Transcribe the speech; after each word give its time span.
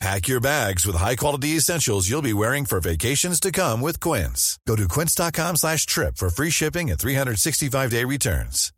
Pack 0.00 0.28
your 0.28 0.40
bags 0.40 0.86
with 0.86 0.96
high-quality 0.96 1.56
essentials 1.56 2.08
you'll 2.08 2.22
be 2.22 2.32
wearing 2.32 2.64
for 2.64 2.80
vacations 2.80 3.38
to 3.38 3.52
come 3.52 3.82
with 3.82 4.00
Quince. 4.00 4.58
Go 4.66 4.74
to 4.74 4.88
quince.com 4.88 5.56
slash 5.56 5.84
trip 5.84 6.16
for 6.16 6.30
free 6.30 6.48
shipping 6.48 6.90
and 6.90 6.98
365-day 6.98 8.04
returns. 8.06 8.72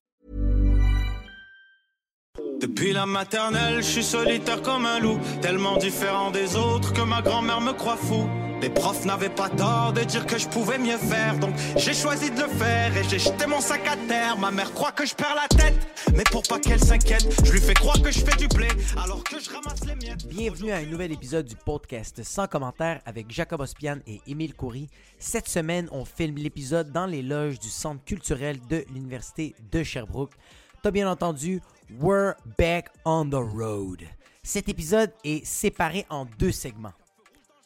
Depuis 2.58 2.92
la 2.92 3.06
maternelle, 3.06 3.82
je 3.82 3.88
suis 3.88 4.02
solitaire 4.04 4.62
comme 4.62 4.86
un 4.86 5.00
loup, 5.00 5.20
tellement 5.40 5.76
différent 5.78 6.32
des 6.32 6.56
autres 6.56 6.92
que 6.92 7.02
ma 7.02 7.20
grand-mère 7.20 7.60
me 7.60 7.72
croit 7.72 7.96
fou. 7.96 8.28
Les 8.62 8.70
profs 8.70 9.04
n'avaient 9.04 9.28
pas 9.28 9.48
tort 9.48 9.92
de 9.92 10.02
dire 10.04 10.24
que 10.24 10.38
je 10.38 10.46
pouvais 10.46 10.78
mieux 10.78 10.96
faire, 10.96 11.36
donc 11.36 11.52
j'ai 11.74 11.92
choisi 11.92 12.30
de 12.30 12.42
le 12.42 12.46
faire 12.46 12.96
et 12.96 13.02
j'ai 13.02 13.18
jeté 13.18 13.44
mon 13.46 13.60
sac 13.60 13.84
à 13.88 13.96
terre. 14.06 14.38
Ma 14.38 14.52
mère 14.52 14.72
croit 14.72 14.92
que 14.92 15.04
je 15.04 15.16
perds 15.16 15.34
la 15.34 15.48
tête, 15.48 15.74
mais 16.14 16.22
pour 16.30 16.44
pas 16.44 16.60
qu'elle 16.60 16.78
s'inquiète, 16.78 17.26
je 17.44 17.50
lui 17.50 17.60
fais 17.60 17.74
croire 17.74 18.00
que 18.00 18.12
je 18.12 18.20
fais 18.20 18.36
du 18.36 18.46
blé 18.46 18.68
alors 18.96 19.24
que 19.24 19.40
je 19.40 19.50
ramasse 19.50 19.84
les 19.84 19.96
miettes. 19.96 20.28
Bienvenue 20.28 20.70
à 20.70 20.76
un 20.76 20.86
nouvel 20.86 21.10
épisode 21.10 21.44
du 21.46 21.56
podcast 21.56 22.22
sans 22.22 22.46
commentaire 22.46 23.00
avec 23.04 23.32
Jacob 23.32 23.62
Ospian 23.62 23.98
et 24.06 24.20
Émile 24.28 24.54
Coury. 24.54 24.88
Cette 25.18 25.48
semaine, 25.48 25.88
on 25.90 26.04
filme 26.04 26.36
l'épisode 26.36 26.92
dans 26.92 27.06
les 27.06 27.22
loges 27.22 27.58
du 27.58 27.68
Centre 27.68 28.04
culturel 28.04 28.60
de 28.70 28.84
l'Université 28.94 29.56
de 29.72 29.82
Sherbrooke. 29.82 30.34
T'as 30.82 30.92
bien 30.92 31.10
entendu, 31.10 31.60
We're 32.00 32.34
back 32.58 32.90
on 33.04 33.28
the 33.28 33.34
road. 33.34 34.04
Cet 34.44 34.68
épisode 34.68 35.10
est 35.24 35.44
séparé 35.44 36.06
en 36.10 36.26
deux 36.38 36.52
segments. 36.52 36.92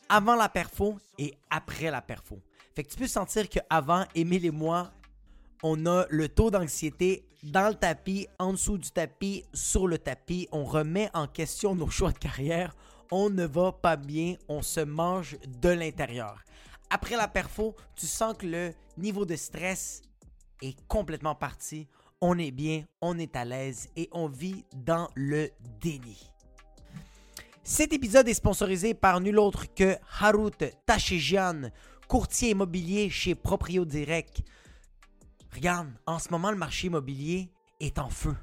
Avant 0.09 0.37
la 0.37 0.49
perfo 0.49 0.99
et 1.19 1.35
après 1.51 1.91
la 1.91 2.01
perfo. 2.01 2.39
Fait 2.75 2.85
que 2.85 2.91
tu 2.91 2.99
peux 2.99 3.07
sentir 3.07 3.49
qu'avant, 3.49 4.05
Émile 4.15 4.47
et 4.47 4.51
moi, 4.51 4.93
on 5.63 5.87
a 5.87 6.07
le 6.11 6.29
taux 6.29 6.51
d'anxiété 6.51 7.25
dans 7.43 7.69
le 7.69 7.75
tapis, 7.75 8.29
en 8.39 8.53
dessous 8.53 8.79
du 8.79 8.91
tapis, 8.91 9.45
sur 9.53 9.89
le 9.89 9.99
tapis. 9.99 10.49
On 10.53 10.65
remet 10.65 11.11
en 11.15 11.27
question 11.27 11.75
nos 11.75 11.89
choix 11.89 12.13
de 12.13 12.19
carrière. 12.19 12.75
On 13.11 13.31
ne 13.31 13.47
va 13.47 13.73
pas 13.73 13.97
bien. 13.97 14.37
On 14.49 14.63
se 14.63 14.81
mange 14.81 15.37
de 15.47 15.71
l'intérieur. 15.71 16.43
Après 16.91 17.17
la 17.17 17.27
perfo, 17.27 17.75
tu 17.97 18.07
sens 18.07 18.37
que 18.37 18.47
le 18.47 18.73
niveau 18.97 19.25
de 19.25 19.35
stress 19.35 20.03
est 20.63 20.77
complètement 20.87 21.35
parti. 21.35 21.89
On 22.21 22.39
est 22.39 22.53
bien, 22.53 22.85
on 23.01 23.19
est 23.19 23.35
à 23.37 23.45
l'aise 23.45 23.89
et 23.97 24.09
on 24.13 24.29
vit 24.29 24.65
dans 24.75 25.09
le 25.15 25.51
déni. 25.81 26.31
Cet 27.69 27.93
épisode 27.93 28.29
est 28.29 28.35
sponsorisé 28.35 28.95
par 28.95 29.21
nul 29.21 29.41
autre 29.41 29.65
que 29.75 29.97
Harut 30.21 30.53
Tachejian, 30.87 31.73
courtier 32.07 32.51
immobilier 32.51 33.11
chez 33.11 33.35
Proprio 33.35 33.85
Direct. 33.85 34.45
Regarde, 35.53 35.89
en 36.07 36.21
ce 36.21 36.29
moment, 36.31 36.53
le 36.53 36.57
marché 36.57 36.87
immobilier 36.87 37.51
est 37.81 37.99
en 37.99 38.09
feu. 38.09 38.37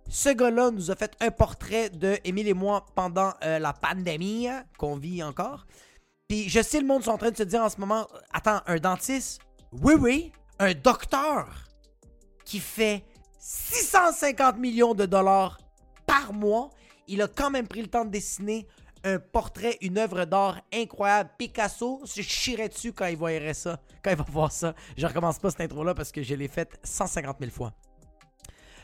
Ce 0.09 0.29
gars-là 0.29 0.71
nous 0.71 0.91
a 0.91 0.97
fait 0.97 1.15
un 1.21 1.31
portrait 1.31 1.91
de 1.91 2.19
Émile 2.25 2.49
et 2.49 2.55
moi 2.55 2.85
pendant 2.95 3.33
euh, 3.45 3.59
la 3.59 3.73
pandémie 3.73 4.49
qu'on 4.77 4.97
vit 4.97 5.23
encore. 5.23 5.67
Puis 6.29 6.49
je 6.49 6.63
sais, 6.63 6.81
le 6.81 6.87
monde 6.87 7.05
sont 7.05 7.11
en 7.11 7.19
train 7.19 7.31
de 7.31 7.37
se 7.37 7.43
dire 7.43 7.63
en 7.63 7.69
ce 7.69 7.79
moment, 7.79 8.07
attends, 8.33 8.61
un 8.67 8.77
dentiste? 8.77 9.41
Oui, 9.73 9.95
oui, 9.99 10.33
un 10.59 10.75
docteur 10.75 11.65
qui 12.45 12.59
fait 12.59 13.05
650 13.39 14.59
millions 14.59 14.95
de 14.95 15.07
dollars 15.07 15.59
par 16.07 16.33
mois. 16.33 16.71
Il 17.07 17.23
a 17.23 17.29
quand 17.29 17.51
même 17.51 17.67
pris 17.67 17.83
le 17.83 17.89
temps 17.89 18.05
de 18.05 18.11
dessiner 18.11 18.67
un 19.05 19.19
portrait, 19.19 19.79
une 19.81 19.99
œuvre 19.99 20.25
d'art 20.25 20.61
incroyable. 20.73 21.31
Picasso, 21.39 22.03
je 22.05 22.23
chierais 22.23 22.69
dessus 22.69 22.93
quand 22.93 23.07
il 23.07 23.17
voyerait 23.17 23.55
ça, 23.55 23.81
quand 24.03 24.11
il 24.11 24.17
va 24.17 24.27
voir 24.29 24.53
ça. 24.53 24.75
Je 24.97 25.07
recommence 25.07 25.39
pas 25.39 25.51
cette 25.51 25.63
intro-là 25.63 25.95
parce 25.95 26.13
que 26.13 26.23
je 26.23 26.35
l'ai 26.35 26.49
faite 26.49 26.79
150 26.85 27.39
000 27.41 27.51
fois. 27.51 27.73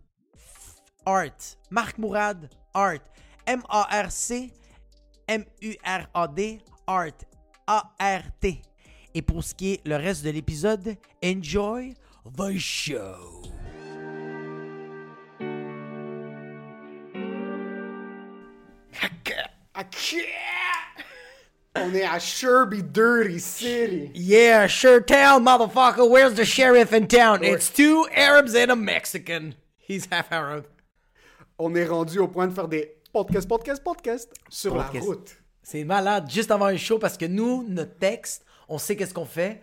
Art. 1.06 1.58
Marc 1.70 1.98
Mourad 1.98 2.50
Art. 2.74 3.04
M-A-R-C 3.46 4.52
M-U-R-A-D 5.28 6.62
Art. 6.88 7.26
A-R-T. 7.68 8.62
Et 9.14 9.22
pour 9.22 9.44
ce 9.44 9.54
qui 9.54 9.74
est 9.74 9.88
le 9.88 9.98
reste 9.98 10.24
de 10.24 10.30
l'épisode, 10.30 10.96
enjoy 11.24 11.94
the 12.38 12.58
show. 12.58 13.44
On 21.78 21.94
est 21.94 22.04
à 22.04 22.20
Sherby 22.20 22.84
Dirty 22.84 23.40
City. 23.40 24.12
Yeah, 24.16 24.68
sure 24.68 25.02
town, 25.02 25.44
motherfucker. 25.44 26.10
Where's 26.10 26.36
the 26.36 26.46
sheriff 26.46 26.94
in 26.94 27.08
town? 27.08 27.44
It's 27.44 27.70
two 27.70 28.08
Arabs 28.16 28.56
and 28.56 28.72
a 28.72 28.76
Mexican. 28.76 29.56
He's 29.78 30.08
half 30.10 30.32
Arab. 30.32 30.66
On 31.60 31.76
est 31.76 31.86
rendu 31.86 32.20
au 32.20 32.28
point 32.28 32.48
de 32.48 32.54
faire 32.54 32.68
des 32.70 32.96
podcasts, 33.12 33.48
podcasts, 33.48 33.84
podcasts 33.84 34.34
sur 34.50 34.74
Podcast. 34.74 34.94
la 34.96 35.02
route. 35.02 35.36
C'est 35.64 35.84
malade, 35.84 36.30
juste 36.30 36.52
avant 36.52 36.68
un 36.68 36.78
show, 36.78 36.98
parce 36.98 37.18
que 37.18 37.26
nous, 37.26 37.66
notre 37.68 37.98
texte, 37.98 38.46
on 38.70 38.78
sait 38.78 38.96
qu'est-ce 38.96 39.14
qu'on 39.14 39.26
fait. 39.26 39.62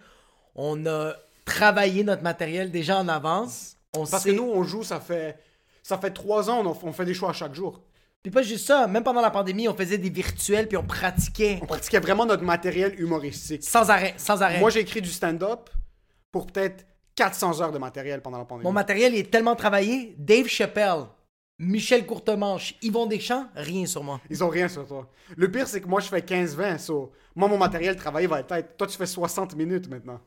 On 0.55 0.85
a 0.87 1.15
travaillé 1.47 2.05
notre 2.05 2.23
matériel 2.23 2.71
déjà 2.71 2.99
en 2.99 3.09
avance. 3.09 3.77
On 3.97 4.07
Parce 4.07 4.23
sait... 4.23 4.31
que 4.31 4.35
nous, 4.37 4.45
on 4.51 4.63
joue, 4.65 4.83
ça 4.83 5.01
fait, 5.01 5.39
ça 5.83 5.99
fait 5.99 6.11
trois 6.11 6.51
ans, 6.51 6.65
on, 6.67 6.89
on 6.89 6.93
fait 6.93 7.05
des 7.05 7.15
choix 7.15 7.31
à 7.31 7.35
chaque 7.35 7.55
jour. 7.55 7.81
Puis 8.23 8.31
pas 8.31 8.43
juste 8.43 8.67
ça, 8.67 8.87
même 8.87 9.03
pendant 9.03 9.21
la 9.21 9.31
pandémie, 9.31 9.69
on 9.69 9.75
faisait 9.75 9.99
des 9.99 10.11
virtuels, 10.11 10.69
puis 10.69 10.77
on 10.77 10.85
pratiquait. 10.85 11.59
On 11.61 11.67
pratiquait 11.67 11.99
vraiment 11.99 12.25
notre 12.25 12.45
matériel 12.45 12.99
humoristique. 13.01 13.65
Sans 13.65 13.91
arrêt, 13.91 14.15
sans 14.17 14.43
arrêt. 14.43 14.61
Moi, 14.61 14.71
j'ai 14.71 14.81
écrit 14.81 15.03
du 15.03 15.11
stand-up 15.11 15.69
pour 16.31 16.47
peut-être 16.47 16.87
400 17.17 17.61
heures 17.61 17.73
de 17.73 17.79
matériel 17.79 18.23
pendant 18.23 18.39
la 18.39 18.45
pandémie. 18.45 18.65
Mon 18.65 18.73
matériel 18.73 19.15
est 19.17 19.31
tellement 19.31 19.57
travaillé. 19.57 20.15
Dave 20.19 20.47
Chappelle 20.47 21.07
Michel 21.59 22.07
Courtemanche, 22.07 22.75
Yvon 22.83 23.07
Deschamps, 23.07 23.47
rien 23.55 23.87
sur 23.87 24.03
moi. 24.03 24.21
Ils 24.31 24.43
ont 24.43 24.49
rien 24.49 24.69
sur 24.69 24.87
toi. 24.87 25.09
Le 25.37 25.51
pire, 25.51 25.69
c'est 25.69 25.81
que 25.81 25.87
moi, 25.87 26.01
je 26.01 26.09
fais 26.09 26.21
15-20. 26.21 26.79
so, 26.79 27.13
moi, 27.37 27.47
mon 27.49 27.59
matériel 27.59 27.95
travaillé 27.95 28.27
va 28.27 28.41
être. 28.41 28.77
Toi, 28.77 28.87
tu 28.87 28.97
fais 28.97 29.07
60 29.07 29.55
minutes 29.55 29.89
maintenant. 29.89 30.21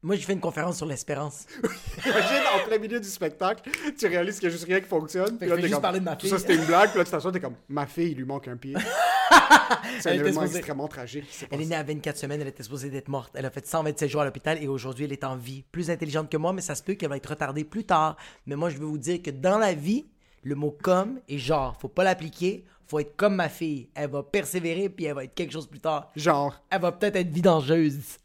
Moi, 0.00 0.14
je 0.14 0.24
fais 0.24 0.32
une 0.32 0.40
conférence 0.40 0.76
sur 0.76 0.86
l'espérance. 0.86 1.46
Imagine, 2.06 2.42
en 2.54 2.64
plein 2.68 2.78
milieu 2.78 3.00
du 3.00 3.08
spectacle, 3.08 3.68
tu 3.98 4.06
réalises 4.06 4.36
qu'il 4.38 4.44
y 4.44 4.46
a 4.46 4.50
juste 4.52 4.64
rien 4.64 4.80
qui 4.80 4.86
fonctionne. 4.86 5.36
Puis 5.38 5.48
là, 5.48 5.56
je 5.56 5.62
juste 5.62 5.72
comme, 5.74 5.82
parler 5.82 5.98
de 5.98 6.04
ma 6.04 6.14
tout 6.14 6.22
fille. 6.26 6.30
ça, 6.30 6.38
c'était 6.38 6.54
une 6.54 6.64
blague. 6.66 6.90
Puis 6.90 6.98
là, 6.98 7.04
tu 7.04 7.10
t'assois, 7.10 7.32
t'es 7.32 7.40
comme, 7.40 7.56
ma 7.68 7.84
fille, 7.86 8.12
il 8.12 8.16
lui 8.18 8.24
manque 8.24 8.46
un 8.46 8.56
pied. 8.56 8.76
c'est 10.00 10.10
un 10.10 10.12
événement 10.14 10.42
supposée- 10.42 10.58
extrêmement 10.58 10.86
tragique. 10.86 11.26
s'est 11.32 11.48
Elle 11.50 11.62
est 11.62 11.66
née 11.66 11.74
à 11.74 11.82
24 11.82 12.16
semaines, 12.16 12.40
elle 12.40 12.46
était 12.48 12.62
supposée 12.62 12.90
d'être 12.90 13.08
morte. 13.08 13.32
Elle 13.34 13.44
a 13.46 13.50
fait 13.50 13.66
127 13.66 14.08
jours 14.08 14.20
à 14.20 14.24
l'hôpital 14.24 14.62
et 14.62 14.68
aujourd'hui, 14.68 15.04
elle 15.04 15.12
est 15.12 15.24
en 15.24 15.36
vie. 15.36 15.64
Plus 15.72 15.90
intelligente 15.90 16.30
que 16.30 16.36
moi, 16.36 16.52
mais 16.52 16.62
ça 16.62 16.76
se 16.76 16.82
peut 16.84 16.94
qu'elle 16.94 17.08
va 17.10 17.16
être 17.16 17.30
retardée 17.30 17.64
plus 17.64 17.84
tard. 17.84 18.16
Mais 18.46 18.54
moi, 18.54 18.70
je 18.70 18.78
veux 18.78 18.86
vous 18.86 18.98
dire 18.98 19.20
que 19.20 19.30
dans 19.32 19.58
la 19.58 19.74
vie, 19.74 20.06
le 20.44 20.54
mot 20.54 20.76
comme 20.80 21.18
est 21.28 21.38
genre. 21.38 21.76
Faut 21.80 21.88
pas 21.88 22.04
l'appliquer, 22.04 22.64
faut 22.86 23.00
être 23.00 23.16
comme 23.16 23.34
ma 23.34 23.48
fille. 23.48 23.88
Elle 23.96 24.10
va 24.10 24.22
persévérer 24.22 24.88
puis 24.88 25.06
elle 25.06 25.14
va 25.14 25.24
être 25.24 25.34
quelque 25.34 25.52
chose 25.52 25.66
plus 25.66 25.80
tard. 25.80 26.10
Genre, 26.14 26.54
Elle 26.70 26.80
va 26.82 26.92
peut-être 26.92 27.16
être 27.16 27.30
vidangeuse. 27.30 28.18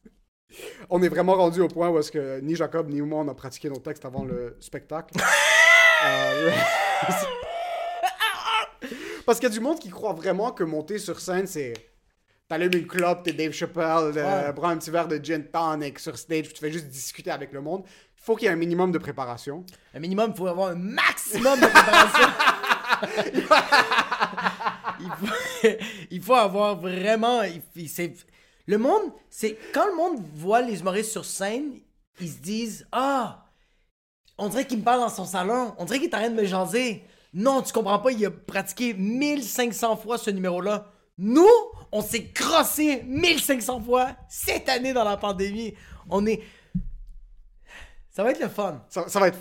On 0.89 1.01
est 1.03 1.09
vraiment 1.09 1.35
rendu 1.35 1.61
au 1.61 1.67
point 1.67 1.89
où 1.89 1.99
est-ce 1.99 2.11
que 2.11 2.39
ni 2.41 2.55
Jacob 2.55 2.89
ni 2.89 3.01
moi, 3.01 3.19
on 3.21 3.27
a 3.27 3.33
pratiqué 3.33 3.69
nos 3.69 3.79
textes 3.79 4.05
avant 4.05 4.23
le 4.23 4.55
spectacle. 4.59 5.13
Euh, 6.05 6.51
Parce 9.25 9.39
qu'il 9.39 9.47
y 9.47 9.51
a 9.51 9.55
du 9.55 9.61
monde 9.61 9.79
qui 9.79 9.89
croit 9.89 10.11
vraiment 10.11 10.51
que 10.51 10.65
monter 10.65 10.99
sur 10.99 11.21
scène, 11.21 11.47
c'est. 11.47 11.71
T'allumes 12.49 12.73
une 12.73 12.87
clope, 12.87 13.23
t'es 13.23 13.31
Dave 13.31 13.53
Chappelle, 13.53 14.11
euh, 14.17 14.47
Ouais. 14.47 14.53
prends 14.53 14.67
un 14.67 14.75
petit 14.77 14.91
verre 14.91 15.07
de 15.07 15.15
gin 15.23 15.45
tonic 15.45 15.97
sur 15.97 16.17
stage, 16.17 16.43
puis 16.43 16.53
tu 16.53 16.59
fais 16.59 16.73
juste 16.73 16.87
discuter 16.89 17.31
avec 17.31 17.53
le 17.53 17.61
monde. 17.61 17.83
Il 18.17 18.21
faut 18.21 18.35
qu'il 18.35 18.47
y 18.47 18.49
ait 18.49 18.53
un 18.53 18.57
minimum 18.57 18.91
de 18.91 18.97
préparation. 18.97 19.63
Un 19.93 19.99
minimum, 19.99 20.31
il 20.35 20.37
faut 20.37 20.47
avoir 20.47 20.71
un 20.71 20.75
maximum 20.75 21.57
de 21.57 21.67
préparation. 21.67 22.27
il, 24.99 25.09
faut, 25.09 25.67
il 26.11 26.21
faut 26.21 26.35
avoir 26.35 26.75
vraiment. 26.79 27.43
il- 27.43 27.61
il- 27.77 27.87
c'est- 27.89 28.13
le 28.65 28.77
monde, 28.77 29.11
c'est. 29.29 29.57
Quand 29.73 29.85
le 29.87 29.95
monde 29.95 30.23
voit 30.35 30.61
les 30.61 30.79
humoristes 30.79 31.11
sur 31.11 31.25
scène, 31.25 31.79
ils 32.19 32.29
se 32.29 32.37
disent 32.37 32.87
Ah, 32.91 33.45
on 34.37 34.49
dirait 34.49 34.65
qu'il 34.65 34.79
me 34.79 34.83
parle 34.83 35.01
dans 35.01 35.09
son 35.09 35.25
salon. 35.25 35.73
On 35.77 35.85
dirait 35.85 35.99
qu'il 35.99 36.09
est 36.09 36.15
en 36.15 36.29
de 36.29 36.35
me 36.35 36.45
jaser. 36.45 37.03
Non, 37.33 37.61
tu 37.61 37.73
comprends 37.73 37.99
pas, 37.99 38.11
il 38.11 38.25
a 38.25 38.31
pratiqué 38.31 38.93
1500 38.93 39.97
fois 39.97 40.17
ce 40.17 40.29
numéro-là. 40.29 40.91
Nous, 41.17 41.49
on 41.91 42.01
s'est 42.01 42.25
crossé 42.25 43.03
1500 43.03 43.81
fois 43.81 44.15
cette 44.29 44.69
année 44.69 44.93
dans 44.93 45.03
la 45.03 45.17
pandémie. 45.17 45.73
On 46.09 46.25
est. 46.25 46.41
Ça 48.11 48.23
va 48.23 48.31
être 48.31 48.39
le 48.39 48.49
fun. 48.49 48.83
Ça 48.89 49.19
va 49.19 49.27
être. 49.27 49.39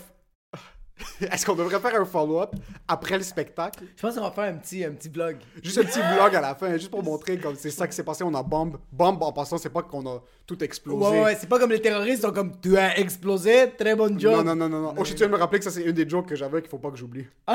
Est-ce 1.31 1.45
qu'on 1.45 1.55
devrait 1.55 1.79
faire 1.79 1.99
un 1.99 2.05
follow-up 2.05 2.51
après 2.87 3.17
le 3.17 3.23
spectacle? 3.23 3.83
Je 3.95 4.01
pense 4.01 4.15
qu'on 4.15 4.21
va 4.21 4.31
faire 4.31 4.45
un 4.45 4.57
petit, 4.57 4.83
un 4.83 4.91
petit 4.91 5.09
vlog. 5.09 5.37
Juste 5.61 5.77
un 5.77 5.83
petit 5.83 5.99
vlog 5.99 6.35
à 6.35 6.41
la 6.41 6.55
fin, 6.55 6.75
juste 6.77 6.91
pour 6.91 7.03
montrer 7.11 7.37
comme 7.37 7.55
c'est 7.55 7.71
ça 7.71 7.87
qui 7.87 7.95
s'est 7.95 8.03
passé. 8.03 8.23
On 8.23 8.33
a 8.33 8.43
bombe. 8.43 8.77
Bombe 8.91 9.21
en 9.23 9.31
passant, 9.31 9.57
c'est 9.57 9.69
pas 9.69 9.83
qu'on 9.83 10.05
a 10.07 10.21
tout 10.45 10.61
explosé. 10.63 11.05
Ouais, 11.05 11.23
ouais, 11.23 11.35
c'est 11.39 11.47
pas 11.47 11.59
comme 11.59 11.71
les 11.71 11.81
terroristes, 11.81 12.23
sont 12.23 12.31
comme 12.31 12.59
tu 12.59 12.77
as 12.77 12.99
explosé, 12.99 13.71
très 13.77 13.95
bonne 13.95 14.19
job. 14.19 14.35
Non, 14.37 14.43
non, 14.43 14.55
non, 14.55 14.69
non, 14.69 14.81
non. 14.81 14.95
Oh, 14.97 15.05
je 15.05 15.13
tiens 15.13 15.27
à 15.27 15.29
me 15.29 15.37
rappeler 15.37 15.59
que 15.59 15.65
ça, 15.65 15.71
c'est 15.71 15.83
une 15.83 15.91
des 15.91 16.07
jokes 16.07 16.27
que 16.27 16.35
j'avais 16.35 16.61
qu'il 16.61 16.69
faut 16.69 16.79
pas 16.79 16.91
que 16.91 16.97
j'oublie. 16.97 17.25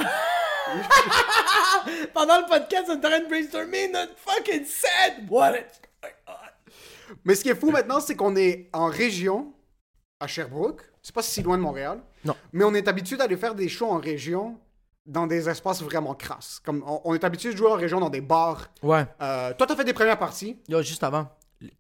Pendant 2.15 2.41
le 2.41 2.49
podcast, 2.49 2.85
on 2.89 2.93
est 2.93 2.97
en 2.97 3.01
train 3.01 3.21
de 3.21 3.29
brainstormer 3.29 3.89
notre 3.89 4.13
fucking 4.17 4.65
set. 4.65 5.15
What? 5.29 5.53
Mais 7.25 7.35
ce 7.35 7.43
qui 7.43 7.49
est 7.49 7.55
fou 7.55 7.71
maintenant, 7.71 8.01
c'est 8.01 8.15
qu'on 8.15 8.37
est 8.37 8.69
en 8.73 8.87
région, 8.87 9.53
à 10.21 10.27
Sherbrooke. 10.27 10.83
C'est 11.03 11.15
pas 11.15 11.23
si 11.23 11.43
loin 11.43 11.57
de 11.57 11.63
Montréal. 11.63 12.01
Non. 12.25 12.35
Mais 12.53 12.65
on 12.65 12.75
est 12.75 12.89
habitué 12.89 13.17
d'aller 13.17 13.37
faire 13.37 13.55
des 13.55 13.69
shows 13.69 13.91
en 13.91 13.99
région 13.99 14.59
dans 15.07 15.27
des 15.27 15.49
espaces 15.49 15.83
vraiment 15.83 16.15
crasses. 16.15 16.61
Comme 16.65 16.83
on, 16.87 17.01
on 17.05 17.15
est 17.15 17.25
habitué 17.25 17.53
de 17.53 17.57
jouer 17.57 17.71
en 17.71 17.75
région 17.77 17.99
dans 18.01 18.11
des 18.11 18.21
bars. 18.21 18.69
Ouais. 18.83 19.07
Euh, 19.23 19.55
toi, 19.55 19.67
t'as 19.67 19.77
fait 19.77 19.85
des 19.85 19.93
premières 19.95 20.19
parties. 20.19 20.59
Yo, 20.69 20.83
juste 20.83 21.03
avant. 21.03 21.29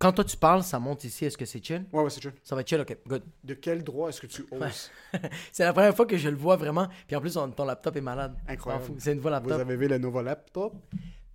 Quand 0.01 0.11
toi 0.13 0.25
tu 0.25 0.37
parles, 0.37 0.65
ça 0.65 0.81
monte 0.81 1.05
ici, 1.05 1.25
est-ce 1.25 1.39
que 1.39 1.45
c'est 1.45 1.65
chill? 1.65 1.85
Ouais, 1.93 2.03
ouais, 2.03 2.11
c'est 2.11 2.21
chill. 2.21 2.33
Ça 2.43 2.55
va 2.57 2.63
être 2.63 2.69
chill, 2.69 2.81
ok, 2.81 2.97
good. 3.07 3.23
De 3.45 3.55
quel 3.55 3.85
droit 3.85 4.09
est-ce 4.09 4.21
que 4.21 4.27
tu 4.27 4.45
oses? 4.51 4.91
C'est 5.53 5.63
la 5.63 5.73
première 5.73 5.95
fois 5.95 6.05
que 6.05 6.17
je 6.17 6.29
le 6.29 6.37
vois 6.37 6.57
vraiment. 6.57 6.89
Puis 7.07 7.15
en 7.15 7.21
plus, 7.21 7.37
on- 7.37 7.49
ton 7.51 7.65
laptop 7.65 7.95
est 7.97 8.01
malade. 8.01 8.35
Incroyable. 8.49 8.85
C'est 8.99 9.13
une 9.13 9.21
Vous 9.21 9.29
laptop. 9.29 9.53
avez 9.53 9.77
vu 9.77 9.87
le 9.87 9.99
nouveau 9.99 10.21
laptop? 10.21 10.75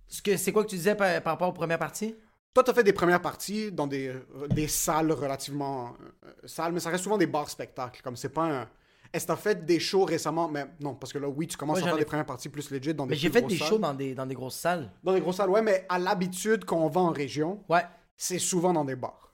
Ce 0.06 0.20
C'est 0.36 0.52
quoi 0.52 0.62
que 0.64 0.68
tu 0.68 0.76
disais 0.76 0.94
par, 0.94 1.22
par 1.22 1.32
rapport 1.34 1.48
aux 1.48 1.52
premières 1.54 1.78
parties? 1.78 2.14
Toi, 2.52 2.62
t'as 2.62 2.74
fait 2.74 2.84
des 2.84 2.92
premières 2.92 3.22
parties 3.22 3.72
dans 3.72 3.86
des, 3.86 4.08
euh, 4.08 4.46
des 4.48 4.68
salles 4.68 5.10
relativement 5.12 5.94
euh, 6.26 6.30
sales, 6.44 6.72
mais 6.72 6.80
ça 6.80 6.90
reste 6.90 7.04
souvent 7.04 7.16
des 7.18 7.26
bars 7.26 7.48
spectacles. 7.48 8.02
Comme 8.02 8.16
c'est 8.16 8.28
pas 8.28 8.44
un. 8.44 8.68
Est-ce 9.14 9.24
que 9.26 9.28
t'as 9.32 9.36
fait 9.36 9.64
des 9.64 9.78
shows 9.78 10.04
récemment? 10.04 10.48
Mais 10.48 10.66
non, 10.80 10.94
parce 10.94 11.12
que 11.12 11.18
là, 11.18 11.28
oui, 11.28 11.46
tu 11.46 11.56
commences 11.56 11.76
Ouais, 11.76 11.82
à 11.82 11.86
faire 11.86 11.94
ai- 11.96 12.00
des 12.00 12.04
premières 12.04 12.26
parties 12.26 12.48
plus 12.48 12.68
legit 12.70 12.92
dans 12.92 13.06
des 13.06 13.10
Mais 13.10 13.16
j'ai 13.16 13.30
fait 13.30 13.42
des 13.42 13.56
shows 13.56 13.78
dans 13.78 13.94
des, 13.94 14.14
dans 14.14 14.26
des 14.26 14.34
grosses 14.34 14.56
salles. 14.56 14.90
Dans 15.02 15.12
des 15.14 15.20
grosses 15.20 15.36
salles, 15.36 15.50
ouais, 15.50 15.62
mais 15.62 15.86
à 15.88 15.98
l'habitude, 15.98 16.64
quand 16.64 16.76
on 16.78 16.88
va 16.88 17.00
en 17.00 17.10
région, 17.10 17.62
Ouais. 17.68 17.84
c'est 18.16 18.38
souvent 18.40 18.72
dans 18.72 18.84
des 18.84 18.96
bars. 18.96 19.32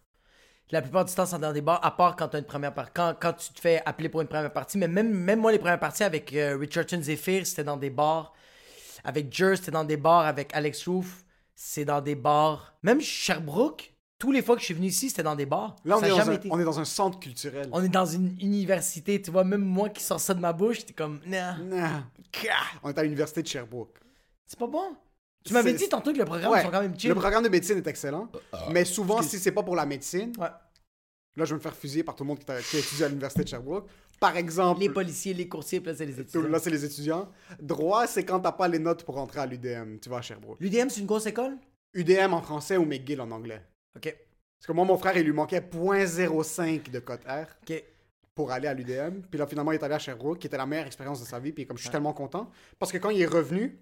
La 0.70 0.82
plupart 0.82 1.04
du 1.04 1.12
temps, 1.12 1.26
c'est 1.26 1.38
dans 1.38 1.52
des 1.52 1.62
bars, 1.62 1.84
à 1.84 1.90
part 1.96 2.14
quand 2.14 2.28
tu 2.28 2.36
as 2.36 2.38
une 2.38 2.44
première 2.44 2.72
partie. 2.72 2.92
Quand, 2.94 3.14
quand 3.20 3.32
tu 3.32 3.52
te 3.52 3.60
fais 3.60 3.82
appeler 3.84 4.08
pour 4.08 4.20
une 4.20 4.28
première 4.28 4.52
partie. 4.52 4.78
Mais 4.78 4.86
même, 4.86 5.10
même 5.12 5.40
moi, 5.40 5.50
les 5.50 5.58
premières 5.58 5.80
parties 5.80 6.04
avec 6.04 6.32
euh, 6.32 6.56
Richardson 6.56 7.00
Zephyr, 7.02 7.44
c'était 7.46 7.64
dans 7.64 7.76
des 7.76 7.90
bars. 7.90 8.32
Avec 9.02 9.32
Jer, 9.34 9.56
c'était 9.56 9.72
dans 9.72 9.82
des 9.82 9.96
bars. 9.96 10.26
Avec 10.26 10.54
Alex 10.54 10.86
Roof, 10.86 11.24
c'est 11.56 11.84
dans 11.84 12.00
des 12.00 12.14
bars. 12.14 12.74
Même 12.84 13.00
Sherbrooke, 13.00 13.92
tous 14.20 14.30
les 14.30 14.42
fois 14.42 14.54
que 14.54 14.60
je 14.60 14.66
suis 14.66 14.74
venu 14.74 14.86
ici, 14.86 15.08
c'était 15.10 15.24
dans 15.24 15.34
des 15.34 15.46
bars. 15.46 15.74
Là, 15.84 15.96
on, 15.96 16.00
Ça 16.00 16.06
est 16.06 16.10
dans 16.10 16.16
jamais 16.18 16.30
un, 16.32 16.34
été. 16.34 16.48
on 16.52 16.60
est 16.60 16.64
dans 16.64 16.78
un 16.78 16.84
centre 16.84 17.18
culturel. 17.18 17.68
On 17.72 17.82
est 17.82 17.88
dans 17.88 18.04
une 18.06 18.36
université, 18.40 19.20
tu 19.20 19.30
vois. 19.32 19.42
Même 19.42 19.62
moi 19.64 19.88
qui 19.88 20.02
sors 20.04 20.20
ça 20.20 20.34
de 20.34 20.40
ma 20.40 20.52
bouche, 20.52 20.84
t'es 20.86 20.92
comme, 20.92 21.20
nah, 21.26 21.56
Nah. 21.58 22.04
On 22.84 22.90
est 22.90 22.98
à 22.98 23.02
l'université 23.02 23.42
de 23.42 23.48
Sherbrooke. 23.48 23.98
c'est 24.46 24.58
pas 24.58 24.66
bon? 24.68 24.94
Tu 25.42 25.54
m'avais 25.54 25.72
dit 25.72 25.88
tantôt 25.88 26.12
que 26.12 26.18
le 26.18 26.26
programme 26.26 26.52
Ouais, 26.52 26.62
sont 26.62 26.70
quand 26.70 26.82
même 26.82 26.96
chill. 27.00 27.08
Le 27.08 27.14
programme 27.16 27.42
de 27.42 27.48
médecine 27.48 27.78
est 27.78 27.86
excellent, 27.86 28.28
mais 28.70 28.84
souvent, 28.84 29.22
si 29.22 29.38
c'est 29.38 29.52
pas 29.52 29.62
pour 29.62 29.74
la 29.74 29.86
médecine, 29.86 30.32
Ouais. 30.38 30.48
là, 31.36 31.44
je 31.46 31.50
vais 31.50 31.54
me 31.54 31.60
faire 31.60 31.74
fusiller 31.74 32.04
par 32.04 32.14
tout 32.14 32.22
le 32.24 32.28
monde 32.28 32.38
qui, 32.40 32.44
qui 32.70 32.76
étudie 32.76 33.02
à 33.04 33.08
l'université 33.08 33.42
de 33.44 33.48
Sherbrooke. 33.48 33.88
Par 34.20 34.36
exemple, 34.36 34.80
Les 34.80 34.90
policiers, 34.90 35.32
les 35.32 35.48
coursiers, 35.48 35.80
là, 35.80 35.94
c'est 35.94 36.04
les 36.04 36.20
étudiants. 36.20 36.42
là, 36.46 36.58
c'est 36.58 36.68
les 36.68 36.84
étudiants. 36.84 37.30
Droit, 37.58 38.06
c'est 38.06 38.22
quand 38.26 38.38
t'as 38.40 38.52
pas 38.52 38.68
les 38.68 38.78
notes 38.78 39.02
pour 39.04 39.16
entrer 39.16 39.40
à 39.40 39.46
l'UDM. 39.46 39.96
Tu 39.98 40.10
vas 40.10 40.18
à 40.18 40.22
Sherbrooke. 40.22 40.58
L'UDM, 40.60 40.90
c'est 40.90 41.00
une 41.00 41.06
grosse 41.06 41.24
école? 41.24 41.56
UDM 41.94 42.34
en 42.34 42.42
français 42.42 42.76
ou 42.76 42.84
McGill 42.84 43.18
en 43.22 43.30
anglais. 43.30 43.62
Ok. 43.96 44.16
Parce 44.58 44.66
que 44.66 44.72
moi, 44.72 44.84
mon 44.84 44.98
frère, 44.98 45.16
il 45.16 45.24
lui 45.24 45.32
manquait 45.32 45.60
0.05 45.60 46.90
de 46.90 46.98
cote 46.98 47.24
R 47.26 47.46
Ok. 47.62 47.82
pour 48.34 48.52
aller 48.52 48.68
à 48.68 48.74
l'UDM. 48.74 49.22
Puis 49.30 49.38
là, 49.38 49.46
finalement, 49.46 49.72
il 49.72 49.76
est 49.76 49.82
allé 49.82 49.94
à 49.94 49.98
Sherbrooke, 49.98 50.38
qui 50.38 50.46
était 50.46 50.56
la 50.58 50.66
meilleure 50.66 50.86
expérience 50.86 51.20
de 51.20 51.26
sa 51.26 51.38
vie. 51.38 51.52
Puis 51.52 51.66
comme 51.66 51.76
je 51.78 51.82
suis 51.82 51.90
tellement 51.90 52.12
content. 52.12 52.50
Parce 52.78 52.92
que 52.92 52.98
quand 52.98 53.10
il 53.10 53.20
est 53.22 53.26
revenu 53.26 53.78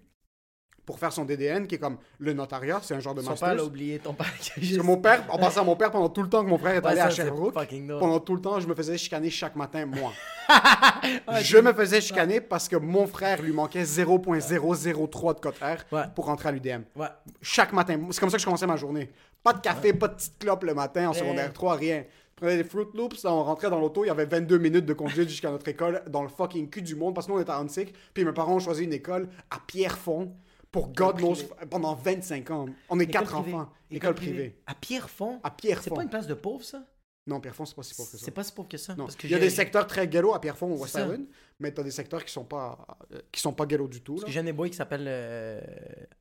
pour 0.89 0.97
faire 0.97 1.13
son 1.13 1.23
DDN, 1.23 1.67
qui 1.67 1.75
est 1.75 1.77
comme 1.77 1.97
le 2.17 2.33
notariat, 2.33 2.79
c'est 2.81 2.95
un 2.95 2.99
genre 2.99 3.13
de 3.13 3.21
Son 3.21 3.35
père 3.35 3.53
l'a 3.53 3.63
oublié, 3.63 3.99
ton 3.99 4.11
père. 4.15 4.25
Parce 4.35 4.51
juste- 4.57 4.77
que 4.79 4.83
mon 4.83 4.97
père, 4.97 5.23
en 5.29 5.37
passant 5.37 5.61
à 5.61 5.63
mon 5.63 5.75
père, 5.75 5.91
pendant 5.91 6.09
tout 6.09 6.23
le 6.23 6.29
temps 6.29 6.43
que 6.43 6.49
mon 6.49 6.57
frère 6.57 6.73
est 6.73 6.79
Ouais, 6.83 6.87
allé 6.87 6.97
ça, 7.01 7.05
à 7.05 7.09
Sherbrooke, 7.11 7.53
pendant 7.99 8.19
tout 8.19 8.33
le 8.33 8.41
temps, 8.41 8.59
je 8.59 8.67
me 8.67 8.73
faisais 8.73 8.97
chicaner 8.97 9.29
chaque 9.29 9.55
matin, 9.55 9.85
moi. 9.85 10.11
Ouais, 11.27 11.43
je 11.43 11.59
me 11.59 11.71
faisais 11.73 12.01
chicaner 12.01 12.41
parce 12.41 12.67
que 12.67 12.75
mon 12.75 13.05
frère 13.05 13.39
lui 13.39 13.51
manquait 13.51 13.83
0.003 13.83 15.35
de 15.35 15.39
cote 15.39 15.59
R 15.61 15.77
Ouais. 15.95 16.03
pour 16.15 16.25
rentrer 16.25 16.49
à 16.49 16.51
l'UDM. 16.51 16.81
Ouais. 16.95 17.05
Chaque 17.39 17.71
matin. 17.71 17.99
C'est 18.09 18.19
comme 18.19 18.29
ça 18.31 18.37
que 18.37 18.41
je 18.41 18.45
commençais 18.45 18.65
ma 18.67 18.75
journée. 18.75 19.11
Pas 19.43 19.53
de 19.53 19.59
café, 19.59 19.93
pas 19.93 20.07
de 20.07 20.15
petite 20.15 20.39
clope 20.39 20.63
le 20.63 20.73
matin 20.73 21.09
en 21.09 21.13
secondaire 21.13 21.53
3, 21.53 21.75
rien. 21.75 22.03
Je 22.35 22.45
prenais 22.45 22.57
des 22.57 22.63
Fruit 22.63 22.85
Loops, 22.95 23.25
on 23.25 23.43
rentrait 23.43 23.69
dans 23.69 23.79
l'auto, 23.81 24.05
il 24.05 24.07
y 24.07 24.11
avait 24.11 24.25
22 24.25 24.57
minutes 24.57 24.85
de 24.85 24.93
conduite 24.93 25.27
jusqu'à 25.27 25.51
notre 25.51 25.67
école 25.67 26.01
dans 26.09 26.23
le 26.23 26.29
fucking 26.29 26.69
cul 26.69 26.81
du 26.81 26.95
monde 26.95 27.13
parce 27.13 27.27
que 27.27 27.33
nous 27.33 27.37
on 27.37 27.41
était 27.41 27.51
à 27.51 27.57
Huntsic, 27.57 27.93
puis 28.13 28.23
mes 28.23 28.31
parents 28.31 28.55
ont 28.55 28.59
choisi 28.59 28.85
une 28.85 28.93
école 28.93 29.27
à 29.51 29.57
Pierrefonds 29.67 30.31
pour 30.71 30.89
God 30.89 31.17
knows 31.17 31.35
pendant 31.69 31.95
25 31.95 32.51
ans. 32.51 32.65
On 32.89 32.99
est 32.99 33.03
École 33.03 33.13
quatre 33.13 33.41
privée. 33.41 33.53
enfants. 33.53 33.69
École 33.91 34.15
privée. 34.15 34.61
À 34.67 34.75
Pierrefonds? 34.75 35.39
À 35.43 35.49
Pierrefonds. 35.51 35.83
C'est 35.83 35.95
pas 35.95 36.03
une 36.03 36.09
place 36.09 36.27
de 36.27 36.33
pauvre, 36.35 36.63
ça? 36.63 36.83
Non, 37.29 37.39
Pierrefonds, 37.39 37.65
c'est 37.65 37.75
pas 37.75 37.83
si 37.83 37.93
pauvre 37.95 38.09
que 38.11 38.17
ça. 38.17 38.25
C'est 38.25 38.31
pas 38.31 38.43
si 38.43 38.51
pauvre 38.51 38.67
que 38.67 38.77
ça. 38.77 38.95
Non. 38.95 39.05
Parce 39.05 39.15
que 39.15 39.27
il 39.27 39.31
y 39.31 39.35
a 39.35 39.39
des 39.39 39.49
secteurs 39.49 39.85
très 39.87 40.07
ghetto 40.07 40.33
à 40.33 40.41
Pierrefonds 40.41 40.71
ou 40.71 40.81
West. 40.81 40.95
Island, 40.95 41.25
mais 41.59 41.71
t'as 41.71 41.83
des 41.83 41.91
secteurs 41.91 42.25
qui 42.25 42.31
sont 42.33 42.43
pas 42.43 42.77
euh, 43.13 43.19
qui 43.31 43.39
sont 43.39 43.53
pas 43.53 43.65
ghetto 43.65 43.87
du 43.87 44.01
tout. 44.01 44.15
là. 44.15 44.21
Parce 44.21 44.33
que 44.33 44.41
j'ai 44.41 44.49
un 44.49 44.53
boys 44.53 44.69
qui 44.69 44.75
s'appelle 44.75 45.05
euh, 45.07 45.61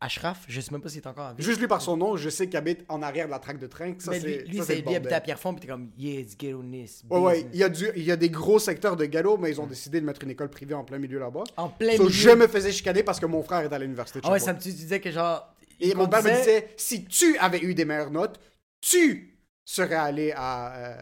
Ashraf. 0.00 0.44
Je 0.48 0.60
sais 0.60 0.70
même 0.70 0.80
pas 0.80 0.88
s'il 0.88 1.00
est 1.00 1.06
encore 1.06 1.30
en 1.30 1.34
vie. 1.34 1.42
Juste 1.42 1.60
lui 1.60 1.66
par 1.68 1.80
son 1.80 1.96
nom, 1.96 2.16
je 2.16 2.28
sais 2.28 2.46
qu'il 2.46 2.56
habite 2.56 2.84
en 2.88 3.02
arrière 3.02 3.26
de 3.26 3.30
la 3.30 3.38
traque 3.38 3.58
de 3.58 3.66
train. 3.66 3.92
que 3.92 4.02
Ça, 4.02 4.10
Mais 4.12 4.20
lui, 4.20 4.38
lui, 4.48 4.58
ça, 4.62 4.74
lui 4.74 4.94
habitait 4.94 5.14
à. 5.14 5.20
Pierrefonds, 5.20 5.54
puis 5.54 5.62
t'es 5.62 5.68
comme, 5.68 5.90
yeah, 5.98 6.20
it's 6.20 6.36
ghetto 6.36 6.62
nice. 6.62 7.02
Ouais, 7.10 7.18
ouais, 7.18 7.46
il 7.52 7.58
y, 7.58 7.64
a 7.64 7.68
du, 7.68 7.86
il 7.96 8.02
y 8.04 8.12
a 8.12 8.16
des 8.16 8.30
gros 8.30 8.58
secteurs 8.58 8.96
de 8.96 9.04
ghetto, 9.06 9.36
mais 9.38 9.50
ils 9.50 9.60
ont 9.60 9.66
décidé 9.66 10.00
de 10.00 10.06
mettre 10.06 10.22
une 10.24 10.30
école 10.30 10.50
privée 10.50 10.74
en 10.74 10.84
plein 10.84 10.98
milieu 10.98 11.18
là-bas. 11.18 11.44
En 11.56 11.68
plein 11.68 11.96
So, 11.96 12.04
milieu. 12.04 12.12
je 12.14 12.30
me 12.30 12.46
faisais 12.46 12.72
chicaner 12.72 13.02
parce 13.02 13.18
que 13.20 13.26
mon 13.26 13.42
frère 13.42 13.60
est 13.60 13.72
à 13.72 13.78
l'université 13.78 14.20
de 14.20 14.26
Ah 14.26 14.32
ouais, 14.32 14.38
ça 14.40 14.52
me 14.52 14.58
tu 14.60 14.68
disais 14.70 15.00
que 15.00 15.10
genre. 15.10 15.54
Et 15.80 15.94
mon 15.94 16.08
père 16.08 16.22
me 16.24 16.30
disait, 16.36 16.70
si 16.76 17.04
tu 17.04 17.38
avais 17.38 17.60
eu 17.60 17.72
des 17.72 17.84
meilleures 17.84 18.10
notes, 18.10 18.40
tu 18.80 19.37
serais 19.74 19.94
allé 19.94 20.32
à, 20.36 20.74
euh, 20.76 20.96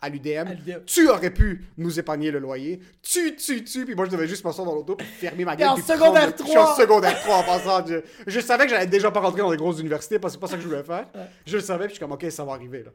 à 0.00 0.08
l'UDM, 0.08 0.48
tu 0.84 1.08
aurais 1.08 1.32
pu 1.32 1.64
nous 1.78 1.98
épargner 1.98 2.30
le 2.30 2.38
loyer, 2.38 2.80
tu, 3.02 3.34
tu, 3.36 3.64
tu, 3.64 3.84
puis 3.84 3.94
moi 3.94 4.04
je 4.06 4.10
devais 4.10 4.28
juste 4.28 4.42
passer 4.42 4.62
dans 4.64 4.74
l'auto 4.74 4.94
puis 4.96 5.06
fermer 5.06 5.44
ma 5.44 5.56
gueule. 5.56 5.68
en 5.70 5.76
secondaire 5.76 6.34
prendre- 6.34 6.44
Je 6.44 6.50
suis 6.50 6.58
en 6.58 6.64
3. 6.64 6.76
secondaire 6.76 7.20
3 7.22 7.36
en 7.36 7.42
passant. 7.44 7.86
Je, 7.86 7.96
je 8.26 8.40
savais 8.40 8.64
que 8.64 8.70
j'allais 8.70 8.86
déjà 8.86 9.10
pas 9.10 9.20
rentrer 9.20 9.40
dans 9.40 9.50
des 9.50 9.56
grosses 9.56 9.80
universités 9.80 10.18
parce 10.18 10.34
que 10.34 10.36
c'est 10.36 10.40
pas 10.40 10.46
ça 10.48 10.56
que 10.56 10.62
je 10.62 10.68
voulais 10.68 10.82
faire. 10.84 11.06
Je 11.46 11.56
le 11.56 11.62
savais, 11.62 11.84
puis 11.86 11.94
je 11.94 11.94
suis 11.94 12.00
comme, 12.00 12.12
ok, 12.12 12.26
ça 12.30 12.44
va 12.44 12.52
arriver 12.52 12.84
là. 12.84 12.90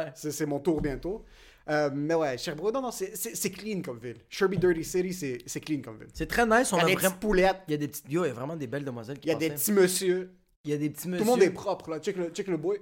Ouais, 0.00 0.04
ouais. 0.06 0.12
C'est 0.14 0.46
mon 0.46 0.60
tour 0.60 0.80
bientôt. 0.80 1.24
Euh, 1.68 1.90
mais 1.94 2.14
ouais, 2.14 2.36
Sherbrooke, 2.38 2.74
non, 2.74 2.82
non, 2.82 2.90
c'est- 2.90 3.50
clean 3.50 3.80
comme 3.82 3.98
ville. 3.98 4.18
Sherby 4.28 4.58
Dirty 4.58 4.84
City, 4.84 5.42
c'est 5.46 5.60
clean 5.60 5.80
comme 5.82 5.98
ville. 5.98 6.08
C'est 6.12 6.26
très 6.28 6.46
nice. 6.46 6.72
On 6.72 6.76
Il 6.76 6.80
y 6.80 6.82
a 6.82 6.84
a 6.84 6.88
des 6.88 6.94
vraiment. 6.94 7.14
poulettes, 7.16 7.56
Il 7.68 7.72
y 7.72 7.74
a 7.74 7.78
des 7.78 7.88
petites. 7.88 8.10
Yo, 8.10 8.24
il 8.24 8.28
y 8.28 8.30
a 8.30 8.34
vraiment 8.34 8.54
des 8.54 8.66
belles 8.66 8.84
demoiselles 8.84 9.18
qui 9.18 9.28
il 9.28 9.32
y 9.32 9.34
a 9.34 9.38
des 9.38 9.50
petits 9.50 9.72
monsieur. 9.72 10.30
Il 10.64 10.70
y 10.70 10.74
a 10.74 10.76
des 10.78 10.88
petits 10.90 11.04
Tout 11.04 11.08
monsieur. 11.10 11.24
le 11.24 11.30
monde 11.30 11.42
est 11.42 11.50
propre, 11.50 11.90
là. 11.90 11.98
Check 12.00 12.16
le, 12.16 12.28
check 12.30 12.46
le 12.48 12.56
boy. 12.58 12.78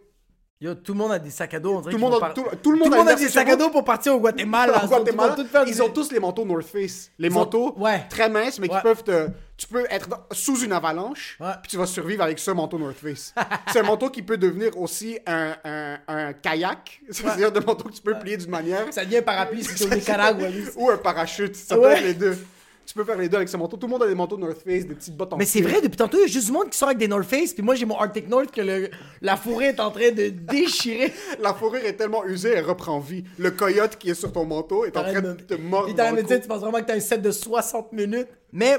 Yo, 0.63 0.77
tout 0.77 0.93
le 0.93 0.99
monde 0.99 1.11
a 1.11 1.19
des 1.19 1.31
sacs 1.31 1.55
à 1.55 1.59
dos. 1.59 1.75
On 1.79 1.83
Tout 1.83 1.89
le 1.91 1.99
monde 1.99 2.21
par- 2.21 2.35
tout- 2.35 2.47
tout 2.63 2.71
le 2.71 2.79
monde 2.79 2.95
a 3.09 3.15
des 3.17 3.29
sacs 3.29 3.49
à 3.49 3.57
dos 3.57 3.69
pour 3.71 3.83
partir 3.83 4.15
au 4.15 4.21
Guatemala. 4.21 4.85
Au 4.85 5.65
Ils 5.67 5.83
ont 5.83 5.89
tous 5.89 6.13
les 6.13 6.21
manteaux 6.21 6.45
North 6.45 6.63
Face. 6.69 7.11
Les 7.19 7.27
Ils 7.27 7.33
ont- 7.33 7.35
manteaux 7.41 7.75
ouais. 7.79 8.05
très 8.09 8.29
minces, 8.31 8.61
mais 8.61 8.71
Ouais. 8.71 8.77
qui 8.77 8.83
peuvent 8.83 9.03
te. 9.03 9.27
Tu 9.57 9.67
peux 9.67 9.85
être 9.91 10.09
dans- 10.09 10.21
sous 10.31 10.61
une 10.63 10.73
avalanche, 10.73 11.37
Ouais. 11.41 11.49
puis 11.63 11.71
tu 11.73 11.77
vas 11.79 11.87
survivre 11.87 12.23
avec 12.23 12.39
ce 12.39 12.53
manteau 12.53 12.79
North 12.79 12.97
Face. 12.97 13.35
c'est 13.73 13.81
un 13.81 13.83
manteau 13.83 14.09
qui 14.09 14.23
peut 14.23 14.37
devenir 14.37 14.77
aussi 14.79 15.19
un, 15.27 15.55
un, 15.65 15.99
un 16.07 16.33
kayak. 16.33 17.01
C'est-à-dire 17.11 17.49
un 17.55 17.61
manteau 17.67 17.89
que 17.89 17.95
tu 17.95 18.01
peux 18.03 18.15
plier 18.21 18.37
d'une 18.37 18.51
manière. 18.51 18.85
Ça 18.93 19.05
devient 19.05 19.17
un 19.19 19.23
parapluie 19.23 19.65
si 19.65 19.75
tu 19.75 19.85
au 19.85 19.89
Nicaragua. 19.95 20.47
Ou 20.77 20.91
un 20.91 20.97
parachute. 20.97 21.57
Ça 21.57 21.77
peut 21.77 21.91
être 21.91 22.03
les 22.05 22.15
deux. 22.15 22.39
Tu 22.85 22.95
peux 22.95 23.05
faire 23.05 23.17
les 23.17 23.29
deux 23.29 23.37
avec 23.37 23.49
ce 23.49 23.57
manteau. 23.57 23.77
Tout 23.77 23.87
le 23.87 23.93
monde 23.93 24.03
a 24.03 24.07
des 24.09 24.15
manteaux 24.15 24.37
North 24.37 24.59
Face, 24.59 24.87
des 24.87 24.95
petites 24.95 25.17
bottes 25.17 25.33
en 25.33 25.37
Mais 25.37 25.45
c'est 25.47 25.61
vrai, 25.63 25.81
depuis 25.81 25.97
tantôt, 25.97 26.19
il 26.19 26.23
y 26.23 26.25
a 26.25 26.27
juste 26.27 26.47
du 26.47 26.53
monde 26.53 26.69
qui 26.69 26.77
sort 26.77 26.89
avec 26.89 26.99
des 26.99 27.09
North 27.09 27.25
Face, 27.25 27.53
puis 27.55 27.63
moi 27.63 27.75
j'ai 27.75 27.87
mon 27.87 27.97
Arctic 27.97 28.29
North 28.29 28.51
que 28.51 28.61
le- 28.61 28.91
la 29.21 29.37
forêt 29.37 29.67
est 29.67 29.81
en 29.81 29.91
train 29.91 30.11
de 30.11 30.29
déchirer. 30.31 31.13
La 31.41 31.55
fourrure 31.55 31.85
est 31.85 31.95
tellement 31.95 32.25
usée, 32.25 32.51
elle 32.51 32.65
reprend 32.65 32.99
vie. 33.01 33.25
Le 33.39 33.51
coyote 33.53 33.97
qui 33.97 34.11
est 34.11 34.15
sur 34.15 34.33
ton 34.33 34.45
manteau 34.45 34.85
est 34.85 34.97
en 34.97 35.03
train 35.05 35.21
de 35.23 35.33
te 35.35 35.55
mordre. 35.55 35.95
Dire, 35.95 36.11
cou. 36.27 36.41
tu 36.43 36.49
penses 36.49 36.61
vraiment 36.61 36.79
que 36.81 36.85
t'as 36.87 36.97
un 36.97 37.01
set 37.01 37.23
de 37.23 37.31
60 37.31 37.93
minutes. 37.93 38.29
Mais 38.53 38.77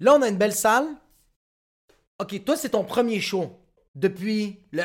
là, 0.00 0.14
on 0.14 0.22
a 0.22 0.28
une 0.28 0.38
belle 0.38 0.54
salle. 0.54 0.86
Ok, 2.20 2.42
toi, 2.44 2.56
c'est 2.56 2.70
ton 2.70 2.84
premier 2.84 3.20
show 3.20 3.50
depuis 3.98 4.58
le. 4.72 4.82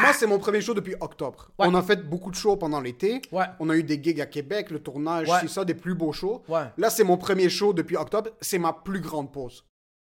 Moi, 0.00 0.12
c'est 0.14 0.26
mon 0.26 0.38
premier 0.38 0.60
show 0.62 0.72
depuis 0.74 0.94
octobre. 1.00 1.50
Ouais. 1.58 1.66
On 1.68 1.74
a 1.74 1.82
fait 1.82 2.08
beaucoup 2.08 2.30
de 2.30 2.36
shows 2.36 2.56
pendant 2.56 2.80
l'été. 2.80 3.20
Ouais. 3.30 3.44
On 3.60 3.68
a 3.68 3.76
eu 3.76 3.82
des 3.82 4.02
gigs 4.02 4.20
à 4.20 4.26
Québec, 4.26 4.70
le 4.70 4.78
tournage, 4.78 5.28
Ouais. 5.28 5.38
c'est 5.42 5.48
ça, 5.48 5.64
des 5.64 5.74
plus 5.74 5.94
beaux 5.94 6.12
shows. 6.12 6.42
Là, 6.76 6.88
c'est 6.90 7.04
mon 7.04 7.18
premier 7.18 7.50
show 7.50 7.72
depuis 7.74 7.96
octobre. 7.96 8.30
C'est 8.40 8.58
ma 8.58 8.72
plus 8.72 9.00
grande 9.00 9.30
pause. 9.32 9.64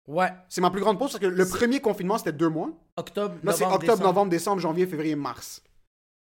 Ouais, 0.09 0.33
C'est 0.49 0.62
ma 0.62 0.71
plus 0.71 0.81
grande 0.81 0.99
pause 0.99 1.12
parce 1.12 1.21
que 1.21 1.27
le 1.27 1.47
premier 1.47 1.81
confinement, 1.81 2.17
c'était 2.17 2.33
deux 2.33 2.49
mois. 2.49 2.71
octobre, 2.97 3.35
Là, 3.45 3.53
c'est 3.53 3.61
novembre, 3.61 3.75
octobre, 3.75 3.81
décembre. 3.81 4.03
novembre, 4.05 4.31
décembre, 4.31 4.61
janvier, 4.62 4.87
février, 4.87 5.15
mars. 5.15 5.62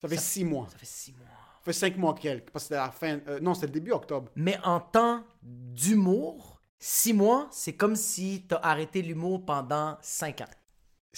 Ça 0.02 0.08
fait 0.08 0.16
six 0.16 0.44
mois. 0.46 0.66
Ça 0.72 0.78
fait 0.78 0.86
six 0.86 1.12
mois. 1.12 1.26
Ça 1.28 1.60
fait 1.66 1.72
cinq 1.74 1.96
mois 1.98 2.14
quelques. 2.14 2.50
Parce 2.50 2.64
que 2.64 2.68
c'était 2.68 2.80
la 2.80 2.90
fin. 2.90 3.18
euh, 3.28 3.38
non, 3.40 3.52
c'était 3.52 3.66
le 3.66 3.72
début 3.74 3.92
octobre. 3.92 4.30
Mais 4.34 4.58
en 4.64 4.80
temps 4.80 5.22
d'humour, 5.42 6.58
six 6.78 7.12
mois, 7.12 7.48
c'est 7.50 7.74
comme 7.74 7.96
si 7.96 8.44
t'as 8.48 8.56
arrêté 8.62 9.02
l'humour 9.02 9.44
pendant 9.44 9.98
cinq 10.00 10.40
ans. 10.40 10.48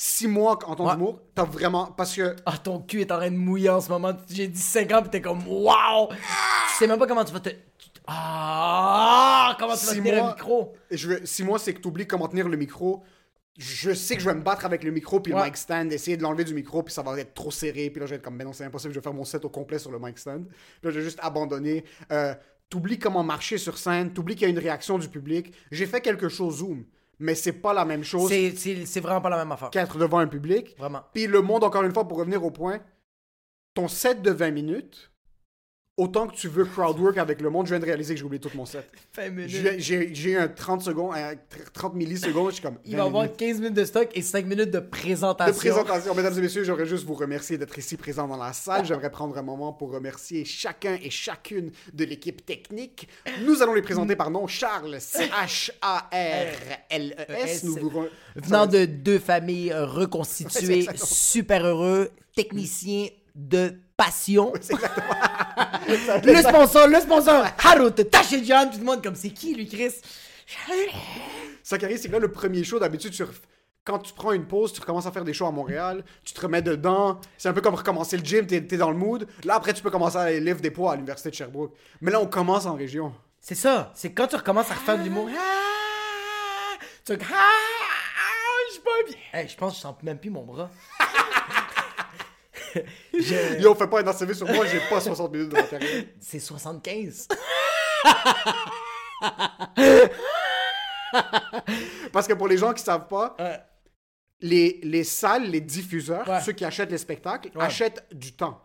Six 0.00 0.28
mois 0.28 0.52
en 0.64 0.76
temps 0.76 0.86
Ouais. 0.86 0.92
d'humour, 0.92 1.18
t'as 1.34 1.42
vraiment. 1.42 1.86
Parce 1.86 2.14
que. 2.14 2.36
Ah, 2.46 2.56
ton 2.56 2.78
cul 2.78 3.00
est 3.00 3.10
en 3.10 3.16
train 3.16 3.32
de 3.32 3.36
mouiller 3.36 3.68
en 3.70 3.80
ce 3.80 3.88
moment. 3.88 4.12
J'ai 4.30 4.46
dit 4.46 4.60
5 4.60 4.92
ans, 4.92 5.02
pis 5.02 5.08
t'es 5.10 5.20
comme, 5.20 5.42
waouh! 5.48 6.06
Tu 6.10 6.74
sais 6.78 6.86
même 6.86 7.00
pas 7.00 7.06
comment 7.08 7.24
tu 7.24 7.32
vas 7.32 7.40
te. 7.40 7.50
Ah! 8.06 9.56
Comment 9.58 9.76
tu 9.76 9.86
vas 9.86 9.92
tenir 9.94 10.14
le 10.14 10.20
mois. 10.20 10.34
micro? 10.34 10.72
Je 10.90 11.24
six 11.24 11.42
mois, 11.42 11.58
c'est 11.58 11.74
que 11.74 11.80
tu 11.80 11.88
oublies 11.88 12.06
comment 12.06 12.28
tenir 12.28 12.48
le 12.48 12.56
micro. 12.56 13.02
Je 13.56 13.92
sais 13.92 14.14
que 14.14 14.22
je 14.22 14.28
vais 14.28 14.36
me 14.36 14.42
battre 14.42 14.64
avec 14.66 14.84
le 14.84 14.92
micro 14.92 15.18
puis 15.18 15.32
Ouais. 15.32 15.40
le 15.40 15.46
mic 15.46 15.56
stand, 15.56 15.92
essayer 15.92 16.16
de 16.16 16.22
l'enlever 16.22 16.44
du 16.44 16.54
micro 16.54 16.84
puis 16.84 16.94
ça 16.94 17.02
va 17.02 17.18
être 17.18 17.34
trop 17.34 17.50
serré 17.50 17.90
puis 17.90 17.98
là 17.98 18.06
je 18.06 18.10
vais 18.10 18.16
être 18.16 18.22
comme 18.22 18.36
mais 18.36 18.44
non 18.44 18.52
c'est 18.52 18.64
impossible, 18.64 18.94
je 18.94 19.00
vais 19.00 19.02
faire 19.02 19.12
mon 19.12 19.24
set 19.24 19.44
au 19.44 19.48
complet 19.48 19.80
sur 19.80 19.90
le 19.90 19.98
mic 19.98 20.16
stand. 20.16 20.46
Puis 20.46 20.56
là 20.84 20.90
je 20.90 20.98
vais 21.00 21.04
juste 21.04 21.18
abandonner. 21.22 21.84
Euh, 22.12 22.34
t'oublies 22.70 23.00
comment 23.00 23.24
marcher 23.24 23.58
sur 23.58 23.76
scène, 23.76 24.12
t'oublies 24.12 24.36
qu'il 24.36 24.44
y 24.44 24.46
a 24.46 24.50
une 24.50 24.60
réaction 24.60 24.96
du 24.96 25.08
public. 25.08 25.52
J'ai 25.72 25.86
fait 25.86 26.00
quelque 26.00 26.28
chose 26.28 26.58
Zoom, 26.58 26.84
mais 27.18 27.34
c'est 27.34 27.52
pas 27.52 27.72
la 27.72 27.84
même 27.84 28.04
chose 28.04 28.30
C'est- 28.30 29.00
vraiment 29.00 29.20
pas 29.20 29.30
la 29.30 29.36
même 29.38 29.52
affaire. 29.52 29.70
qu'être 29.70 29.98
devant 29.98 30.18
un 30.18 30.26
public. 30.28 30.76
Vraiment. 30.78 31.02
Puis 31.12 31.26
le 31.26 31.40
monde 31.42 31.64
encore 31.64 31.82
une 31.82 31.92
fois 31.92 32.06
pour 32.06 32.18
revenir 32.18 32.44
au 32.44 32.50
point, 32.50 32.80
ton 33.74 33.88
set 33.88 34.22
de 34.22 34.30
20 34.30 34.50
minutes, 34.50 35.10
autant 35.98 36.26
que 36.28 36.34
tu 36.34 36.48
veux 36.48 36.64
crowdwork 36.64 37.18
avec 37.18 37.42
le 37.42 37.50
monde, 37.50 37.66
je 37.66 37.72
viens 37.72 37.80
de 37.80 37.84
réaliser 37.84 38.14
que 38.14 38.20
j'ai 38.20 38.24
oublié 38.24 38.40
tout 38.40 38.48
mon 38.54 38.64
set. 38.64 38.88
20 39.16 39.30
minutes. 39.30 39.78
J'ai 39.78 40.36
un 40.36 40.48
30 40.48 40.80
secondes, 40.82 41.12
un 41.14 41.34
30 41.74 41.94
millisecondes, 41.94 42.50
je 42.50 42.54
suis 42.54 42.62
comme. 42.62 42.78
Il 42.84 42.92
20 42.92 42.96
va 42.96 43.04
avoir 43.04 43.24
minutes. 43.24 43.36
15 43.36 43.60
minutes 43.60 43.74
de 43.74 43.84
stock 43.84 44.08
et 44.14 44.22
5 44.22 44.46
minutes 44.46 44.70
de 44.70 44.78
présentation. 44.78 45.52
De 45.52 45.58
présentation. 45.58 46.14
Mesdames 46.14 46.38
et 46.38 46.40
messieurs, 46.40 46.64
j'aimerais 46.64 46.86
juste 46.86 47.04
vous 47.04 47.14
remercier 47.14 47.58
d'être 47.58 47.76
ici 47.76 47.96
présents 47.96 48.28
dans 48.28 48.36
la 48.36 48.52
salle. 48.52 48.86
J'aimerais 48.86 49.10
prendre 49.10 49.36
un 49.36 49.42
moment 49.42 49.72
pour 49.72 49.90
remercier 49.90 50.44
chacun 50.44 50.96
et 51.02 51.10
chacune 51.10 51.72
de 51.92 52.04
l'équipe 52.04 52.46
technique. 52.46 53.08
Nous 53.44 53.60
allons 53.60 53.74
les 53.74 53.82
présenter 53.82 54.14
par 54.14 54.30
nom. 54.30 54.46
Charles, 54.46 55.00
C-H-A-R-L-E-S. 55.00 55.78
Venant 58.36 58.66
de 58.66 58.84
deux 58.84 59.18
familles 59.18 59.74
reconstituées, 59.74 60.86
super 60.94 61.66
heureux, 61.66 62.10
technicien 62.36 63.08
de 63.34 63.74
passion. 63.98 64.52
le 66.24 66.36
sponsor, 66.42 66.86
le 66.86 67.00
sponsor, 67.00 67.44
Harut 67.62 67.92
Tachedjan, 67.92 68.70
tout 68.70 68.78
le 68.78 68.84
monde 68.84 69.02
comme 69.02 69.16
c'est 69.16 69.30
qui 69.30 69.54
lui, 69.54 69.68
Chris? 69.68 69.92
Ça 71.62 71.76
qui 71.76 71.84
arrive, 71.84 71.98
c'est 71.98 72.08
que 72.08 72.12
là, 72.14 72.20
le 72.20 72.30
premier 72.32 72.64
show, 72.64 72.78
d'habitude, 72.78 73.12
tu 73.12 73.24
ref- 73.24 73.42
quand 73.84 73.98
tu 73.98 74.14
prends 74.14 74.32
une 74.32 74.46
pause, 74.46 74.72
tu 74.72 74.80
recommences 74.80 75.06
à 75.06 75.12
faire 75.12 75.24
des 75.24 75.34
shows 75.34 75.46
à 75.46 75.50
Montréal, 75.50 76.04
tu 76.24 76.32
te 76.32 76.40
remets 76.40 76.62
dedans. 76.62 77.20
C'est 77.36 77.48
un 77.48 77.52
peu 77.52 77.60
comme 77.60 77.74
recommencer 77.74 78.16
le 78.16 78.24
gym, 78.24 78.46
t'es 78.46 78.56
es 78.56 78.76
dans 78.76 78.90
le 78.90 78.96
mood. 78.96 79.26
Là, 79.44 79.56
après, 79.56 79.74
tu 79.74 79.82
peux 79.82 79.90
commencer 79.90 80.16
à 80.16 80.20
aller 80.22 80.40
livre 80.40 80.60
des 80.60 80.70
poids 80.70 80.92
à 80.92 80.94
l'université 80.94 81.30
de 81.30 81.34
Sherbrooke. 81.34 81.74
Mais 82.00 82.10
là, 82.10 82.20
on 82.20 82.26
commence 82.26 82.66
en 82.66 82.74
région. 82.74 83.12
C'est 83.40 83.54
ça, 83.54 83.92
c'est 83.94 84.12
quand 84.12 84.26
tu 84.28 84.36
recommences 84.36 84.70
à 84.70 84.74
refaire 84.74 84.98
de 84.98 85.04
l'humour. 85.04 85.28
Ah! 85.36 86.76
Tu 87.04 87.14
fais, 87.16 87.24
ah! 87.34 87.48
Je 88.68 88.72
suis 88.74 88.82
pas 88.82 88.90
bien. 89.08 89.40
Hey, 89.40 89.48
je 89.48 89.56
pense 89.56 89.72
que 89.72 89.76
je 89.76 89.82
sens 89.82 89.94
même 90.02 90.18
plus 90.18 90.30
mon 90.30 90.44
bras. 90.44 90.70
Je- 93.14 93.60
Yo, 93.60 93.74
fais 93.74 93.86
pas 93.88 94.00
un 94.02 94.06
ACV 94.06 94.34
sur 94.34 94.46
moi, 94.48 94.66
j'ai 94.66 94.80
pas 94.90 95.00
60 95.00 95.32
minutes 95.32 95.48
de 95.50 95.54
matériel. 95.56 96.08
C'est 96.20 96.40
75. 96.40 97.28
Parce 102.12 102.26
que 102.26 102.34
pour 102.34 102.48
les 102.48 102.56
gens 102.58 102.72
qui 102.72 102.82
savent 102.82 103.08
pas, 103.08 103.34
Ouais. 103.38 103.58
les, 104.40 104.80
les 104.82 105.04
salles, 105.04 105.44
les 105.50 105.60
diffuseurs, 105.60 106.28
Ouais. 106.28 106.40
ceux 106.40 106.52
qui 106.52 106.64
achètent 106.64 106.90
les 106.90 106.98
spectacles, 106.98 107.50
Ouais. 107.56 107.64
achètent 107.64 108.04
du 108.12 108.32
temps. 108.32 108.60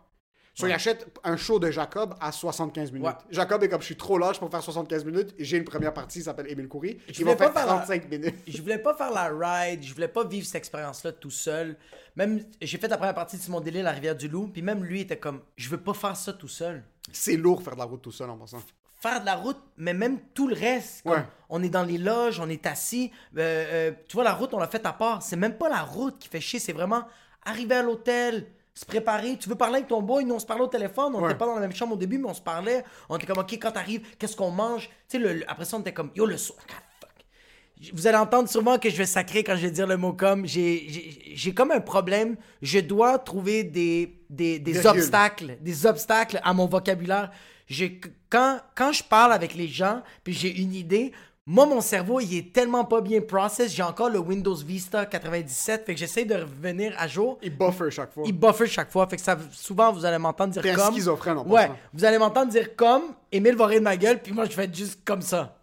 So, 0.56 0.68
ils 0.68 0.72
achètent 0.72 1.06
un 1.24 1.36
show 1.36 1.58
de 1.58 1.68
Jacob 1.70 2.14
à 2.20 2.30
75 2.30 2.92
minutes. 2.92 3.06
Ouais. 3.08 3.12
Jacob 3.30 3.62
est 3.64 3.68
comme 3.68 3.80
je 3.80 3.86
suis 3.86 3.96
trop 3.96 4.18
large 4.18 4.38
pour 4.38 4.48
faire 4.50 4.62
75 4.62 5.04
minutes. 5.04 5.34
J'ai 5.38 5.56
une 5.56 5.64
première 5.64 5.92
partie 5.92 6.18
qui 6.20 6.24
s'appelle 6.24 6.48
Émile 6.48 6.68
Coury. 6.68 7.00
Je 7.08 7.20
Il 7.20 7.24
va 7.24 7.34
voulais 7.34 7.36
pas 7.36 7.44
faire 7.52 7.54
faire 7.64 7.66
la- 7.74 7.82
35 7.82 8.08
minutes. 8.08 8.34
Je 8.46 8.62
voulais 8.62 8.78
pas 8.78 8.94
faire 8.94 9.10
la 9.10 9.30
ride, 9.36 9.82
je 9.82 9.92
voulais 9.92 10.06
pas 10.06 10.22
vivre 10.24 10.46
cette 10.46 10.54
expérience-là 10.54 11.10
tout 11.12 11.30
seul. 11.30 11.76
Même, 12.14 12.40
j'ai 12.62 12.78
fait 12.78 12.86
la 12.86 12.96
première 12.96 13.14
partie 13.16 13.36
de 13.36 13.42
Simon 13.42 13.60
Délé, 13.60 13.82
La 13.82 13.90
Rivière-du-Loup, 13.90 14.48
puis 14.52 14.62
même 14.62 14.84
lui 14.84 15.00
était 15.00 15.16
comme, 15.18 15.40
je 15.56 15.68
veux 15.68 15.80
pas 15.80 15.92
faire 15.94 16.16
ça 16.16 16.32
tout 16.32 16.46
seul. 16.46 16.84
C'est 17.12 17.36
lourd 17.36 17.60
faire 17.60 17.74
de 17.74 17.80
la 17.80 17.84
route 17.86 18.02
tout 18.02 18.12
seul 18.12 18.30
en 18.30 18.36
passant. 18.38 18.62
Faire 19.00 19.20
de 19.20 19.26
la 19.26 19.34
route, 19.34 19.58
mais 19.76 19.92
même 19.92 20.20
tout 20.34 20.46
le 20.46 20.54
reste. 20.54 21.02
comme, 21.02 21.14
Ouais. 21.14 21.24
On 21.50 21.62
est 21.64 21.68
dans 21.68 21.82
les 21.82 21.98
loges, 21.98 22.38
on 22.38 22.48
est 22.48 22.64
assis. 22.66 23.10
euh, 23.36 23.40
euh, 23.40 23.92
tu 24.08 24.14
vois, 24.14 24.22
la 24.24 24.32
route, 24.34 24.54
on 24.54 24.58
l'a 24.60 24.68
fait 24.68 24.86
à 24.86 24.92
part. 24.92 25.20
C'est 25.20 25.36
même 25.36 25.58
pas 25.58 25.68
la 25.68 25.82
route 25.82 26.16
qui 26.20 26.28
fait 26.28 26.40
chier, 26.40 26.60
c'est 26.60 26.72
vraiment 26.72 27.02
arriver 27.44 27.74
à 27.74 27.82
l'hôtel, 27.82 28.46
se 28.74 28.84
préparer. 28.84 29.36
Tu 29.38 29.48
veux 29.48 29.54
parler 29.54 29.76
avec 29.76 29.88
ton 29.88 30.02
boy, 30.02 30.24
nous 30.24 30.34
on 30.34 30.38
se 30.38 30.46
parlait 30.46 30.64
au 30.64 30.68
téléphone, 30.68 31.14
on 31.14 31.20
Ouais. 31.22 31.30
était 31.30 31.38
pas 31.38 31.46
dans 31.46 31.54
la 31.54 31.60
même 31.60 31.74
chambre 31.74 31.94
au 31.94 31.98
début, 31.98 32.18
mais 32.18 32.28
on 32.28 32.34
se 32.34 32.40
parlait. 32.40 32.84
On 33.08 33.16
était 33.16 33.26
comme, 33.26 33.38
ok, 33.38 33.52
quand 33.54 33.70
t'arrives, 33.70 34.02
qu'est-ce 34.18 34.34
qu'on 34.36 34.50
mange? 34.50 34.88
Tu 34.88 34.92
sais, 35.08 35.18
le- 35.18 35.32
le- 35.34 35.50
après 35.50 35.64
ça, 35.64 35.76
on 35.76 35.80
était 35.80 35.92
comme, 35.92 36.10
yo, 36.16 36.26
le 36.26 36.36
soir. 36.36 36.58
ah, 36.70 36.82
fuck. 37.00 37.90
Vous 37.92 38.06
allez 38.06 38.16
entendre 38.16 38.48
sûrement 38.48 38.78
que 38.78 38.90
je 38.90 38.96
vais 38.96 39.06
sacrer 39.06 39.44
quand 39.44 39.54
je 39.56 39.62
vais 39.62 39.70
dire 39.70 39.86
le 39.86 39.96
mot 39.96 40.12
comme. 40.12 40.44
J'ai- 40.46 41.54
comme 41.54 41.70
un 41.70 41.80
problème. 41.80 42.36
Je 42.62 42.80
dois 42.80 43.18
trouver 43.18 43.62
des, 43.62 44.18
des, 44.28 44.58
des 44.58 44.86
obstacles, 44.86 45.56
des 45.60 45.86
obstacles 45.86 46.40
à 46.42 46.52
mon 46.52 46.66
vocabulaire. 46.66 47.30
J'ai- 47.68 48.00
Quand, 48.30 48.58
quand 48.74 48.90
je 48.92 49.04
parle 49.04 49.32
avec 49.32 49.54
les 49.54 49.68
gens, 49.68 50.02
puis 50.24 50.32
j'ai 50.32 50.50
une 50.60 50.74
idée, 50.74 51.12
moi, 51.46 51.66
mon 51.66 51.80
cerveau, 51.80 52.20
il 52.20 52.36
est 52.36 52.54
tellement 52.54 52.84
pas 52.84 53.00
bien 53.00 53.20
process. 53.20 53.72
J'ai 53.72 53.82
encore 53.82 54.08
le 54.08 54.18
Windows 54.18 54.54
Vista 54.54 55.04
97, 55.04 55.84
fait 55.84 55.94
que 55.94 56.00
j'essaie 56.00 56.24
de 56.24 56.34
revenir 56.34 56.94
à 56.98 57.06
jour. 57.06 57.38
Il 57.42 57.56
buffer 57.56 57.90
chaque 57.90 58.12
fois. 58.12 58.24
Il 58.26 58.32
buffer 58.32 58.66
chaque 58.66 58.90
fois, 58.90 59.06
fait 59.06 59.16
que 59.16 59.22
ça, 59.22 59.38
souvent, 59.52 59.92
vous 59.92 60.04
allez 60.04 60.18
m'entendre 60.18 60.52
dire 60.52 60.62
T'es 60.62 60.70
un 60.70 60.76
comme. 60.76 60.94
schizophrène, 60.94 61.38
en 61.38 61.46
Ouais, 61.46 61.70
vous 61.92 62.04
allez 62.04 62.18
m'entendre 62.18 62.50
dire 62.50 62.74
comme, 62.74 63.02
Émile 63.30 63.56
va 63.56 63.66
rire 63.66 63.80
de 63.80 63.84
ma 63.84 63.96
gueule, 63.96 64.22
puis 64.22 64.32
moi, 64.32 64.46
je 64.46 64.56
vais 64.56 64.64
être 64.64 64.74
juste 64.74 65.00
comme 65.04 65.22
ça 65.22 65.58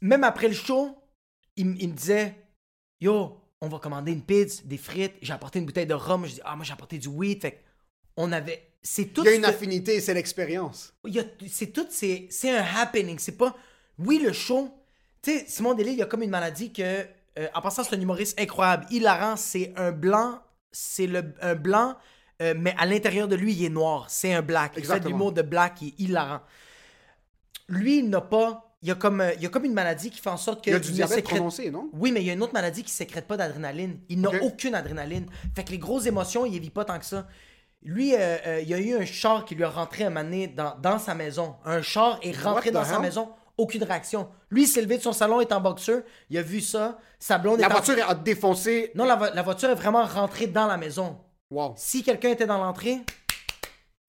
même 0.00 0.24
après 0.24 0.48
le 0.48 0.54
show, 0.54 0.96
il, 1.56 1.66
me 1.66 1.92
disait 1.92 2.34
Yo, 3.00 3.38
on 3.60 3.68
va 3.68 3.78
commander 3.78 4.12
une 4.12 4.22
pizza, 4.22 4.62
des 4.64 4.78
frites. 4.78 5.14
J'ai 5.20 5.32
apporté 5.32 5.58
une 5.58 5.66
bouteille 5.66 5.86
de 5.86 5.94
rhum. 5.94 6.24
Je 6.26 6.34
dis 6.34 6.40
Ah, 6.44 6.56
moi, 6.56 6.64
j'ai 6.64 6.72
apporté 6.72 6.98
du 6.98 7.08
weed. 7.08 7.42
Fait 7.42 7.52
que 7.52 7.58
on 8.22 8.32
avait. 8.32 8.66
C'est 8.82 9.06
tout. 9.06 9.22
Il 9.24 9.26
y 9.26 9.28
a 9.32 9.34
une 9.34 9.44
ce- 9.44 9.48
affinité, 9.50 10.00
c'est 10.00 10.14
l'expérience. 10.14 10.94
il 11.06 11.14
y 11.14 11.20
a- 11.20 11.24
c'est 11.48 11.68
tout, 11.72 11.86
c'est, 11.90 12.26
c'est 12.30 12.56
un 12.56 12.64
happening. 12.76 13.18
C'est 13.18 13.36
pas. 13.36 13.54
Oui, 13.98 14.18
le 14.24 14.32
show. 14.32 14.70
Tu 15.22 15.30
sais, 15.38 15.44
Simon 15.46 15.74
Delille, 15.74 15.92
il 15.94 15.98
y 15.98 16.02
a 16.02 16.06
comme 16.06 16.22
une 16.22 16.30
maladie 16.30 16.72
que. 16.72 16.82
euh, 16.82 17.46
en 17.54 17.60
passant, 17.60 17.84
c'est 17.84 17.94
un 17.94 18.00
humoriste 18.00 18.40
incroyable. 18.40 18.86
Hilarant, 18.90 19.36
c'est 19.36 19.72
un 19.76 19.92
blanc. 19.92 20.40
C'est 20.72 21.06
le, 21.06 21.34
un 21.42 21.54
blanc, 21.56 21.96
euh, 22.40 22.54
mais 22.56 22.74
à 22.78 22.86
l'intérieur 22.86 23.26
de 23.28 23.34
lui, 23.36 23.52
il 23.52 23.64
est 23.64 23.68
noir. 23.70 24.06
C'est 24.08 24.32
un 24.32 24.40
black. 24.42 24.72
Il 24.72 24.74
fait 24.76 24.80
de 24.80 24.80
Exactement. 24.86 25.10
l'humour 25.16 25.32
de 25.32 25.42
black, 25.42 25.82
il 25.82 25.88
est 25.88 26.00
hilarant. 26.00 26.40
Lui, 27.68 27.98
il 27.98 28.08
n'a 28.08 28.20
pas. 28.20 28.66
Il 28.82 28.88
y, 28.88 28.92
a 28.92 28.94
comme, 28.94 29.20
euh, 29.20 29.34
il 29.36 29.42
y 29.42 29.46
a 29.46 29.50
comme 29.50 29.66
une 29.66 29.74
maladie 29.74 30.08
qui 30.10 30.20
fait 30.20 30.30
en 30.30 30.38
sorte 30.38 30.64
que. 30.64 30.70
Il 30.70 30.72
y 30.72 30.76
a 30.76 30.78
du 30.80 30.92
diabète 30.92 31.16
sécrète- 31.18 31.36
prononcé, 31.36 31.70
non? 31.70 31.90
oui, 31.92 32.12
mais 32.12 32.22
il 32.22 32.26
y 32.26 32.30
a 32.30 32.32
une 32.32 32.42
autre 32.42 32.54
maladie 32.54 32.82
qui 32.82 32.90
sécrète 32.90 33.26
pas 33.26 33.36
d'adrénaline. 33.36 34.00
Il 34.08 34.20
n'a 34.22 34.30
aucune 34.42 34.74
adrénaline. 34.74 35.26
Fait 35.54 35.64
que 35.64 35.70
les 35.70 35.78
grosses 35.78 36.06
émotions, 36.06 36.46
il 36.46 36.54
ne 36.54 36.58
vit 36.60 36.70
pas 36.70 36.86
tant 36.86 36.98
que 36.98 37.04
ça. 37.04 37.28
Lui, 37.82 38.14
euh, 38.14 38.18
euh, 38.46 38.60
il 38.60 38.68
y 38.68 38.74
a 38.74 38.78
eu 38.78 38.94
un 38.96 39.04
char 39.06 39.44
qui 39.44 39.54
lui 39.54 39.64
a 39.64 39.70
rentré 39.70 40.04
un 40.04 40.10
donné 40.10 40.48
dans, 40.48 40.76
dans 40.78 40.98
sa 40.98 41.14
maison. 41.14 41.56
Un 41.64 41.80
char 41.82 42.18
est 42.22 42.36
rentré 42.38 42.70
dans 42.70 42.84
sa 42.84 42.98
maison. 42.98 43.30
Aucune 43.56 43.84
réaction. 43.84 44.28
Lui, 44.50 44.62
il 44.64 44.66
s'est 44.68 44.80
levé 44.82 44.96
de 44.98 45.02
son 45.02 45.12
salon, 45.12 45.40
est 45.40 45.52
en 45.52 45.60
boxeur. 45.60 46.02
Il 46.30 46.38
a 46.38 46.42
vu 46.42 46.60
ça. 46.60 46.98
Sa 47.18 47.36
blonde 47.38 47.60
La 47.60 47.66
est 47.66 47.70
en- 47.70 47.74
voiture 47.74 48.08
a 48.08 48.14
défoncé. 48.14 48.90
Non, 48.94 49.04
la, 49.04 49.16
vo- 49.16 49.34
la 49.34 49.42
voiture 49.42 49.70
est 49.70 49.74
vraiment 49.74 50.04
rentrée 50.04 50.46
dans 50.46 50.66
la 50.66 50.76
maison. 50.76 51.18
Wow. 51.50 51.74
Si 51.76 52.02
quelqu'un 52.02 52.30
était 52.30 52.46
dans 52.46 52.58
l'entrée, 52.58 53.00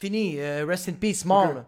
fini. 0.01 0.39
euh, 0.39 0.65
rest 0.65 0.89
in 0.89 0.93
peace, 0.93 1.25
mort. 1.25 1.47
Ok. 1.49 1.55
là. 1.55 1.65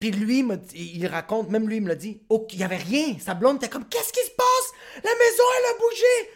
Puis 0.00 0.10
lui, 0.10 0.42
dit- 0.58 0.92
il 0.96 1.06
raconte, 1.06 1.48
même 1.48 1.66
lui, 1.68 1.76
il 1.76 1.82
me 1.82 1.88
l'a 1.88 1.94
dit, 1.94 2.22
oh, 2.28 2.46
il 2.52 2.58
y 2.58 2.64
avait 2.64 2.76
rien. 2.76 3.16
Sa 3.18 3.32
blonde 3.34 3.56
était 3.56 3.68
comme, 3.70 3.86
qu'est-ce 3.88 4.12
qui 4.12 4.20
se 4.24 4.30
passe? 4.36 4.72
La 4.96 5.10
maison, 5.10 5.42
elle 5.58 5.74
a 5.74 5.78
bougé. 5.78 6.30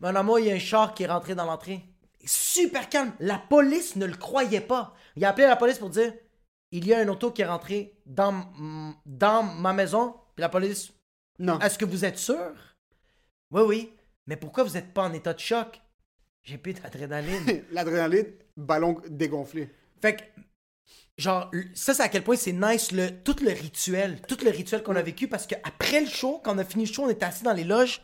Mon 0.00 0.14
amour, 0.14 0.38
il 0.38 0.46
y 0.46 0.52
a 0.52 0.54
un 0.54 0.58
char 0.60 0.94
qui 0.94 1.02
est 1.02 1.08
rentré 1.08 1.34
dans 1.34 1.44
l'entrée. 1.44 1.82
Super 2.26 2.88
calme. 2.88 3.12
La 3.20 3.38
police 3.38 3.96
ne 3.96 4.06
le 4.06 4.16
croyait 4.16 4.60
pas. 4.60 4.94
Il 5.16 5.24
a 5.24 5.30
appelé 5.30 5.46
la 5.46 5.56
police 5.56 5.78
pour 5.78 5.90
dire, 5.90 6.12
il 6.72 6.86
y 6.86 6.92
a 6.92 6.98
un 6.98 7.08
auto 7.08 7.30
qui 7.30 7.42
est 7.42 7.46
rentré 7.46 7.96
dans, 8.04 8.32
ma 9.42 9.72
maison. 9.72 10.16
Puis 10.34 10.42
la 10.42 10.48
police, 10.48 10.92
Non. 11.38 11.58
est-ce 11.60 11.78
que 11.78 11.84
vous 11.84 12.04
êtes 12.04 12.18
sûr? 12.18 12.52
Oui, 13.50 13.62
oui. 13.62 13.92
Mais 14.26 14.36
pourquoi 14.36 14.64
vous 14.64 14.74
n'êtes 14.74 14.92
pas 14.92 15.04
en 15.04 15.12
état 15.12 15.32
de 15.32 15.38
choc? 15.38 15.80
J'ai 16.42 16.58
plus 16.58 16.74
d'adrénaline. 16.74 17.64
L'adrénaline, 17.70 18.26
ballon 18.56 19.00
dégonflé. 19.08 19.70
fait 20.00 20.16
que, 20.16 20.22
genre, 21.16 21.50
ça, 21.74 21.94
c'est 21.94 22.02
à 22.02 22.08
quel 22.08 22.24
point 22.24 22.36
c'est 22.36 22.52
nice, 22.52 22.92
le, 22.92 23.10
tout 23.22 23.36
le 23.42 23.50
rituel, 23.50 24.20
tout 24.22 24.38
le 24.44 24.50
rituel 24.50 24.82
qu'on 24.82 24.96
a 24.96 25.02
vécu, 25.02 25.28
parce 25.28 25.46
qu'après 25.46 26.00
le 26.00 26.08
show, 26.08 26.40
quand 26.42 26.54
on 26.54 26.58
a 26.58 26.64
fini 26.64 26.86
le 26.86 26.92
show, 26.92 27.04
on 27.04 27.10
était 27.10 27.24
assis 27.24 27.44
dans 27.44 27.52
les 27.52 27.64
loges. 27.64 28.02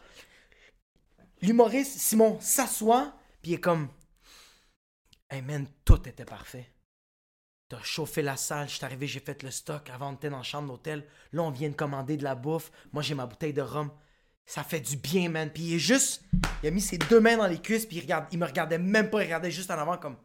L'humoriste, 1.40 1.98
Simon, 1.98 2.38
s'assoit, 2.40 3.14
puis 3.42 3.52
il 3.52 3.54
est 3.54 3.60
comme, 3.60 3.88
Hey 5.32 5.40
man, 5.40 5.66
tout 5.86 6.06
était 6.06 6.26
parfait. 6.26 6.68
T'as 7.70 7.80
chauffé 7.82 8.20
la 8.20 8.36
salle, 8.36 8.68
je 8.68 8.74
suis 8.74 8.84
arrivé, 8.84 9.06
j'ai 9.06 9.18
fait 9.20 9.42
le 9.42 9.50
stock. 9.50 9.88
Avant, 9.88 10.12
était 10.12 10.28
dans 10.28 10.36
la 10.36 10.42
chambre 10.42 10.68
d'hôtel. 10.68 11.06
Là, 11.32 11.42
on 11.42 11.50
vient 11.50 11.70
de 11.70 11.74
commander 11.74 12.18
de 12.18 12.22
la 12.22 12.34
bouffe. 12.34 12.70
Moi, 12.92 13.02
j'ai 13.02 13.14
ma 13.14 13.24
bouteille 13.24 13.54
de 13.54 13.62
rhum. 13.62 13.90
Ça 14.44 14.62
fait 14.62 14.80
du 14.80 14.96
bien, 14.98 15.30
man. 15.30 15.50
Puis 15.50 15.62
il 15.62 15.74
est 15.76 15.78
juste. 15.78 16.22
Il 16.62 16.66
a 16.66 16.70
mis 16.70 16.82
ses 16.82 16.98
deux 16.98 17.18
mains 17.18 17.38
dans 17.38 17.46
les 17.46 17.62
cuisses, 17.62 17.86
puis 17.86 17.96
il, 17.96 18.00
regarde, 18.02 18.26
il 18.30 18.38
me 18.38 18.44
regardait 18.44 18.76
même 18.76 19.08
pas, 19.08 19.22
il 19.22 19.24
regardait 19.24 19.50
juste 19.50 19.70
en 19.70 19.78
avant, 19.78 19.96
comme. 19.96 20.16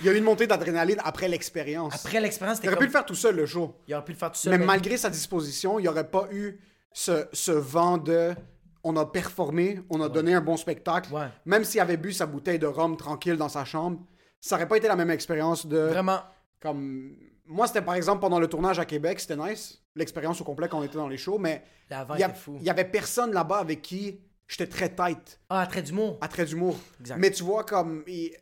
Il 0.00 0.06
y 0.06 0.08
a 0.08 0.12
eu 0.12 0.16
une 0.18 0.24
montée 0.24 0.48
d'adrénaline 0.48 1.00
après 1.04 1.28
l'expérience. 1.28 1.94
Après 1.94 2.20
l'expérience, 2.20 2.58
Il 2.64 2.66
aurait 2.66 2.74
comme. 2.74 2.80
pu 2.80 2.86
le 2.86 2.92
faire 2.92 3.06
tout 3.06 3.14
seul 3.14 3.36
le 3.36 3.46
show. 3.46 3.80
Il 3.86 3.94
aurait 3.94 4.04
pu 4.04 4.10
le 4.10 4.18
faire 4.18 4.32
tout 4.32 4.38
seul. 4.38 4.50
Mais 4.50 4.58
mais- 4.58 4.66
malgré 4.66 4.96
sa 4.96 5.08
disposition, 5.08 5.78
il 5.78 5.82
n'y 5.82 5.88
aurait 5.88 6.10
pas 6.10 6.26
eu 6.32 6.58
ce, 6.92 7.28
ce 7.32 7.52
vent 7.52 7.96
de 7.96 8.34
on 8.84 8.96
a 8.96 9.06
performé, 9.06 9.80
on 9.90 10.00
a 10.02 10.08
donné 10.08 10.34
un 10.34 10.40
bon 10.40 10.56
spectacle. 10.56 11.12
Ouais. 11.12 11.26
Même 11.46 11.64
s'il 11.64 11.80
avait 11.80 11.96
bu 11.96 12.12
sa 12.12 12.26
bouteille 12.26 12.58
de 12.58 12.66
rhum 12.66 12.96
tranquille 12.96 13.36
dans 13.36 13.48
sa 13.48 13.64
chambre, 13.64 14.00
ça 14.40 14.56
n'aurait 14.56 14.68
pas 14.68 14.76
été 14.76 14.88
la 14.88 14.96
même 14.96 15.10
expérience 15.10 15.66
de. 15.66 15.78
Vraiment. 15.78 16.20
Comme. 16.60 17.16
Moi, 17.46 17.66
c'était 17.66 17.82
par 17.82 17.94
exemple 17.94 18.20
pendant 18.20 18.38
le 18.40 18.46
tournage 18.46 18.78
à 18.78 18.84
Québec, 18.84 19.20
c'était 19.20 19.36
nice. 19.36 19.82
L'expérience 19.96 20.40
au 20.40 20.44
complet 20.44 20.68
quand 20.68 20.78
on 20.78 20.82
était 20.82 20.96
dans 20.96 21.08
les 21.08 21.16
shows, 21.18 21.38
mais 21.38 21.62
il 21.90 22.26
y, 22.60 22.64
y 22.64 22.70
avait 22.70 22.84
personne 22.84 23.32
là-bas 23.32 23.58
avec 23.58 23.82
qui 23.82 24.18
j'étais 24.48 24.66
très 24.66 24.88
tight 24.88 25.38
Ah, 25.50 25.66
trait 25.66 25.82
d'humour. 25.82 26.18
à 26.20 26.28
trait 26.28 26.44
d'humour. 26.46 26.76
Exact. 27.00 27.16
Mais 27.18 27.30
tu 27.30 27.42
vois, 27.42 27.64
comme. 27.64 28.02
il- 28.06 28.32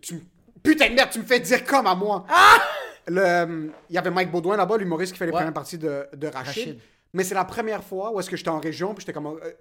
tu, 0.00 0.22
putain 0.62 0.88
de 0.88 0.94
merde, 0.94 1.10
tu 1.10 1.18
me 1.18 1.24
fais 1.24 1.40
dire 1.40 1.64
comme 1.64 1.86
à 1.86 1.94
moi. 1.94 2.24
Le, 3.08 3.70
il 3.88 3.94
y 3.94 3.98
avait 3.98 4.10
Mike 4.10 4.30
Baudouin 4.32 4.56
là-bas, 4.56 4.78
l'humoriste 4.78 5.12
qui 5.12 5.18
fait 5.18 5.26
les 5.26 5.30
Ah! 5.32 5.34
Ouais. 5.34 5.40
premières 5.40 5.54
parties 5.54 5.78
de, 5.78 6.08
de 6.14 6.26
Rachid. 6.26 6.46
Rachid. 6.46 6.80
Mais 7.12 7.24
c'est 7.24 7.34
la 7.34 7.44
première 7.44 7.82
fois 7.82 8.12
où 8.12 8.20
est-ce 8.20 8.28
que 8.28 8.36
j'étais 8.36 8.50
en 8.50 8.60
région, 8.60 8.94
puis 8.94 9.00
j'étais 9.02 9.12
comme. 9.12 9.26
euh, 9.26 9.52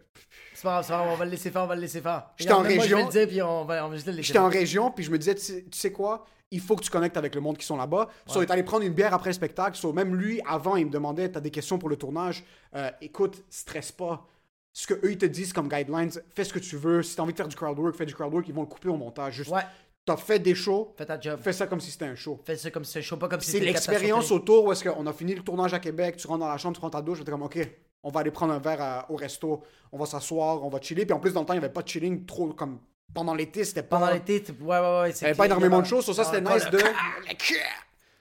C'est 0.53 0.63
pas 0.63 0.81
grave, 0.81 1.07
on 1.09 1.15
va 1.15 1.25
le 1.25 1.31
laisser 1.31 1.51
faire, 1.51 1.63
on 1.63 1.67
va 1.67 1.75
le 1.75 1.81
laisser 1.81 2.01
faire. 2.01 2.27
J'étais 2.37 2.51
en 2.53 2.61
même 2.61 2.73
moi, 2.75 2.81
région. 2.83 2.97
je 2.97 3.03
vais 3.03 3.07
le 3.07 3.25
dire, 3.25 3.27
puis 3.27 3.41
on 3.41 3.65
va, 3.65 3.85
on 3.85 3.89
va 3.89 3.95
juste 3.95 4.07
le 4.07 4.21
J'étais 4.21 4.39
en 4.39 4.49
région, 4.49 4.91
puis 4.91 5.03
je 5.05 5.11
me 5.11 5.17
disais, 5.17 5.35
tu 5.35 5.41
sais, 5.41 5.63
tu 5.71 5.77
sais 5.77 5.91
quoi, 5.91 6.25
il 6.51 6.59
faut 6.59 6.75
que 6.75 6.83
tu 6.83 6.89
connectes 6.89 7.17
avec 7.17 7.33
le 7.35 7.41
monde 7.41 7.57
qui 7.57 7.65
sont 7.65 7.77
là-bas. 7.77 8.09
So, 8.27 8.41
il 8.41 8.45
est 8.45 8.51
allé 8.51 8.63
prendre 8.63 8.83
une 8.85 8.93
bière 8.93 9.13
après 9.13 9.29
le 9.29 9.33
spectacle. 9.33 9.77
So, 9.77 9.93
même 9.93 10.15
lui, 10.15 10.41
avant, 10.47 10.75
il 10.75 10.85
me 10.87 10.91
demandait, 10.91 11.29
t'as 11.29 11.39
des 11.39 11.51
questions 11.51 11.77
pour 11.77 11.89
le 11.89 11.95
tournage? 11.95 12.43
Euh, 12.75 12.89
écoute, 13.01 13.43
stresse 13.49 13.91
pas. 13.91 14.25
Ce 14.73 14.85
que 14.87 14.93
eux 15.05 15.11
ils 15.11 15.17
te 15.17 15.25
disent 15.25 15.53
comme 15.53 15.69
guidelines, 15.69 16.11
fais 16.33 16.43
ce 16.43 16.51
que 16.51 16.59
tu 16.59 16.75
veux. 16.75 17.01
Si 17.01 17.15
t'as 17.15 17.23
envie 17.23 17.31
de 17.31 17.37
faire 17.37 17.47
du 17.47 17.55
crowdwork, 17.55 17.95
fais 17.95 18.05
du 18.05 18.13
crowdwork, 18.13 18.45
ils 18.49 18.53
vont 18.53 18.61
le 18.63 18.67
couper 18.67 18.89
au 18.89 18.97
montage. 18.97 19.35
Juste, 19.35 19.49
Ouais. 19.51 19.61
T'as 20.05 20.17
fait 20.17 20.39
des 20.39 20.55
shows, 20.55 20.93
Fais 20.97 21.05
ta 21.05 21.19
job. 21.19 21.39
fais 21.41 21.53
ça 21.53 21.67
comme 21.67 21.79
si 21.81 21.91
c'était 21.91 22.05
un 22.05 22.15
show. 22.15 22.39
Fais 22.45 22.55
ça 22.57 22.69
comme 22.71 22.83
si 22.85 22.93
c'était 22.93 23.03
chaud, 23.03 23.17
pas 23.17 23.27
comme 23.27 23.41
si 23.41 23.47
C'est 23.47 23.53
c'était 23.59 23.65
l'expérience 23.71 24.25
catastrophique. 24.25 24.43
autour 24.43 24.65
où 24.65 24.71
est-ce 24.71 24.83
qu'on 24.83 25.05
a 25.07 25.13
fini 25.13 25.33
le 25.35 25.41
tournage 25.41 25.73
à 25.73 25.79
Québec, 25.79 26.17
tu 26.17 26.27
rentres 26.27 26.41
dans 26.41 26.47
la 26.49 26.57
chambre, 26.57 26.75
tu 26.75 26.79
prends 26.79 26.89
ta 26.89 27.01
douche, 27.01 27.17
j'étais 27.19 27.31
comme, 27.31 27.43
OK, 27.43 27.57
on 28.03 28.11
va 28.11 28.19
aller 28.19 28.31
prendre 28.31 28.53
un 28.53 28.59
verre 28.59 28.81
à- 28.81 29.11
au 29.11 29.15
resto, 29.15 29.63
on 29.91 29.97
va 29.97 30.05
s'asseoir, 30.05 30.63
on 30.63 30.69
va 30.69 30.79
chiller. 30.79 31.05
Puis 31.05 31.13
en 31.13 31.19
plus, 31.19 31.33
dans 31.33 31.39
le 31.41 31.45
temps, 31.47 31.53
il 31.53 31.59
n'y 31.59 31.65
avait 31.65 31.73
pas 31.73 31.81
de 31.81 31.87
chilling 31.87 32.25
trop 32.25 32.53
comme 32.53 32.79
pendant 33.13 33.33
l'été, 33.33 33.63
c'était 33.63 33.81
pas. 33.83 33.97
Pendant 33.99 34.11
l'été, 34.11 34.43
tu- 34.43 34.51
ouais, 34.51 34.79
ouais, 34.79 34.79
ouais. 35.01 35.11
Il 35.11 35.13
n'y 35.21 35.25
avait 35.27 35.35
pas 35.35 35.45
énormément 35.47 35.81
de 35.81 35.85
choses, 35.87 36.03
sur 36.03 36.13
ça, 36.13 36.23
c'était 36.23 36.41
nice 36.41 36.69
de. 36.69 36.77
Petit 36.77 37.53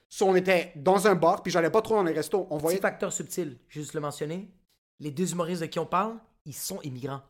So, 0.09 0.27
on 0.27 0.35
était 0.35 0.71
dans 0.77 1.07
un 1.07 1.15
bar, 1.15 1.43
puis 1.43 1.51
j'allais 1.51 1.69
pas 1.69 1.81
trop 1.81 1.95
dans 1.95 2.03
les 2.03 2.13
restos. 2.13 2.47
On 2.49 2.57
voyait. 2.57 2.79
facteur 2.79 3.11
subtil, 3.11 3.57
juste 3.67 3.93
le 3.93 3.99
mentionner. 3.99 4.49
Les 5.01 5.11
deux 5.11 5.33
humoristes 5.33 5.61
de 5.61 5.65
qui 5.67 5.77
on 5.77 5.85
parle, 5.85 6.15
ils 6.45 6.53
sont 6.53 6.79
immigrants. 6.83 7.21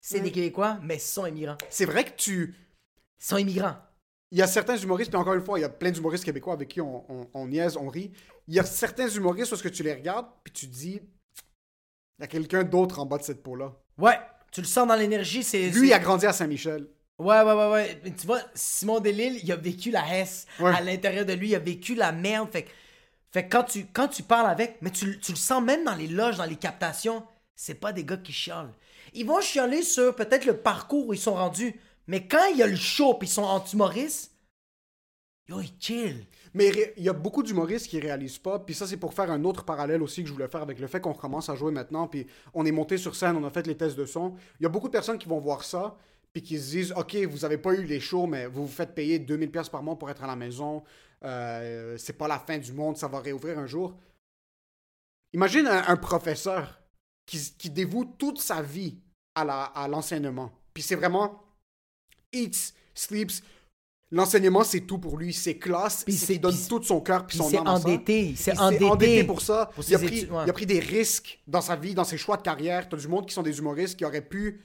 C'est 0.00 0.20
des 0.20 0.30
Québécois, 0.30 0.78
mais 0.82 0.96
ils 0.96 1.00
sont 1.00 1.24
immigrants. 1.24 1.56
C'est 1.70 1.86
vrai 1.86 2.04
que 2.04 2.10
tu. 2.16 2.54
Ils 3.18 3.24
sont 3.24 3.38
immigrants. 3.38 3.76
Il 4.34 4.38
y 4.38 4.42
a 4.42 4.48
certains 4.48 4.76
humoristes, 4.76 5.12
puis 5.12 5.20
encore 5.20 5.34
une 5.34 5.44
fois, 5.44 5.60
il 5.60 5.62
y 5.62 5.64
a 5.64 5.68
plein 5.68 5.92
d'humoristes 5.92 6.24
québécois 6.24 6.54
avec 6.54 6.66
qui 6.66 6.80
on, 6.80 7.04
on, 7.08 7.28
on 7.34 7.46
niaise, 7.46 7.76
on 7.76 7.86
rit. 7.86 8.10
Il 8.48 8.54
y 8.54 8.58
a 8.58 8.64
certains 8.64 9.08
humoristes 9.08 9.50
parce 9.50 9.62
que 9.62 9.68
tu 9.68 9.84
les 9.84 9.94
regardes, 9.94 10.26
puis 10.42 10.52
tu 10.52 10.66
te 10.68 10.74
dis. 10.74 11.00
Il 12.18 12.22
y 12.22 12.24
a 12.24 12.26
quelqu'un 12.26 12.64
d'autre 12.64 12.98
en 12.98 13.06
bas 13.06 13.18
de 13.18 13.22
cette 13.22 13.44
peau-là. 13.44 13.72
Ouais, 13.96 14.18
tu 14.50 14.60
le 14.60 14.66
sens 14.66 14.88
dans 14.88 14.96
l'énergie, 14.96 15.44
c'est... 15.44 15.68
Lui, 15.70 15.88
il 15.88 15.92
a 15.92 16.00
grandi 16.00 16.26
à 16.26 16.32
Saint-Michel. 16.32 16.88
Ouais, 17.20 17.42
ouais, 17.42 17.52
ouais, 17.52 17.70
ouais. 17.70 18.00
Mais 18.02 18.10
tu 18.10 18.26
vois, 18.26 18.40
Simon 18.54 18.98
Delille, 18.98 19.38
il 19.44 19.52
a 19.52 19.56
vécu 19.56 19.92
la 19.92 20.02
Ouais. 20.02 20.74
à 20.74 20.80
l'intérieur 20.80 21.24
de 21.24 21.32
lui, 21.32 21.50
il 21.50 21.54
a 21.54 21.60
vécu 21.60 21.94
la 21.94 22.10
merde. 22.10 22.50
Fait, 22.50 22.64
que- 22.64 22.70
fait 23.32 23.48
quand 23.48 23.62
tu, 23.62 23.86
quand 23.86 24.08
tu 24.08 24.24
parles 24.24 24.50
avec, 24.50 24.78
mais 24.80 24.90
tu, 24.90 25.20
tu 25.20 25.30
le 25.30 25.36
sens 25.38 25.62
même 25.62 25.84
dans 25.84 25.94
les 25.94 26.08
loges, 26.08 26.38
dans 26.38 26.44
les 26.44 26.56
captations, 26.56 27.22
c'est 27.54 27.74
pas 27.74 27.92
des 27.92 28.04
gars 28.04 28.16
qui 28.16 28.32
chialent. 28.32 28.72
Ils 29.12 29.26
vont 29.26 29.40
chialer 29.40 29.82
sur 29.82 30.12
peut-être 30.16 30.44
le 30.44 30.56
parcours 30.56 31.06
où 31.06 31.14
ils 31.14 31.20
sont 31.20 31.34
rendus, 31.34 31.78
mais 32.06 32.26
quand 32.26 32.46
il 32.50 32.58
y 32.58 32.62
a 32.62 32.66
le 32.66 32.76
show 32.76 33.14
puis 33.14 33.28
ils 33.28 33.32
sont 33.32 33.42
anti-humoristes, 33.42 34.32
yo, 35.48 35.60
ils 35.60 35.72
chill. 35.78 36.26
Mais 36.52 36.70
il 36.96 37.02
y 37.02 37.08
a 37.08 37.12
beaucoup 37.12 37.42
d'humoristes 37.42 37.88
qui 37.88 37.98
réalisent 37.98 38.38
pas. 38.38 38.60
Puis 38.60 38.74
ça, 38.74 38.86
c'est 38.86 38.96
pour 38.96 39.12
faire 39.12 39.30
un 39.30 39.42
autre 39.44 39.64
parallèle 39.64 40.02
aussi 40.02 40.22
que 40.22 40.28
je 40.28 40.32
voulais 40.32 40.48
faire 40.48 40.62
avec 40.62 40.78
le 40.78 40.86
fait 40.86 41.00
qu'on 41.00 41.12
recommence 41.12 41.48
à 41.48 41.56
jouer 41.56 41.72
maintenant. 41.72 42.06
Puis 42.06 42.26
on 42.52 42.64
est 42.64 42.72
monté 42.72 42.96
sur 42.96 43.16
scène, 43.16 43.36
on 43.36 43.44
a 43.44 43.50
fait 43.50 43.66
les 43.66 43.76
tests 43.76 43.96
de 43.96 44.06
son. 44.06 44.34
Il 44.60 44.62
y 44.62 44.66
a 44.66 44.68
beaucoup 44.68 44.86
de 44.86 44.92
personnes 44.92 45.18
qui 45.18 45.28
vont 45.28 45.40
voir 45.40 45.64
ça. 45.64 45.96
Puis 46.32 46.42
qui 46.42 46.58
se 46.58 46.70
disent, 46.70 46.92
OK, 46.96 47.14
vous 47.14 47.44
avez 47.44 47.58
pas 47.58 47.74
eu 47.74 47.84
les 47.84 48.00
shows, 48.00 48.26
mais 48.26 48.46
vous 48.46 48.66
vous 48.66 48.72
faites 48.72 48.94
payer 48.94 49.20
2000 49.20 49.52
pièces 49.52 49.68
par 49.68 49.84
mois 49.84 49.96
pour 49.96 50.10
être 50.10 50.24
à 50.24 50.26
la 50.26 50.34
maison. 50.34 50.82
Euh, 51.24 51.96
c'est 51.96 52.14
pas 52.14 52.26
la 52.26 52.40
fin 52.40 52.58
du 52.58 52.72
monde, 52.72 52.96
ça 52.96 53.06
va 53.06 53.20
réouvrir 53.20 53.56
un 53.58 53.66
jour. 53.66 53.96
Imagine 55.32 55.66
un, 55.68 55.96
professeur 55.96 56.80
qui, 57.26 57.70
dévoue 57.70 58.04
toute 58.04 58.40
sa 58.40 58.62
vie 58.62 58.98
à 59.34 59.88
l'enseignement. 59.88 60.52
Puis 60.72 60.82
c'est 60.82 60.96
vraiment 60.96 61.43
eats, 62.34 62.72
sleeps. 62.94 63.42
L'enseignement, 64.10 64.62
c'est 64.62 64.82
tout 64.82 64.98
pour 64.98 65.16
lui. 65.16 65.32
C'est 65.32 65.56
classe. 65.56 66.04
Puis 66.04 66.16
qu'il 66.16 66.40
donne 66.40 66.56
tout 66.68 66.82
son 66.82 67.00
cœur 67.00 67.26
puis 67.26 67.36
son 67.36 67.52
âme 67.56 67.66
endetté, 67.66 68.26
il 68.26 68.36
s'est 68.36 68.52
Il 68.54 68.84
endetté 68.84 69.24
pour 69.24 69.40
ça. 69.40 69.70
pour 69.74 69.82
il, 69.88 69.94
a 69.94 69.98
pris, 69.98 70.06
études, 70.18 70.30
ouais. 70.30 70.44
il 70.46 70.50
a 70.50 70.52
pris 70.52 70.66
des 70.66 70.78
risques 70.78 71.40
dans 71.48 71.60
sa 71.60 71.74
vie, 71.74 71.94
dans 71.94 72.04
ses 72.04 72.18
choix 72.18 72.36
de 72.36 72.42
carrière. 72.42 72.88
T'as 72.88 72.96
du 72.96 73.08
monde 73.08 73.26
qui 73.26 73.34
sont 73.34 73.42
des 73.42 73.58
humoristes 73.58 73.96
qui 73.96 74.04
auraient 74.04 74.20
pu 74.20 74.60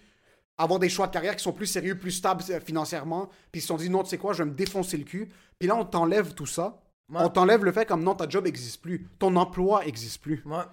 avoir 0.60 0.80
des 0.80 0.90
choix 0.90 1.08
de 1.08 1.14
carrière 1.14 1.36
qui 1.36 1.44
sont 1.44 1.54
plus 1.54 1.66
sérieux, 1.66 1.98
plus 1.98 2.12
stables 2.12 2.44
euh, 2.50 2.60
financièrement. 2.60 3.30
Puis 3.52 3.60
ils 3.60 3.62
se 3.62 3.68
sont 3.68 3.78
dit, 3.78 3.90
non, 3.90 4.04
tu 4.04 4.10
sais 4.10 4.18
quoi, 4.18 4.34
je 4.34 4.44
vais 4.44 4.50
me 4.50 4.56
défoncer 4.56 4.98
le 4.98 5.06
cul. 5.06 5.30
Puis 5.58 5.68
là, 5.68 5.76
on 5.76 5.86
t'enlève 5.86 6.34
tout 6.34 6.46
ça. 6.46 6.82
Ouais. 7.10 7.22
On 7.22 7.30
t'enlève 7.30 7.64
le 7.64 7.72
fait 7.72 7.86
comme 7.86 8.04
non, 8.04 8.14
ta 8.14 8.30
job 8.30 8.44
n'existe 8.46 8.82
plus. 8.82 9.08
Ton 9.18 9.36
emploi 9.36 9.84
n'existe 9.86 10.22
plus. 10.22 10.44
Ouais. 10.46 10.64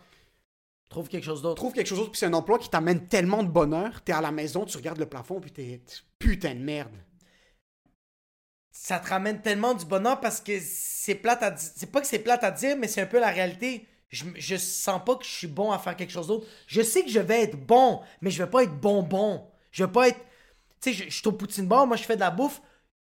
Trouve 0.89 1.09
quelque 1.09 1.25
chose 1.25 1.43
d'autre. 1.43 1.57
Trouve 1.57 1.73
quelque 1.73 1.87
chose 1.87 1.99
d'autre, 1.99 2.13
puis 2.13 2.19
c'est 2.21 2.27
un 2.27 2.33
emploi 2.33 2.59
qui 2.59 2.71
t'amène 2.71 3.09
tellement 3.09 3.43
de 3.43 3.49
bonheur. 3.49 4.03
T'es 4.03 4.13
à 4.13 4.21
la 4.21 4.31
maison, 4.33 4.65
tu 4.65 4.77
regardes 4.77 4.99
le 4.99 5.07
plafond, 5.07 5.41
puis 5.41 5.51
t'es 5.51 5.81
putain 6.19 6.55
de 6.55 6.61
merde. 6.61 6.97
ça 8.71 8.99
te 9.01 9.09
ramène 9.09 9.41
tellement 9.41 9.75
du 9.75 9.85
bonheur 9.87 10.21
parce 10.21 10.41
que 10.41 10.53
c'est 10.61 11.15
plate 11.17 11.43
à 11.43 11.51
dire. 11.51 11.71
C'est 11.77 11.91
pas 11.91 12.01
que 12.01 12.07
c'est 12.07 12.19
plate 12.19 12.45
à 12.45 12.51
dire, 12.51 12.77
mais 12.77 12.89
c'est 12.89 13.01
un 13.01 13.07
peu 13.07 13.19
la 13.19 13.31
réalité. 13.31 13.87
Je, 14.11 14.25
je 14.37 14.57
sens 14.57 15.01
pas 15.05 15.17
que 15.17 15.25
je 15.25 15.31
suis 15.31 15.47
bon 15.49 15.73
à 15.73 15.79
faire 15.79 15.97
quelque 15.97 16.13
chose 16.13 16.29
d'autre. 16.29 16.47
Je 16.67 16.83
sais 16.83 17.03
que 17.03 17.11
je 17.11 17.19
vais 17.21 17.43
être 17.43 17.57
bon, 17.57 18.01
mais 18.21 18.31
je 18.31 18.43
vais 18.43 18.51
pas 18.51 18.63
être 18.63 18.79
bonbon. 18.79 19.51
Je 19.73 19.85
vais 19.85 19.91
pas 19.93 20.09
être. 20.09 20.21
Tu 20.81 20.93
sais, 20.93 20.93
je, 20.93 21.05
je 21.11 21.19
suis 21.19 21.27
au 21.29 21.33
poutine 21.33 21.67
bar, 21.67 21.87
moi 21.87 21.97
je 21.97 22.05
fais 22.05 22.15
de 22.17 22.21
la 22.21 22.31
bouffe. 22.31 22.61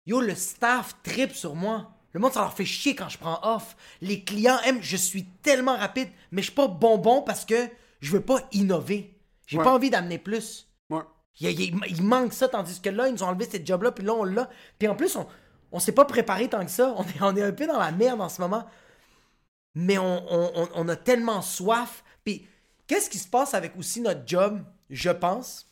Yo, 0.06 0.20
le 0.20 0.34
staff 0.34 0.96
tripe 1.02 1.32
sur 1.34 1.54
moi. 1.54 1.97
Le 2.18 2.22
monde, 2.22 2.33
ça 2.33 2.40
leur 2.40 2.52
fait 2.52 2.64
chier 2.64 2.96
quand 2.96 3.09
je 3.09 3.16
prends 3.16 3.38
off. 3.44 3.76
Les 4.00 4.24
clients 4.24 4.59
aiment, 4.64 4.83
je 4.83 4.96
suis 4.96 5.24
tellement 5.40 5.76
rapide, 5.76 6.09
mais 6.33 6.42
je 6.42 6.46
suis 6.46 6.54
pas 6.54 6.66
bonbon 6.66 7.22
parce 7.22 7.44
que 7.44 7.68
je 8.00 8.11
veux 8.11 8.20
pas 8.20 8.40
innover. 8.50 9.16
J'ai 9.46 9.57
Ouais. 9.59 9.62
pas 9.62 9.72
envie 9.72 9.88
d'amener 9.88 10.18
plus. 10.18 10.66
Ouais. 10.90 11.02
Il, 11.38 11.48
il- 11.61 11.81
il 11.87 12.02
manque 12.02 12.33
ça, 12.33 12.48
tandis 12.48 12.81
que 12.81 12.88
là, 12.90 13.07
ils 13.07 13.12
nous 13.14 13.22
ont 13.22 13.28
enlevé 13.28 13.46
cette 13.48 13.64
job-là, 13.64 13.92
puis 13.92 14.04
là, 14.04 14.14
on 14.14 14.24
l'a. 14.24 14.50
Puis 14.81 14.88
en 14.88 14.96
plus, 14.96 15.14
on, 15.14 15.28
on 15.70 15.78
s'est 15.78 15.92
pas 15.92 16.07
préparé 16.07 16.48
tant 16.48 16.64
que 16.64 16.72
ça. 16.72 16.92
On 16.96 17.04
est, 17.04 17.22
on 17.22 17.37
est 17.37 17.42
un 17.44 17.52
peu 17.52 17.68
dans 17.68 17.78
la 17.78 17.92
merde 17.92 18.20
en 18.20 18.28
ce 18.28 18.40
moment. 18.40 18.66
Mais 19.76 19.96
on, 19.98 20.33
on- 20.33 20.52
on- 20.62 20.68
on 20.74 20.88
a 20.88 20.96
tellement 20.96 21.40
soif. 21.40 22.02
Puis 22.24 22.48
qu'est-ce 22.88 23.09
qui 23.09 23.18
se 23.18 23.28
passe 23.28 23.54
avec 23.54 23.76
aussi 23.78 24.00
notre 24.00 24.26
job, 24.26 24.61
je 24.90 25.11
pense? 25.11 25.70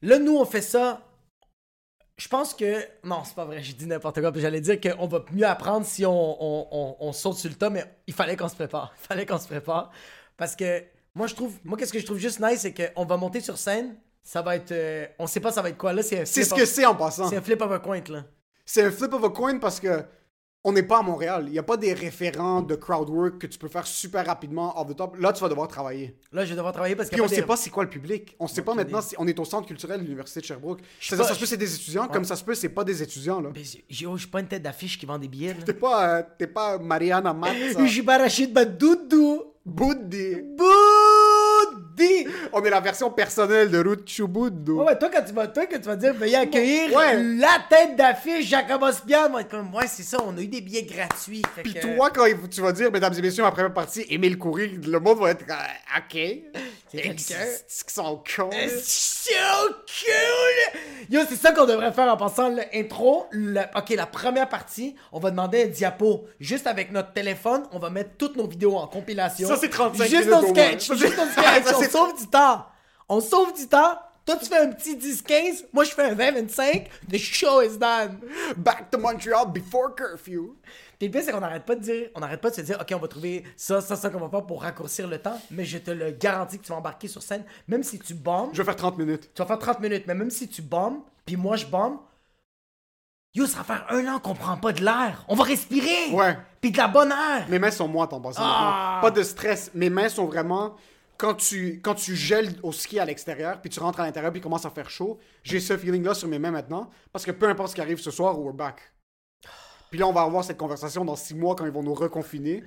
Là, 0.00 0.18
nous, 0.18 0.38
on 0.38 0.46
fait 0.46 0.62
ça. 0.62 1.02
Je 2.16 2.28
pense 2.28 2.54
que. 2.54 2.82
Non, 3.04 3.22
c'est 3.24 3.34
pas 3.34 3.44
vrai, 3.44 3.62
j'ai 3.62 3.72
dit 3.74 3.86
n'importe 3.86 4.20
quoi. 4.20 4.32
J'allais 4.36 4.60
dire 4.60 4.80
qu'on 4.80 5.06
va 5.06 5.24
mieux 5.32 5.46
apprendre 5.46 5.84
si 5.86 6.04
on, 6.06 6.10
on, 6.42 6.68
on- 6.70 6.96
on 7.00 7.12
saute 7.12 7.36
sur 7.36 7.50
le 7.50 7.56
tas, 7.56 7.70
mais 7.70 7.84
il 8.06 8.14
fallait 8.14 8.36
qu'on 8.36 8.48
se 8.48 8.54
prépare. 8.54 8.92
Il 9.02 9.06
fallait 9.06 9.26
qu'on 9.26 9.38
se 9.38 9.46
prépare. 9.46 9.90
Parce 10.36 10.56
que 10.56 10.82
moi, 11.14 11.26
je 11.26 11.34
trouve. 11.34 11.54
Moi, 11.64 11.76
qu'est-ce 11.78 11.92
que 11.92 11.98
je 11.98 12.04
trouve 12.06 12.18
juste 12.18 12.40
nice, 12.40 12.60
c'est 12.60 12.74
qu'on 12.94 13.04
va 13.04 13.16
monter 13.16 13.40
sur 13.40 13.58
scène. 13.58 13.96
Ça 14.22 14.42
va 14.42 14.56
être. 14.56 14.72
euh, 14.72 15.06
on 15.18 15.26
sait 15.26 15.40
pas 15.40 15.52
ça 15.52 15.62
va 15.62 15.68
être 15.68 15.76
quoi. 15.78 15.92
Là, 15.92 16.02
c'est 16.02 16.24
C'est 16.26 16.42
ce 16.44 16.52
que 16.54 16.64
c'est 16.64 16.84
en 16.86 16.94
passant. 16.94 17.28
C'est 17.28 17.36
un 17.36 17.42
flip 17.42 17.60
of 17.62 17.70
a 17.70 17.78
coin, 17.78 18.00
là. 18.08 18.24
C'est 18.64 18.82
un 18.82 18.90
flip 18.90 19.12
of 19.12 19.22
a 19.24 19.28
coin 19.30 19.58
parce 19.58 19.78
que 19.78 20.02
on 20.68 20.72
n'est 20.72 20.82
pas 20.82 20.98
à 20.98 21.02
Montréal. 21.02 21.44
Il 21.46 21.52
n'y 21.52 21.60
a 21.60 21.62
pas 21.62 21.76
des 21.76 21.92
référents 21.92 22.60
de 22.60 22.74
crowd 22.74 23.08
work 23.08 23.38
que 23.38 23.46
tu 23.46 23.56
peux 23.56 23.68
faire 23.68 23.86
super 23.86 24.26
rapidement 24.26 24.78
off 24.80 24.88
the 24.88 24.96
top. 24.96 25.16
Là, 25.20 25.32
tu 25.32 25.40
vas 25.40 25.48
devoir 25.48 25.68
travailler. 25.68 26.16
Là, 26.32 26.44
je 26.44 26.50
vais 26.50 26.56
devoir 26.56 26.72
travailler 26.72 26.96
parce 26.96 27.08
qu'il 27.08 27.16
Puis 27.18 27.22
on 27.22 27.26
a 27.26 27.28
sait 27.28 27.42
pas 27.42 27.56
c'est 27.56 27.70
quoi 27.70 27.84
le 27.84 27.88
public. 27.90 28.34
On 28.40 28.48
sait 28.48 28.62
pas 28.62 28.74
maintenant 28.74 29.00
si 29.00 29.14
on 29.18 29.28
est 29.28 29.38
au 29.38 29.44
centre 29.44 29.68
culturel 29.68 29.98
de 30.00 30.04
l'Université 30.04 30.40
de 30.40 30.44
Sherbrooke. 30.44 30.80
pas, 31.16 31.16
ça 31.24 31.34
se 31.34 31.38
peut 31.38 31.44
je- 31.44 31.50
c'est 31.50 31.56
des 31.56 31.72
étudiants, 31.72 32.08
comme 32.08 32.24
ça 32.24 32.34
se 32.34 32.42
peut 32.42 32.54
c'est 32.54 32.68
pas 32.68 32.82
des 32.82 33.00
étudiants. 33.00 33.40
là. 33.40 33.50
Mais 33.54 33.62
j'ai- 33.62 33.84
j'ai 33.88 34.06
oh, 34.06 34.16
j'ai 34.16 34.26
pas 34.26 34.40
une 34.40 34.48
tête 34.48 34.62
d'affiche 34.62 34.98
qui 34.98 35.06
vend 35.06 35.18
des 35.20 35.28
billets. 35.28 35.54
T'es 35.64 35.72
pas, 35.72 36.18
euh, 36.40 36.46
pas 36.52 36.78
Mariana 36.78 37.32
Matza. 37.32 37.86
Je 37.86 37.92
suis 37.92 38.02
pas 38.02 38.18
Rachid 38.18 38.52
Badoudou. 38.52 39.44
Boudi. 39.64 40.34
Boudi. 40.56 40.64
On 42.52 42.62
est 42.64 42.70
la 42.70 42.80
version 42.80 43.10
personnelle 43.10 43.70
de 43.70 43.78
Ruth 43.78 44.08
Chubudou. 44.08 44.78
Ouais, 44.80 44.86
ouais, 44.86 44.98
toi, 44.98 45.08
quand 45.12 45.22
tu 45.22 45.32
vas, 45.32 45.46
toi, 45.48 45.66
quand 45.66 45.78
tu 45.78 45.84
vas 45.86 45.96
dire, 45.96 46.14
veuillez 46.14 46.36
accueillir 46.36 46.92
Ouais. 46.94 47.22
la 47.22 47.58
tête 47.68 47.96
d'affiche 47.96 48.46
Jacob 48.46 48.82
Ospian, 48.82 49.28
moi, 49.30 49.44
comme, 49.44 49.74
ouais, 49.74 49.86
c'est 49.86 50.02
ça, 50.02 50.18
on 50.26 50.36
a 50.36 50.40
eu 50.40 50.46
des 50.48 50.60
billets 50.60 50.84
gratuits. 50.84 51.42
fait 51.54 51.62
Puis 51.62 51.74
que- 51.74 51.96
toi, 51.96 52.10
quand 52.10 52.24
tu 52.50 52.60
vas 52.60 52.72
dire, 52.72 52.90
mesdames 52.90 53.14
et 53.16 53.22
messieurs, 53.22 53.42
ma 53.42 53.50
première 53.50 53.74
partie, 53.74 54.04
Émile 54.08 54.38
Coury, 54.38 54.68
le 54.86 55.00
monde 55.00 55.18
va 55.18 55.30
être 55.30 55.44
euh, 55.48 55.98
OK. 55.98 56.18
C'est 56.88 57.02
qu'ils 57.02 57.92
sont 57.92 58.22
cons. 58.36 58.50
so 58.80 59.32
cool! 59.70 60.80
Yo, 61.10 61.20
c'est 61.28 61.36
ça 61.36 61.52
qu'on 61.52 61.66
devrait 61.66 61.92
faire 61.92 62.10
en 62.12 62.16
passant 62.16 62.48
l'intro. 62.48 63.26
Ok, 63.76 63.90
la 63.90 64.06
première 64.06 64.48
partie, 64.48 64.94
on 65.12 65.18
va 65.18 65.30
demander 65.30 65.64
un 65.64 65.66
diapo. 65.66 66.24
Juste 66.40 66.66
avec 66.66 66.92
notre 66.92 67.12
téléphone, 67.12 67.64
on 67.72 67.78
va 67.78 67.90
mettre 67.90 68.10
toutes 68.18 68.36
nos 68.36 68.46
vidéos 68.46 68.76
en 68.76 68.86
compilation. 68.86 69.48
Ça, 69.48 69.56
c'est 69.60 69.68
35 69.68 70.04
Juste 70.08 70.26
minutes 70.28 70.42
nos 70.42 70.48
sketchs. 70.48 70.92
Juste 70.92 71.16
nos 71.18 71.26
sketchs. 71.26 71.64
Ça, 71.64 71.72
on 71.76 71.80
c'est- 71.82 71.90
sauve 71.90 72.18
du 72.18 72.26
temps. 72.28 72.35
On 73.08 73.20
sauve 73.20 73.54
du 73.54 73.66
temps. 73.68 73.98
Toi, 74.24 74.36
tu 74.36 74.46
fais 74.46 74.58
un 74.58 74.72
petit 74.72 74.96
10-15. 74.96 75.66
Moi, 75.72 75.84
je 75.84 75.90
fais 75.90 76.02
un 76.02 76.14
20-25. 76.14 76.86
The 77.08 77.16
show 77.16 77.62
is 77.62 77.78
done. 77.78 78.18
Back 78.56 78.90
to 78.90 78.98
Montreal 78.98 79.46
before 79.52 79.94
curfew. 79.94 80.56
Puis 80.98 81.06
le 81.06 81.10
pire, 81.12 81.22
c'est 81.24 81.30
qu'on 81.30 81.40
n'arrête 81.40 81.64
pas 81.64 81.76
de 81.76 81.80
dire, 81.80 82.08
on 82.14 82.20
n'arrête 82.20 82.40
pas 82.40 82.50
de 82.50 82.54
se 82.56 82.62
dire, 82.62 82.78
ok, 82.80 82.92
on 82.94 82.98
va 82.98 83.06
trouver 83.06 83.44
ça, 83.56 83.80
ça, 83.80 83.94
ça 83.94 84.10
qu'on 84.10 84.18
va 84.18 84.28
faire 84.28 84.44
pour 84.46 84.62
raccourcir 84.62 85.06
le 85.06 85.18
temps, 85.18 85.38
mais 85.50 85.64
je 85.64 85.76
te 85.78 85.90
le 85.90 86.10
garantis 86.10 86.58
que 86.58 86.64
tu 86.64 86.72
vas 86.72 86.78
embarquer 86.78 87.06
sur 87.06 87.22
scène, 87.22 87.44
même 87.68 87.82
si 87.82 87.98
tu 87.98 88.14
bombes, 88.14 88.48
Je 88.54 88.62
vais 88.62 88.64
faire 88.64 88.76
30 88.76 88.96
minutes. 88.96 89.30
tu 89.34 89.42
vas 89.42 89.46
faire 89.46 89.58
30 89.58 89.80
minutes, 89.80 90.04
mais 90.06 90.14
même 90.14 90.30
si 90.30 90.48
tu 90.48 90.62
bombes, 90.62 91.00
puis 91.26 91.36
moi 91.36 91.56
je 91.56 91.66
bombe, 91.66 91.98
yo, 93.34 93.44
ça 93.46 93.58
va 93.58 93.64
faire 93.64 93.86
un 93.90 94.06
an 94.14 94.18
qu'on 94.20 94.34
prend 94.34 94.56
pas 94.56 94.72
de 94.72 94.82
l'air. 94.82 95.24
On 95.28 95.34
va 95.34 95.44
respirer. 95.44 96.10
Ouais. 96.12 96.38
Puis 96.62 96.70
de 96.70 96.78
la 96.78 96.88
bonne 96.88 97.12
air. 97.12 97.46
Mes 97.50 97.58
mains 97.58 97.70
sont 97.70 97.88
moites 97.88 98.14
en 98.14 98.20
passant. 98.20 98.40
Ah! 98.42 98.98
Pas 99.02 99.10
de 99.10 99.22
stress. 99.22 99.70
Mes 99.74 99.90
mains 99.90 100.08
sont 100.08 100.24
vraiment. 100.24 100.74
Quand 101.18 101.34
tu, 101.34 101.80
quand 101.80 101.94
tu 101.94 102.14
gèles 102.14 102.52
au 102.62 102.72
ski 102.72 102.98
à 102.98 103.04
l'extérieur, 103.04 103.60
puis 103.60 103.70
tu 103.70 103.80
rentres 103.80 104.00
à 104.00 104.04
l'intérieur, 104.04 104.32
puis 104.32 104.40
il 104.40 104.42
commence 104.42 104.66
à 104.66 104.70
faire 104.70 104.90
chaud, 104.90 105.18
j'ai 105.42 105.60
ce 105.60 105.76
feeling-là 105.78 106.14
sur 106.14 106.28
mes 106.28 106.38
mains 106.38 106.50
maintenant. 106.50 106.90
Parce 107.12 107.24
que 107.24 107.30
peu 107.30 107.48
importe 107.48 107.70
ce 107.70 107.74
qui 107.74 107.80
arrive 107.80 107.98
ce 107.98 108.10
soir, 108.10 108.38
we're 108.38 108.52
back. 108.52 108.92
Puis 109.90 110.00
là, 110.00 110.06
on 110.08 110.12
va 110.12 110.22
avoir 110.22 110.44
cette 110.44 110.58
conversation 110.58 111.04
dans 111.04 111.16
six 111.16 111.34
mois 111.34 111.54
quand 111.56 111.64
ils 111.64 111.70
vont 111.72 111.82
nous 111.82 111.94
reconfiner. 111.94 112.64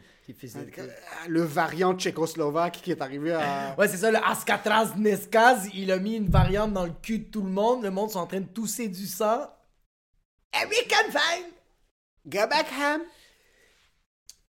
Le 1.28 1.42
variant 1.42 1.94
tchécoslovaque 1.96 2.80
qui 2.82 2.92
est 2.92 3.02
arrivé 3.02 3.34
à. 3.34 3.76
Ouais, 3.78 3.88
c'est 3.88 3.98
ça, 3.98 4.10
le 4.10 4.18
Ascatraz 4.24 4.94
Neskaz, 4.98 5.68
il 5.74 5.92
a 5.92 6.00
mis 6.00 6.16
une 6.16 6.30
variante 6.30 6.72
dans 6.74 6.86
le 6.86 6.94
cul 7.04 7.20
de 7.20 7.30
tout 7.30 7.42
le 7.42 7.50
monde. 7.50 7.84
Le 7.84 7.92
monde 7.92 8.10
sont 8.12 8.20
en 8.20 8.28
train 8.28 8.40
de 8.42 8.48
tousser 8.48 8.88
du 8.88 9.06
sang. 9.06 9.48
American 10.54 11.12
Fine! 11.12 11.46
Go 12.26 12.48
back, 12.50 12.68
Ham! 12.80 13.02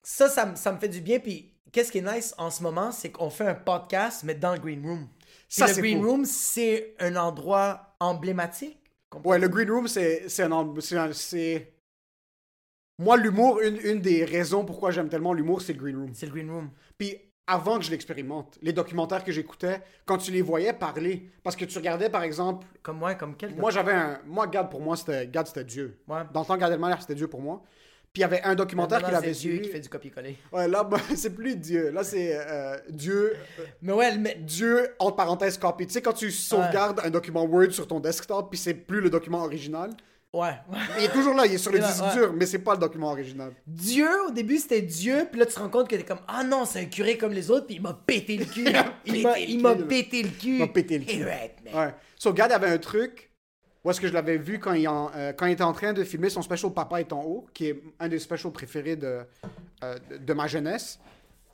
Ça, 0.03 0.29
ça, 0.29 0.47
me- 0.47 0.57
ça 0.57 0.73
me 0.73 0.79
fait 0.79 0.89
du 0.89 1.01
bien. 1.01 1.19
Puis, 1.19 1.50
qu'est-ce 1.73 1.93
qui 1.93 1.99
est 1.99 2.15
nice 2.15 2.35
en 2.39 2.51
ce 2.51 2.63
moment, 2.63 2.93
c'est 2.93 3.11
qu'on 3.11 3.31
fait 3.31 3.47
un 3.47 3.55
podcast, 3.55 4.23
mais 4.25 4.35
dans 4.35 4.53
le 4.53 4.59
Green 4.59 4.85
Room. 4.85 5.09
Ça, 5.49 5.67
le 5.67 5.75
Green 5.75 5.99
cool. 5.99 6.09
Room, 6.09 6.25
c'est 6.25 6.95
un 7.01 7.17
endroit 7.17 7.95
emblématique. 8.01 8.79
Ouais, 9.25 9.39
le 9.39 9.49
Green 9.49 9.71
Room, 9.71 9.89
c'est 9.89 10.29
c'est 10.29 10.45
un, 10.45 10.53
en- 10.53 10.81
c'est 10.81 10.97
un- 10.97 11.13
c'est- 11.13 11.73
Moi, 12.99 13.17
l'humour, 13.17 13.61
une, 13.61 13.79
une 13.83 14.01
des 14.01 14.25
raisons 14.25 14.65
pourquoi 14.65 14.91
j'aime 14.91 15.09
tellement 15.09 15.33
l'humour, 15.33 15.63
c'est 15.63 15.73
le 15.73 15.79
Green 15.81 15.97
Room. 15.97 16.11
C'est 16.13 16.27
le 16.27 16.33
Green 16.33 16.51
Room. 16.51 16.71
Puis 16.99 17.17
avant 17.47 17.79
que 17.79 17.85
je 17.85 17.91
l'expérimente, 17.91 18.59
les 18.63 18.73
documentaires 18.73 19.25
que 19.25 19.33
j'écoutais, 19.33 19.81
quand 20.05 20.19
tu 20.19 20.31
les 20.31 20.43
voyais 20.43 20.73
parler, 20.73 21.31
parce 21.43 21.57
que 21.57 21.65
tu 21.65 21.77
regardais 21.79 22.11
par 22.11 22.23
exemple, 22.23 22.67
Comme 22.83 22.99
moi, 22.99 23.15
comme 23.17 23.37
quel 23.37 23.57
moi 23.57 23.71
j'avais 23.73 23.93
un, 23.95 24.21
moi 24.27 24.47
Gad 24.47 24.71
pour 24.71 24.81
moi 24.81 24.97
c'était, 24.97 25.27
Gad 25.27 25.47
c'était 25.49 25.65
Dieu. 25.65 25.99
Ouais. 26.07 26.21
Dans 26.33 26.41
le 26.41 26.47
temps 26.47 26.57
Gad 26.59 26.71
Elmaleh 26.73 26.97
c'était 27.01 27.15
Dieu 27.17 27.27
pour 27.27 27.41
moi. 27.41 27.63
Puis 28.13 28.21
il 28.21 28.23
y 28.23 28.25
avait 28.25 28.43
un 28.43 28.57
documentaire 28.57 29.01
qu'il 29.05 29.15
avait 29.15 29.31
Dieu 29.31 29.53
suivi. 29.53 29.61
qui 29.61 29.69
fait 29.69 29.79
du 29.79 29.89
copier-coller. 29.89 30.37
Ouais, 30.51 30.67
là 30.67 30.83
bah, 30.83 30.99
c'est 31.15 31.33
plus 31.33 31.55
Dieu, 31.55 31.91
là 31.91 32.03
c'est 32.03 32.33
euh, 32.35 32.77
Dieu, 32.89 33.37
euh, 33.61 33.65
Mais 33.83 33.93
ouais, 33.93 34.17
mais 34.19 34.35
Dieu 34.41 34.97
entre 34.99 35.15
parenthèses 35.15 35.57
copy. 35.57 35.87
Tu 35.87 35.93
sais 35.93 36.03
quand 36.03 36.13
tu 36.13 36.33
sauvegardes 36.33 37.01
un 37.05 37.11
document 37.11 37.45
Word 37.45 37.71
sur 37.71 37.87
ton 37.87 38.01
desktop, 38.01 38.51
puis 38.51 38.59
c'est 38.59 38.75
plus 38.75 39.01
le 39.01 39.11
document 39.11 39.45
original. 39.45 39.91
ouais. 40.33 40.55
Il 40.99 41.05
est 41.05 41.13
toujours 41.13 41.35
là, 41.35 41.47
il 41.47 41.55
est 41.55 41.59
sur 41.59 41.71
le 41.71 41.79
Il 41.79 41.85
disque 41.85 42.03
ouais. 42.03 42.15
dur, 42.15 42.33
mais 42.33 42.47
c'est 42.47 42.59
pas 42.59 42.73
le 42.73 42.81
document 42.81 43.13
original. 43.13 43.53
Dieu, 43.65 44.09
au 44.27 44.33
début, 44.33 44.59
c'était 44.59 44.83
Dieu, 44.83 45.29
puis 45.31 45.39
là, 45.39 45.47
tu 45.47 45.55
te 45.55 45.61
rends 45.61 45.69
compte 45.69 45.87
que 45.89 45.95
t'es 45.95 46.03
comme, 46.03 46.19
ah 46.27 46.43
non, 46.43 46.65
c'est 46.65 46.81
un 46.81 46.87
curé 46.87 47.17
comme 47.17 47.33
les 47.33 47.49
autres, 47.49 47.67
puis 47.67 47.77
il 47.77 47.83
m'a 47.83 47.95
pété 47.95 48.39
le 48.39 48.45
cul. 48.45 48.67
il 49.07 49.23
m'a, 49.23 49.35
pété 49.35 49.47
le 49.47 49.51
il 49.53 49.63
m'a 49.63 49.75
cul, 49.77 49.85
pété 49.85 50.23
le 50.25 50.31
cul. 50.31 50.55
Il 50.55 50.59
m'a 50.59 50.67
pété 50.67 50.99
le 50.99 51.05
cul. 51.05 51.25
Ouais. 51.25 51.95
So, 52.19 52.33
Gad 52.33 52.51
avait 52.51 52.71
un 52.71 52.79
truc. 52.79 53.30
Où 53.85 53.91
est-ce 53.91 54.01
que 54.01 54.09
je 54.09 54.13
l'avais 54.13 54.37
vu 54.37 54.59
quand 54.59 54.75
il, 54.75 54.87
en- 54.89 55.11
euh, 55.15 55.33
quand 55.33 55.47
il 55.47 55.53
était 55.53 55.63
en 55.63 55.73
train 55.73 55.93
de 55.93 56.05
filmer 56.05 56.29
son 56.29 56.43
special 56.43 56.73
Papa 56.73 57.01
est 57.01 57.13
en 57.13 57.23
haut, 57.23 57.47
qui 57.55 57.67
est 57.67 57.83
un 57.99 58.09
des 58.09 58.19
specials 58.19 58.53
préférés 58.53 58.97
de, 58.97 59.21
euh, 59.83 59.99
de, 60.11 60.17
de 60.19 60.33
ma 60.35 60.47
jeunesse. 60.47 60.99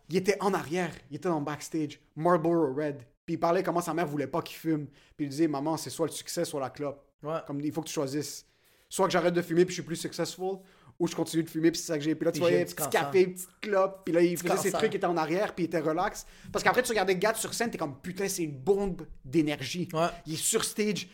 Il 0.09 0.17
était 0.17 0.37
en 0.41 0.53
arrière, 0.55 0.91
il 1.11 1.17
était 1.17 1.29
dans 1.29 1.39
le 1.39 1.45
backstage, 1.45 2.01
Marlboro 2.17 2.75
Red. 2.75 2.99
Puis 3.25 3.35
il 3.35 3.39
parlait 3.39 3.63
comment 3.63 3.81
sa 3.81 3.93
mère 3.95 4.07
voulait 4.07 4.27
pas 4.29 4.41
qu'il 4.43 4.57
fume. 4.57 4.87
Puis 5.17 5.27
il 5.27 5.29
disait, 5.29 5.49
maman, 5.49 5.77
c'est 5.77 5.91
soit 5.91 6.07
le 6.07 6.13
succès, 6.13 6.45
soit 6.45 6.61
la 6.61 6.71
clope. 6.71 7.05
Ouais. 7.23 7.39
Comme 7.47 7.61
il 7.61 7.73
faut 7.73 7.81
que 7.83 7.89
tu 7.89 7.95
choisisses. 7.95 8.47
Soit 8.89 9.07
que 9.07 9.13
j'arrête 9.13 9.35
de 9.35 9.43
fumer 9.43 9.65
puis 9.65 9.75
je 9.75 9.81
suis 9.81 9.87
plus 9.87 9.97
successful, 9.97 10.59
ou 10.99 11.09
je 11.09 11.15
continue 11.17 11.43
de 11.43 11.51
fumer 11.51 11.73
puis 11.73 11.81
c'est 11.81 11.89
ça 11.89 11.99
que 11.99 12.05
j'ai. 12.05 12.15
Puis 12.15 12.25
là, 12.25 12.31
tu 12.33 12.39
voyais 12.41 12.65
petit 12.65 12.75
cancer. 12.77 12.91
café, 12.91 13.27
petite 13.27 13.49
clope. 13.61 14.03
Puis 14.05 14.15
là, 14.15 14.23
il 14.23 14.37
faisait 14.37 14.57
ses 14.57 14.71
trucs, 14.73 14.93
il 14.95 14.97
était 14.97 15.07
en 15.07 15.17
arrière, 15.17 15.55
puis 15.55 15.65
il 15.65 15.67
était 15.67 15.81
relax. 15.81 16.25
Parce 16.53 16.63
qu'après, 16.65 16.83
tu 16.83 16.91
regardais 16.91 17.17
Gad 17.17 17.35
sur 17.37 17.53
scène, 17.53 17.71
t'es 17.71 17.79
comme, 17.79 18.01
putain, 18.01 18.29
c'est 18.29 18.45
une 18.45 18.57
bombe 18.57 19.03
d'énergie. 19.25 19.89
Ouais. 19.93 20.07
Il 20.27 20.35
est 20.35 20.37
sur 20.37 20.65
stage, 20.65 21.09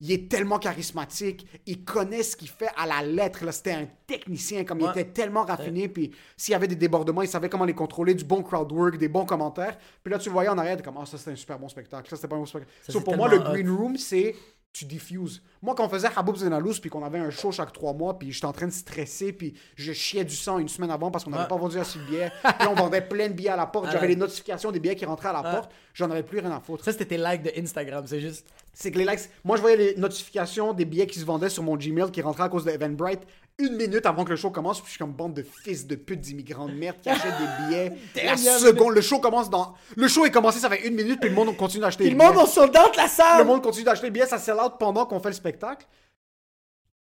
il 0.00 0.12
est 0.12 0.30
tellement 0.30 0.58
charismatique, 0.58 1.46
il 1.66 1.82
connaît 1.84 2.22
ce 2.22 2.36
qu'il 2.36 2.48
fait 2.48 2.68
à 2.76 2.86
la 2.86 3.02
lettre. 3.02 3.44
Là, 3.44 3.52
c'était 3.52 3.72
un 3.72 3.86
technicien, 4.06 4.64
comme 4.64 4.80
il 4.80 4.88
était 4.88 5.06
tellement 5.06 5.44
raffiné. 5.44 5.88
Puis 5.88 6.12
s'il 6.36 6.52
y 6.52 6.54
avait 6.54 6.68
des 6.68 6.76
débordements, 6.76 7.22
il 7.22 7.28
savait 7.28 7.48
comment 7.48 7.64
les 7.64 7.74
contrôler, 7.74 8.14
du 8.14 8.24
bon 8.24 8.42
crowd 8.42 8.70
work, 8.72 8.98
des 8.98 9.08
bons 9.08 9.24
commentaires. 9.24 9.78
Puis 10.02 10.12
là, 10.12 10.18
tu 10.18 10.28
le 10.28 10.34
voyais 10.34 10.50
en 10.50 10.58
arrière, 10.58 10.82
comme, 10.82 10.98
ah, 11.00 11.06
ça 11.06 11.16
c'était 11.16 11.30
un 11.30 11.36
super 11.36 11.58
bon 11.58 11.68
spectacle. 11.68 12.10
Ça 12.10 12.16
c'était 12.16 12.28
pas 12.28 12.36
un 12.36 12.40
bon 12.40 12.46
spectacle. 12.46 12.72
Ça, 12.82 12.92
So, 12.92 13.00
pour 13.00 13.16
moi, 13.16 13.28
le 13.28 13.38
green 13.38 13.70
room, 13.70 13.96
c'est 13.96 14.34
tu 14.78 14.84
diffuses. 14.84 15.42
Moi, 15.62 15.74
quand 15.74 15.86
on 15.86 15.88
faisait 15.88 16.08
Haboub 16.14 16.36
Zenalous, 16.36 16.74
puis 16.80 16.90
qu'on 16.90 17.02
avait 17.02 17.18
un 17.18 17.30
show 17.30 17.50
chaque 17.50 17.72
trois 17.72 17.94
mois, 17.94 18.18
puis 18.18 18.30
j'étais 18.30 18.46
en 18.46 18.52
train 18.52 18.66
de 18.66 18.72
stresser, 18.72 19.32
puis 19.32 19.54
je 19.74 19.92
chiais 19.92 20.24
du 20.24 20.34
sang 20.34 20.58
une 20.58 20.68
semaine 20.68 20.90
avant 20.90 21.10
parce 21.10 21.24
qu'on 21.24 21.30
n'avait 21.30 21.44
Ouais. 21.44 21.48
pas 21.48 21.56
vendu 21.56 21.78
assez 21.78 21.98
de 21.98 22.04
billets. 22.04 22.30
puis 22.58 22.68
on 22.68 22.74
vendait 22.74 23.00
plein 23.00 23.28
de 23.28 23.32
billets 23.32 23.50
à 23.50 23.56
la 23.56 23.66
porte. 23.66 23.90
J'avais 23.90 24.08
les 24.08 24.16
notifications 24.16 24.70
des 24.72 24.80
billets 24.80 24.96
qui 24.96 25.06
rentraient 25.06 25.28
à 25.30 25.32
la 25.32 25.42
porte. 25.42 25.70
J'en 25.94 26.10
avais 26.10 26.22
plus 26.22 26.40
rien 26.40 26.50
à 26.50 26.60
foutre 26.60 26.84
Ça, 26.84 26.92
c'était 26.92 27.06
tes 27.06 27.16
likes 27.16 27.42
de 27.42 27.52
Instagram, 27.58 28.04
c'est 28.06 28.20
juste. 28.20 28.46
c'est 28.74 28.90
que 28.90 28.98
les 28.98 29.06
likes. 29.06 29.20
Moi, 29.44 29.56
je 29.56 29.62
voyais 29.62 29.76
les 29.78 29.96
notifications 29.96 30.74
des 30.74 30.84
billets 30.84 31.06
qui 31.06 31.18
se 31.18 31.24
vendaient 31.24 31.48
sur 31.48 31.62
mon 31.62 31.76
Gmail 31.76 32.10
qui 32.10 32.20
rentraient 32.20 32.44
à 32.44 32.48
cause 32.50 32.64
de 32.64 32.70
Eventbrite 32.70 33.20
une 33.58 33.76
minute 33.76 34.04
avant 34.06 34.24
que 34.24 34.30
le 34.30 34.36
show 34.36 34.50
commence. 34.50 34.78
Puis 34.80 34.86
je 34.86 34.90
suis 34.92 34.98
comme 34.98 35.12
bande 35.12 35.34
de 35.34 35.42
fils 35.42 35.86
de 35.86 35.94
pute 35.96 36.20
d'immigrants 36.20 36.66
de 36.68 36.74
merde 36.74 36.96
qui 37.02 37.08
achètent 37.08 37.34
des 37.38 37.66
billets. 37.66 37.92
la 38.24 38.36
seconde, 38.36 38.94
le 38.94 39.00
show 39.00 39.18
commence 39.18 39.48
dans. 39.48 39.74
Le 39.96 40.08
show 40.08 40.26
est 40.26 40.30
commencé, 40.30 40.58
ça 40.58 40.68
fait 40.68 40.86
une 40.86 40.94
minute, 40.94 41.20
puis 41.20 41.30
le 41.30 41.34
monde 41.34 41.56
continue 41.56 41.80
d'acheter 41.82 42.04
les 42.04 42.10
le 42.10 42.16
monde, 42.16 42.32
billets. 42.32 42.42
on 42.42 42.46
sold 42.46 42.76
out 42.76 42.96
la 42.96 43.08
salle! 43.08 43.38
Le 43.40 43.44
monde 43.46 43.62
continue 43.62 43.84
d'acheter 43.84 44.06
les 44.06 44.10
billets, 44.10 44.26
ça 44.26 44.38
sell 44.38 44.56
out 44.62 44.74
pendant 44.78 45.06
qu'on 45.06 45.20
fait 45.20 45.28
le 45.30 45.34
spectacle. 45.34 45.86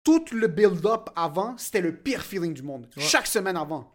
Tout 0.04 0.24
le 0.32 0.48
build-up 0.48 1.10
avant, 1.16 1.58
c'était 1.58 1.82
le 1.82 1.96
pire 1.96 2.24
feeling 2.24 2.54
du 2.54 2.64
monde. 2.64 2.88
Chaque 2.98 3.28
semaine 3.28 3.58
avant. 3.58 3.92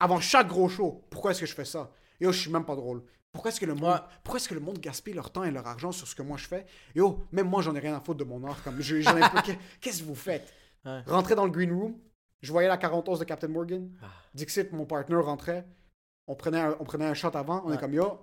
Avant 0.00 0.20
chaque 0.20 0.46
gros 0.48 0.68
show. 0.68 1.04
Pourquoi 1.10 1.32
est-ce 1.32 1.40
que 1.40 1.46
je 1.46 1.54
fais 1.54 1.64
ça? 1.64 1.90
Oh, 2.24 2.30
je 2.32 2.38
suis 2.40 2.50
même 2.50 2.64
pas 2.64 2.76
drôle. 2.76 3.02
Pourquoi 3.32 3.50
est-ce 3.50 3.60
que 3.60 3.66
le 3.66 3.74
monde, 3.74 3.92
Ouais. 3.92 3.98
pourquoi 4.24 4.38
est-ce 4.38 4.48
que 4.48 4.54
le 4.54 4.60
monde 4.60 4.78
gaspille 4.78 5.14
leur 5.14 5.30
temps 5.30 5.44
et 5.44 5.50
leur 5.50 5.66
argent 5.66 5.92
sur 5.92 6.06
ce 6.06 6.14
que 6.14 6.22
moi 6.22 6.36
je 6.38 6.46
fais? 6.46 6.64
Oh, 6.98 7.18
même 7.32 7.48
moi, 7.48 7.60
j'en 7.62 7.74
ai 7.74 7.80
rien 7.80 7.94
à 7.96 8.00
foutre 8.00 8.18
de 8.18 8.24
mon 8.24 8.42
art. 8.46 8.62
Comme, 8.62 8.80
je- 8.80 9.00
j'en 9.00 9.16
ai 9.16 9.20
pas- 9.20 9.42
Qu'est-ce 9.80 10.00
que 10.00 10.04
vous 10.06 10.14
faites? 10.14 10.52
Ouais. 10.84 11.00
Rentrer 11.06 11.34
dans 11.34 11.44
le 11.44 11.50
green 11.50 11.72
room, 11.72 11.98
je 12.40 12.52
voyais 12.52 12.68
la 12.68 12.76
41 12.76 13.18
de 13.18 13.24
Captain 13.24 13.48
Morgan. 13.48 13.90
Ah. 14.02 14.06
Dixit, 14.34 14.72
mon 14.72 14.86
partner, 14.86 15.16
rentrait. 15.16 15.66
On 16.26 16.34
prenait 16.34 16.60
un, 16.60 16.76
on 16.80 16.84
prenait 16.84 17.06
un 17.06 17.14
shot 17.14 17.30
avant. 17.34 17.62
On 17.64 17.72
est 17.72 17.78
comme 17.78 17.94
yo, 17.94 18.18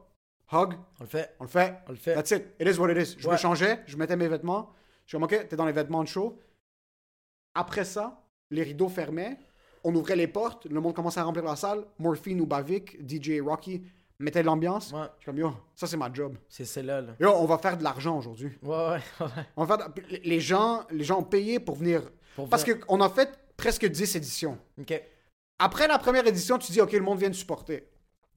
hug, 0.51 0.73
On 0.99 1.03
le 1.03 1.07
fait. 1.09 1.35
on 1.39 1.43
le 1.43 1.49
fait. 1.49 1.75
On 1.87 1.91
le 1.91 1.97
fait. 1.97 2.13
That's 2.15 2.31
it. 2.31 2.45
It 2.59 2.67
is 2.67 2.79
what 2.79 2.91
it 2.91 2.97
is. 2.97 3.15
Je 3.19 3.29
me 3.29 3.35
changeais, 3.37 3.81
je 3.87 3.97
mettais 3.97 4.15
mes 4.15 4.27
vêtements. 4.27 4.71
Je 5.05 5.09
suis 5.09 5.15
comme, 5.17 5.23
OK, 5.23 5.47
t'es 5.47 5.55
dans 5.55 5.65
les 5.65 5.71
vêtements 5.71 6.03
de 6.03 6.07
show. 6.07 6.39
Après 7.53 7.85
ça, 7.85 8.23
les 8.51 8.63
rideaux 8.63 8.89
fermaient. 8.89 9.37
On 9.83 9.93
ouvrait 9.95 10.15
les 10.15 10.27
portes. 10.27 10.65
Le 10.65 10.79
monde 10.81 10.95
commençait 10.95 11.19
à 11.19 11.23
remplir 11.23 11.43
la 11.45 11.55
salle. 11.55 11.85
Morphine 11.99 12.41
ou 12.41 12.45
Bavik, 12.45 12.97
DJ 13.07 13.39
Rocky 13.41 13.83
mettez 14.17 14.41
de 14.41 14.45
l'ambiance. 14.45 14.91
Ouais. 14.93 15.01
Je 15.17 15.23
suis 15.23 15.25
comme, 15.25 15.37
yo, 15.37 15.51
ça 15.75 15.87
c'est 15.87 15.97
ma 15.97 16.11
job. 16.11 16.37
C'est 16.47 16.63
celle-là, 16.65 17.01
là. 17.01 17.15
Yo, 17.19 17.29
on 17.35 17.45
va 17.45 17.57
faire 17.57 17.77
de 17.77 17.83
l'argent 17.83 18.17
aujourd'hui. 18.17 18.57
Ouais, 18.63 18.69
ouais, 18.75 18.99
ouais. 19.19 19.27
On 19.57 19.65
va 19.65 19.77
faire 19.77 19.89
de- 19.89 20.01
Les 20.23 20.39
gens, 20.39 20.85
les 20.89 21.03
gens 21.03 21.19
ont 21.19 21.23
payé 21.23 21.59
pour 21.59 21.75
venir. 21.75 22.01
Pour 22.35 22.49
Parce 22.49 22.65
qu'on 22.65 23.01
a 23.01 23.09
fait 23.09 23.37
presque 23.57 23.85
10 23.85 24.15
éditions. 24.15 24.57
OK. 24.79 25.01
Après 25.59 25.87
la 25.87 25.97
première 25.97 26.27
édition, 26.27 26.57
tu 26.57 26.71
dis, 26.71 26.81
OK, 26.81 26.91
le 26.91 26.99
monde 26.99 27.19
vient 27.19 27.29
de 27.29 27.35
supporter. 27.35 27.87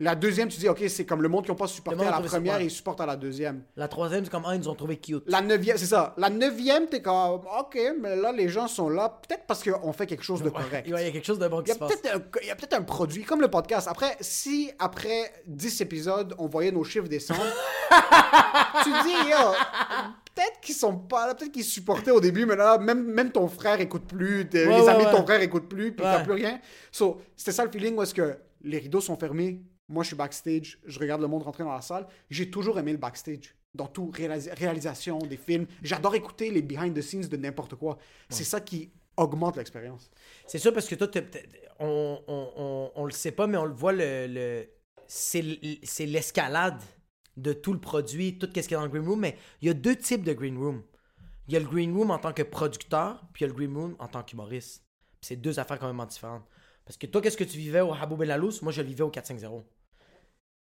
La 0.00 0.14
deuxième, 0.14 0.48
tu 0.48 0.60
dis, 0.60 0.68
OK, 0.68 0.80
c'est 0.88 1.04
comme 1.04 1.22
le 1.22 1.28
monde 1.28 1.44
qui 1.44 1.50
n'a 1.50 1.56
pas 1.56 1.66
supporté 1.66 2.06
à 2.06 2.10
la 2.12 2.20
première, 2.20 2.60
ils 2.60 2.70
supportent 2.70 3.00
à 3.00 3.06
la 3.06 3.16
deuxième. 3.16 3.64
La 3.76 3.88
troisième, 3.88 4.24
c'est 4.24 4.30
comme, 4.30 4.44
ah, 4.46 4.54
ils 4.54 4.60
nous 4.60 4.68
ont 4.68 4.74
trouvé 4.76 4.96
cute. 4.96 5.24
La 5.26 5.40
neuvième, 5.40 5.76
c'est 5.76 5.86
ça. 5.86 6.14
La 6.16 6.30
neuvième, 6.30 6.86
t'es 6.86 7.02
comme, 7.02 7.40
OK, 7.58 7.76
mais 8.00 8.14
là, 8.14 8.30
les 8.30 8.48
gens 8.48 8.68
sont 8.68 8.88
là, 8.88 9.08
peut-être 9.08 9.44
parce 9.48 9.64
qu'on 9.64 9.92
fait 9.92 10.06
quelque 10.06 10.22
chose 10.22 10.40
de 10.40 10.50
correct. 10.50 10.84
Il 10.86 10.92
y 10.92 10.94
a 10.94 11.10
quelque 11.10 11.26
chose 11.26 11.40
de 11.40 11.48
bon 11.48 11.62
qui 11.62 11.72
se 11.72 11.78
passe. 11.78 11.94
il 12.42 12.46
y 12.46 12.50
a 12.50 12.54
peut-être 12.54 12.74
un 12.74 12.82
produit, 12.82 13.24
comme 13.24 13.40
le 13.40 13.48
podcast. 13.48 13.88
Après, 13.88 14.16
si 14.20 14.70
après 14.78 15.32
10 15.48 15.80
épisodes, 15.80 16.34
on 16.38 16.46
voyait 16.46 16.70
nos 16.70 16.84
chiffres 16.84 17.08
descendre, 17.08 17.42
tu 18.84 18.90
dis, 19.02 19.30
yo, 19.30 19.52
peut-être 20.38 20.60
qu'ils 20.60 20.74
sont 20.74 20.96
pas 20.96 21.26
là, 21.26 21.34
peut-être 21.34 21.52
qu'ils 21.52 21.64
supportaient 21.64 22.10
au 22.12 22.20
début, 22.20 22.46
mais 22.46 22.56
là, 22.56 22.78
même, 22.78 23.04
même 23.04 23.32
ton 23.32 23.48
frère 23.48 23.80
écoute 23.80 24.04
plus, 24.06 24.48
tes- 24.48 24.66
Ouais, 24.66 24.76
les 24.76 24.82
ouais, 24.82 24.88
amis 24.88 25.04
de 25.04 25.10
ton 25.10 25.24
frère 25.24 25.40
écoutent 25.40 25.68
plus, 25.68 25.92
puis 25.92 26.02
t'as 26.04 26.22
plus 26.22 26.32
rien. 26.32 26.60
So, 26.92 27.20
c'était 27.36 27.52
ça 27.52 27.64
le 27.64 27.70
feeling 27.70 27.96
où 27.96 28.02
est-ce 28.02 28.14
que 28.14 28.38
les 28.62 28.78
rideaux 28.78 29.00
sont 29.00 29.16
fermés, 29.16 29.62
moi 29.88 30.02
je 30.04 30.08
suis 30.08 30.16
backstage, 30.16 30.78
je 30.84 30.98
regarde 30.98 31.20
le 31.22 31.26
monde 31.28 31.42
rentrer 31.42 31.64
dans 31.64 31.72
la 31.74 31.80
salle. 31.80 32.06
J'ai 32.30 32.50
toujours 32.50 32.78
aimé 32.78 32.92
le 32.92 32.98
backstage. 32.98 33.54
Dans 33.74 33.86
tout, 33.86 34.10
réalis- 34.14 34.50
réalisation 34.56 35.18
des 35.18 35.36
films. 35.36 35.66
J'adore 35.82 36.14
écouter 36.14 36.50
les 36.50 36.62
behind 36.62 36.94
the 36.96 37.02
scenes 37.02 37.26
de 37.28 37.36
n'importe 37.36 37.74
quoi. 37.74 37.98
C'est 38.30 38.44
ça 38.44 38.60
qui 38.60 38.90
augmente 39.16 39.56
l'expérience. 39.56 40.10
C'est 40.46 40.58
sûr 40.58 40.72
parce 40.72 40.88
que 40.88 40.94
toi, 40.94 41.08
on, 41.78 42.18
on, 42.26 42.48
on, 42.56 42.90
on 42.94 43.04
le 43.04 43.10
sait 43.12 43.30
pas, 43.32 43.46
mais 43.46 43.58
on 43.58 43.66
le 43.66 43.74
voit, 43.74 43.92
le, 43.92 44.26
le- 44.26 44.66
c'est 45.06 46.06
l'escalade 46.06 46.80
de 47.38 47.52
tout 47.52 47.72
le 47.72 47.80
produit, 47.80 48.38
tout 48.38 48.48
ce 48.54 48.60
qui 48.60 48.74
est 48.74 48.76
dans 48.76 48.82
le 48.82 48.88
green 48.88 49.06
room, 49.06 49.20
mais 49.20 49.36
il 49.62 49.68
y 49.68 49.70
a 49.70 49.74
deux 49.74 49.96
types 49.96 50.24
de 50.24 50.32
green 50.32 50.56
room. 50.58 50.82
Il 51.46 51.54
y 51.54 51.56
a 51.56 51.60
le 51.60 51.66
green 51.66 51.96
room 51.96 52.10
en 52.10 52.18
tant 52.18 52.32
que 52.32 52.42
producteur, 52.42 53.24
puis 53.32 53.44
il 53.44 53.48
y 53.48 53.50
a 53.50 53.54
le 53.54 53.54
green 53.54 53.74
room 53.74 53.96
en 53.98 54.06
tant 54.06 54.22
qu'humoriste. 54.22 54.84
C'est 55.20 55.36
deux 55.36 55.58
affaires 55.58 55.78
complètement 55.78 56.06
différentes. 56.06 56.44
Parce 56.84 56.96
que 56.96 57.06
toi, 57.06 57.20
qu'est-ce 57.20 57.36
que 57.36 57.44
tu 57.44 57.58
vivais 57.58 57.80
au 57.80 57.92
Habou 57.92 58.16
Belalous? 58.16 58.62
Moi, 58.62 58.72
je 58.72 58.82
le 58.82 58.88
vivais 58.88 59.02
au 59.02 59.10
450. 59.10 59.64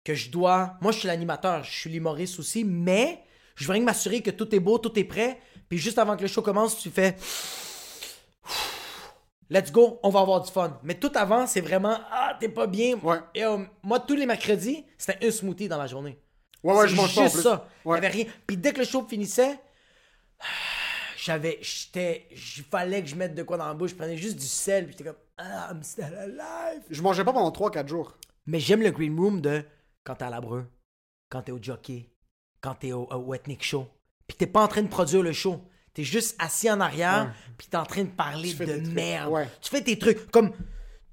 Que 0.04 0.14
je 0.14 0.30
dois... 0.30 0.76
Moi, 0.80 0.92
je 0.92 0.98
suis 1.00 1.08
l'animateur, 1.08 1.64
je 1.64 1.70
suis 1.72 1.90
l'humoriste 1.90 2.38
aussi, 2.38 2.64
mais 2.64 3.22
je 3.54 3.66
veux 3.66 3.72
rien 3.72 3.82
m'assurer 3.82 4.22
que 4.22 4.30
tout 4.30 4.54
est 4.54 4.60
beau, 4.60 4.78
tout 4.78 4.98
est 4.98 5.04
prêt, 5.04 5.40
puis 5.68 5.78
juste 5.78 5.98
avant 5.98 6.16
que 6.16 6.22
le 6.22 6.28
show 6.28 6.42
commence, 6.42 6.78
tu 6.78 6.90
fais... 6.90 7.16
Let's 9.50 9.72
go, 9.72 9.98
on 10.02 10.10
va 10.10 10.20
avoir 10.20 10.42
du 10.42 10.50
fun. 10.52 10.78
Mais 10.82 10.94
tout 10.94 11.12
avant, 11.14 11.46
c'est 11.46 11.62
vraiment 11.62 11.98
Ah, 12.10 12.36
t'es 12.38 12.50
pas 12.50 12.66
bien. 12.66 12.96
Ouais. 12.98 13.18
Et, 13.34 13.44
euh, 13.44 13.64
moi, 13.82 13.98
tous 13.98 14.14
les 14.14 14.26
mercredis, 14.26 14.84
c'était 14.98 15.26
un 15.26 15.30
smoothie 15.30 15.68
dans 15.68 15.78
la 15.78 15.86
journée. 15.86 16.18
Ouais, 16.64 16.74
ouais, 16.74 16.88
je 16.88 16.94
mange 16.96 17.14
pas 17.14 17.24
juste 17.24 17.40
ça. 17.40 17.68
Il 17.84 17.88
y 17.88 17.90
Ouais. 17.90 17.98
avait 17.98 18.08
rien. 18.08 18.24
Puis 18.46 18.56
dès 18.56 18.72
que 18.72 18.78
le 18.80 18.84
show 18.84 19.06
finissait, 19.08 19.58
j'avais. 21.16 21.58
J'étais. 21.62 22.26
Il 22.32 22.64
fallait 22.64 23.02
que 23.02 23.08
je 23.08 23.14
mette 23.16 23.34
de 23.34 23.42
quoi 23.42 23.56
dans 23.56 23.66
la 23.66 23.74
bouche. 23.74 23.90
Je 23.90 23.96
prenais 23.96 24.16
juste 24.16 24.36
du 24.38 24.46
sel. 24.46 24.84
Puis 24.86 24.92
j'étais 24.98 25.04
comme 25.10 25.18
Ah, 25.36 25.70
I'm 25.72 25.82
still 25.82 26.04
alive. 26.04 26.82
Je 26.90 27.02
mangeais 27.02 27.24
pas 27.24 27.32
pendant 27.32 27.50
3-4 27.50 27.86
jours. 27.88 28.16
Mais 28.46 28.60
j'aime 28.60 28.82
le 28.82 28.90
green 28.90 29.18
room 29.18 29.40
de 29.40 29.64
quand 30.04 30.16
t'es 30.16 30.24
à 30.24 30.30
la 30.30 30.40
breu, 30.40 30.66
quand 31.28 31.42
t'es 31.42 31.52
au 31.52 31.62
jockey, 31.62 32.10
quand 32.60 32.74
t'es 32.74 32.92
au, 32.92 33.04
au 33.10 33.34
Ethnic 33.34 33.62
Show. 33.62 33.86
Puis 34.26 34.36
t'es 34.36 34.46
pas 34.46 34.62
en 34.62 34.68
train 34.68 34.82
de 34.82 34.88
produire 34.88 35.22
le 35.22 35.32
show. 35.32 35.60
T'es 35.94 36.04
juste 36.04 36.36
assis 36.38 36.70
en 36.70 36.80
arrière, 36.80 37.34
puis 37.56 37.66
t'es 37.66 37.76
en 37.76 37.84
train 37.84 38.04
de 38.04 38.10
parler 38.10 38.54
de 38.54 38.88
merde. 38.92 39.32
Ouais. 39.32 39.48
Tu 39.60 39.68
fais 39.70 39.82
tes 39.82 39.98
trucs. 39.98 40.30
Comme, 40.30 40.52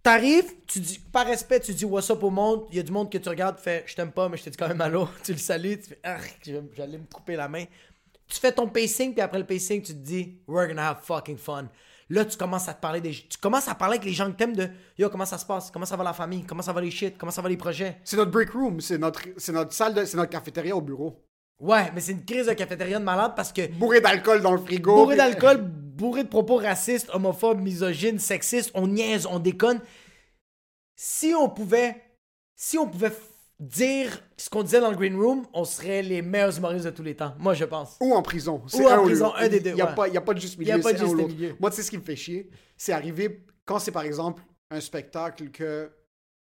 t'arrives, 0.06 0.54
tu 0.68 0.80
dis, 0.80 1.00
par 1.12 1.26
respect, 1.26 1.60
tu 1.60 1.74
dis 1.74 1.84
what's 1.86 2.10
up 2.10 2.24
au 2.24 2.30
monde. 2.30 2.66
Il 2.70 2.78
y 2.78 2.80
a 2.80 2.84
du 2.84 2.92
monde 2.92 3.12
que 3.12 3.18
tu 3.18 3.28
regardes, 3.28 3.58
tu 3.58 3.64
fais, 3.64 3.84
je 3.88 3.96
t'aime 3.96 4.12
pas, 4.12 4.30
mais 4.30 4.38
je 4.38 4.44
te 4.46 4.50
dis 4.50 4.58
quand 4.58 4.68
même 4.68 4.80
allô. 4.82 5.08
Tu 5.24 5.34
le 5.34 5.38
salues, 5.38 5.80
tu 5.80 5.90
fais, 5.90 6.52
vais- 6.54 6.62
j'allais 6.76 6.98
me 6.98 7.06
couper 7.14 7.36
la 7.36 7.48
main. 7.50 7.66
Tu 8.28 8.40
fais 8.40 8.52
ton 8.52 8.68
pacing, 8.68 9.12
puis 9.14 9.22
après 9.22 9.38
le 9.40 9.46
pacing, 9.46 9.82
tu 9.82 9.94
te 9.94 9.98
dis, 10.00 10.40
we're 10.48 10.68
gonna 10.68 10.90
have 10.92 11.00
fucking 11.04 11.38
fun. 11.38 11.68
Là, 12.10 12.24
tu 12.24 12.38
commences 12.38 12.68
à 12.70 12.74
te 12.76 12.82
parler 12.82 13.02
des. 13.02 13.12
Tu 13.12 13.38
commences 13.42 13.68
à 13.68 13.74
parler 13.76 13.96
avec 13.96 14.06
les 14.06 14.14
gens 14.14 14.32
que 14.32 14.38
t'aimes 14.38 14.56
de 14.56 14.70
Yo, 14.98 15.10
comment 15.10 15.26
ça 15.26 15.40
se 15.40 15.46
passe? 15.46 15.72
Comment 15.72 15.86
ça 15.88 15.96
va 15.96 16.04
la 16.04 16.14
famille? 16.14 16.44
Comment 16.44 16.62
ça 16.62 16.72
va 16.72 16.80
les 16.82 16.92
shit? 16.92 17.18
Comment 17.18 17.32
ça 17.32 17.42
va 17.42 17.50
les 17.50 17.58
projets? 17.58 17.98
C'est 18.04 18.16
notre 18.16 18.30
break 18.32 18.52
room, 18.52 18.80
c'est 18.80 18.98
notre, 19.00 19.22
c'est 19.38 19.52
notre 19.52 19.74
salle, 19.74 19.94
de, 19.96 20.06
c'est 20.06 20.16
notre 20.18 20.30
cafétéria 20.30 20.76
au 20.76 20.82
bureau. 20.82 21.20
Ouais, 21.60 21.90
mais 21.96 22.02
c'est 22.02 22.12
une 22.12 22.24
crise 22.26 22.46
de 22.48 22.54
cafétéria 22.54 23.00
de 23.00 23.04
malade 23.04 23.32
parce 23.36 23.52
que 23.52 23.66
Bourré 23.74 24.02
d'alcool 24.02 24.42
dans 24.42 24.52
le 24.52 24.60
frigo. 24.60 24.94
bourré 24.96 25.16
d'alcool, 25.16 25.64
bourré 25.96 26.24
de 26.24 26.30
propos 26.30 26.58
racistes, 26.58 27.10
homophobes, 27.14 27.60
misogynes, 27.62 28.20
sexistes, 28.20 28.72
on 28.74 28.88
niaise, 28.88 29.26
on 29.26 29.40
déconne. 29.40 29.80
Si 30.96 31.34
on 31.34 31.50
pouvait, 31.50 32.02
si 32.56 32.78
on 32.78 32.88
pouvait 32.88 33.12
dire 33.60 34.22
ce 34.38 34.50
qu'on 34.50 34.64
disait 34.64 34.82
dans 34.82 34.90
le 34.92 34.98
green 34.98 35.16
room, 35.16 35.46
on 35.54 35.64
serait 35.64 36.02
les 36.02 36.22
meilleurs 36.22 36.58
humoristes 36.58 36.86
de 36.86 36.90
tous 36.92 37.04
les 37.04 37.16
temps. 37.16 37.34
Moi, 37.40 37.54
je 37.54 37.66
pense. 37.66 37.98
Ou 38.02 38.14
en 38.14 38.22
prison. 38.22 38.62
Ou 38.74 38.88
en 38.88 39.04
prison, 39.04 39.34
un 39.36 39.48
des 39.48 39.60
deux, 39.62 39.70
Il 39.72 39.76
n'y 39.76 39.82
a, 39.82 39.90
ouais. 39.90 39.96
pas- 39.96 40.08
il 40.08 40.14
y 40.14 40.18
a 40.18 40.22
pas 40.22 40.34
de 40.34 40.40
juste 40.40 40.56
Il 40.60 40.68
y 40.68 40.72
a 40.72 40.76
milieu. 40.78 40.84
pas 40.84 40.94
de 40.94 40.98
juste 40.98 41.16
milieu. 41.16 41.56
Moi, 41.60 41.70
tu 41.70 41.78
sais 41.78 41.84
ce 41.84 41.90
qui 41.90 41.98
me 41.98 42.04
fait 42.04 42.16
chier? 42.16 42.50
C'est 42.78 42.92
arrivé 42.92 43.46
quand 43.66 43.80
c'est 43.80 43.92
par 43.92 44.04
exemple 44.04 44.44
un 44.72 44.82
spectacle 44.82 45.50
que 45.52 45.90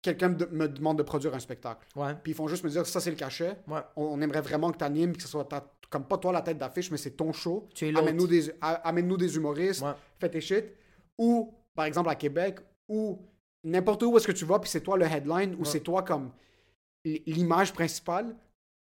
quelqu'un 0.00 0.28
me 0.50 0.68
demande 0.68 0.98
de 0.98 1.02
produire 1.02 1.34
un 1.34 1.38
spectacle. 1.40 1.86
Ouais. 1.96 2.14
Puis 2.22 2.32
ils 2.32 2.34
font 2.34 2.46
juste 2.48 2.62
me 2.64 2.70
dire 2.70 2.86
ça 2.86 3.00
c'est 3.00 3.10
le 3.10 3.16
cachet. 3.16 3.56
Ouais. 3.68 3.80
On, 3.96 4.04
on 4.04 4.20
aimerait 4.20 4.40
vraiment 4.40 4.70
que 4.70 4.78
tu 4.78 4.84
animes, 4.84 5.16
que 5.16 5.22
ce 5.22 5.28
soit 5.28 5.44
ta- 5.44 5.72
comme 5.92 6.04
pas 6.06 6.16
toi 6.18 6.32
la 6.32 6.40
tête 6.42 6.58
d'affiche, 6.58 6.90
mais 6.90 6.96
c'est 6.96 7.12
ton 7.12 7.32
show. 7.32 7.68
Tu 7.74 7.86
es. 7.88 7.96
Amène-nous 7.96 8.26
des, 8.26 8.50
amène-nous 8.60 9.16
des 9.18 9.36
humoristes, 9.36 9.82
Ouais. 9.82 9.92
fais 10.18 10.30
tes 10.30 10.40
shit. 10.40 10.64
Ou 11.18 11.52
par 11.74 11.84
exemple 11.84 12.08
à 12.08 12.14
Québec, 12.14 12.58
ou 12.88 13.18
n'importe 13.62 14.02
où 14.02 14.16
est-ce 14.16 14.26
que 14.26 14.32
tu 14.32 14.44
vas, 14.46 14.58
puis 14.58 14.70
c'est 14.70 14.80
toi 14.80 14.96
le 14.96 15.04
headline, 15.06 15.54
ou 15.58 15.64
c'est 15.64 15.80
toi 15.80 16.02
comme 16.02 16.32
l'image 17.04 17.72
principale. 17.72 18.34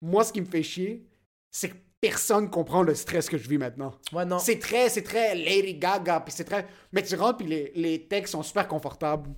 Moi, 0.02 0.24
ce 0.24 0.32
qui 0.32 0.40
me 0.42 0.46
fait 0.46 0.64
chier, 0.64 1.06
c'est 1.52 1.70
que 1.70 1.76
personne 2.00 2.50
comprend 2.50 2.84
le 2.84 2.96
stress 2.96 3.28
que 3.30 3.38
je 3.38 3.50
vis 3.50 3.58
maintenant. 3.58 3.94
Ouais, 4.14 4.24
non. 4.26 4.40
C'est 4.40 4.60
très, 4.60 4.88
c'est 4.90 5.02
très 5.02 5.36
Lady 5.36 5.74
Gaga, 5.76 6.22
puis 6.22 6.32
c'est 6.34 6.46
très... 6.46 6.66
Mais 6.94 7.04
tu 7.04 7.16
rentres, 7.16 7.38
puis 7.40 7.48
les, 7.48 7.72
les 7.76 8.08
textes 8.08 8.32
sont 8.34 8.44
super 8.44 8.68
confortables. 8.68 9.30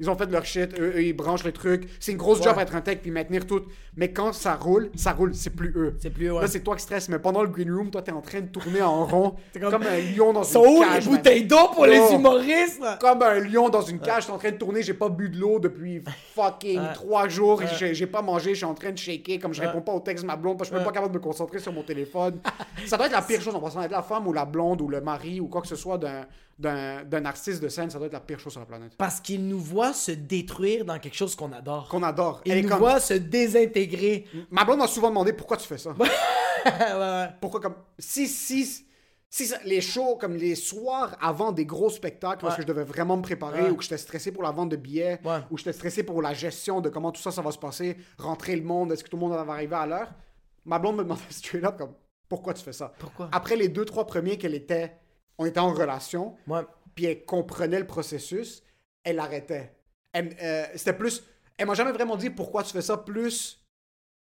Ils 0.00 0.10
ont 0.10 0.16
fait 0.16 0.30
leur 0.30 0.44
shit, 0.44 0.78
eux, 0.78 0.92
eux, 0.96 1.02
ils 1.02 1.12
branchent 1.12 1.44
les 1.44 1.52
trucs. 1.52 1.88
C'est 2.00 2.12
une 2.12 2.18
grosse 2.18 2.38
Ouais. 2.38 2.44
job 2.44 2.56
être 2.58 2.74
un 2.74 2.80
tech, 2.80 2.98
puis 3.00 3.10
maintenir 3.10 3.46
tout. 3.46 3.62
Mais 3.96 4.12
quand 4.12 4.32
ça 4.32 4.54
roule, 4.56 4.90
ça 4.96 5.12
roule, 5.12 5.34
c'est 5.34 5.50
plus 5.50 5.72
eux. 5.76 5.94
C'est 6.00 6.10
plus, 6.10 6.30
ouais. 6.32 6.40
Là, 6.42 6.48
c'est 6.48 6.60
toi 6.60 6.74
qui 6.74 6.82
stresses, 6.82 7.08
mais 7.08 7.18
pendant 7.20 7.42
le 7.42 7.48
green 7.48 7.72
room, 7.72 7.90
toi, 7.90 8.02
t'es 8.02 8.10
en 8.10 8.20
train 8.20 8.40
de 8.40 8.48
tourner 8.48 8.82
en 8.82 9.04
rond, 9.06 9.34
comme- 9.60 9.70
comme... 9.70 9.82
un 9.84 9.98
lion 10.16 10.32
dans 10.32 10.42
Sont 10.42 10.64
une 10.64 10.70
où 10.78 10.80
cage. 10.80 11.04
les 11.04 11.10
man. 11.10 11.16
bouteilles 11.18 11.44
d'eau 11.44 11.68
pour 11.72 11.86
les 11.86 12.00
Oh. 12.00 12.14
humoristes? 12.14 12.82
Comme 13.00 13.22
un 13.22 13.38
lion 13.40 13.68
dans 13.68 13.82
une 13.82 14.00
cage, 14.00 14.26
t'es 14.26 14.32
en 14.32 14.38
train 14.38 14.50
de 14.50 14.56
tourner, 14.56 14.82
j'ai 14.82 14.94
pas 14.94 15.08
bu 15.08 15.28
de 15.28 15.38
l'eau 15.38 15.58
depuis 15.60 16.02
fucking 16.34 16.80
trois 16.94 17.28
jours, 17.28 17.62
j'ai 17.92 18.06
pas 18.06 18.22
mangé, 18.22 18.50
je 18.50 18.56
suis 18.56 18.64
en 18.64 18.74
train 18.74 18.90
de 18.92 18.98
shaker, 18.98 19.38
comme 19.38 19.54
je 19.54 19.60
réponds 19.60 19.80
pas 19.80 19.92
au 19.92 20.00
texte 20.00 20.22
de 20.24 20.26
ma 20.26 20.36
blonde, 20.36 20.58
parce 20.58 20.68
que 20.70 20.74
je 20.74 20.78
suis 20.80 20.84
même 20.84 20.92
pas 20.92 20.94
capable 20.94 21.12
de 21.14 21.18
me 21.18 21.22
concentrer 21.22 21.58
sur 21.58 21.72
mon 21.72 21.82
téléphone. 21.82 22.38
ça 22.86 22.96
doit 22.96 23.06
être 23.06 23.12
la 23.12 23.22
pire 23.22 23.40
chose 23.40 23.54
en 23.54 23.60
passant, 23.60 23.82
être 23.82 23.90
la 23.92 24.02
femme 24.02 24.26
ou 24.26 24.32
la 24.32 24.44
blonde 24.44 24.80
ou 24.80 24.88
le 24.88 25.00
mari 25.00 25.40
ou 25.40 25.46
quoi 25.46 25.60
que 25.60 25.68
ce 25.68 25.76
soit 25.76 25.98
d'un- 25.98 26.26
d'un 26.58 27.24
artiste 27.24 27.62
de 27.62 27.68
scène, 27.68 27.90
ça 27.90 27.98
doit 27.98 28.06
être 28.06 28.12
la 28.12 28.20
pire 28.20 28.38
chose 28.38 28.52
sur 28.52 28.60
la 28.60 28.66
planète. 28.66 28.92
Parce 28.96 29.20
qu'ils 29.20 29.46
nous 29.46 29.58
voient 29.58 29.92
se 29.92 30.12
détruire 30.12 30.84
dans 30.84 30.98
quelque 30.98 31.16
chose 31.16 31.34
qu'on 31.34 31.52
adore. 31.52 31.88
Qu'on 31.88 32.02
adore. 32.02 32.40
Elle 32.46 32.58
est 32.58 32.62
nous 32.62 32.68
comme- 32.68 32.78
voient 32.78 33.00
se 33.00 33.14
désintégrer. 33.14 34.26
Ma 34.50 34.64
blonde 34.64 34.78
m'a 34.78 34.86
souvent 34.86 35.08
demandé 35.08 35.32
pourquoi 35.32 35.56
tu 35.56 35.66
fais 35.66 35.78
ça. 35.78 35.94
Pourquoi 37.40 37.60
comme 37.60 37.74
si 37.98 38.26
si 38.26 38.86
si 39.28 39.46
ça- 39.46 39.58
les 39.64 39.80
shows 39.80 40.16
comme 40.16 40.34
les 40.36 40.54
soirs 40.54 41.16
avant 41.20 41.50
des 41.52 41.66
gros 41.66 41.90
spectacles 41.90 42.40
parce 42.40 42.54
Ouais. 42.54 42.56
que 42.58 42.62
je 42.62 42.66
devais 42.68 42.84
vraiment 42.84 43.16
me 43.16 43.22
préparer 43.22 43.62
Ouais. 43.64 43.70
ou 43.70 43.76
que 43.76 43.82
j'étais 43.82 43.98
stressé 43.98 44.30
pour 44.32 44.42
la 44.44 44.50
vente 44.52 44.68
de 44.70 44.76
billets 44.76 45.20
Ouais. 45.24 45.40
ou 45.50 45.58
j'étais 45.58 45.72
stressé 45.72 46.04
pour 46.04 46.22
la 46.22 46.32
gestion 46.34 46.80
de 46.80 46.88
comment 46.88 47.10
tout 47.10 47.20
ça 47.20 47.30
ça 47.32 47.42
va 47.42 47.50
se 47.50 47.58
passer, 47.58 47.96
rentrer 48.16 48.54
le 48.56 48.62
monde, 48.62 48.92
est-ce 48.92 49.02
que 49.02 49.08
tout 49.10 49.16
le 49.16 49.20
monde 49.22 49.32
va 49.32 49.52
arriver 49.52 49.74
à 49.76 49.86
l'heure? 49.86 50.12
Ma 50.64 50.78
blonde 50.78 50.96
me 50.96 51.02
demandait 51.02 51.20
straight 51.30 51.64
up 51.64 51.76
comme 51.76 51.94
pourquoi 52.28 52.54
tu 52.54 52.62
fais 52.62 52.72
ça? 52.72 52.92
Pourquoi? 52.98 53.28
Après 53.32 53.56
les 53.56 53.68
deux 53.68 53.84
trois 53.84 54.06
premiers 54.06 54.38
qu'elle 54.38 54.54
était 54.54 54.96
on 55.38 55.46
était 55.46 55.60
en 55.60 55.72
relation, 55.72 56.36
puis 56.94 57.06
elle 57.06 57.24
comprenait 57.24 57.80
le 57.80 57.86
processus, 57.86 58.62
elle 59.04 59.18
arrêtait. 59.18 59.74
Elle- 60.12 60.36
euh, 60.42 60.66
C'était 60.76 60.92
plus. 60.96 61.24
Elle 61.56 61.66
m'a 61.66 61.74
jamais 61.74 61.92
vraiment 61.92 62.16
dit 62.16 62.30
pourquoi 62.30 62.62
tu 62.62 62.72
fais 62.72 62.82
ça, 62.82 62.96
plus. 62.96 63.60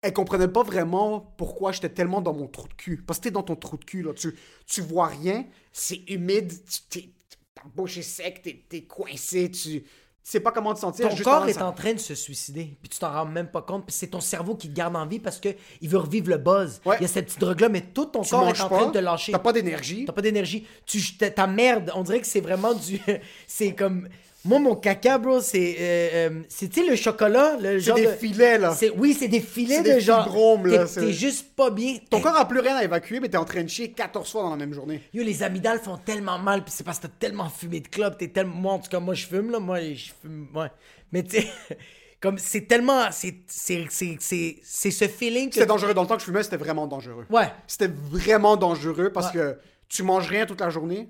Elle 0.02 0.14
comprenait 0.14 0.48
pas 0.48 0.64
vraiment 0.64 1.22
pourquoi 1.38 1.72
j'étais 1.72 1.90
tellement 1.90 2.22
dans 2.22 2.34
mon 2.34 2.48
trou 2.48 2.68
de 2.68 2.74
cul. 2.76 3.04
Parce 3.04 3.20
que 3.20 3.24
t'es 3.26 3.32
dans 3.32 3.44
ton 3.44 3.56
trou 3.56 3.78
de 3.78 3.86
cul, 3.86 4.04
là. 4.04 4.14
Tu, 4.14 4.38
tu 4.66 4.82
vois 4.82 5.08
rien, 5.08 5.46
c'est 5.72 6.04
humide, 6.10 6.54
tu, 6.70 6.82
t'es- 6.90 7.10
ta 7.56 7.64
bouche 7.76 7.98
est 7.98 8.02
sec, 8.04 8.42
t'es, 8.70 8.84
coincé, 8.84 9.50
tu 9.52 9.84
sais 10.30 10.40
pas 10.42 10.52
comment 10.52 10.74
te 10.74 10.80
sentir. 10.80 11.08
Ton 11.08 11.16
juste 11.16 11.24
corps 11.24 11.48
est 11.48 11.62
en 11.62 11.72
train 11.72 11.94
de 11.94 12.00
se 12.00 12.14
suicider, 12.14 12.78
puis 12.82 12.90
tu 12.90 13.00
t'en 13.00 13.12
rends 13.12 13.26
même 13.26 13.48
pas 13.48 13.62
compte, 13.62 13.86
puis 13.86 13.96
c'est 13.96 14.08
ton 14.08 14.20
cerveau 14.20 14.56
qui 14.56 14.70
te 14.70 14.76
garde 14.76 14.96
en 14.96 15.06
vie 15.06 15.20
parce 15.20 15.40
que 15.40 15.50
il 15.80 15.88
veut 15.88 16.00
revivre 16.00 16.30
le 16.30 16.38
buzz. 16.38 16.82
Ouais. 16.86 16.98
Il 17.00 17.04
y 17.04 17.06
a 17.06 17.08
cette 17.08 17.28
petite 17.28 17.40
drogue-là, 17.40 17.70
mais 17.70 17.82
tout 17.82 18.06
ton 18.06 18.22
Tu 18.22 18.32
corps 18.32 18.48
est 18.50 18.62
en 18.62 18.68
pas, 18.68 18.78
train 18.78 18.88
de 18.88 18.92
te 18.92 18.98
lâcher. 18.98 19.32
T'as 19.32 19.40
pas 19.40 19.54
d'énergie. 19.54 20.06
T'as 20.06 20.14
pas 20.14 20.22
d'énergie. 20.22 20.68
Tu, 20.86 21.02
ta 21.18 21.48
merde, 21.48 21.92
on 21.96 22.04
dirait 22.04 22.20
que 22.20 22.28
c'est 22.28 22.42
vraiment 22.42 22.74
du. 22.74 23.00
c'est 23.48 23.74
comme. 23.74 24.10
Moi, 24.48 24.60
mon 24.60 24.76
caca, 24.76 25.18
bro, 25.18 25.42
c'est. 25.42 25.76
euh, 25.80 26.10
euh, 26.14 26.42
c'est, 26.50 26.70
tu 26.70 26.82
sais, 26.84 26.90
le 26.90 26.96
chocolat, 26.96 27.58
le 27.60 27.80
C'est 27.80 27.94
des 27.94 28.06
de- 28.06 28.12
filets, 28.14 28.58
là. 28.58 28.74
c'est- 28.74 28.90
Oui, 28.92 29.16
c'est 29.18 29.28
des 29.28 29.40
filets 29.42 29.76
C'est 29.78 29.84
de 29.84 29.94
des 29.96 30.00
genre. 30.00 30.24
fibromes, 30.26 30.68
là, 30.68 30.86
T'es, 30.86 31.12
juste 31.12 31.54
pas 31.56 31.70
bien. 31.70 31.98
Ton 32.10 32.22
corps 32.22 32.36
a 32.38 32.48
plus 32.48 32.60
rien 32.60 32.78
à 32.78 32.84
évacuer, 32.84 33.20
mais 33.20 33.30
t'es 33.30 33.38
en 33.38 33.46
train 33.46 33.64
de 33.64 33.70
chier 33.70 33.92
14 33.92 34.32
fois 34.32 34.44
dans 34.44 34.50
la 34.52 34.56
même 34.56 34.74
journée. 34.74 35.02
Yo, 35.14 35.24
les 35.24 35.44
amygdales 35.44 35.80
font 35.80 35.98
tellement 35.98 36.40
mal, 36.40 36.64
puis 36.64 36.74
c'est 36.76 36.84
parce 36.84 36.98
que 37.00 37.08
t'as 37.08 37.14
tellement 37.20 37.50
fumé 37.50 37.82
de 37.82 37.88
club, 37.88 38.18
t'es 38.18 38.30
tellement... 38.30 38.56
Moi, 38.56 38.74
en 38.74 38.80
tout 38.80 38.90
cas, 38.90 39.00
moi, 39.00 39.14
je 39.14 39.28
fume, 39.28 39.52
là, 39.52 39.60
moi, 39.60 39.80
je 39.82 40.12
fume, 40.22 40.48
ouais. 40.56 40.72
Mais 41.12 41.24
tu 41.24 41.42
sais, 41.42 41.48
Comme, 42.20 42.40
c'est 42.40 42.62
tellement. 42.62 43.12
C'est 43.12 43.36
c'est- 43.46 43.86
c'est- 43.92 44.18
c'est- 44.20 44.56
c'est 44.64 44.90
ce 44.90 45.08
feeling 45.08 45.50
que. 45.50 45.54
C'était 45.54 45.68
dangereux. 45.68 45.94
Dans 45.94 46.02
le 46.02 46.08
temps 46.08 46.16
que 46.16 46.22
je 46.22 46.26
fumais, 46.26 46.42
c'était 46.42 46.58
vraiment 46.58 46.88
dangereux. 46.88 47.28
Ouais. 47.30 47.52
C'était 47.68 47.92
vraiment 48.10 48.58
dangereux 48.58 49.12
parce 49.14 49.28
Ouais. 49.36 49.40
Ah. 49.40 49.54
que 49.54 49.60
tu 49.88 50.02
manges 50.02 50.28
rien 50.28 50.48
toute 50.48 50.60
la 50.60 50.72
journée. 50.72 51.10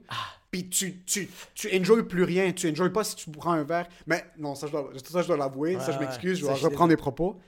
Puis 0.52 0.70
tu, 0.70 1.04
tu, 1.04 1.30
tu 1.54 1.68
plus 2.08 2.24
rien. 2.24 2.52
Tu 2.54 2.70
enjoys 2.70 2.90
pas 2.90 3.04
si 3.04 3.16
tu 3.16 3.30
prends 3.30 3.52
un 3.52 3.64
verre. 3.64 3.88
Mais 4.06 4.26
non, 4.38 4.56
ça 4.56 4.68
je 4.68 4.72
dois, 4.72 4.92
ça, 5.04 5.22
je 5.22 5.28
dois 5.28 5.38
l'avouer. 5.38 5.78
ça, 5.80 5.92
je 5.92 5.98
Ouais, 6.00 6.06
m'excuse. 6.06 6.40
Je 6.40 6.46
vais 6.46 6.54
reprendre 6.54 6.90
mes 6.90 6.98
propos. 6.98 7.40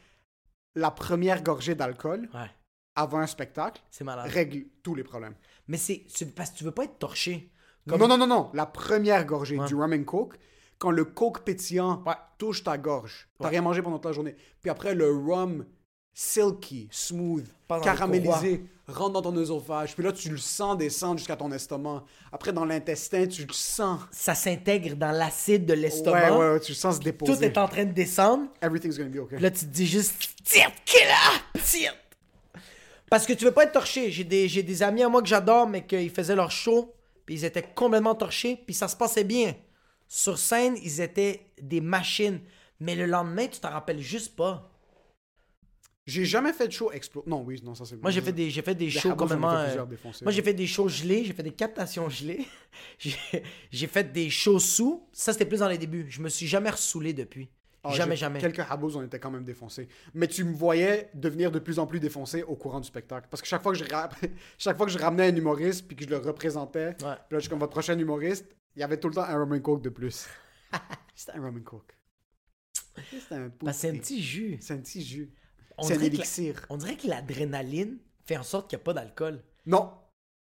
La 0.76 0.92
première 0.92 1.42
gorgée 1.44 1.76
d'alcool 1.76 2.30
Ouais, 2.34 2.50
avant 2.96 3.20
un 3.20 3.28
spectacle 3.28 3.82
règle 4.30 4.66
tous 4.84 4.96
les 4.96 5.04
problèmes. 5.04 5.36
Mais 5.68 5.78
c'est 5.78 6.06
parce 6.36 6.52
que 6.52 6.58
tu 6.58 6.64
veux 6.64 6.72
pas 6.72 6.84
être 6.84 7.00
torché. 7.00 7.52
Non, 7.88 7.98
non, 7.98 8.18
non, 8.18 8.28
non. 8.28 8.52
La 8.54 8.66
première 8.66 9.26
gorgée 9.26 9.58
du 9.66 9.76
rum 9.76 9.94
and 9.94 10.04
coke, 10.04 10.38
quand 10.78 10.92
le 10.92 11.06
coke 11.06 11.44
pétillant 11.44 12.04
touche 12.38 12.64
ta 12.64 12.78
gorge, 12.78 13.28
t'as 13.40 13.50
rien 13.50 13.62
mangé 13.62 13.82
pendant 13.82 13.98
toute 13.98 14.06
la 14.06 14.12
journée. 14.12 14.36
Puis 14.62 14.70
après, 14.70 14.94
le 14.94 15.12
rum 15.12 15.66
silky, 16.14 16.88
smooth, 16.92 17.46
caramélisé, 17.84 18.66
rentre 18.88 19.12
dans 19.14 19.22
ton 19.22 19.36
œsophage. 19.38 19.94
Puis 19.96 20.04
là, 20.04 20.12
tu 20.12 20.30
le 20.30 20.38
sens 20.38 20.78
descendre 20.78 21.18
jusqu'à 21.18 21.36
ton 21.36 21.52
estomac. 21.52 22.04
Après, 22.32 22.52
dans 22.52 22.66
l'intestin, 22.66 23.28
tu 23.28 23.46
le 23.46 23.54
sens. 23.54 24.02
Ça 24.12 24.36
s'intègre 24.36 24.96
dans 24.96 25.12
l'acide 25.12 25.66
de 25.66 25.74
Ouais, 25.74 25.80
l'estomac. 25.80 26.38
ouais, 26.38 26.50
ouais, 26.54 26.60
tu 26.60 26.72
le 26.72 26.76
sens 26.78 26.96
se 26.98 27.02
déposer. 27.02 27.34
Tout 27.36 27.44
est 27.44 27.58
en 27.58 27.68
train 27.68 27.86
de 27.86 27.94
descendre. 27.94 28.48
Everything's 28.62 28.98
gonna 28.98 29.10
be 29.10 29.18
okay. 29.20 29.38
Là, 29.40 29.52
tu 29.52 29.60
te 29.62 29.72
dis 29.72 29.86
juste 29.88 30.16
Tire, 30.44 30.72
killer! 30.86 31.64
Tire! 31.64 31.94
Parce 33.10 33.26
que 33.26 33.34
tu 33.34 33.46
veux 33.46 33.52
pas 33.52 33.64
être 33.64 33.72
torché. 33.72 34.12
J'ai 34.12 34.24
des, 34.24 34.48
j'ai 34.48 34.64
des 34.64 34.84
amis 34.84 35.04
à 35.04 35.10
moi 35.10 35.22
que 35.22 35.28
j'adore, 35.28 35.68
mais 35.68 35.86
qu'ils 35.86 36.12
faisaient 36.12 36.36
leur 36.36 36.52
show, 36.52 36.94
puis 37.26 37.36
ils 37.36 37.46
étaient 37.46 37.64
complètement 37.76 38.14
torchés, 38.16 38.56
puis 38.66 38.74
ça 38.76 38.88
se 38.88 38.96
passait 38.96 39.24
bien. 39.24 39.56
Sur 40.08 40.38
scène, 40.38 40.76
ils 40.84 41.02
étaient 41.02 41.42
des 41.62 41.82
machines. 41.82 42.40
Mais 42.80 42.96
le 42.96 43.06
lendemain, 43.06 43.48
tu 43.48 43.60
t'en 43.60 43.70
rappelles 43.70 44.00
juste 44.00 44.36
pas. 44.36 44.70
J'ai 46.10 46.26
jamais 46.26 46.54
fait 46.54 46.68
de 46.68 46.74
show 46.74 46.92
explo... 46.92 47.24
Non, 47.28 47.44
oui, 47.46 47.62
non, 47.64 47.76
ça 47.76 47.86
c'est 47.86 48.02
Moi, 48.02 48.10
j'ai 48.10 48.22
fait 48.22 48.32
des, 48.32 48.50
j'ai 48.50 48.62
fait 48.62 48.74
des 48.74 48.86
Des 48.86 48.92
shows 48.92 49.10
fait 49.10 49.16
plusieurs 49.16 49.88
euh, 49.88 50.22
moi, 50.24 50.32
j'ai 50.32 50.42
fait 50.42 50.54
des 50.54 50.68
shows 50.68 50.88
gelés, 50.88 51.24
j'ai 51.24 51.34
fait 51.34 51.44
des 51.44 51.52
captations 51.54 52.10
gelées. 52.10 52.46
j'ai, 52.98 53.88
fait 53.88 54.12
des 54.12 54.30
shows 54.30 54.60
sous. 54.60 55.08
Ça, 55.12 55.34
c'était 55.34 55.46
plus 55.46 55.60
dans 55.60 55.68
les 55.68 55.78
débuts. 55.78 56.08
Je 56.10 56.22
me 56.22 56.30
suis 56.30 56.48
jamais 56.48 56.72
ressoulé 56.72 57.14
depuis. 57.14 57.50
Ah, 57.84 57.92
jamais, 57.94 58.16
jamais. 58.16 58.40
Quelques 58.40 58.60
habos, 58.60 58.98
on 58.98 59.04
était 59.04 59.20
quand 59.20 59.32
même 59.32 59.44
défoncés. 59.44 59.88
Mais 60.14 60.28
tu 60.28 60.44
me 60.44 60.54
voyais 60.54 61.10
devenir 61.14 61.52
de 61.52 61.60
plus 61.60 61.80
en 61.80 61.86
plus 61.86 62.00
défoncé 62.00 62.44
au 62.44 62.56
courant 62.56 62.80
du 62.80 62.88
spectacle. 62.88 63.28
Parce 63.30 63.42
que 63.42 63.48
chaque 63.48 63.62
fois 63.62 63.72
que 63.72 63.78
je, 63.78 63.86
ra- 63.86 64.10
chaque 64.58 64.78
fois 64.78 64.86
que 64.86 64.92
je 64.92 64.98
ramenais 64.98 65.28
un 65.28 65.36
humoriste 65.36 65.88
puis 65.88 65.96
que 65.96 66.04
je 66.04 66.10
le 66.10 66.18
représentais, 66.18 66.96
puis 66.96 67.06
là, 67.06 67.20
je 67.32 67.40
suis 67.40 67.50
comme 67.50 67.60
votre 67.60 67.72
prochain 67.72 67.98
humoriste, 67.98 68.48
il 68.76 68.80
y 68.80 68.84
avait 68.84 68.98
tout 68.98 69.08
le 69.08 69.16
temps 69.16 69.24
un 69.24 69.38
rum 69.38 69.54
and 69.54 69.62
coke 69.62 69.82
de 69.82 69.90
plus. 69.90 70.28
C'était 71.16 71.38
un 71.38 71.42
rum 71.42 71.58
and 71.58 71.64
coke. 71.64 71.96
C'était 73.12 73.36
un 73.36 73.52
c'est 73.72 73.90
un 73.90 73.98
petit 73.98 74.22
jus. 74.22 74.58
C'est 74.60 74.74
un 74.74 74.80
petit 74.80 75.04
jus. 75.04 75.32
On 75.82 75.84
C'est 75.88 75.96
un 75.96 76.00
la- 76.00 76.06
élixir. 76.06 76.66
On 76.70 76.78
dirait 76.78 76.96
que 76.96 77.08
l'adrénaline 77.08 77.98
fait 78.26 78.38
en 78.38 78.44
sorte 78.44 78.70
qu'il 78.70 78.78
n'y 78.78 78.82
a 78.82 78.86
pas 78.86 78.94
d'alcool. 78.94 79.42
Non, 79.66 79.92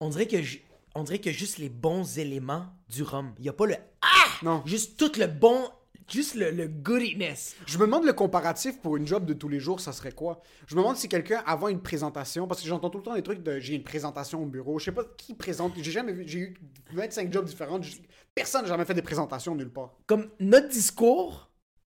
On 0.01 0.09
dirait 0.09 0.27
que 0.27 0.43
ju- 0.43 0.63
on 0.95 1.05
dirait 1.05 1.21
que 1.21 1.31
juste 1.31 1.59
les 1.59 1.69
bons 1.69 2.19
éléments 2.19 2.67
du 2.89 3.03
rhum. 3.03 3.33
Il 3.39 3.43
n'y 3.43 3.49
a 3.49 3.53
pas 3.53 3.67
le 3.67 3.77
ah, 4.03 4.09
non. 4.43 4.63
juste 4.67 4.99
tout 4.99 5.13
le 5.19 5.27
bon, 5.27 5.69
juste 6.09 6.35
le, 6.35 6.51
le 6.51 6.67
goodiness. 6.67 7.55
Je 7.67 7.79
me 7.79 7.85
demande 7.87 8.05
le 8.05 8.13
comparatif 8.13 8.81
pour 8.81 8.97
une 8.97 9.07
job 9.07 9.25
de 9.25 9.33
tous 9.33 9.49
les 9.49 9.61
jours, 9.61 9.81
ça 9.81 9.93
serait 9.93 10.11
quoi? 10.13 10.43
Je 10.67 10.75
me 10.75 10.81
demande 10.81 10.97
si 10.97 11.09
quelqu'un, 11.09 11.43
avant 11.47 11.69
une 11.69 11.81
présentation, 11.81 12.47
parce 12.49 12.61
que 12.61 12.67
j'entends 12.67 12.91
tout 12.91 12.99
le 12.99 13.05
temps 13.05 13.15
des 13.15 13.23
trucs 13.23 13.43
de 13.45 13.61
j'ai 13.61 13.75
une 13.77 13.85
présentation 13.85 14.43
au 14.43 14.47
bureau, 14.47 14.79
je 14.81 14.87
sais 14.87 14.93
pas 14.93 15.05
qui 15.17 15.35
présente, 15.35 15.73
j'ai 15.77 15.91
jamais 15.93 16.13
vu, 16.13 16.25
j'ai 16.27 16.39
eu 16.41 16.55
25 16.93 17.33
jobs 17.33 17.45
différents, 17.47 17.81
je- 17.81 17.97
personne 18.35 18.63
n'a 18.63 18.69
jamais 18.69 18.85
fait 18.85 18.95
des 18.95 19.03
présentations 19.03 19.55
nulle 19.55 19.73
part. 19.73 19.95
Comme 20.07 20.31
notre 20.41 20.69
discours, 20.69 21.51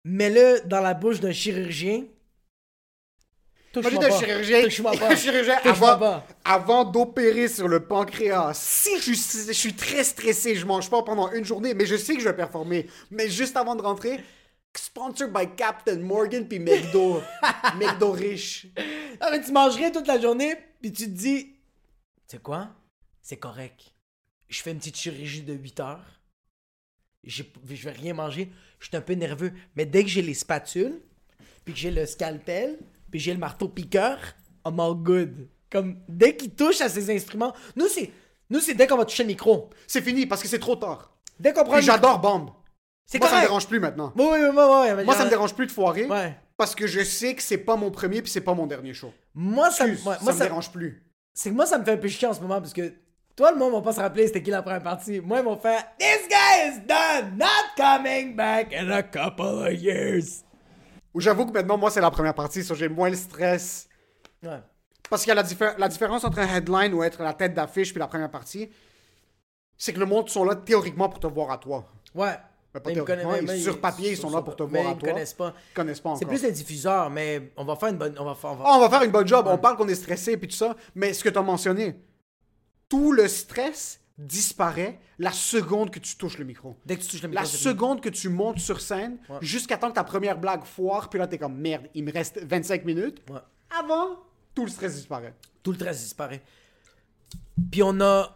mets-le 0.06 0.62
dans 0.67 0.80
la 0.82 0.93
bouche 0.93 1.19
d'un 1.19 1.34
chirurgien. 1.34 2.06
Moi, 3.81 3.91
Touche-moi 3.91 4.09
pas. 4.09 4.19
chirurgien, 4.25 4.63
Touche-moi 4.63 4.91
pas. 4.93 5.09
un 5.11 5.15
chirurgien 5.15 5.57
Touche-moi 5.57 5.91
avant, 5.91 5.99
pas. 5.99 6.27
avant 6.45 6.85
d'opérer 6.85 7.47
sur 7.47 7.67
le 7.67 7.85
pancréas. 7.85 8.53
Si 8.53 8.99
je, 8.99 9.13
suis- 9.13 9.47
je 9.47 9.51
suis 9.53 9.73
très 9.73 10.03
stressé, 10.03 10.55
je 10.55 10.65
mange 10.65 10.89
pas 10.89 11.03
pendant 11.03 11.31
une 11.31 11.45
journée, 11.45 11.73
mais 11.73 11.85
je 11.85 11.95
sais 11.95 12.15
que 12.15 12.19
je 12.21 12.29
vais 12.29 12.35
performer. 12.35 12.87
Mais 13.11 13.29
juste 13.29 13.55
avant 13.57 13.75
de 13.75 13.81
rentrer, 13.81 14.19
sponsored 14.75 15.33
by 15.33 15.47
Captain 15.55 15.97
Morgan 15.99 16.47
puis 16.47 16.59
McDo. 16.59 17.21
McDo 17.79 18.11
riche. 18.11 18.67
Ah, 19.19 19.29
mais 19.31 19.41
tu 19.41 19.51
manges 19.51 19.75
rien 19.75 19.91
toute 19.91 20.07
la 20.07 20.19
journée, 20.19 20.55
puis 20.81 20.91
tu 20.93 21.05
te 21.05 21.09
dis, 21.17 21.45
tu 22.27 22.35
sais 22.35 22.37
quoi? 22.39 22.69
C'est 23.21 23.37
correct. 23.37 23.93
Je 24.47 24.61
fais 24.61 24.71
une 24.71 24.77
petite 24.77 24.97
chirurgie 24.97 25.41
de 25.41 25.53
8 25.53 25.79
heures. 25.81 26.05
J'ai- 27.23 27.51
Je 27.69 27.83
vais 27.83 27.91
rien 27.91 28.13
manger. 28.13 28.51
Je 28.79 28.87
suis 28.87 28.95
un 28.95 29.01
peu 29.01 29.13
nerveux. 29.13 29.51
Mais 29.75 29.85
dès 29.85 30.03
que 30.03 30.09
j'ai 30.09 30.21
les 30.21 30.33
spatules, 30.35 31.01
puis 31.65 31.73
que 31.73 31.79
j'ai 31.79 31.91
le 31.91 32.05
scalpel, 32.05 32.77
puis 33.12 33.20
j'ai 33.20 33.34
le 33.34 33.39
marteau 33.39 33.67
piqueur, 33.67 34.17
I'm 34.65 34.80
all 34.80 34.96
good. 34.96 35.48
Comme, 35.70 35.98
dès 36.08 36.36
qu'il 36.36 36.52
touche 36.52 36.82
à 36.82 36.89
ces 36.89 37.13
instruments, 37.13 37.54
nous, 37.76 37.88
c'est, 37.88 38.12
nous, 38.50 38.60
c'est 38.60 38.74
dès 38.74 38.88
qu'on 38.88 38.98
va 38.98 39.06
toucher 39.06 39.24
le 39.24 39.28
micro. 39.28 39.70
C'est 39.86 40.02
fini 40.02 40.26
parce 40.26 40.41
que 40.41 40.48
c'est 40.48 40.60
trop 40.60 40.76
tard. 40.76 41.12
Dès 41.39 41.54
qu'on 41.54 41.63
prend 41.63 41.82
j'adore 41.82 42.20
Bomb. 42.20 42.52
C'est 43.06 43.20
Moi, 43.20 43.30
ça 43.30 43.38
me 43.38 43.41
dérange 43.41 43.67
plus 43.67 43.80
maintenant. 43.80 44.12
Oui, 44.15 44.26
oui, 44.32 44.39
oui, 44.41 44.52
oui, 44.56 44.91
oui, 44.98 45.04
Moi, 45.06 45.15
ça 45.15 45.24
me 45.26 45.30
dérange 45.30 45.54
plus 45.54 45.67
de 45.67 45.72
foirer. 45.72 46.06
Ouais. 46.06 46.36
Parce 46.58 46.74
que 46.76 46.88
je 46.88 47.04
sais 47.04 47.36
que 47.36 47.41
c'est 47.41 47.58
pas 47.60 47.76
mon 47.76 47.91
premier 47.91 48.22
puis 48.22 48.32
c'est 48.32 48.41
pas 48.41 48.54
mon 48.54 48.65
dernier 48.67 48.93
show. 48.93 49.13
Moi, 49.36 49.70
ça, 49.72 49.86
Excuse, 49.88 50.04
moi, 50.04 50.15
ça 50.15 50.24
moi, 50.24 50.34
me 50.34 50.38
ça, 50.38 50.46
dérange 50.46 50.72
plus. 50.72 51.04
c'est 51.34 51.50
que 51.52 51.56
moi, 51.56 51.65
ça 51.65 51.78
me 51.78 51.86
fait 51.86 51.91
un 51.91 51.98
peu 51.98 52.08
chier 52.08 52.28
en 52.28 52.34
ce 52.34 52.41
moment 52.41 52.60
parce 52.60 52.74
que 52.74 52.93
toi, 53.36 53.52
le 53.52 53.58
monde 53.58 53.74
va 53.74 53.82
pas 53.82 53.93
se 53.93 54.00
rappeler 54.00 54.26
c'était 54.28 54.41
qui 54.41 54.50
la 54.50 54.62
première 54.63 54.82
partie. 54.82 55.22
Moi, 55.22 55.39
ils 55.39 55.46
vont 55.46 55.58
faire 55.58 55.84
This 56.00 56.28
guy 56.28 56.70
is 56.70 56.80
done, 56.88 57.38
not 57.38 57.76
coming 57.78 58.36
back 58.36 58.74
in 58.74 58.89
a 58.89 59.04
couple 59.04 59.67
of 59.67 59.74
years. 59.74 60.43
Ou 61.17 61.19
j'avoue 61.19 61.47
que 61.47 61.51
maintenant, 61.51 61.80
moi, 61.80 61.89
c'est 61.89 61.99
la 61.99 62.12
première 62.12 62.36
partie, 62.36 62.63
so 62.63 62.75
j'ai 62.75 62.88
moins 62.89 63.10
le 63.10 63.15
stress. 63.15 63.89
Ouais. 64.43 64.60
Parce 65.10 65.23
qu'il 65.23 65.30
y 65.30 65.32
a 65.32 65.36
la, 65.36 65.41
diffé- 65.41 65.73
la 65.80 65.88
différence 65.88 66.23
entre 66.23 66.38
un 66.38 66.47
headline 66.56 66.93
ou 66.93 67.01
être 67.01 67.23
la 67.23 67.34
tête 67.34 67.56
d'affiche 67.56 67.91
puis 67.91 67.97
la 67.99 68.06
première 68.06 68.30
partie, 68.30 68.69
c'est 69.75 69.93
que 69.93 69.99
le 69.99 70.06
monde 70.06 70.30
sont 70.30 70.43
là 70.43 70.53
théoriquement 70.56 71.10
pour 71.10 71.19
te 71.19 71.25
voir 71.25 71.49
à 71.49 71.58
toi. 71.58 71.89
Ouais. 72.13 72.36
Mais 72.75 72.82
pas 72.82 72.89
Mais 72.91 72.95
ils 72.97 73.03
théoriquement, 73.03 73.34
ils- 73.56 73.60
sur 73.63 73.73
ils- 73.73 73.80
papier, 73.82 74.12
ils 74.12 74.17
sont 74.17 74.30
là 74.30 74.43
pour 74.43 74.56
te 74.56 74.62
mais 74.62 74.80
voir 74.80 74.91
à 74.91 74.91
ils 74.95 74.97
toi. 74.99 75.10
connaissent 75.10 75.34
pas. 75.34 75.53
Ils 75.71 75.73
connaissent 75.73 75.99
pas 76.01 76.10
encore. 76.10 76.19
C'est 76.19 76.25
plus 76.27 76.43
les 76.43 76.51
diffuseurs, 76.51 77.10
mais 77.10 77.51
on 77.58 77.65
va 77.65 77.75
faire 77.77 77.89
une 77.89 77.97
bonne. 77.97 78.15
On 78.19 78.25
va 78.25 78.36
faire. 78.36 78.51
on 78.51 78.56
va- 78.58 78.63
Ah, 78.67 78.73
on 78.77 78.80
va 78.82 78.89
faire 78.91 79.01
une 79.01 79.12
bonne 79.12 79.27
job. 79.27 79.47
On 79.49 79.58
parle 79.58 79.75
qu'on 79.75 79.88
est 79.88 79.95
stressé 79.95 80.38
puis 80.38 80.47
tout 80.49 80.56
ça. 80.56 80.75
Mais 80.93 81.13
ce 81.13 81.23
que 81.23 81.30
tu 81.30 81.38
as 81.39 81.41
mentionné, 81.41 81.99
tout 82.89 83.12
le 83.12 83.27
stress 83.27 84.01
disparaît 84.17 84.99
la 85.19 85.32
seconde 85.32 85.91
que 85.91 85.99
tu 85.99 86.15
touches 86.15 86.38
le 86.38 86.45
micro. 86.45 86.75
Dès 86.86 86.95
que 86.95 87.01
tu 87.01 87.08
touches 87.08 87.21
le 87.21 87.30
micro, 87.30 87.43
La 87.43 87.49
seconde 87.49 88.01
que 88.01 88.10
tu 88.10 88.30
montes 88.30 88.60
sur 88.60 88.82
scine, 88.82 89.17
jusqu'à 89.41 89.77
temps 89.77 89.89
que 89.89 89.95
ta 89.95 90.03
première 90.03 90.39
blague 90.39 90.63
foire, 90.63 91.10
puis 91.10 91.19
là, 91.19 91.27
t'es 91.27 91.38
comme 91.38 91.56
merde, 91.56 91.88
il 91.93 92.03
me 92.03 92.12
reste 92.12 92.43
25 92.43 92.86
minutes. 92.86 93.21
Ouais. 93.30 93.39
Avant, 93.69 94.19
tout 94.56 94.65
le 94.65 94.71
stress 94.71 94.95
disparaît. 94.95 95.36
Tout 95.62 95.71
le 95.71 95.77
stress 95.77 96.01
disparaît. 96.01 96.41
Puis 97.71 97.84
on 97.84 97.99
a, 98.01 98.36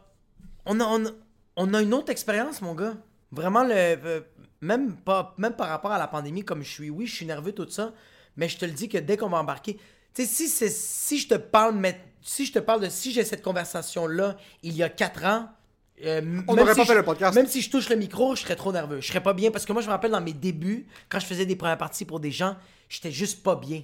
on 0.66 0.80
a, 0.80 0.86
on 0.86 1.06
a, 1.06 1.10
on 1.56 1.74
a 1.74 1.82
une 1.82 1.94
autre 1.94 2.12
expérience, 2.12 2.62
mon 2.62 2.76
gars. 2.76 2.96
Vraiment, 3.32 3.64
le, 3.64 3.74
euh, 3.74 4.22
même, 4.60 4.96
pas, 4.98 5.34
même 5.38 5.56
par 5.56 5.70
rapport 5.70 5.92
à 5.92 5.98
la 5.98 6.08
pandémie, 6.08 6.44
comme 6.44 6.62
je 6.62 6.70
suis, 6.70 6.90
oui, 6.90 7.08
je 7.08 7.16
suis 7.16 7.26
nerveux, 7.26 7.54
tout 7.54 7.70
ça, 7.70 7.94
mais 8.36 8.50
je 8.50 8.58
te 8.58 8.66
le 8.66 8.72
dis 8.72 8.90
que 8.90 8.98
dès 8.98 9.18
qu'on 9.18 9.30
va 9.30 9.40
embarquer, 9.40 9.80
tu 10.14 10.26
sais, 10.26 10.48
si, 10.48 10.70
si 10.70 11.18
je 11.18 11.28
te 11.30 11.36
parle, 11.36 11.76
mais, 11.76 12.00
si 12.22 12.46
je 12.46 12.54
te 12.54 12.60
parle 12.60 12.82
de 12.82 12.90
si 12.90 13.12
j'ai 13.12 13.24
cette 13.24 13.42
conversation-là 13.42 14.38
il 14.62 14.76
y 14.76 14.84
a 14.84 14.90
quatre 14.90 15.26
ans, 15.26 15.50
euh, 16.06 16.42
On 16.48 16.56
n'aurait 16.56 16.72
si 16.74 16.78
pas 16.80 16.84
je- 16.84 16.88
fait 16.90 16.96
le 16.96 17.04
podcast. 17.04 17.36
Même 17.36 17.48
si 17.48 17.62
je 17.62 17.70
touche 17.70 17.90
le 17.90 17.96
micro, 17.96 18.36
je 18.36 18.42
serais 18.42 18.56
trop 18.56 18.72
nerveux. 18.72 19.02
Je 19.02 19.08
serais 19.08 19.22
pas 19.24 19.34
bien 19.34 19.52
parce 19.52 19.66
que 19.66 19.74
moi, 19.74 19.82
je 19.82 19.88
me 19.88 19.92
rappelle 19.92 20.12
dans 20.12 20.22
mes 20.22 20.34
débuts, 20.34 20.88
quand 21.10 21.20
je 21.20 21.26
faisais 21.26 21.46
des 21.46 21.56
premières 21.56 21.78
parties 21.78 22.06
pour 22.06 22.20
des 22.20 22.32
gens, 22.32 22.56
j'étais 22.90 23.12
juste 23.12 23.44
pas 23.44 23.56
bien. 23.56 23.84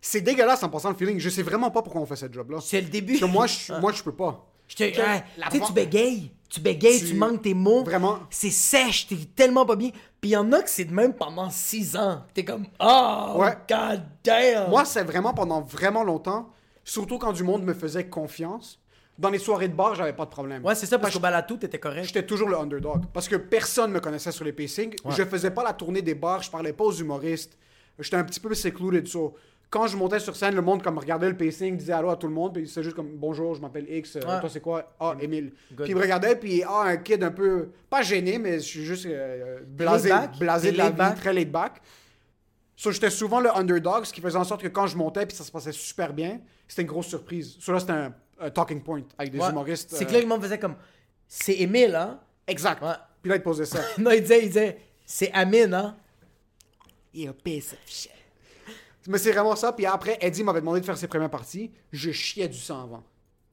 C'est 0.00 0.20
dégueulasse 0.20 0.62
en 0.62 0.68
passant 0.68 0.90
le 0.90 0.96
feeling. 0.96 1.18
Je 1.18 1.30
sais 1.30 1.42
vraiment 1.42 1.70
pas 1.70 1.82
pourquoi 1.82 2.02
on 2.02 2.06
fait 2.06 2.16
cette 2.16 2.34
job-là. 2.34 2.58
C'est 2.60 2.80
le 2.80 2.88
début. 2.88 3.18
Parce 3.18 3.30
que 3.30 3.32
moi, 3.32 3.46
je, 3.46 3.72
moi, 3.74 3.92
je 3.92 4.02
peux 4.02 4.14
pas. 4.14 4.46
Je 4.68 4.76
te- 4.76 4.90
Que 4.94 5.00
ah, 5.00 5.22
la 5.38 5.46
tu 5.46 5.52
sais, 5.52 5.58
vente- 5.58 5.68
tu 5.68 5.72
bégayes. 5.74 6.30
Tu 6.48 6.60
bégayes, 6.60 7.00
tu... 7.00 7.06
Tu- 7.08 7.14
manques 7.14 7.42
tes 7.42 7.54
mots. 7.54 7.82
Vraiment. 7.84 8.18
C'est 8.30 8.50
sèche, 8.50 9.06
t'es 9.08 9.16
tellement 9.34 9.66
pas 9.66 9.76
bien. 9.76 9.90
Puis 10.20 10.30
il 10.30 10.32
y 10.32 10.36
en 10.36 10.52
a 10.52 10.62
que 10.62 10.70
c'est 10.70 10.84
de 10.84 10.92
même 10.94 11.14
pendant 11.14 11.50
six 11.50 11.96
ans. 11.96 12.22
T'es 12.32 12.44
comme, 12.44 12.66
oh, 12.80 13.32
Ouais. 13.36 13.56
god 13.68 14.02
damn. 14.22 14.68
Moi, 14.70 14.84
c'est 14.84 15.02
vraiment 15.04 15.34
pendant 15.34 15.60
vraiment 15.62 16.04
longtemps, 16.04 16.48
surtout 16.84 17.18
quand 17.18 17.32
du 17.32 17.42
monde 17.42 17.62
me 17.64 17.74
faisait 17.74 18.06
confiance. 18.08 18.78
Dans 19.16 19.30
les 19.30 19.38
soirées 19.38 19.68
de 19.68 19.74
bar, 19.74 19.94
j'avais 19.94 20.12
pas 20.12 20.24
de 20.24 20.30
problème. 20.30 20.64
Ouais, 20.64 20.74
c'est 20.74 20.86
ça, 20.86 20.98
parce 20.98 21.12
qu'au 21.14 21.20
balatou, 21.20 21.56
t'étais 21.56 21.78
correct. 21.78 22.04
J'étais 22.06 22.26
toujours 22.26 22.48
le 22.48 22.56
underdog. 22.58 23.02
Parce 23.12 23.28
que 23.28 23.36
personne 23.36 23.92
me 23.92 24.00
connaissait 24.00 24.32
sur 24.32 24.44
les 24.44 24.52
pacings. 24.52 24.94
Je 25.08 25.22
faisais 25.24 25.50
pas 25.52 25.62
la 25.62 25.72
tournée 25.72 26.02
des 26.02 26.14
bars, 26.14 26.42
je 26.42 26.50
parlais 26.50 26.72
pas 26.72 26.84
aux 26.84 26.92
humoristes. 26.92 27.56
J'étais 27.98 28.16
un 28.16 28.24
petit 28.24 28.40
peu 28.40 28.52
secluded. 28.54 29.06
So, 29.06 29.36
quand 29.70 29.86
je 29.86 29.96
montais 29.96 30.18
sur 30.18 30.34
scène, 30.34 30.54
le 30.56 30.62
monde 30.62 30.82
comme 30.82 30.98
regardait 30.98 31.28
le 31.28 31.36
pacing, 31.36 31.76
disait 31.76 31.92
allô 31.92 32.10
à 32.10 32.16
tout 32.16 32.26
le 32.26 32.32
monde, 32.34 32.54
puis 32.54 32.66
c'est 32.68 32.82
juste 32.82 32.96
comme 32.96 33.16
bonjour, 33.16 33.54
je 33.54 33.60
m'appelle 33.60 33.86
X, 33.88 34.16
euh, 34.16 34.20
Ouais. 34.20 34.40
toi 34.40 34.48
c'est 34.48 34.60
quoi? 34.60 34.94
Ah, 35.00 35.14
Émile. 35.20 35.52
Good. 35.72 35.84
Puis 35.84 35.92
il 35.92 35.96
me 35.96 36.00
regardait, 36.00 36.34
puis 36.36 36.62
ah, 36.64 36.82
un 36.86 36.96
kid 36.96 37.22
un 37.22 37.30
peu, 37.30 37.68
pas 37.88 38.02
gêné, 38.02 38.38
mais 38.38 38.54
je 38.54 38.64
suis 38.64 38.84
juste 38.84 39.06
euh, 39.06 39.60
blasé, 39.66 40.08
Laid 40.10 40.18
back? 40.18 40.38
blasé 40.38 40.72
de 40.72 40.76
la 40.78 40.84
laid 40.84 40.90
vie, 40.92 40.98
back? 40.98 41.14
très 41.16 41.32
laid 41.32 41.50
back. 41.50 41.80
So, 42.76 42.90
j'étais 42.90 43.10
souvent 43.10 43.38
le 43.40 43.56
underdog, 43.56 44.04
ce 44.04 44.12
qui 44.12 44.20
faisait 44.20 44.38
en 44.38 44.44
sorte 44.44 44.62
que 44.62 44.68
quand 44.68 44.86
je 44.88 44.96
montais, 44.96 45.24
puis 45.26 45.36
ça 45.36 45.44
se 45.44 45.52
passait 45.52 45.72
super 45.72 46.12
bien, 46.12 46.40
c'était 46.66 46.82
une 46.82 46.88
grosse 46.88 47.06
surprise. 47.06 47.56
So, 47.60 47.72
là, 47.72 47.78
c'était 47.80 47.92
un, 47.92 48.12
un 48.44 48.50
talking 48.50 48.82
point 48.82 49.02
avec 49.18 49.32
des 49.32 49.38
Ouais. 49.38 49.48
humoristes. 49.50 49.90
C'est 49.90 50.04
euh, 50.04 50.06
que 50.06 50.12
là, 50.12 50.20
le 50.20 50.26
monde 50.26 50.42
faisait 50.42 50.58
comme, 50.58 50.76
c'est 51.26 51.54
Émile, 51.54 51.94
hein? 51.94 52.20
Exact. 52.46 52.82
Ouais. 52.82 52.94
Puis 53.22 53.30
là, 53.30 53.36
il 53.36 53.42
posait 53.42 53.64
ça. 53.64 53.80
non, 53.98 54.10
il 54.10 54.20
disait, 54.20 54.40
il 54.42 54.48
disait, 54.48 54.78
c'est 55.06 55.32
Amine, 55.32 55.72
hein? 55.74 55.96
You're 57.14 57.30
a 57.30 57.32
piece 57.32 57.72
of. 57.72 57.78
Mais 59.06 59.18
c'est 59.18 59.32
vraiment 59.32 59.54
ça. 59.56 59.72
Puis 59.72 59.86
après, 59.86 60.18
Eddie 60.20 60.42
m'avait 60.42 60.60
demandé 60.60 60.80
de 60.80 60.84
faire 60.84 60.96
ses 60.96 61.06
premières 61.08 61.30
parties. 61.30 61.70
Je 61.92 62.10
chiais 62.10 62.48
du 62.48 62.58
sang 62.58 62.82
avant. 62.84 63.04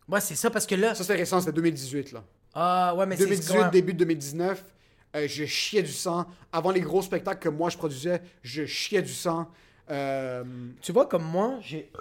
Ouais, 0.07 0.19
c'est 0.21 0.35
ça 0.35 0.49
parce 0.49 0.65
que 0.65 0.75
là. 0.75 0.95
Ça, 0.95 1.03
c'était 1.03 1.15
récent, 1.19 1.39
c'était 1.39 1.51
2018, 1.53 2.11
là. 2.13 2.23
Ah, 2.53 2.93
ouais, 2.95 3.05
mais 3.05 3.15
c'est. 3.15 3.23
2018, 3.25 3.57
ouais. 3.59 3.69
début 3.69 3.93
de 3.93 3.99
2019, 3.99 4.65
euh, 5.15 5.27
je 5.27 5.45
chiais 5.45 5.83
du 5.83 5.91
sang. 5.91 6.25
Avant 6.51 6.71
les 6.71 6.81
gros 6.81 7.01
spectacles 7.01 7.39
que 7.39 7.49
moi 7.49 7.69
je 7.69 7.77
produisais, 7.77 8.21
je 8.41 8.65
chiais 8.65 9.01
du 9.01 9.13
sang. 9.13 9.47
Euh, 9.89 10.43
Tu 10.81 10.91
vois, 10.91 11.05
comme 11.05 11.23
moi, 11.23 11.59
j'ai. 11.61 11.91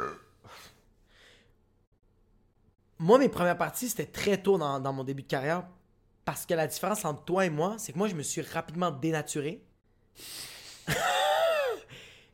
Moi, 3.00 3.18
mes 3.18 3.30
premières 3.30 3.56
parties, 3.56 3.88
c'était 3.88 4.04
très 4.04 4.36
tôt 4.36 4.58
dans, 4.58 4.78
dans 4.78 4.92
mon 4.92 5.04
début 5.04 5.22
de 5.22 5.26
carrière. 5.26 5.64
Parce 6.26 6.44
que 6.44 6.52
la 6.52 6.66
différence 6.66 7.06
entre 7.06 7.24
toi 7.24 7.46
et 7.46 7.50
moi, 7.50 7.76
c'est 7.78 7.94
que 7.94 7.98
moi, 7.98 8.08
je 8.08 8.14
me 8.14 8.22
suis 8.22 8.42
rapidement 8.42 8.90
dénaturé. 8.90 9.62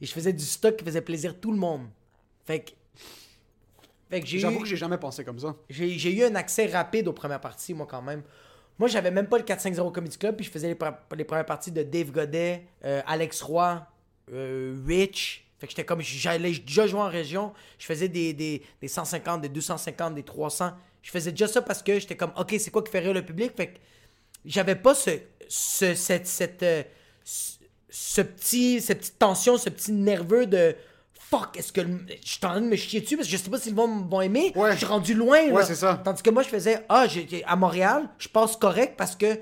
et 0.01 0.07
je 0.07 0.13
faisais 0.13 0.33
du 0.33 0.45
stock 0.45 0.77
qui 0.77 0.85
faisait 0.85 1.03
plaisir 1.03 1.39
tout 1.39 1.53
le 1.53 1.59
monde. 1.59 1.87
Fait 2.45 2.65
que. 2.65 2.73
Fait 4.11 4.21
que 4.21 4.27
j'ai 4.27 4.41
J'avoue 4.41 4.59
eu, 4.59 4.63
que 4.63 4.67
j'ai 4.67 4.77
jamais 4.77 4.99
pensé 4.99 5.25
comme 5.25 5.39
ça. 5.39 5.55
j'ai, 5.71 6.13
eu 6.13 6.25
un 6.25 6.35
accès 6.35 6.67
rapide 6.67 7.07
aux 7.07 7.13
premières 7.13 7.41
parties, 7.41 7.73
moi, 7.73 7.87
quand 7.89 8.03
même. 8.03 8.25
Moi, 8.77 8.89
j'avais 8.89 9.13
même 9.13 9.29
pas 9.29 9.39
le 9.39 9.45
450 9.45 9.95
Comedy 9.95 10.19
Club, 10.19 10.35
puis 10.35 10.45
je 10.45 10.51
faisais 10.51 10.77
les 11.17 11.25
premières 11.25 11.47
parties 11.47 11.71
de 11.71 11.85
Dave 11.85 12.11
Godet, 12.11 12.67
euh, 12.85 13.03
Alex 13.07 13.41
Roy, 13.43 13.87
euh, 14.33 14.83
Rich. 14.85 15.46
Fait 15.59 15.67
que 15.67 15.71
j'étais 15.73 15.85
comme, 15.85 16.01
j'allais 16.03 16.53
déjà 16.53 16.87
jouer 16.87 17.01
en 17.01 17.09
région. 17.09 17.53
Je 17.79 17.87
faisais 17.87 18.09
des, 18.09 18.33
des, 18.35 18.63
des 18.81 18.89
150, 18.89 19.41
des 19.41 19.49
250, 19.49 20.15
des 20.15 20.23
300. 20.23 20.73
Je 21.03 21.11
faisais 21.11 21.31
déjà 21.31 21.49
ça 21.49 21.63
parce 21.63 21.83
que 21.83 21.99
j'étais 21.99 22.17
comme, 22.17 22.33
OK, 22.37 22.55
c'est 22.59 22.71
quoi 22.71 22.83
qui 22.83 22.91
fait 22.91 22.99
rire 23.01 23.15
le 23.15 23.25
public? 23.25 23.53
Fait 23.57 23.69
que 23.69 23.79
j'avais 24.45 24.75
pas 24.77 24.95
ce, 24.95 25.11
ce, 25.49 25.95
cette, 25.95 26.27
cette, 26.27 26.63
euh, 26.63 26.83
ce, 27.25 27.55
ce 27.89 28.21
petit, 28.21 28.81
cette 28.81 28.99
petite 28.99 29.19
tension, 29.19 29.57
ce 29.57 29.71
petit 29.71 29.93
nerveux 29.93 30.47
de 30.47 30.75
fuck, 31.19 31.57
est-ce 31.57 31.73
que 31.73 31.81
le- 31.81 32.07
je 32.23 32.29
suis 32.29 32.39
en 32.45 32.51
train 32.51 32.61
de 32.61 32.67
me 32.67 32.77
chier 32.77 33.01
dessus 33.01 33.17
parce 33.17 33.29
que 33.29 33.37
je 33.37 33.43
sais 33.43 33.51
pas 33.51 33.59
si 33.59 33.71
le 33.71 33.75
monde 33.77 34.09
va 34.13 34.25
aimer. 34.25 34.53
Ouais. 34.55 34.73
Je 34.73 34.77
suis 34.77 34.87
rendu 34.87 35.15
loin. 35.15 35.49
Ouais, 35.51 35.65
c'est 35.65 35.75
ça. 35.75 36.01
Tandis 36.05 36.23
que 36.23 36.31
moi, 36.31 36.43
je 36.43 36.49
faisais, 36.49 36.85
ah, 36.89 37.07
j'ai- 37.09 37.43
à 37.45 37.57
Montréal, 37.57 38.09
je 38.19 38.29
passe 38.29 38.55
correct 38.57 38.95
parce 38.97 39.17
que 39.17 39.39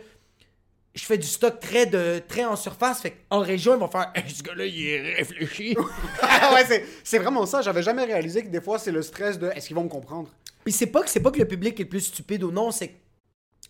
je 0.94 1.04
fais 1.04 1.18
du 1.18 1.26
stock 1.26 1.58
très, 1.60 1.86
de, 1.86 2.22
très 2.26 2.44
en 2.44 2.56
surface. 2.56 3.00
Fait 3.02 3.16
en 3.30 3.40
région, 3.40 3.74
ils 3.74 3.80
vont 3.80 3.88
faire, 3.88 4.10
Hey, 4.14 4.30
ce 4.30 4.42
gars-là, 4.42 4.64
il 4.66 4.86
est 4.86 5.14
réfléchi. 5.14 5.76
ouais, 6.54 6.82
c'est- 7.02 7.18
vraiment 7.18 7.46
ça. 7.46 7.62
J'avais 7.62 7.82
jamais 7.82 8.04
réalisé 8.04 8.42
que 8.42 8.48
des 8.48 8.60
fois, 8.60 8.78
c'est 8.78 8.92
le 8.92 9.02
stress 9.02 9.38
de 9.38 9.48
est-ce 9.50 9.66
qu'ils 9.66 9.76
vont 9.76 9.84
me 9.84 9.88
comprendre? 9.88 10.28
Puis 10.64 10.72
c'est 10.72 10.86
pas 10.86 11.02
que 11.02 11.10
c'est 11.10 11.20
pas 11.20 11.30
que 11.30 11.38
le 11.38 11.46
public 11.48 11.78
est 11.80 11.82
le 11.84 11.88
plus 11.88 12.00
stupide 12.00 12.42
ou 12.44 12.50
non, 12.50 12.70
c'est 12.70 12.94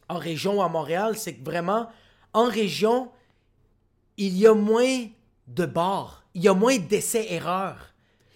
en 0.08 0.18
région 0.18 0.58
ou 0.58 0.62
à 0.62 0.68
Montréal, 0.68 1.16
c'est 1.16 1.34
que 1.34 1.44
vraiment 1.44 1.88
en 2.34 2.44
région, 2.44 3.10
il 4.16 4.36
y 4.36 4.46
a 4.46 4.54
moins 4.54 5.06
de 5.48 5.66
bars, 5.66 6.24
il 6.34 6.42
y 6.42 6.48
a 6.48 6.54
moins 6.54 6.76
d'essais 6.78 7.32
erreurs. 7.32 7.90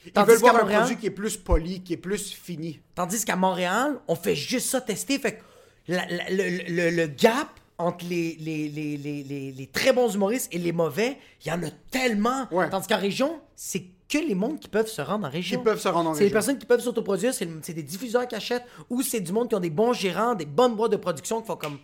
Ils 0.07 0.13
veulent 0.23 0.39
voir 0.39 0.57
un 0.57 0.65
produit 0.79 0.97
qui 0.97 1.07
est 1.07 1.11
plus 1.11 1.37
poli, 1.37 1.83
qui 1.83 1.93
est 1.93 1.97
plus 1.99 2.33
fini. 2.33 2.81
Tandis 2.95 3.25
qu'à 3.25 3.37
Montréal, 3.37 4.01
on 4.09 4.15
fait 4.15 4.35
juste 4.35 4.71
ça 4.71 4.81
tester. 4.81 5.19
Fait 5.19 5.35
que 5.35 5.43
la- 5.89 6.07
la- 6.07 6.31
le, 6.31 6.49
le- 6.73 6.91
le 6.91 7.07
gap 7.07 7.49
entre 7.79 8.05
les, 8.09 8.37
les, 8.41 8.69
les, 8.69 8.97
les, 8.97 9.23
les- 9.23 9.53
les 9.53 9.67
très 9.69 9.93
bons 9.93 10.13
humoristes 10.13 10.49
et 10.53 10.59
les 10.59 10.73
mauvais, 10.73 11.17
il 11.45 11.49
y 11.49 11.53
en 11.53 11.63
a 11.63 11.71
tellement. 11.91 12.47
Ouais. 12.51 12.69
Tandis 12.71 12.89
qu'en 12.89 12.99
région, 12.99 13.41
c'est 13.55 13.85
que 14.09 14.19
les 14.19 14.35
mondes 14.35 14.59
qui 14.59 14.69
peuvent 14.69 14.89
se 14.89 15.01
rendre 15.03 15.27
en 15.27 15.31
région. 15.31 15.59
Qui 15.59 15.65
peuvent 15.65 15.81
se 15.81 15.87
rendre 15.89 16.11
en 16.11 16.15
C'est 16.15 16.21
les 16.21 16.25
région. 16.27 16.33
personnes 16.35 16.59
qui 16.59 16.67
peuvent 16.67 16.81
s'autoproduire, 16.81 17.33
c'est 17.35 17.45
le- 17.45 17.61
c'est 17.63 17.75
des 17.75 17.83
diffuseurs 17.83 18.27
qui 18.27 18.35
achètent 18.35 18.65
ou 18.91 19.03
c'est 19.03 19.21
du 19.21 19.33
monde 19.33 19.49
qui 19.49 19.55
ont 19.55 19.61
des 19.61 19.71
bons 19.71 19.93
gérants, 19.93 20.35
des 20.35 20.47
bonnes 20.47 20.75
boîtes 20.75 20.93
de 20.93 20.97
production 20.97 21.41
qui 21.41 21.47
font 21.47 21.57
comme 21.57 21.79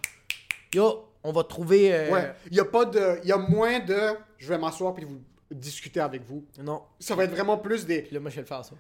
Yo, 0.75 1.05
on 1.23 1.33
va 1.33 1.45
trouver. 1.45 1.95
euh, 1.95 2.11
Ouais. 2.13 2.33
Il 2.51 2.57
y 2.57 2.61
a 2.61 2.65
pas 2.65 2.85
de. 2.85 3.21
Il 3.23 3.29
y 3.29 3.33
a 3.33 3.37
moins 3.39 3.79
de. 3.79 4.01
Je 4.39 4.49
vais 4.49 4.59
m'asseoir 4.59 4.95
puis 4.95 5.05
vous 5.05 5.21
discuter 5.51 6.01
avec 6.01 6.23
vous. 6.27 6.45
Non. 6.61 6.83
Ça 6.99 7.15
va 7.15 7.25
être 7.25 7.31
vraiment 7.31 7.57
plus 7.59 7.87
des. 7.87 8.03
Puis 8.03 8.15
là, 8.15 8.21
moi, 8.21 8.31
je 8.31 8.37
vais 8.37 8.43
le 8.43 8.49
faire 8.49 8.65
ça. 8.65 8.73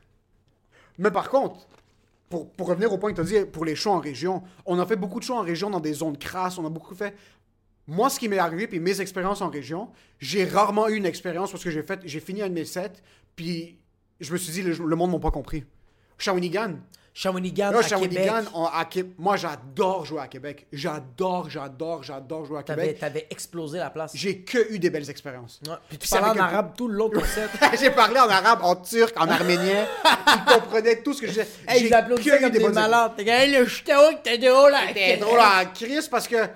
Mais 0.98 1.10
par 1.10 1.28
contre, 1.30 1.60
pour, 2.28 2.50
pour 2.50 2.68
revenir 2.68 2.92
au 2.92 2.98
point 2.98 3.12
que 3.12 3.16
tu 3.16 3.20
as 3.20 3.40
dit, 3.40 3.46
pour 3.50 3.64
les 3.64 3.74
shows 3.74 3.92
en 3.92 4.00
région, 4.00 4.42
on 4.66 4.78
a 4.78 4.86
fait 4.86 4.96
beaucoup 4.96 5.18
de 5.18 5.24
shows 5.24 5.36
en 5.36 5.42
région 5.42 5.70
dans 5.70 5.80
des 5.80 5.92
zones 5.92 6.16
crasses, 6.16 6.58
on 6.58 6.66
a 6.66 6.70
beaucoup 6.70 6.94
fait. 6.94 7.14
Moi, 7.86 8.08
ce 8.08 8.18
qui 8.18 8.28
m'est 8.28 8.38
arrivé, 8.38 8.66
puis 8.66 8.80
mes 8.80 9.00
expériences 9.00 9.42
en 9.42 9.50
région, 9.50 9.90
j'ai 10.18 10.44
rarement 10.44 10.88
eu 10.88 10.96
une 10.96 11.06
expérience 11.06 11.50
parce 11.50 11.62
que 11.62 11.70
j'ai 11.70 11.82
fait, 11.82 12.00
j'ai 12.04 12.20
fini 12.20 12.42
un 12.42 12.48
de 12.48 12.54
mes 12.54 12.64
sets, 12.64 13.02
puis 13.36 13.78
je 14.20 14.32
me 14.32 14.38
suis 14.38 14.52
dit, 14.52 14.62
le, 14.62 14.72
le 14.72 14.96
monde 14.96 15.12
m'a 15.12 15.18
pas 15.18 15.30
compris. 15.30 15.64
Shawinigan. 16.18 16.76
Shawinigan, 17.16 17.70
Là, 17.70 17.78
à 17.78 17.82
Shawinigan, 17.82 18.22
Québec, 18.38 18.48
on- 18.54 18.64
à 18.64 18.84
moi, 19.18 19.36
j'adore 19.36 20.04
jouer 20.04 20.20
à 20.20 20.26
Québec. 20.26 20.66
J'adore, 20.72 21.48
j'adore, 21.48 22.02
j'adore 22.02 22.44
jouer 22.44 22.58
à 22.58 22.62
Québec. 22.64 22.98
t'avais 22.98 23.28
explosé 23.30 23.78
la 23.78 23.88
place. 23.90 24.10
J'ai 24.16 24.40
que 24.40 24.72
eu 24.72 24.80
des 24.80 24.90
belles 24.90 25.08
expériences. 25.08 25.60
Ouais. 25.64 25.74
Puis 25.88 25.98
tu 25.98 26.08
Puis 26.08 26.18
parlais 26.18 26.40
en 26.40 26.42
un- 26.42 26.46
arabe 26.48 26.72
tout 26.76 26.88
le 26.88 26.96
long 26.96 27.08
de 27.08 27.20
j'ai 27.80 27.90
parlé 27.92 28.18
en 28.18 28.28
arabe, 28.28 28.60
en 28.64 28.74
turc, 28.74 29.14
en 29.16 29.28
arménien. 29.28 29.86
Ils 30.04 30.44
comprenaient 30.54 31.02
tout 31.04 31.12
ce 31.12 31.20
que 31.20 31.28
je 31.28 31.32
disais. 31.34 31.48
Hey, 31.68 31.82
J'ai 31.82 31.86
ils 31.86 31.94
applaudissaient 31.94 32.30
que 32.30 32.36
eu 32.36 32.40
comme 32.40 32.50
des, 32.50 32.58
bonnes 32.58 32.74
malades. 32.74 33.12
T'es 33.16 33.28
hey, 33.28 33.52
le 33.56 33.64
ch'tao, 33.64 34.14
t'es 34.24 34.38
drôle. 34.38 34.72
là? 34.72 34.80
T'es 34.92 35.16
drôle 35.16 35.38
à 35.38 35.66
Chris 35.66 36.08
parce 36.10 36.26
que 36.26 36.48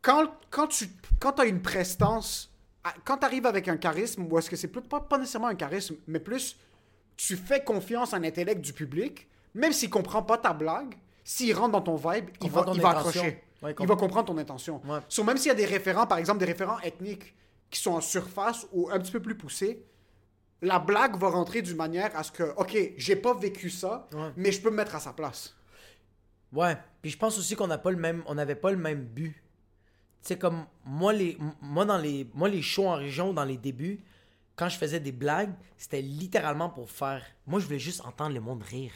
quand, 0.00 0.24
quand 0.50 0.68
tu 0.68 0.88
quand 1.20 1.38
as 1.40 1.44
une 1.44 1.60
prestance, 1.62 2.50
à- 2.82 2.94
quand 3.04 3.18
tu 3.18 3.26
arrives 3.26 3.46
avec 3.46 3.68
un 3.68 3.76
charisme, 3.76 4.26
ou 4.30 4.38
est-ce 4.38 4.48
que 4.50 4.56
c'est 4.56 4.68
plus- 4.68 4.82
pas, 4.82 5.00
pas 5.00 5.18
nécessairement 5.18 5.48
un 5.48 5.54
charisme, 5.54 5.96
mais 6.06 6.18
plus 6.18 6.56
tu 7.16 7.36
fais 7.36 7.62
confiance 7.62 8.12
en 8.12 8.18
l'intellect 8.18 8.60
du 8.60 8.72
public, 8.72 9.28
même 9.54 9.72
s'il 9.72 9.90
comprend 9.90 10.22
pas 10.22 10.38
ta 10.38 10.52
blague, 10.52 10.94
s'il 11.22 11.54
rentre 11.54 11.72
dans 11.72 11.80
ton 11.82 11.96
vibe, 11.96 12.30
il 12.42 12.50
va, 12.50 12.66
il 12.74 12.80
va 12.80 12.90
accrocher. 12.90 13.42
Ouais, 13.62 13.74
il 13.80 13.86
va 13.86 13.96
comprendre 13.96 14.26
ton 14.26 14.36
intention. 14.38 14.82
Ouais. 14.84 14.98
So, 15.08 15.24
même 15.24 15.38
s'il 15.38 15.48
y 15.48 15.52
a 15.52 15.54
des 15.54 15.64
référents, 15.64 16.06
par 16.06 16.18
exemple 16.18 16.38
des 16.40 16.44
référents 16.44 16.78
ethniques 16.80 17.34
qui 17.70 17.80
sont 17.80 17.92
en 17.92 18.00
surface 18.02 18.66
ou 18.72 18.90
un 18.90 18.98
petit 18.98 19.12
peu 19.12 19.20
plus 19.20 19.36
poussés, 19.36 19.84
la 20.60 20.78
blague 20.78 21.16
va 21.16 21.28
rentrer 21.30 21.62
d'une 21.62 21.76
manière 21.76 22.14
à 22.16 22.22
ce 22.22 22.30
que, 22.30 22.42
ok, 22.56 22.76
j'ai 22.96 23.16
pas 23.16 23.32
vécu 23.34 23.70
ça, 23.70 24.06
Ouais. 24.12 24.30
mais 24.36 24.52
je 24.52 24.60
peux 24.60 24.70
me 24.70 24.76
mettre 24.76 24.94
à 24.96 25.00
sa 25.00 25.12
place. 25.12 25.54
Ouais. 26.52 26.76
Puis 27.02 27.10
je 27.10 27.18
pense 27.18 27.38
aussi 27.38 27.56
qu'on 27.56 27.66
n'a 27.66 27.78
pas 27.78 27.90
le 27.90 27.96
même, 27.96 28.22
on 28.26 28.34
n'avait 28.34 28.54
pas 28.54 28.70
le 28.70 28.76
même 28.76 29.02
but. 29.04 29.32
Tu 30.22 30.28
sais 30.28 30.38
comme 30.38 30.66
moi 30.84 31.12
les, 31.12 31.36
moi 31.60 31.84
dans 31.84 31.98
les, 31.98 32.28
moi 32.34 32.48
les 32.48 32.62
shows 32.62 32.88
en 32.88 32.94
région 32.96 33.32
dans 33.32 33.44
les 33.44 33.56
débuts, 33.58 34.00
quand 34.56 34.68
je 34.68 34.76
faisais 34.76 35.00
des 35.00 35.12
blagues, 35.12 35.52
c'était 35.76 36.02
littéralement 36.02 36.68
pour 36.70 36.90
faire. 36.90 37.22
Moi 37.46 37.60
je 37.60 37.64
voulais 37.66 37.78
juste 37.78 38.00
entendre 38.04 38.34
le 38.34 38.40
monde 38.40 38.62
rire. 38.62 38.92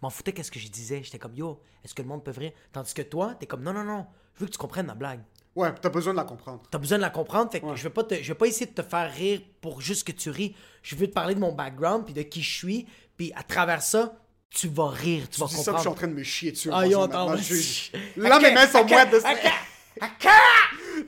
M'en 0.00 0.10
foutais 0.10 0.32
qu'est-ce 0.32 0.50
que 0.50 0.58
je 0.58 0.68
disais. 0.68 1.02
J'étais 1.04 1.18
comme 1.18 1.34
yo, 1.34 1.60
est-ce 1.84 1.94
que 1.94 2.02
le 2.02 2.08
monde 2.08 2.24
peut 2.24 2.32
rire? 2.36 2.52
Tandis 2.72 2.92
que 2.94 3.02
toi, 3.02 3.34
t'es 3.38 3.46
comme 3.46 3.62
non 3.62 3.72
non 3.72 3.84
non, 3.84 4.06
je 4.34 4.40
veux 4.40 4.46
que 4.46 4.52
tu 4.52 4.58
comprennes 4.58 4.86
ma 4.86 4.94
blague. 4.94 5.20
Ouais, 5.54 5.70
t'as 5.80 5.90
besoin 5.90 6.12
de 6.14 6.16
la 6.18 6.24
comprendre. 6.24 6.62
T'as 6.70 6.78
besoin 6.78 6.96
de 6.96 7.02
la 7.02 7.10
comprendre, 7.10 7.50
fait 7.52 7.60
que 7.60 7.66
Ouais. 7.66 7.76
je 7.76 7.82
vais 7.82 7.90
pas 7.90 8.02
te, 8.04 8.14
je 8.14 8.26
vais 8.28 8.34
pas 8.34 8.46
essayer 8.46 8.64
de 8.66 8.72
te 8.72 8.82
faire 8.82 9.12
rire 9.12 9.42
pour 9.60 9.80
juste 9.82 10.06
que 10.06 10.12
tu 10.12 10.30
ris. 10.30 10.56
Je 10.82 10.96
veux 10.96 11.06
te 11.06 11.12
parler 11.12 11.34
de 11.34 11.40
mon 11.40 11.52
background 11.52 12.04
puis 12.06 12.14
de 12.14 12.22
qui 12.22 12.42
je 12.42 12.56
suis, 12.56 12.86
puis 13.18 13.32
à 13.36 13.42
travers 13.42 13.82
ça, 13.82 14.14
tu 14.48 14.66
vas 14.68 14.88
rire, 14.88 15.24
tu, 15.28 15.34
Tu 15.36 15.40
vas 15.40 15.46
dis 15.46 15.54
ça, 15.56 15.72
puis 15.72 15.76
je 15.76 15.80
suis 15.80 15.88
en 15.88 15.92
comprendre. 15.92 15.96
train 15.96 16.08
de 16.08 16.14
me 16.14 16.22
chier 16.22 16.52
dessus. 16.52 16.70
Ah, 16.72 16.86
yo, 16.86 17.02
attends, 17.02 17.34
Là, 18.16 18.40
mes 18.40 18.52
mains 18.54 18.66
sont 18.66 18.84
moites 18.86 19.10
de. 19.12 19.20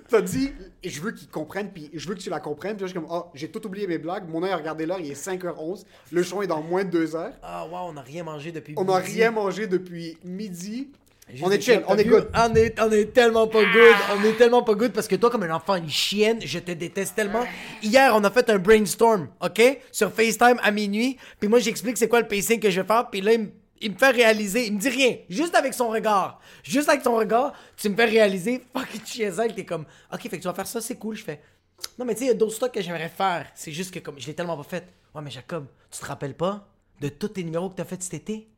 T'as 0.08 0.20
dit, 0.22 0.52
je 0.90 1.00
veux 1.00 1.12
qu'ils 1.12 1.28
comprennent, 1.28 1.70
puis 1.70 1.90
je 1.94 2.08
veux 2.08 2.14
que 2.14 2.20
tu 2.20 2.30
la 2.30 2.40
comprennes. 2.40 2.76
Puis 2.76 2.82
là, 2.82 2.86
je 2.88 2.92
suis 2.92 3.00
comme, 3.00 3.08
oh, 3.10 3.26
j'ai 3.34 3.48
tout 3.48 3.64
oublié 3.66 3.86
mes 3.86 3.98
blagues. 3.98 4.28
Mon 4.28 4.42
œil 4.42 4.50
a 4.52 4.56
regardé 4.56 4.86
l'heure, 4.86 5.00
il 5.00 5.10
est 5.10 5.14
5h11. 5.28 5.84
Le 6.12 6.22
show 6.22 6.42
est 6.42 6.46
dans 6.46 6.62
moins 6.62 6.84
de 6.84 6.90
2 6.90 7.16
heures. 7.16 7.32
Ah 7.42 7.66
wow, 7.66 7.88
on 7.88 7.92
n'a 7.94 8.02
rien 8.02 8.22
mangé 8.24 8.52
depuis. 8.52 8.74
On 8.76 8.84
n'a 8.84 8.96
rien 8.96 9.30
mangé 9.30 9.66
depuis 9.66 10.18
midi. 10.24 10.88
On 11.42 11.50
est 11.50 11.58
chill, 11.58 11.82
on 11.88 11.96
est 11.96 12.04
good. 12.04 12.28
On 12.34 12.54
est, 12.54 12.78
on 12.78 12.90
est 12.92 13.06
tellement 13.14 13.46
pas 13.46 13.62
good. 13.64 13.94
On 14.14 14.22
est 14.24 14.36
tellement 14.36 14.62
pas 14.62 14.74
good 14.74 14.92
parce 14.92 15.08
que 15.08 15.16
toi, 15.16 15.30
comme 15.30 15.42
un 15.44 15.54
enfant, 15.54 15.76
une 15.76 15.88
chienne, 15.88 16.38
je 16.44 16.58
te 16.58 16.70
déteste 16.72 17.14
tellement. 17.16 17.44
Hier, 17.82 18.12
on 18.14 18.22
a 18.24 18.30
fait 18.30 18.50
un 18.50 18.58
brainstorm, 18.58 19.28
OK? 19.40 19.62
Sur 19.90 20.12
FaceTime 20.12 20.58
à 20.62 20.70
minuit. 20.70 21.16
Puis 21.40 21.48
moi, 21.48 21.60
j'explique 21.60 21.96
c'est 21.96 22.08
quoi 22.08 22.20
le 22.20 22.28
pacing 22.28 22.60
que 22.60 22.68
je 22.68 22.82
vais 22.82 22.86
faire. 22.86 23.08
Puis 23.10 23.22
là, 23.22 23.32
il, 23.32 23.40
me- 23.40 23.48
il 23.84 23.92
me 23.92 23.96
fait 23.96 24.10
réaliser. 24.10 24.66
Il 24.66 24.74
me 24.74 24.80
dit 24.80 24.88
rien. 24.88 25.18
Juste 25.28 25.54
avec 25.54 25.74
son 25.74 25.88
regard. 25.88 26.40
Juste 26.62 26.88
avec 26.88 27.02
son 27.02 27.14
regard, 27.14 27.52
tu 27.76 27.88
me 27.88 27.94
fais 27.94 28.06
réaliser. 28.06 28.64
Fuck, 28.76 28.88
chienzac. 29.04 29.54
T'es 29.54 29.64
comme, 29.64 29.86
OK, 30.12 30.20
fait 30.22 30.30
que 30.30 30.36
tu 30.36 30.48
vas 30.48 30.54
faire 30.54 30.66
ça, 30.66 30.80
c'est 30.80 30.96
cool. 30.96 31.16
Je 31.16 31.24
fais, 31.24 31.40
non, 31.98 32.04
mais 32.04 32.14
tu 32.14 32.20
sais, 32.20 32.24
il 32.24 32.28
y 32.28 32.30
a 32.32 32.34
d'autres 32.34 32.54
stocks 32.54 32.72
que 32.72 32.82
j'aimerais 32.82 33.08
faire. 33.08 33.46
C'est 33.54 33.72
juste 33.72 33.94
que 33.94 34.00
comme, 34.00 34.18
je 34.18 34.26
l'ai 34.26 34.34
tellement 34.34 34.56
pas 34.56 34.64
fait. 34.64 34.88
Ouais, 35.14 35.22
mais 35.22 35.30
Jacob, 35.30 35.66
tu 35.90 36.00
te 36.00 36.04
rappelles 36.04 36.36
pas 36.36 36.66
de 37.00 37.08
tous 37.08 37.28
tes 37.28 37.44
numéros 37.44 37.70
que 37.70 37.76
t'as 37.76 37.84
fait 37.84 38.02
cet 38.02 38.14
été? 38.14 38.48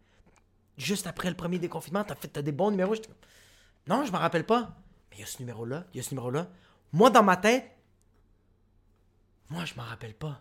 juste 0.76 1.06
après 1.06 1.28
le 1.28 1.36
premier 1.36 1.58
déconfinement, 1.58 2.04
t'as 2.04 2.14
fait 2.14 2.28
t'as 2.28 2.42
des 2.42 2.52
bons 2.52 2.70
numéros. 2.70 2.94
Non, 3.86 4.04
je 4.04 4.12
m'en 4.12 4.18
rappelle 4.18 4.44
pas. 4.44 4.76
Mais 5.10 5.16
il 5.16 5.20
y 5.20 5.22
a 5.22 5.26
ce 5.26 5.38
numéro-là, 5.38 5.84
il 5.92 5.98
y 5.98 6.00
a 6.00 6.02
ce 6.02 6.10
numéro-là. 6.10 6.48
Moi, 6.92 7.10
dans 7.10 7.22
ma 7.22 7.36
tête, 7.36 7.70
moi, 9.48 9.64
je 9.64 9.74
m'en 9.74 9.82
rappelle 9.84 10.14
pas. 10.14 10.40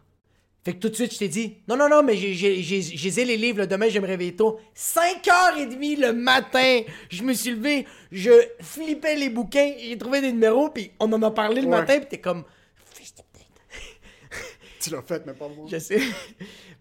Fait 0.66 0.74
que 0.74 0.80
tout 0.80 0.90
de 0.90 0.96
suite, 0.96 1.14
je 1.14 1.20
t'ai 1.20 1.28
dit, 1.28 1.58
non, 1.68 1.78
non, 1.78 1.88
non, 1.88 2.02
mais 2.02 2.16
j'ai- 2.18 3.24
les 3.26 3.38
livres, 3.38 3.60
le 3.60 3.68
demain, 3.68 3.88
je 3.88 3.94
vais 3.94 4.00
me 4.00 4.08
réveiller 4.08 4.36
tôt. 4.36 4.60
5h30 4.74 5.96
le 6.00 6.12
matin, 6.12 6.82
je 7.12 7.22
me 7.22 7.34
suis 7.34 7.52
levé, 7.52 7.86
je 8.12 8.32
flippais 8.62 9.16
les 9.16 9.30
bouquins, 9.30 9.74
j'ai 9.80 9.96
trouvé 9.96 10.22
des 10.22 10.32
numéros, 10.32 10.70
puis 10.70 10.92
on 11.00 11.14
en 11.14 11.22
a 11.22 11.30
parlé 11.30 11.62
le 11.62 11.68
Ouais. 11.68 11.78
matin, 11.78 11.98
puis 12.00 12.08
t'es 12.10 12.18
comme, 12.20 12.44
fils 12.94 13.14
de 13.14 13.22
pute. 13.32 13.46
Tu 14.82 14.90
l'as 14.90 15.04
fait, 15.04 15.24
mais 15.28 15.34
pas 15.34 15.48
moi. 15.48 15.68
Je 15.72 15.78
sais. 15.78 16.02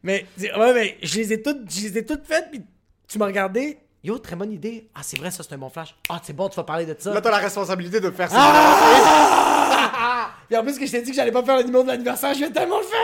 Mais, 0.03 0.25
ouais, 0.41 0.75
mais 0.75 0.97
je 1.03 1.17
les 1.19 1.33
ai 1.35 1.43
toutes, 1.43 1.71
je 1.71 1.83
les 1.83 1.99
ai 1.99 2.05
toutes 2.07 2.25
faites, 2.27 2.51
puis 2.51 2.63
tu 3.07 3.19
m'as 3.19 3.27
regardé. 3.27 3.79
Yo, 4.03 4.19
très 4.19 4.37
bonne 4.37 4.53
idée. 4.53 4.89
Ah, 4.95 5.01
c'est 5.03 5.19
vrai, 5.19 5.31
ça, 5.31 5.43
c'est 5.43 5.55
un 5.55 5.59
bon 5.59 5.71
flash. 5.71 5.95
Ah, 6.11 6.21
c'est 6.23 6.35
bon, 6.35 6.49
tu 6.51 6.57
vas 6.57 6.65
parler 6.65 6.85
de 6.85 6.95
ça. 6.99 7.13
Là, 7.15 7.23
t'as 7.23 7.31
la 7.31 7.39
responsabilité 7.39 8.01
de 8.01 8.11
faire 8.11 8.31
ça. 8.31 8.37
Ah! 8.39 10.31
Puis 10.49 10.57
en 10.59 10.63
plus, 10.63 10.79
que 10.79 10.85
je 10.85 10.91
t'ai 10.93 11.01
dit 11.01 11.11
que 11.11 11.17
j'allais 11.17 11.33
pas 11.33 11.43
faire 11.43 11.57
le 11.57 11.63
numéro 11.65 11.83
de 11.85 11.89
l'anniversaire, 11.89 12.35
je 12.35 12.41
vais 12.41 12.51
tellement 12.51 12.79
le 12.81 12.85
faire 12.85 13.01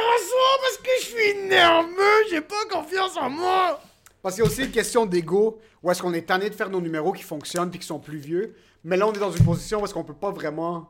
parce 0.60 0.76
que 0.78 0.90
je 1.00 1.06
suis 1.06 1.48
nerveux, 1.48 2.24
j'ai 2.30 2.40
pas 2.40 2.64
confiance 2.70 3.16
en 3.16 3.30
moi. 3.30 3.80
Parce 4.22 4.34
qu'il 4.34 4.44
y 4.44 4.46
a 4.46 4.50
aussi 4.50 4.64
une 4.64 4.70
question 4.70 5.06
d'ego, 5.06 5.58
où 5.82 5.90
est-ce 5.90 6.02
qu'on 6.02 6.12
est 6.12 6.26
tanné 6.26 6.50
de 6.50 6.54
faire 6.54 6.68
nos 6.70 6.80
numéros 6.80 7.12
qui 7.12 7.22
fonctionnent 7.22 7.70
puis 7.70 7.80
qui 7.80 7.86
sont 7.86 7.98
plus 7.98 8.18
vieux. 8.18 8.54
Mais 8.84 8.96
là, 8.96 9.06
on 9.06 9.12
est 9.12 9.18
dans 9.18 9.32
une 9.32 9.44
position 9.44 9.80
où 9.80 9.84
est-ce 9.84 9.94
qu'on 9.94 10.04
peut 10.04 10.14
pas 10.14 10.30
vraiment... 10.30 10.88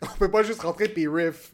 On 0.02 0.16
peut 0.18 0.30
pas 0.30 0.42
juste 0.42 0.62
rentrer 0.62 0.88
puis 0.88 1.06
riff. 1.06 1.52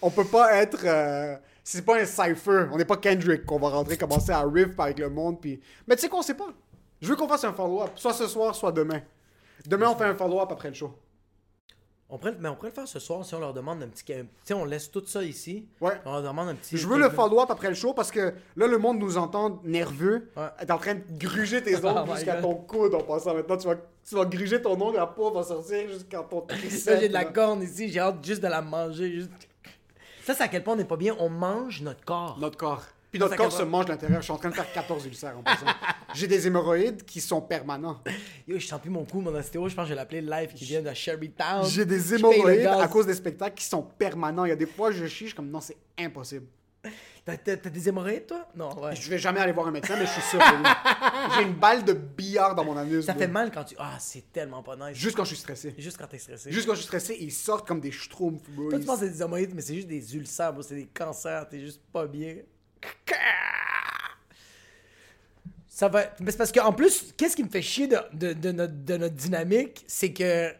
On 0.00 0.10
peut 0.10 0.24
pas 0.24 0.54
être... 0.62 0.80
euh, 0.84 1.36
C'est 1.62 1.84
pas 1.84 2.00
un 2.00 2.06
cypher. 2.06 2.66
On 2.72 2.78
n'est 2.78 2.86
pas 2.86 2.96
Kendrick 2.96 3.44
qu'on 3.44 3.58
va 3.58 3.68
rentrer, 3.68 3.98
commencer 3.98 4.30
à 4.32 4.42
riff 4.42 4.78
avec 4.80 4.98
le 4.98 5.10
monde 5.10 5.38
puis... 5.40 5.60
Mais 5.86 5.94
tu 5.96 6.02
sais 6.02 6.08
quoi, 6.08 6.20
on 6.20 6.22
sait 6.22 6.34
pas. 6.34 6.48
Je 7.02 7.08
veux 7.08 7.16
qu'on 7.16 7.28
fasse 7.28 7.44
un 7.44 7.52
follow-up. 7.52 7.90
Soit 7.96 8.14
ce 8.14 8.26
soir, 8.26 8.54
soit 8.54 8.72
demain. 8.72 9.02
Demain, 9.66 9.90
on 9.90 9.96
fait 9.96 10.04
un 10.04 10.14
follow-up 10.14 10.48
après 10.50 10.68
le 10.68 10.74
show. 10.74 10.94
On 12.14 12.18
pourrait, 12.18 12.34
mais 12.38 12.50
on 12.50 12.54
pourrait 12.56 12.68
le 12.68 12.74
faire 12.74 12.86
ce 12.86 12.98
soir 12.98 13.24
si 13.24 13.34
on 13.34 13.40
leur 13.40 13.54
demande 13.54 13.82
un 13.82 13.88
petit. 13.88 14.04
Tu 14.04 14.14
sais, 14.44 14.52
on 14.52 14.66
laisse 14.66 14.90
tout 14.90 15.02
ça 15.06 15.22
ici. 15.22 15.66
Ouais. 15.80 15.98
On 16.04 16.12
leur 16.12 16.22
demande 16.22 16.50
un 16.50 16.54
petit. 16.54 16.76
Je 16.76 16.86
veux 16.86 16.98
le 16.98 17.08
follow-up 17.08 17.50
après 17.50 17.70
le 17.70 17.74
show 17.74 17.94
parce 17.94 18.10
que 18.10 18.34
là, 18.54 18.66
le 18.66 18.76
monde 18.76 18.98
nous 18.98 19.16
entend 19.16 19.62
nerveux. 19.64 20.30
Ouais. 20.36 20.48
T'es 20.60 20.70
en 20.70 20.76
train 20.76 20.96
de 20.96 21.00
gruger 21.16 21.62
tes 21.62 21.74
Oh 21.82 21.86
ongles 21.86 22.14
jusqu'à 22.14 22.34
ton 22.42 22.54
coude 22.54 22.94
en 22.94 23.00
passant. 23.00 23.34
Maintenant, 23.34 23.56
tu 23.56 23.66
vas, 23.66 23.76
tu 24.06 24.14
vas 24.14 24.26
gruger 24.26 24.60
ton 24.60 24.78
ongle, 24.78 24.98
la 24.98 25.06
peau 25.06 25.30
va 25.30 25.42
sortir 25.42 25.88
jusqu'à 25.88 26.20
ton 26.20 26.40
Ça, 26.50 26.54
triceps. 26.54 27.00
j'ai 27.00 27.08
de 27.08 27.14
la 27.14 27.24
corne 27.24 27.62
ici, 27.62 27.88
j'ai 27.88 28.00
hâte 28.00 28.22
juste 28.22 28.42
de 28.42 28.48
la 28.48 28.60
manger. 28.60 29.10
Juste... 29.10 29.30
Ça, 30.24 30.34
c'est 30.34 30.42
à 30.42 30.48
quel 30.48 30.62
point 30.62 30.74
on 30.74 30.76
n'est 30.76 30.84
pas 30.84 30.98
bien. 30.98 31.16
On 31.18 31.30
mange 31.30 31.80
notre 31.80 32.04
corps. 32.04 32.36
Notre 32.38 32.58
corps. 32.58 32.82
Puis 33.12 33.20
notre 33.20 33.36
corps 33.36 33.52
se 33.52 33.62
mange 33.62 33.84
de 33.84 33.90
l'intérieur. 33.90 34.22
Je 34.22 34.24
suis 34.24 34.32
en 34.32 34.38
train 34.38 34.48
de 34.48 34.54
faire 34.54 34.72
14 34.72 35.04
ulcères 35.04 35.36
en 35.36 35.42
passant. 35.42 35.66
J'ai 36.14 36.26
des 36.26 36.46
hémorroïdes 36.46 37.04
qui 37.04 37.20
sont 37.20 37.42
permanents. 37.42 38.02
Yo, 38.48 38.58
je 38.58 38.66
sens 38.66 38.80
plus 38.80 38.88
mon 38.88 39.04
cou, 39.04 39.20
mon 39.20 39.34
ostéo. 39.34 39.68
Je 39.68 39.74
pense 39.74 39.84
que 39.84 39.90
je 39.90 39.94
vais 39.94 40.00
l'appeler 40.00 40.22
live 40.22 40.54
qui 40.54 40.64
vient 40.64 40.80
de 40.80 40.92
Sherrytown. 40.94 41.66
J'ai 41.66 41.84
des 41.84 42.14
hémorroïdes 42.14 42.66
à 42.66 42.88
cause 42.88 43.06
des 43.06 43.14
spectacles 43.14 43.54
qui 43.54 43.66
sont 43.66 43.82
permanents. 43.82 44.46
Il 44.46 44.48
y 44.48 44.52
a 44.52 44.56
des 44.56 44.66
fois, 44.66 44.92
je 44.92 45.04
chie, 45.06 45.24
je 45.24 45.26
suis 45.26 45.36
comme 45.36 45.50
non, 45.50 45.60
c'est 45.60 45.76
impossible. 45.98 46.46
T'as, 47.24 47.36
des 47.36 47.88
hémorroïdes, 47.88 48.26
toi? 48.26 48.48
Non, 48.56 48.76
ouais. 48.82 48.96
Je 48.96 49.08
vais 49.10 49.18
jamais 49.18 49.40
aller 49.40 49.52
voir 49.52 49.68
un 49.68 49.70
médecin, 49.70 49.94
mais 49.96 50.06
je 50.06 50.10
suis 50.10 50.22
sûr 50.22 50.38
que. 50.40 50.44
J'ai 51.36 51.42
une 51.42 51.54
balle 51.54 51.84
de 51.84 51.92
billard 51.92 52.54
dans 52.54 52.64
mon 52.64 52.76
anus. 52.76 53.04
Ça 53.04 53.12
bro. 53.12 53.20
fait 53.20 53.28
mal 53.28 53.52
quand 53.52 53.62
tu. 53.62 53.76
Ah, 53.78 53.96
c'est 54.00 54.32
tellement 54.32 54.62
pas 54.62 54.74
nice. 54.74 54.96
Juste 54.96 55.16
quand 55.16 55.24
je 55.24 55.28
suis 55.28 55.36
stressé. 55.36 55.74
Juste 55.78 55.98
quand 55.98 56.08
t'es 56.08 56.18
stressé. 56.18 56.50
Juste 56.50 56.66
quand 56.66 56.72
je 56.72 56.78
suis 56.78 56.86
stressé, 56.86 57.16
ils 57.20 57.30
sortent 57.30 57.68
comme 57.68 57.80
des 57.80 57.92
schtroumpfs. 57.92 58.48
bro. 58.48 58.70
Toi, 58.70 58.80
tu 58.80 58.86
penses 58.86 59.00
que 59.00 59.06
c'est 59.06 59.12
des 59.12 59.22
hémorroïdes, 59.22 59.54
mais 59.54 59.60
c'est 59.60 59.74
juste 59.74 59.86
des 59.86 60.16
ulcères, 60.16 60.52
bro. 60.52 60.62
C'est 60.62 60.74
des 60.74 60.86
cancers. 60.86 61.48
T'es 61.48 61.60
juste 61.60 61.82
pas 61.92 62.06
bien. 62.06 62.38
Ça 65.68 65.88
va. 65.88 66.04
Mais 66.20 66.30
c'est 66.30 66.36
parce 66.36 66.52
qu'en 66.52 66.72
plus, 66.72 67.12
qu'est-ce 67.16 67.34
qui 67.36 67.42
me 67.44 67.48
fait 67.48 67.62
chier 67.62 67.86
de, 67.88 67.98
de, 68.12 68.32
de 68.34 68.52
notre, 68.52 68.74
de 68.84 68.96
notre 68.96 69.14
dynamique, 69.14 69.84
c'est 69.86 70.12
que. 70.12 70.52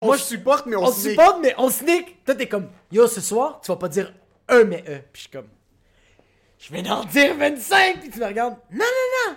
On 0.00 0.06
Moi, 0.06 0.16
je- 0.16 0.22
supporte, 0.22 0.64
mais 0.66 0.76
on, 0.76 0.84
On 0.84 0.92
supporte, 0.92 1.40
mais 1.42 1.54
on 1.58 1.68
sneak. 1.68 2.24
Toi, 2.24 2.34
t'es 2.34 2.48
comme, 2.48 2.70
yo, 2.90 3.06
ce 3.06 3.20
soir, 3.20 3.60
tu 3.60 3.70
vas 3.70 3.76
pas 3.76 3.88
dire 3.88 4.12
un 4.48 4.64
mais 4.64 4.82
e. 4.88 5.00
Puis 5.12 5.14
je 5.14 5.20
suis 5.20 5.28
comme, 5.30 5.48
je 6.58 6.72
vais 6.72 6.88
en 6.88 7.04
dire 7.04 7.36
25. 7.36 8.00
Puis 8.00 8.10
tu 8.10 8.18
me 8.18 8.24
regardes, 8.26 8.56
non, 8.72 8.78
non, 8.78 9.28
non. 9.28 9.36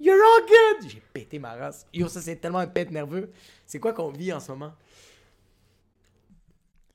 You're 0.00 0.16
all 0.22 0.46
good. 0.46 0.90
J'ai 0.90 1.02
pété 1.12 1.38
ma 1.38 1.54
race. 1.54 1.86
Yo, 1.94 2.06
ça, 2.08 2.20
c'est 2.20 2.36
tellement 2.36 2.58
un 2.58 2.66
pète 2.66 2.90
nerveux. 2.90 3.32
C'est 3.66 3.80
quoi 3.80 3.92
qu'on 3.94 4.10
vit 4.10 4.32
en 4.32 4.38
ce 4.40 4.52
moment? 4.52 4.72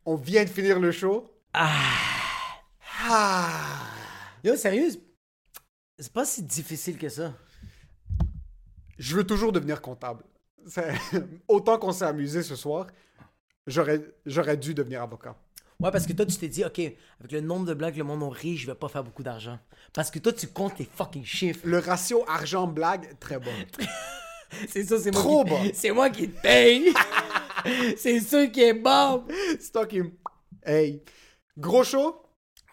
On 0.06 0.16
vient 0.16 0.44
de 0.46 0.50
finir 0.50 0.80
le 0.80 0.92
show. 0.92 1.30
Yo, 4.44 4.56
sérieux, 4.56 4.90
c'est 6.00 6.12
pas 6.12 6.26
si 6.26 6.44
difficile 6.44 6.98
que 6.98 7.10
ça. 7.10 7.34
Je 8.98 9.16
veux 9.16 9.26
toujours 9.26 9.52
devenir 9.52 9.82
comptable. 9.82 10.24
Autant 11.48 11.78
qu'on 11.78 11.92
s'est 11.92 12.06
amusé 12.06 12.44
ce 12.44 12.56
soir, 12.56 12.88
j'aurais 13.68 14.02
j'aurais 14.26 14.58
dû 14.58 14.74
devenir 14.74 15.02
avocat. 15.02 15.36
Ouais, 15.80 15.92
parce 15.92 16.06
que 16.06 16.14
toi, 16.14 16.26
tu 16.26 16.38
t'es 16.38 16.48
dit, 16.48 16.64
OK, 16.64 16.80
avec 16.80 17.32
le 17.32 17.42
nombre 17.42 17.66
de 17.66 17.74
blagues 17.74 17.94
que 17.94 18.00
le 18.00 18.06
monde 18.06 18.24
ont 18.24 18.30
ri, 18.30 18.56
je 18.56 18.68
vais 18.68 18.76
pas 18.76 18.88
faire 18.88 19.04
beaucoup 19.04 19.24
d'argent. 19.24 19.60
Parce 19.92 20.10
que 20.10 20.20
toi, 20.20 20.32
tu 20.32 20.48
comptes 20.48 20.76
tes 20.76 20.86
fucking 20.86 21.26
chiffres. 21.26 21.62
Le 21.66 21.80
ratio 21.80 22.24
argent-blague, 22.28 23.20
très 23.20 23.40
bon. 23.40 23.52
C'est 24.70 24.84
ça, 24.86 25.00
c'est 25.00 25.12
moi 25.12 25.22
Trop 25.22 25.44
qui... 25.44 25.50
bas. 25.50 25.60
C'est 25.74 25.92
moi 25.92 26.10
qui 26.12 26.30
te 26.30 26.42
paye. 26.42 26.94
c'est 27.98 28.20
sûr 28.20 28.52
qui 28.52 28.62
est 28.62 28.74
bon. 28.76 29.26
C'est 29.60 29.72
toi 29.72 29.88
qui... 29.88 30.00
Hey. 30.64 31.02
Gros 31.58 31.84
show. 31.84 32.23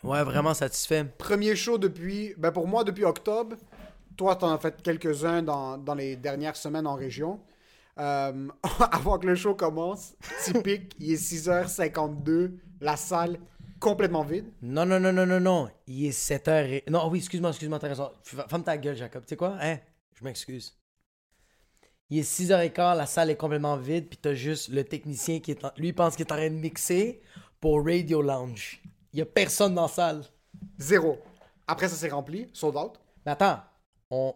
Ouais, 0.03 0.22
vraiment 0.24 0.55
satisfait. 0.55 1.05
Premier 1.18 1.55
show 1.57 1.78
depuis... 1.78 2.34
Ben 2.38 2.53
pour 2.53 2.66
moi, 2.66 2.84
depuis 2.84 3.05
octobre. 3.05 3.57
Toi, 4.16 4.36
t'en 4.36 4.53
as 4.53 4.59
fait 4.59 4.80
quelques-uns 4.82 5.42
dans, 5.42 5.78
dans 5.78 5.94
les 5.94 6.16
dernières 6.16 6.57
semaines 6.57 6.86
en 6.86 6.94
région. 6.94 7.40
Euh, 7.98 8.48
avant 8.92 9.18
que 9.18 9.26
le 9.26 9.34
show 9.34 9.55
commence, 9.55 10.14
typique, 10.44 10.94
il 10.98 11.12
est 11.12 11.16
6h52, 11.16 12.53
la 12.80 12.96
salle 12.96 13.38
complètement 13.78 14.22
vide. 14.22 14.46
Non, 14.62 14.86
non, 14.86 15.01
non, 15.01 15.12
non, 15.12 15.26
non, 15.26 15.40
non. 15.40 15.68
Il 15.86 16.07
est 16.07 16.18
7h. 16.18 16.66
Et... 16.66 16.84
Non, 16.88 17.09
oui, 17.11 17.18
excuse-moi, 17.18 17.51
excuse-moi, 17.51 17.78
t'as 17.78 17.88
raison. 17.88 18.11
Ferme 18.22 18.62
ta 18.62 18.76
gueule, 18.78 18.96
Jacob. 18.96 19.24
Tu 19.24 19.30
sais 19.30 19.36
quoi? 19.36 19.57
Hein? 19.61 19.78
Je 20.14 20.24
m'excuse. 20.24 20.76
Il 22.11 22.18
est 22.18 22.22
6h15, 22.22 22.96
la 22.96 23.07
salle 23.07 23.30
est 23.30 23.36
complètement 23.36 23.76
vide, 23.76 24.09
puis 24.09 24.18
t'as 24.20 24.34
juste 24.34 24.68
le 24.68 24.82
technicien 24.82 25.38
qui 25.40 25.53
est 25.53 25.64
en... 25.64 25.70
Lui, 25.76 25.88
il 25.88 25.94
pense 25.94 26.16
qu'il 26.16 26.26
est 26.26 26.32
en 26.32 26.36
train 26.36 26.51
de 26.51 26.55
mixer 26.55 27.22
pour 27.61 27.84
Radio 27.84 28.20
Lounge. 28.20 28.82
Il 29.12 29.18
y 29.18 29.22
a 29.22 29.26
personne 29.26 29.74
dans 29.74 29.82
la 29.82 29.88
salle. 29.88 30.24
Zéro. 30.78 31.18
Après, 31.66 31.88
ça 31.88 31.96
s'est 31.96 32.08
rempli, 32.08 32.48
sold 32.52 32.76
out. 32.76 33.00
Mais 33.26 33.32
attends, 33.32 33.61
on, 34.11 34.34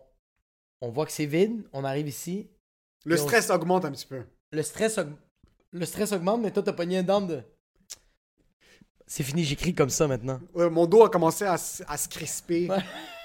on 0.81 0.89
voit 0.91 1.07
que 1.07 1.13
c'est 1.13 1.27
vide, 1.27 1.67
on 1.73 1.85
arrive 1.85 2.09
ici, 2.09 2.51
Le 3.05 3.19
on- 3.21 3.23
stress 3.27 3.51
augmente 3.51 3.85
un 3.85 3.93
petit 3.93 4.07
peu. 4.07 4.23
le 4.53 4.63
stress, 4.63 4.99
aug- 4.99 5.17
le 5.73 5.87
stress 5.87 6.13
augmente, 6.13 6.43
mais 6.43 6.51
toi, 6.53 6.63
t'as 6.63 6.73
pogné 6.73 6.99
un 6.99 7.03
down 7.03 7.27
de... 7.27 7.43
C'est 9.07 9.23
fini, 9.23 9.45
j'écris 9.45 9.75
comme 9.75 9.91
ça 9.91 10.09
maintenant. 10.09 10.41
Ouais, 10.55 10.71
mon 10.71 10.87
dos 10.87 11.05
a 11.05 11.11
commencé 11.11 11.45
à, 11.45 11.59
se 11.59 12.09
crisper. 12.09 12.69
Ouais. 12.71 12.79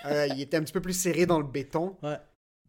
Euh, 0.06 0.28
il 0.28 0.42
était 0.42 0.58
un 0.58 0.62
petit 0.64 0.74
peu 0.74 0.82
plus 0.82 0.94
serré 0.94 1.26
dans 1.26 1.40
le 1.40 1.46
béton. 1.46 1.96
Ouais. 2.04 2.18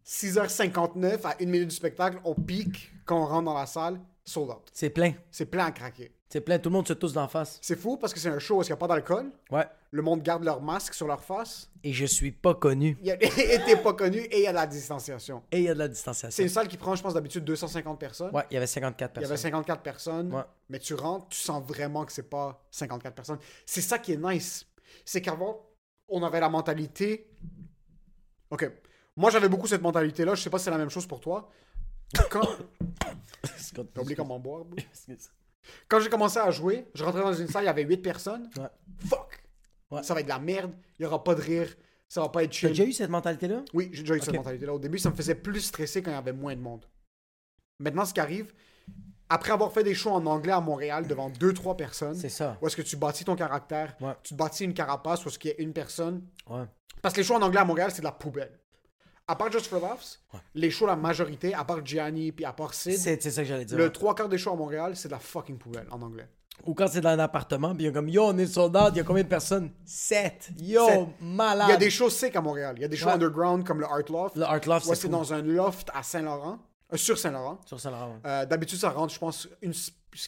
6h59 0.05 1.19
à 1.25 1.35
une 1.41 1.49
minute 1.49 1.67
du 1.69 1.75
spectacle, 1.75 2.19
on 2.23 2.35
pique 2.35 2.91
quand 3.05 3.21
on 3.21 3.25
rentre 3.25 3.45
dans 3.45 3.53
la 3.57 3.65
salle, 3.65 3.99
sold 4.23 4.49
out. 4.51 4.69
C'est 4.73 4.89
plein. 4.89 5.13
C'est 5.29 5.45
plein 5.45 5.65
à 5.65 5.71
craquer. 5.71 6.11
C'est 6.31 6.39
plein, 6.41 6.59
tout 6.59 6.69
le 6.69 6.73
monde 6.75 6.87
se 6.87 6.93
tousse 6.93 7.11
d'en 7.11 7.27
face. 7.27 7.59
C'est 7.61 7.75
fou 7.75 7.97
parce 7.97 8.13
que 8.13 8.19
c'est 8.19 8.29
un 8.29 8.39
show 8.39 8.59
où 8.59 8.63
il 8.63 8.65
n'y 8.67 8.71
a 8.71 8.77
pas 8.77 8.87
d'alcool. 8.87 9.29
Ouais. 9.51 9.65
Le 9.91 10.01
monde 10.01 10.23
garde 10.23 10.45
leur 10.45 10.61
masque 10.61 10.93
sur 10.93 11.05
leur 11.05 11.21
face. 11.23 11.69
Et 11.83 11.91
je 11.91 12.05
suis 12.05 12.31
pas 12.31 12.55
connu. 12.55 12.97
Il 13.01 13.07
y 13.07 13.11
a 13.11 13.15
et 13.21 13.27
t'es 13.65 13.75
pas 13.75 13.93
connu 13.93 14.19
et 14.19 14.37
il 14.37 14.43
y 14.43 14.47
a 14.47 14.51
de 14.51 14.55
la 14.55 14.65
distanciation. 14.65 15.43
Et 15.51 15.57
il 15.57 15.63
y 15.65 15.67
a 15.69 15.73
de 15.73 15.79
la 15.79 15.85
C'est 15.87 15.91
distanciation. 15.91 16.43
une 16.43 16.49
salle 16.49 16.69
qui 16.69 16.77
prend, 16.77 16.95
je 16.95 17.03
pense, 17.03 17.13
d'habitude 17.13 17.43
250 17.43 17.99
personnes. 17.99 18.33
Ouais, 18.33 18.43
il 18.49 18.53
y 18.53 18.57
avait 18.57 18.65
54 18.65 19.11
Il 19.17 19.21
y 19.21 19.25
avait 19.25 19.31
personnes. 19.33 19.51
54 19.51 19.81
personnes, 19.81 20.33
Ouais. 20.33 20.43
mais 20.69 20.79
tu 20.79 20.93
rentres, 20.93 21.27
tu 21.27 21.37
sens 21.39 21.61
vraiment 21.67 22.05
que 22.05 22.13
c'est 22.13 22.29
pas 22.29 22.63
54 22.71 23.13
personnes. 23.13 23.39
C'est 23.65 23.81
ça 23.81 23.99
qui 23.99 24.13
est 24.13 24.17
nice. 24.17 24.65
C'est 25.03 25.21
qu'avant, 25.21 25.65
on 26.07 26.23
avait 26.23 26.39
la 26.39 26.47
mentalité. 26.49 27.29
Ok. 28.51 28.71
Moi, 29.17 29.29
j'avais 29.31 29.49
beaucoup 29.49 29.67
cette 29.67 29.81
mentalité-là. 29.81 30.35
Je 30.35 30.41
sais 30.43 30.49
pas 30.49 30.59
si 30.59 30.63
c'est 30.65 30.71
la 30.71 30.77
même 30.77 30.89
chose 30.89 31.05
pour 31.05 31.19
toi. 31.19 31.49
Quand. 32.29 32.41
T'as 33.93 34.01
oublié 34.01 34.15
comment 34.15 34.39
boire, 34.39 34.63
bro? 34.63 34.77
Quand 35.87 35.99
j'ai 35.99 36.09
commencé 36.09 36.37
à 36.39 36.49
jouer, 36.51 36.87
je 36.95 37.03
rentrais 37.03 37.21
dans 37.21 37.33
une 37.33 37.47
salle, 37.47 37.63
il 37.63 37.67
y 37.67 37.69
avait 37.69 37.83
8 37.83 37.97
personnes. 37.97 38.49
Ouais. 38.57 38.67
Fuck! 39.07 39.43
Ouais. 39.91 40.03
Ça 40.03 40.13
va 40.13 40.21
être 40.21 40.25
de 40.25 40.31
la 40.31 40.39
merde, 40.39 40.71
il 40.99 41.03
y 41.03 41.05
aura 41.05 41.23
pas 41.23 41.35
de 41.35 41.41
rire, 41.41 41.67
ça 42.07 42.21
va 42.21 42.29
pas 42.29 42.43
être 42.43 42.51
T'as 42.51 42.57
chill. 42.57 42.69
déjà 42.69 42.85
eu 42.85 42.93
cette 42.93 43.09
mentalité-là? 43.09 43.63
Oui, 43.73 43.89
j'ai 43.91 44.01
déjà 44.03 44.15
eu 44.15 44.19
cette 44.21 44.35
mentalité-là. 44.35 44.73
Au 44.73 44.79
début, 44.79 44.97
ça 44.99 45.09
me 45.09 45.15
faisait 45.15 45.35
plus 45.35 45.59
stresser 45.61 46.01
quand 46.01 46.11
il 46.11 46.15
y 46.15 46.17
avait 46.17 46.31
moins 46.33 46.55
de 46.55 46.61
monde. 46.61 46.85
Maintenant, 47.79 48.05
ce 48.05 48.13
qui 48.13 48.19
arrive, 48.19 48.53
après 49.29 49.51
avoir 49.51 49.71
fait 49.71 49.83
des 49.83 49.93
shows 49.95 50.11
en 50.11 50.25
anglais 50.25 50.53
à 50.53 50.61
Montréal 50.61 51.07
devant 51.07 51.29
2-3 51.29 51.75
personnes, 51.75 52.15
C'est 52.15 52.29
ça. 52.29 52.57
où 52.61 52.67
est-ce 52.67 52.75
que 52.75 52.81
tu 52.81 52.95
bâtis 52.95 53.25
ton 53.25 53.35
caractère, 53.35 53.95
Ouais. 54.01 54.13
tu 54.23 54.33
te 54.33 54.37
bâtis 54.37 54.63
une 54.63 54.73
carapace 54.73 55.25
où 55.25 55.29
est-ce 55.29 55.39
qu'il 55.39 55.51
y 55.51 55.53
a 55.53 55.61
une 55.61 55.73
personne. 55.73 56.25
Ouais. 56.49 56.63
Parce 57.01 57.13
que 57.13 57.19
les 57.21 57.25
shows 57.25 57.35
en 57.35 57.41
anglais 57.41 57.59
à 57.59 57.65
Montréal, 57.65 57.91
c'est 57.93 58.01
de 58.01 58.05
la 58.05 58.11
poubelle. 58.11 58.59
À 59.31 59.35
part 59.37 59.49
Just 59.51 59.67
for 59.67 59.79
Laughs, 59.79 60.19
les 60.53 60.69
shows, 60.69 60.87
la 60.87 60.95
majorité, 60.97 61.53
à 61.53 61.63
part 61.63 61.85
Gianni 61.85 62.33
puis 62.33 62.43
à 62.43 62.51
part 62.51 62.73
Sid, 62.73 62.97
C'est 62.97 63.21
ça 63.21 63.41
que 63.43 63.47
j'allais 63.47 63.63
dire. 63.63 63.77
le 63.77 63.89
trois 63.89 64.13
quarts 64.13 64.27
des 64.27 64.37
shows 64.37 64.51
à 64.51 64.55
Montréal, 64.57 64.91
c'est 64.95 65.07
de 65.07 65.13
la 65.13 65.19
fucking 65.19 65.57
poubelle 65.57 65.87
en 65.89 66.01
anglais. 66.01 66.27
Ou 66.65 66.73
quand 66.73 66.87
c'est 66.87 66.99
dans 67.01 67.09
un 67.09 67.19
appartement, 67.19 67.73
puis 67.73 67.83
il 67.83 67.87
y 67.87 67.89
a 67.89 67.93
comme 67.93 68.09
Yo, 68.09 68.23
on 68.25 68.37
est 68.37 68.45
soldat, 68.45 68.89
il 68.91 68.97
y 68.97 68.99
a 68.99 69.03
combien 69.03 69.23
de 69.23 69.29
personnes? 69.29 69.71
7. 69.85 70.49
Yo, 70.59 70.85
Sept. 70.85 71.07
malade. 71.21 71.67
Il 71.69 71.71
y 71.71 71.75
a 71.75 71.77
des 71.77 71.89
shows 71.89 72.09
sick 72.09 72.35
à 72.35 72.41
Montréal. 72.41 72.75
Il 72.77 72.81
y 72.81 72.85
a 72.85 72.87
des 72.89 72.97
shows 72.97 73.07
Ouais. 73.07 73.13
underground 73.13 73.63
comme 73.65 73.79
le 73.79 73.85
Art 73.85 74.03
Loft. 74.09 74.35
Le 74.35 74.43
Art 74.43 74.59
Loft, 74.67 74.85
Ouais, 74.87 74.95
c'est 74.95 75.03
c'est 75.03 75.07
dans 75.07 75.33
un 75.33 75.41
loft 75.41 75.89
à 75.93 76.03
Saint-Laurent, 76.03 76.59
euh, 76.93 76.97
sur 76.97 77.17
Saint-Laurent. 77.17 77.59
Sur 77.65 77.79
Saint-Laurent. 77.79 78.09
ouais. 78.09 78.19
Euh, 78.29 78.45
D'habitude, 78.45 78.79
ça 78.79 78.89
rentre, 78.89 79.13
je 79.13 79.19
pense, 79.19 79.47
une, 79.61 79.73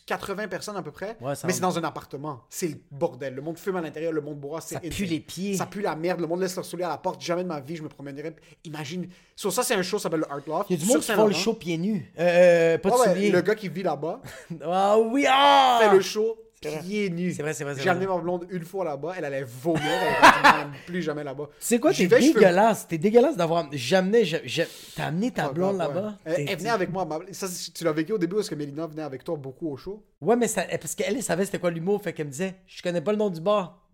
80 0.05 0.47
personnes 0.47 0.77
à 0.77 0.81
peu 0.81 0.91
près. 0.91 1.17
Ouais, 1.19 1.33
mais 1.43 1.51
c'est 1.51 1.59
dans 1.61 1.77
un 1.77 1.83
appartement. 1.83 2.41
C'est 2.49 2.67
le 2.67 2.75
bordel. 2.91 3.35
Le 3.35 3.41
monde 3.41 3.57
fume 3.57 3.75
à 3.75 3.81
l'intérieur, 3.81 4.11
le 4.13 4.21
monde 4.21 4.39
boit. 4.39 4.61
Ça 4.61 4.79
c'est 4.81 4.89
pue 4.89 5.03
insane. 5.03 5.07
les 5.07 5.19
pieds. 5.19 5.57
Ça 5.57 5.65
pue 5.65 5.81
la 5.81 5.95
merde. 5.95 6.21
Le 6.21 6.27
monde 6.27 6.39
laisse 6.39 6.55
leur 6.55 6.65
souliers 6.65 6.85
à 6.85 6.89
la 6.89 6.97
porte. 6.97 7.21
Jamais 7.21 7.43
de 7.43 7.49
ma 7.49 7.59
vie, 7.59 7.75
je 7.75 7.83
me 7.83 7.89
promènerais. 7.89 8.35
Imagine. 8.63 9.09
Sur 9.35 9.51
ça, 9.51 9.63
c'est 9.63 9.75
un 9.75 9.81
show, 9.81 9.97
ça 9.97 10.03
s'appelle 10.03 10.21
le 10.21 10.31
Art 10.31 10.41
Loft. 10.47 10.69
Il 10.69 10.77
y 10.77 10.81
a 10.81 10.85
du 10.85 10.89
monde 10.89 11.01
qui 11.01 11.11
font 11.11 11.27
le 11.27 11.33
show 11.33 11.53
pieds 11.53 11.77
nus. 11.77 12.11
Euh, 12.17 12.77
pas 12.77 12.89
de 12.89 12.95
ouais, 12.95 13.29
le 13.29 13.41
gars 13.41 13.55
qui 13.55 13.67
vit 13.67 13.83
là-bas 13.83 14.21
Ah 14.63 14.97
oui, 14.97 15.25
ah! 15.27 15.79
fait 15.81 15.95
le 15.95 16.01
show. 16.01 16.37
Pieds 16.81 17.09
nus. 17.09 17.33
C'est 17.33 17.41
vrai, 17.41 17.53
c'est 17.53 17.63
vrai, 17.63 17.75
c'est 17.75 17.81
J'ai 17.83 17.89
amené 17.89 18.07
ma 18.07 18.17
blonde 18.17 18.47
une 18.49 18.63
fois 18.63 18.83
là-bas. 18.85 19.13
Elle 19.17 19.25
allait 19.25 19.43
vomir. 19.43 19.81
Elle 19.83 20.67
plus 20.85 21.01
jamais 21.01 21.23
là-bas. 21.23 21.47
Tu 21.59 21.65
sais 21.65 21.79
quoi, 21.79 21.93
t'es 21.93 22.07
dégueulasse. 22.07 22.87
T'es 22.87 22.97
dégueulasse 22.97 23.37
d'avoir. 23.37 23.69
Je- 23.71 24.63
T'as 24.95 25.05
amené 25.05 25.31
ta 25.31 25.49
blonde 25.49 25.77
là-bas? 25.77 26.17
Elle, 26.25 26.57
venait 26.57 26.69
avec 26.69 26.91
moi. 26.91 27.07
Ça, 27.31 27.47
c'est- 27.47 27.71
tu 27.73 27.83
l'as 27.83 27.91
vécu 27.93 28.13
au 28.13 28.17
début 28.17 28.35
parce 28.35 28.49
que 28.49 28.55
Mélina 28.55 28.87
venait 28.87 29.03
avec 29.03 29.23
toi 29.23 29.35
beaucoup 29.35 29.69
au 29.71 29.77
show? 29.77 30.03
Ouais, 30.21 30.35
mais 30.35 30.47
parce 30.79 30.95
qu'elle, 30.95 31.15
elle 31.17 31.23
savait 31.23 31.45
c'était 31.45 31.59
quoi 31.59 31.71
l'humour, 31.71 32.01
fait 32.01 32.13
qu'elle 32.13 32.27
me 32.27 32.31
disait, 32.31 32.55
je 32.67 32.81
connais 32.81 33.01
pas 33.01 33.11
le 33.11 33.17
nom 33.17 33.29
du 33.29 33.41
bar. 33.41 33.87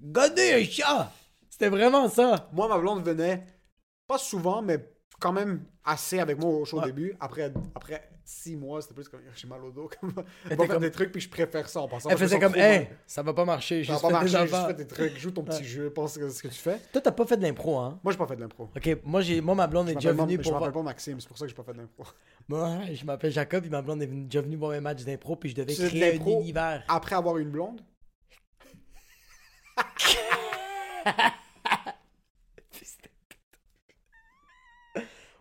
Gonner 0.00 0.54
un 0.54 0.64
chat! 0.64 1.12
C'était 1.48 1.68
vraiment 1.68 2.08
ça. 2.08 2.48
Moi, 2.52 2.68
ma 2.68 2.78
blonde 2.78 3.04
venait 3.04 3.44
pas 4.06 4.18
souvent, 4.18 4.60
mais 4.60 4.78
quand 5.20 5.32
même 5.32 5.64
assez 5.84 6.18
avec 6.18 6.38
moi 6.38 6.50
au 6.50 6.62
au 6.64 6.78
Ouais. 6.80 6.86
début. 6.86 7.16
Après, 7.20 7.52
après 7.74 8.08
six 8.24 8.56
mois, 8.56 8.80
c'était 8.82 8.94
plus 8.94 9.08
comme 9.08 9.20
j'ai 9.34 9.46
mal 9.48 9.62
au 9.64 9.70
dos. 9.70 9.88
Comme... 10.00 10.12
On 10.16 10.48
va 10.50 10.56
faire 10.56 10.68
comme- 10.68 10.82
des 10.82 10.90
trucs, 10.90 11.12
puis 11.12 11.20
je 11.20 11.28
préfère 11.28 11.68
ça 11.68 11.80
en 11.80 11.88
passant. 11.88 12.08
Elle 12.10 12.18
faisait 12.18 12.38
comme, 12.38 12.54
hey, 12.56 12.88
ça 13.06 13.22
va 13.22 13.32
pas 13.34 13.44
marcher. 13.44 13.84
Ça 13.84 13.94
va 13.94 13.98
pas 14.00 14.06
fais 14.08 14.08
des 14.08 14.12
marcher, 14.32 14.38
juste 14.42 14.54
affaires. 14.54 14.66
fais 14.68 14.74
tes 14.76 14.86
trucs, 14.86 15.18
joue 15.18 15.30
ton 15.30 15.44
petit 15.44 15.64
jeu, 15.64 15.90
pense 15.90 16.16
que 16.18 16.28
ce 16.28 16.42
que 16.42 16.48
tu 16.48 16.54
fais. 16.58 16.78
Toi, 16.92 17.00
t'as 17.00 17.12
pas 17.12 17.26
fait 17.26 17.36
de 17.36 17.42
l'impro, 17.42 17.78
hein? 17.78 17.98
Moi, 18.02 18.12
j'ai 18.12 18.18
pas 18.18 18.26
fait 18.26 18.36
de 18.36 18.40
l'impro. 18.40 18.68
Ok, 18.76 18.98
moi, 19.04 19.22
moi 19.42 19.54
ma 19.54 19.66
blonde 19.66 19.88
est 19.88 19.92
Je 19.92 19.98
déjà 19.98 20.12
m'appelle 20.12 20.26
venue 20.26 20.36
pas- 20.38 20.42
je 20.42 20.48
pour 20.50 20.58
m'appelle 20.60 20.72
pas 20.74 20.82
Maxime, 20.82 21.20
c'est 21.20 21.28
pour 21.28 21.38
ça 21.38 21.44
que 21.44 21.50
j'ai 21.50 21.56
pas 21.56 21.64
fait 21.64 21.74
d'impro. 21.74 22.04
Moi, 22.48 22.78
je 22.92 23.04
m'appelle 23.06 23.32
Jacob, 23.32 23.64
et 23.64 23.68
ma 23.70 23.80
blonde 23.80 24.02
est 24.02 24.06
déjà 24.06 24.42
venue 24.42 24.56
voir 24.56 24.72
mes 24.72 24.80
matchs 24.80 25.04
d'impro, 25.04 25.36
puis 25.36 25.48
je 25.50 25.54
devais 25.54 25.74
créer 25.74 26.18
un 26.18 26.24
univers. 26.26 26.82
Après 26.88 27.14
avoir 27.16 27.38
une 27.38 27.50
blonde? 27.50 27.80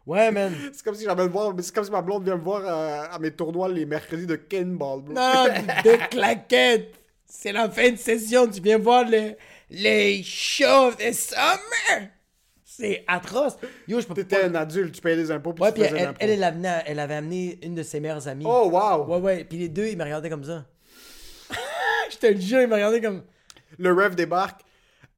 Ouais, 0.06 0.32
man. 0.32 0.54
C'est 0.74 0.84
comme 0.84 0.96
si 0.96 1.06
j'avais 1.06 1.28
voir, 1.28 1.54
c'est 1.62 1.74
comme 1.74 1.86
si 1.86 1.92
ma 1.92 2.02
blonde 2.02 2.26
vient 2.26 2.36
me 2.36 2.42
voir 2.44 2.62
euh, 2.66 3.04
à 3.16 3.20
mes 3.20 3.32
tournois 3.32 3.70
les 3.70 3.86
mercredis 3.86 4.26
de 4.28 4.36
Ken 4.36 4.76
Ball, 4.78 5.02
bro. 5.02 5.14
Non, 5.14 5.46
de 5.84 6.08
claquettes. 6.10 6.94
C'est 7.26 7.52
la 7.54 7.70
fin 7.70 7.90
de 7.92 7.96
session. 7.98 8.48
Tu 8.48 8.62
viens 8.62 8.78
voir 8.78 9.06
le, 9.10 9.36
les 9.70 10.22
shows 10.24 10.92
de 10.92 11.12
summer. 11.14 12.10
C'est 12.66 13.04
atroce. 13.08 13.58
Yo, 13.88 14.02
je 14.02 14.08
peux 14.08 14.14
T'étais 14.16 14.42
pas. 14.42 14.48
un 14.48 14.56
adulte, 14.56 14.94
tu 14.96 15.02
payais 15.02 15.16
des 15.16 15.32
impôts, 15.32 15.54
puis 15.54 15.64
Ouais, 15.64 15.72
puis 15.72 15.84
elle, 15.84 16.14
elle, 16.20 16.30
elle, 16.32 16.44
amené- 16.44 16.82
elle 16.86 17.00
avait 17.00 17.16
amené 17.16 17.60
une 17.64 17.76
de 17.76 17.84
ses 17.84 18.00
meilleures 18.00 18.28
amies. 18.28 18.46
Oh, 18.48 18.70
wow! 18.72 19.06
Ouais, 19.06 19.20
ouais. 19.22 19.44
Puis 19.46 19.58
les 19.60 19.70
deux, 19.70 19.86
ils 19.88 19.98
me 19.98 20.04
regardaient 20.04 20.30
comme 20.30 20.44
ça. 20.44 20.66
je 22.12 22.18
te 22.18 22.26
le 22.28 22.40
jure, 22.40 22.62
ils 22.62 22.68
me 22.68 22.74
regardaient 22.74 23.02
comme. 23.02 23.24
Le 23.78 23.94
rêve 23.94 24.16
débarque. 24.16 24.62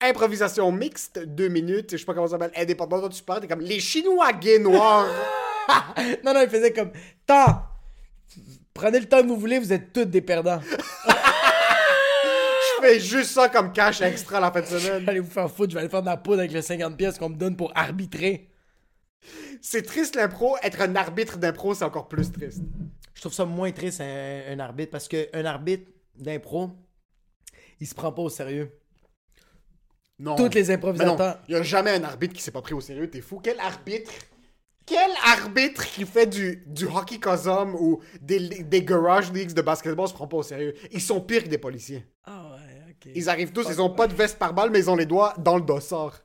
Improvisation 0.05 0.71
mixte, 0.71 1.19
deux 1.19 1.47
minutes, 1.47 1.91
je 1.91 1.97
sais 1.97 2.05
pas 2.05 2.13
comment 2.13 2.27
ça 2.27 2.37
s'appelle, 2.37 2.51
indépendant, 2.55 2.99
toi 2.99 3.09
tu 3.09 3.23
parles, 3.23 3.41
t'es 3.41 3.47
comme 3.47 3.61
les 3.61 3.79
Chinois 3.79 4.33
gays 4.33 4.59
noirs. 4.59 5.07
Non, 6.23 6.31
non, 6.31 6.41
ils 6.43 6.49
faisaient 6.49 6.71
comme. 6.71 6.91
Temps! 7.25 7.63
Prenez 8.71 8.99
le 8.99 9.07
temps 9.07 9.23
que 9.23 9.27
vous 9.27 9.37
voulez, 9.37 9.57
vous 9.57 9.73
êtes 9.73 9.91
tous 9.91 10.05
des 10.05 10.21
perdants. 10.21 10.61
je 11.07 12.81
fais 12.81 12.99
juste 12.99 13.31
ça 13.31 13.49
comme 13.49 13.73
cash 13.73 13.99
extra 14.01 14.39
la 14.39 14.51
fin 14.51 14.61
de 14.61 14.65
semaine. 14.67 15.09
Allez 15.09 15.21
vous 15.21 15.31
faire 15.31 15.49
foutre, 15.49 15.71
je 15.71 15.75
vais 15.75 15.81
aller 15.81 15.89
faire 15.89 16.01
de 16.01 16.07
la 16.07 16.17
poudre 16.17 16.39
avec 16.39 16.51
les 16.51 16.61
50 16.61 16.95
pièces 16.95 17.17
qu'on 17.17 17.29
me 17.29 17.35
donne 17.35 17.55
pour 17.55 17.71
arbitrer. 17.73 18.47
C'est 19.59 19.81
triste 19.81 20.15
l'impro, 20.15 20.55
être 20.61 20.81
un 20.81 20.95
arbitre 20.95 21.39
d'impro, 21.39 21.73
c'est 21.73 21.83
encore 21.85 22.07
plus 22.07 22.31
triste. 22.31 22.61
Je 23.15 23.21
trouve 23.21 23.33
ça 23.33 23.45
moins 23.45 23.71
triste 23.71 24.01
un, 24.01 24.43
un 24.49 24.59
arbitre 24.59 24.91
parce 24.91 25.07
qu'un 25.07 25.45
arbitre 25.45 25.89
d'impro, 26.15 26.69
il 27.79 27.87
se 27.87 27.95
prend 27.95 28.11
pas 28.11 28.21
au 28.21 28.29
sérieux. 28.29 28.71
Non. 30.17 30.35
Toutes 30.35 30.55
les 30.55 30.71
improvisateurs. 30.71 31.39
il 31.47 31.53
y 31.53 31.57
a 31.57 31.63
jamais 31.63 31.91
un 31.91 32.03
arbitre 32.03 32.33
qui 32.33 32.41
s'est 32.41 32.51
pas 32.51 32.61
pris 32.61 32.73
au 32.73 32.81
sérieux, 32.81 33.09
t'es 33.09 33.21
fou. 33.21 33.39
Quel 33.43 33.59
arbitre? 33.59 34.11
Quel 34.85 35.09
arbitre 35.25 35.83
qui 35.85 36.05
fait 36.05 36.27
du, 36.27 36.63
du 36.67 36.85
hockey 36.85 37.19
cosum 37.19 37.73
ou 37.75 38.01
des, 38.21 38.39
des 38.63 38.83
garage 38.83 39.31
leagues 39.33 39.53
de 39.53 39.61
basketball 39.61 40.07
se 40.07 40.13
prend 40.13 40.27
pas 40.27 40.37
au 40.37 40.43
sérieux? 40.43 40.75
Ils 40.91 41.01
sont 41.01 41.19
pires 41.19 41.43
que 41.43 41.49
des 41.49 41.57
policiers. 41.57 42.05
Ah 42.23 42.51
ouais, 42.53 42.91
ok. 42.91 43.11
Ils 43.15 43.27
arrivent 43.29 43.51
tous, 43.51 43.65
ils 43.69 43.81
ont 43.81 43.89
pas 43.89 44.07
de 44.07 44.13
veste 44.13 44.37
par 44.37 44.53
balle, 44.53 44.69
mais 44.69 44.79
ils 44.79 44.89
ont 44.89 44.95
les 44.95 45.07
doigts 45.07 45.33
dans 45.39 45.55
le 45.55 45.63
dossard. 45.63 46.21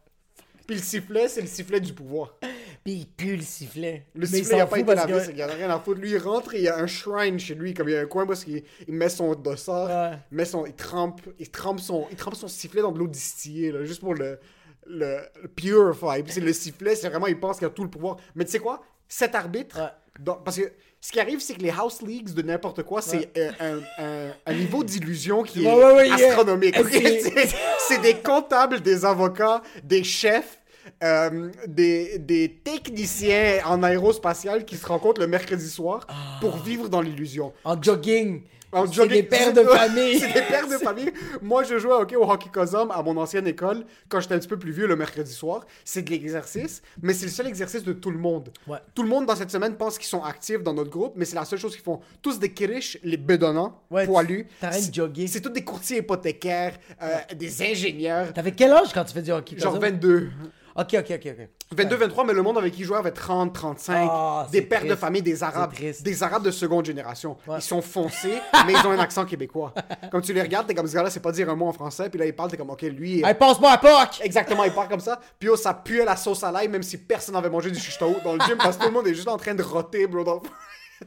Puis 0.67 0.77
le 0.77 0.83
sifflet, 0.83 1.27
c'est 1.29 1.41
le 1.41 1.47
sifflet 1.47 1.81
du 1.81 1.93
pouvoir. 1.95 2.37
Puis 2.85 2.93
il 2.95 3.07
pue 3.07 3.37
le 3.37 3.43
sifflet. 3.43 4.07
Le 4.15 4.21
Mais 4.21 4.27
sifflet, 4.27 4.57
il 4.57 4.61
a 4.63 4.67
pas 4.67 4.79
été 4.79 4.87
parce 4.95 5.07
lavé, 5.09 5.27
que- 5.27 5.33
qu'il 5.33 5.45
en 5.45 5.49
a 5.49 5.53
rien 5.53 5.71
à 5.71 5.79
foutre. 5.81 6.01
Lui, 6.01 6.13
il 6.13 6.19
rentre 6.19 6.55
et 6.55 6.59
il 6.59 6.65
y 6.65 6.69
a 6.69 6.79
un 6.79 6.87
shrine 6.87 7.39
chez 7.39 7.55
lui, 7.55 7.75
comme 7.75 7.89
il 7.89 7.93
y 7.93 7.97
a 7.97 8.01
un 8.01 8.07
coin 8.07 8.25
où 8.27 8.33
il, 8.47 8.63
il 8.89 8.95
met 8.95 9.11
son 9.11 9.35
dossard, 9.35 9.89
Ouais. 10.13 10.17
il, 10.33 10.37
met 10.37 10.45
son, 10.47 10.65
il, 10.65 10.73
trempe, 10.75 11.21
il, 11.39 11.51
trempe 11.51 11.79
son, 11.81 12.07
il 12.11 12.17
trempe 12.17 12.37
son 12.37 12.49
sifflet 12.49 12.81
dans 12.81 12.93
de 12.93 12.99
l'eau 12.99 13.07
distillée, 13.09 13.71
là, 13.71 13.85
juste 13.85 14.01
pour 14.01 14.15
le, 14.15 14.39
le, 14.87 15.19
le 15.43 15.49
purify. 15.49 16.23
Puis 16.25 16.41
le 16.41 16.53
sifflet, 16.55 16.95
c'est 16.97 17.11
vraiment, 17.11 17.27
il 17.27 17.39
pense 17.39 17.59
qu'il 17.59 17.67
a 17.67 17.71
tout 17.71 17.85
le 17.85 17.91
pouvoir. 17.91 18.17
Mais 18.35 18.45
tu 18.47 18.53
sais 18.53 18.59
quoi? 18.61 18.83
Cet 19.09 19.35
arbitre, 19.35 19.79
Ouais. 19.79 19.89
dans- 20.25 20.37
parce 20.37 20.57
que 20.57 20.73
ce 21.03 21.13
qui 21.13 21.21
arrive, 21.21 21.41
c'est 21.41 21.55
que 21.55 21.63
les 21.63 21.71
house 21.71 22.01
leagues 22.01 22.33
de 22.33 22.43
n'importe 22.43 22.83
quoi, 22.85 23.03
c'est 23.03 23.29
euh, 23.37 23.51
un, 23.61 23.79
un- 24.05 24.35
un 24.47 24.53
niveau 24.55 24.85
d'illusion 24.85 25.43
qui 25.43 25.65
est 25.67 25.71
ouais, 25.71 25.95
ouais, 25.95 26.09
yeah. 26.09 26.29
astronomique. 26.31 26.77
c'est 27.89 28.01
des 28.01 28.15
comptables, 28.15 28.81
des 28.81 29.05
avocats, 29.05 29.63
des 29.85 30.05
chefs, 30.05 30.60
euh, 31.03 31.51
des, 31.67 32.19
des 32.19 32.61
techniciens 32.63 33.61
en 33.67 33.83
aérospatial 33.83 34.65
qui 34.65 34.77
se 34.77 34.87
rencontrent 34.87 35.21
le 35.21 35.27
mercredi 35.27 35.69
soir 35.69 36.07
pour 36.41 36.57
vivre 36.59 36.89
dans 36.89 37.01
l'illusion. 37.01 37.53
En 37.65 37.81
jogging. 37.81 38.43
En 38.73 38.87
C'est 38.87 38.93
jogging- 39.01 39.09
des 39.15 39.23
pères 39.25 39.53
de 39.53 39.63
famille. 39.65 40.21
c'est 40.21 40.29
des 40.33 40.43
pères 40.43 40.69
de 40.69 40.77
famille. 40.77 41.11
Moi, 41.43 41.65
je 41.65 41.77
jouais 41.79 41.93
ok, 41.95 42.15
au 42.17 42.23
hockey 42.31 42.51
cosum 42.53 42.93
à 42.93 43.03
mon 43.03 43.17
ancienne 43.17 43.49
école 43.49 43.85
quand 44.09 44.21
j'étais 44.21 44.35
un 44.35 44.39
petit 44.39 44.47
peu 44.47 44.59
plus 44.61 44.71
vieux 44.71 44.87
le 44.87 44.95
mercredi 44.95 45.33
soir. 45.33 45.67
C'est 45.85 46.03
de 46.03 46.11
l'exercice, 46.11 46.81
mais 47.03 47.13
c'est 47.13 47.27
le 47.27 47.33
seul 47.33 47.49
exercice 47.49 47.83
de 47.83 47.93
tout 47.93 48.13
le 48.13 48.19
monde. 48.19 48.53
Ouais. 48.69 48.79
Tout 48.95 49.03
le 49.03 49.09
monde 49.09 49.27
dans 49.27 49.35
cette 49.35 49.51
semaine 49.51 49.75
pense 49.75 49.99
qu'ils 49.99 50.07
sont 50.07 50.23
actifs 50.23 50.63
dans 50.63 50.73
notre 50.75 50.91
groupe, 50.91 51.15
mais 51.17 51.25
c'est 51.25 51.35
la 51.35 51.45
seule 51.45 51.59
chose 51.59 51.73
qu'ils 51.75 51.83
font. 51.83 51.99
Tous 52.23 52.39
des 52.39 52.53
kirish, 52.53 52.97
les 53.03 53.17
bedonnants, 53.17 53.81
Ouais, 53.91 54.07
poilus. 54.07 54.47
t'arrêtes 54.61 54.79
de 54.79 54.85
C'est- 54.85 54.95
jogger. 54.95 55.27
C'est 55.27 55.41
tous 55.41 55.51
des 55.51 55.65
courtiers 55.65 55.99
hypothécaires, 55.99 56.79
euh, 57.03 57.17
des 57.35 57.63
ingénieurs. 57.63 58.33
T'avais 58.33 58.53
quel 58.53 58.71
âge 58.73 58.93
quand 58.95 59.03
tu 59.05 59.15
fais 59.15 59.23
du 59.23 59.33
hockey? 59.33 59.59
Genre 59.59 59.73
comme 59.73 59.83
ça? 59.83 59.91
22. 59.91 60.31
Ok, 60.77 60.95
ok, 60.95 61.11
ok, 61.11 61.27
ok. 61.27 61.49
22, 61.73 61.97
23, 61.97 62.25
mais 62.25 62.33
le 62.33 62.43
monde 62.43 62.59
avec 62.59 62.75
qui 62.75 62.83
je 62.83 62.87
jouais 62.89 62.97
avait 62.99 63.11
30, 63.11 63.53
35. 63.53 64.09
Ah, 64.11 64.47
des 64.51 64.59
c'est 64.59 64.65
pères 64.65 64.81
de 64.81 64.87
triste. 64.87 65.01
famille, 65.01 65.23
des 65.23 65.43
Arabes. 65.43 65.71
C'est 65.73 65.83
triste. 65.83 66.03
Des 66.03 66.23
Arabes 66.23 66.45
de 66.45 66.51
seconde 66.51 66.85
génération. 66.85 67.37
Ouais. 67.47 67.57
Ils 67.59 67.63
sont 67.63 67.83
foncés, 67.83 68.39
mais 68.67 68.73
ils 68.73 68.87
ont 68.87 68.91
un 68.91 68.99
accent 68.99 69.25
québécois. 69.25 69.73
Comme 70.11 70.23
tu 70.23 70.33
les 70.33 70.43
regardes, 70.43 70.67
t'es 70.67 70.75
comme 70.75 70.87
ce 70.87 70.95
gars-là, 70.95 71.11
c'est 71.11 71.21
pas 71.21 71.33
dire 71.33 71.49
un 71.49 71.57
mot 71.57 71.67
en 71.67 71.73
français, 71.73 72.09
puis 72.09 72.19
là, 72.19 72.27
il 72.27 72.35
parle, 72.35 72.51
t'es 72.51 72.57
comme, 72.57 72.71
ok, 72.71 72.83
lui. 72.83 73.23
Hey, 73.25 73.35
passe-moi 73.35 73.71
à 73.73 73.79
POC! 73.79 74.21
Exactement, 74.23 74.65
il 74.65 74.73
parle 74.73 74.89
comme 74.89 75.01
ça. 75.01 75.21
Puis 75.39 75.49
oh, 75.49 75.57
ça 75.57 75.75
puait 75.75 76.05
la 76.05 76.17
sauce 76.17 76.43
à 76.45 76.51
l'ail, 76.53 76.69
même 76.69 76.83
si 76.83 76.99
personne 76.99 77.35
n'avait 77.35 77.51
mangé 77.51 77.71
du 77.71 77.79
chichto 77.79 78.17
dans 78.25 78.35
le 78.35 78.41
gym, 78.41 78.57
parce 78.57 78.77
que 78.77 78.83
tout 78.83 78.89
le 78.89 78.95
monde 78.95 79.07
est 79.07 79.15
juste 79.15 79.29
en 79.29 79.37
train 79.37 79.55
de 79.55 79.63
roter, 79.63 80.07
bro. 80.07 80.25
dans 80.25 80.43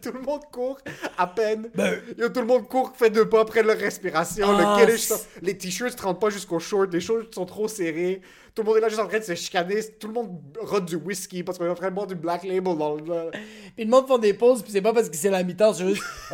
Tout 0.03 0.11
le 0.11 0.19
monde 0.19 0.41
court 0.51 0.79
à 1.17 1.27
peine. 1.27 1.69
Yo, 2.17 2.27
tout 2.29 2.41
le 2.41 2.45
monde 2.45 2.67
court, 2.67 2.93
fait 2.95 3.09
deux 3.09 3.27
pas, 3.29 3.45
prennent 3.45 3.67
leur 3.67 3.77
respiration. 3.77 4.47
Ben. 4.57 4.75
Ah, 4.77 4.85
le 4.85 4.95
les 5.41 5.57
t-shirts 5.57 5.97
ne 5.97 6.03
rentrent 6.03 6.19
pas 6.19 6.29
jusqu'aux 6.29 6.59
shorts. 6.59 6.87
Les 6.91 6.99
shorts 6.99 7.33
sont 7.33 7.45
trop 7.45 7.69
serrés. 7.69 8.21
Tout 8.53 8.63
le 8.63 8.67
monde 8.67 8.77
est 8.77 8.81
là 8.81 8.89
juste 8.89 8.99
en 8.99 9.07
train 9.07 9.19
de 9.19 9.23
se 9.23 9.33
chicaner. 9.35 9.81
Tout 9.99 10.07
le 10.07 10.13
monde 10.13 10.41
rote 10.59 10.85
du 10.85 10.97
whisky 10.97 11.41
parce 11.43 11.57
qu'on 11.57 11.65
est 11.65 11.69
en 11.69 11.75
train 11.75 11.89
de 11.89 11.95
boire 11.95 12.07
du 12.07 12.15
black 12.15 12.43
label 12.43 12.77
dans 12.77 12.95
le. 12.95 13.31
Puis 13.75 13.85
le 13.85 13.89
monde 13.89 14.07
font 14.07 14.17
des 14.17 14.33
pauses, 14.33 14.61
puis 14.61 14.71
c'est 14.71 14.81
pas 14.81 14.93
parce 14.93 15.09
que 15.09 15.15
c'est 15.15 15.29
la 15.29 15.43
mi-temps, 15.43 15.73
c'est 15.73 15.87
juste. 15.87 16.03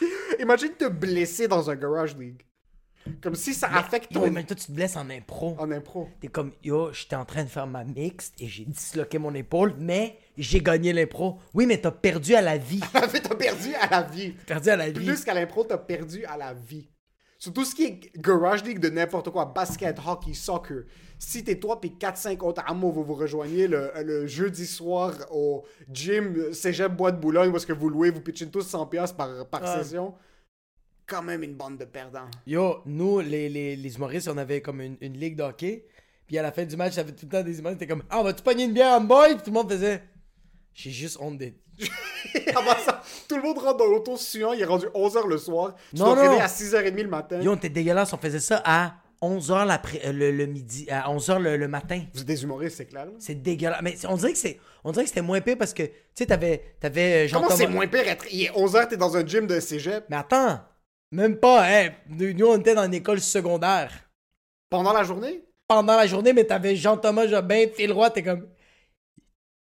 Imagine 0.38 0.70
te 0.70 0.88
blesser 0.88 1.48
dans 1.48 1.68
un 1.68 1.74
garage 1.74 2.16
league. 2.16 2.42
Comme 3.22 3.34
si 3.34 3.54
ça 3.54 3.68
affecte 3.68 4.12
ton. 4.12 4.30
mais 4.30 4.44
toi, 4.44 4.56
tu 4.56 4.66
te 4.66 4.72
blesses 4.72 4.96
en 4.96 5.08
impro. 5.10 5.56
En 5.58 5.70
impro. 5.70 6.08
T'es 6.20 6.28
comme, 6.28 6.52
yo, 6.62 6.92
j'étais 6.92 7.16
en 7.16 7.24
train 7.24 7.44
de 7.44 7.48
faire 7.48 7.66
ma 7.66 7.84
mixte 7.84 8.34
et 8.40 8.46
j'ai 8.46 8.64
disloqué 8.64 9.18
mon 9.18 9.34
épaule, 9.34 9.74
mais 9.78 10.18
j'ai 10.36 10.60
gagné 10.60 10.92
l'impro. 10.92 11.38
Oui, 11.52 11.66
mais 11.66 11.78
t'as 11.80 11.90
perdu 11.90 12.34
à 12.34 12.42
la 12.42 12.56
vie. 12.58 12.80
En 12.94 13.08
fait, 13.08 13.20
t'as 13.20 13.34
perdu 13.34 13.74
à 13.74 13.88
la 13.88 14.02
vie. 14.02 14.30
perdu 14.46 14.70
à 14.70 14.76
la 14.76 14.90
vie. 14.90 15.04
Plus 15.04 15.24
qu'à 15.24 15.34
l'impro, 15.34 15.64
t'as 15.64 15.78
perdu 15.78 16.24
à 16.24 16.36
la 16.36 16.54
vie. 16.54 16.88
Sur 17.38 17.52
tout 17.52 17.64
ce 17.64 17.74
qui 17.74 17.84
est 17.84 18.00
garage 18.16 18.64
league 18.64 18.78
de 18.78 18.88
n'importe 18.88 19.28
quoi, 19.30 19.44
basket, 19.44 19.98
hockey, 20.06 20.32
soccer. 20.32 20.84
Si 21.18 21.44
t'es 21.44 21.58
toi 21.58 21.78
puis 21.80 21.94
4-5 22.00 22.38
autres 22.40 22.62
amours, 22.66 22.92
vous 22.92 23.04
vous 23.04 23.14
rejoignez 23.14 23.66
le, 23.68 23.90
le 24.02 24.26
jeudi 24.26 24.66
soir 24.66 25.12
au 25.30 25.62
gym 25.92 26.52
Cégep 26.52 26.92
Bois 26.92 27.12
de 27.12 27.18
Boulogne 27.18 27.54
est-ce 27.54 27.66
que 27.66 27.72
vous 27.74 27.90
louez, 27.90 28.10
vous 28.10 28.20
pitchez 28.22 28.48
tous 28.48 28.66
100$ 28.72 28.88
piastres 28.88 29.16
par, 29.16 29.46
par 29.48 29.66
session. 29.66 30.14
Quand 31.06 31.22
même 31.22 31.42
une 31.42 31.54
bande 31.54 31.78
de 31.78 31.84
perdants. 31.84 32.28
Yo, 32.46 32.78
nous, 32.86 33.20
les, 33.20 33.48
les, 33.48 33.76
les 33.76 33.96
humoristes, 33.96 34.28
on 34.28 34.38
avait 34.38 34.60
comme 34.62 34.80
une, 34.80 34.96
une 35.00 35.18
ligue 35.18 35.36
de 35.36 35.42
hockey. 35.42 35.84
Puis 36.26 36.38
à 36.38 36.42
la 36.42 36.50
fin 36.52 36.64
du 36.64 36.76
match, 36.76 36.94
j'avais 36.94 37.12
tout 37.12 37.26
le 37.26 37.30
temps 37.30 37.42
des 37.42 37.58
humoristes. 37.58 37.80
C'était 37.80 37.92
comme, 37.92 38.04
ah, 38.08 38.20
on 38.20 38.24
va-tu 38.24 38.42
pogner 38.42 38.64
une 38.64 38.72
bière 38.72 38.94
en 38.94 39.00
boy? 39.02 39.34
Puis 39.34 39.44
tout 39.44 39.50
le 39.50 39.52
monde 39.52 39.70
faisait, 39.70 40.02
j'ai 40.72 40.90
juste 40.90 41.18
honte 41.20 41.36
des. 41.38 41.54
Avant 42.56 42.76
ça, 42.84 43.02
tout 43.28 43.36
le 43.36 43.42
monde 43.42 43.58
rentre 43.58 43.76
dans 43.78 43.86
l'auto 43.86 44.16
suant, 44.16 44.52
il 44.52 44.62
est 44.62 44.64
rendu 44.64 44.86
11h 44.94 45.26
le 45.28 45.36
soir. 45.38 45.74
Tu 45.94 46.00
Non, 46.00 46.14
non. 46.16 46.40
à 46.40 46.46
6h30 46.46 46.94
le 47.02 47.08
matin. 47.08 47.40
Yo, 47.40 47.52
on 47.52 47.56
était 47.56 47.68
dégueulasse, 47.68 48.12
on 48.12 48.16
faisait 48.16 48.40
ça 48.40 48.62
à 48.64 48.94
11h 49.20 49.66
l'après, 49.66 50.00
euh, 50.06 50.12
le, 50.12 50.30
le 50.30 50.46
midi, 50.46 50.86
à 50.90 51.10
11h 51.12 51.38
le, 51.40 51.56
le 51.56 51.68
matin. 51.68 52.02
Vous 52.14 52.20
êtes 52.20 52.26
des 52.26 52.42
humoristes, 52.44 52.76
c'est 52.78 52.86
clair. 52.86 53.08
C'est 53.18 53.42
dégueulasse. 53.42 53.80
Mais 53.82 53.96
on 54.08 54.16
dirait 54.16 54.32
que 54.32 54.38
c'est, 54.38 54.58
on 54.84 54.92
dirait 54.92 55.04
que 55.04 55.08
c'était 55.08 55.22
moins 55.22 55.40
pire 55.40 55.56
parce 55.58 55.74
que, 55.74 55.82
tu 55.82 55.92
sais, 56.14 56.26
t'avais, 56.26 56.62
t'avais 56.80 57.26
euh, 57.26 57.30
Comment 57.32 57.50
c'est 57.50 57.66
moins 57.66 57.86
pire 57.88 58.06
être... 58.08 58.24
Il 58.30 58.44
est 58.44 58.50
11h, 58.50 58.88
t'es 58.88 58.96
dans 58.96 59.16
un 59.16 59.26
gym 59.26 59.46
de 59.46 59.58
cégep? 59.60 60.04
Mais 60.08 60.16
attends, 60.16 60.60
même 61.14 61.36
pas, 61.36 61.64
hein. 61.66 61.90
Nous, 62.08 62.46
on 62.46 62.58
était 62.58 62.74
dans 62.74 62.84
une 62.84 62.94
école 62.94 63.20
secondaire. 63.20 63.92
Pendant 64.70 64.92
la 64.92 65.04
journée? 65.04 65.44
Pendant 65.68 65.96
la 65.96 66.06
journée, 66.06 66.32
mais 66.32 66.44
t'avais 66.44 66.76
Jean-Thomas 66.76 67.26
Jobin, 67.28 67.66
Phil 67.74 67.92
Roy, 67.92 68.10
t'es 68.10 68.22
comme. 68.22 68.48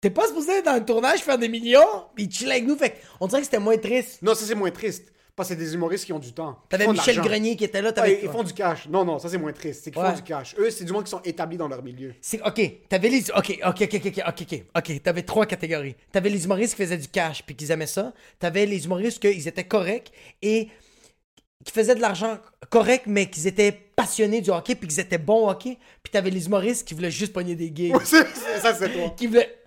T'es 0.01 0.11
pas 0.11 0.26
supposé 0.26 0.53
être 0.59 0.64
dans 0.64 0.74
le 0.74 0.84
tournage 0.84 1.20
faire 1.20 1.38
des 1.38 1.49
millions? 1.49 2.07
Puis 2.14 2.28
chill 2.30 2.51
avec 2.51 2.66
nous, 2.66 2.76
fait 2.76 2.97
on 3.20 3.26
dirait 3.26 3.40
que 3.40 3.45
c'était 3.47 3.59
moins 3.61 3.76
triste. 3.76 4.20
Non, 4.22 4.34
ça 4.34 4.45
c'est 4.47 4.55
moins 4.55 4.70
triste. 4.70 5.12
Parce 5.34 5.49
que 5.49 5.55
c'est 5.55 5.61
des 5.61 5.72
humoristes 5.74 6.05
qui 6.05 6.12
ont 6.12 6.18
du 6.18 6.32
temps. 6.32 6.59
T'avais 6.68 6.86
Michel. 6.86 7.16
Grenier 7.20 7.57
qui 7.57 7.64
était 7.64 7.80
là, 7.80 7.88
Ouais, 7.88 7.95
t'avais. 7.95 8.20
ils 8.22 8.28
font 8.28 8.43
du 8.43 8.53
cash. 8.53 8.86
Non, 8.88 9.05
non, 9.05 9.18
ça 9.18 9.28
c'est 9.30 9.38
moins 9.38 9.53
triste. 9.53 9.82
C'est 9.84 9.90
qu'ils 9.90 10.03
Ouais. 10.03 10.11
font 10.11 10.16
du 10.16 10.22
cash. 10.22 10.55
Eux, 10.59 10.70
c'est 10.70 10.84
du 10.84 10.93
monde 10.93 11.05
qui 11.05 11.11
sont 11.11 11.22
établis 11.24 11.57
dans 11.57 11.68
leur 11.68 11.82
milieu. 11.82 12.14
C'est 12.20 12.43
ok, 12.43 12.88
t'avais 12.88 13.09
les 13.09 13.30
ok 13.30 13.59
ok 13.64 13.82
ok 13.82 13.95
ok 13.95 14.22
ok 14.26 14.43
ok 14.43 14.64
ok 14.76 15.03
t'avais 15.03 15.22
trois 15.22 15.47
catégories. 15.47 15.95
T'avais 16.11 16.28
les 16.30 16.45
humoristes 16.45 16.74
qui 16.76 16.82
faisaient 16.82 16.99
du 16.99 17.09
cash 17.09 17.43
puis 17.45 17.55
qu'ils 17.57 17.70
aimaient 17.70 17.86
ça. 17.86 18.12
T'avais 18.38 18.66
les 18.66 18.84
humoristes 18.84 19.20
qu'ils 19.20 19.47
étaient 19.49 19.64
corrects 19.64 20.12
et 20.43 20.68
qui 21.64 21.72
faisaient 21.72 21.94
de 21.94 22.00
l'argent 22.00 22.38
correct, 22.70 23.04
mais 23.06 23.30
qu'ils 23.30 23.46
étaient 23.46 23.72
passionnés 23.72 24.40
du 24.40 24.50
hockey, 24.50 24.74
puis 24.74 24.88
qu'ils 24.88 25.00
étaient 25.00 25.18
bons 25.18 25.46
au 25.46 25.50
hockey. 25.50 25.78
Puis 26.02 26.10
t'avais 26.10 26.30
les 26.30 26.46
humoristes 26.46 26.86
qui 26.86 26.94
voulaient 26.94 27.10
juste 27.10 27.32
pogner 27.32 27.54
des 27.54 27.72
gigs. 27.74 27.96
Ça, 28.02 28.74
c'est 28.74 28.92
toi. 28.92 29.14
qui 29.16 29.26
voulaient. 29.26 29.58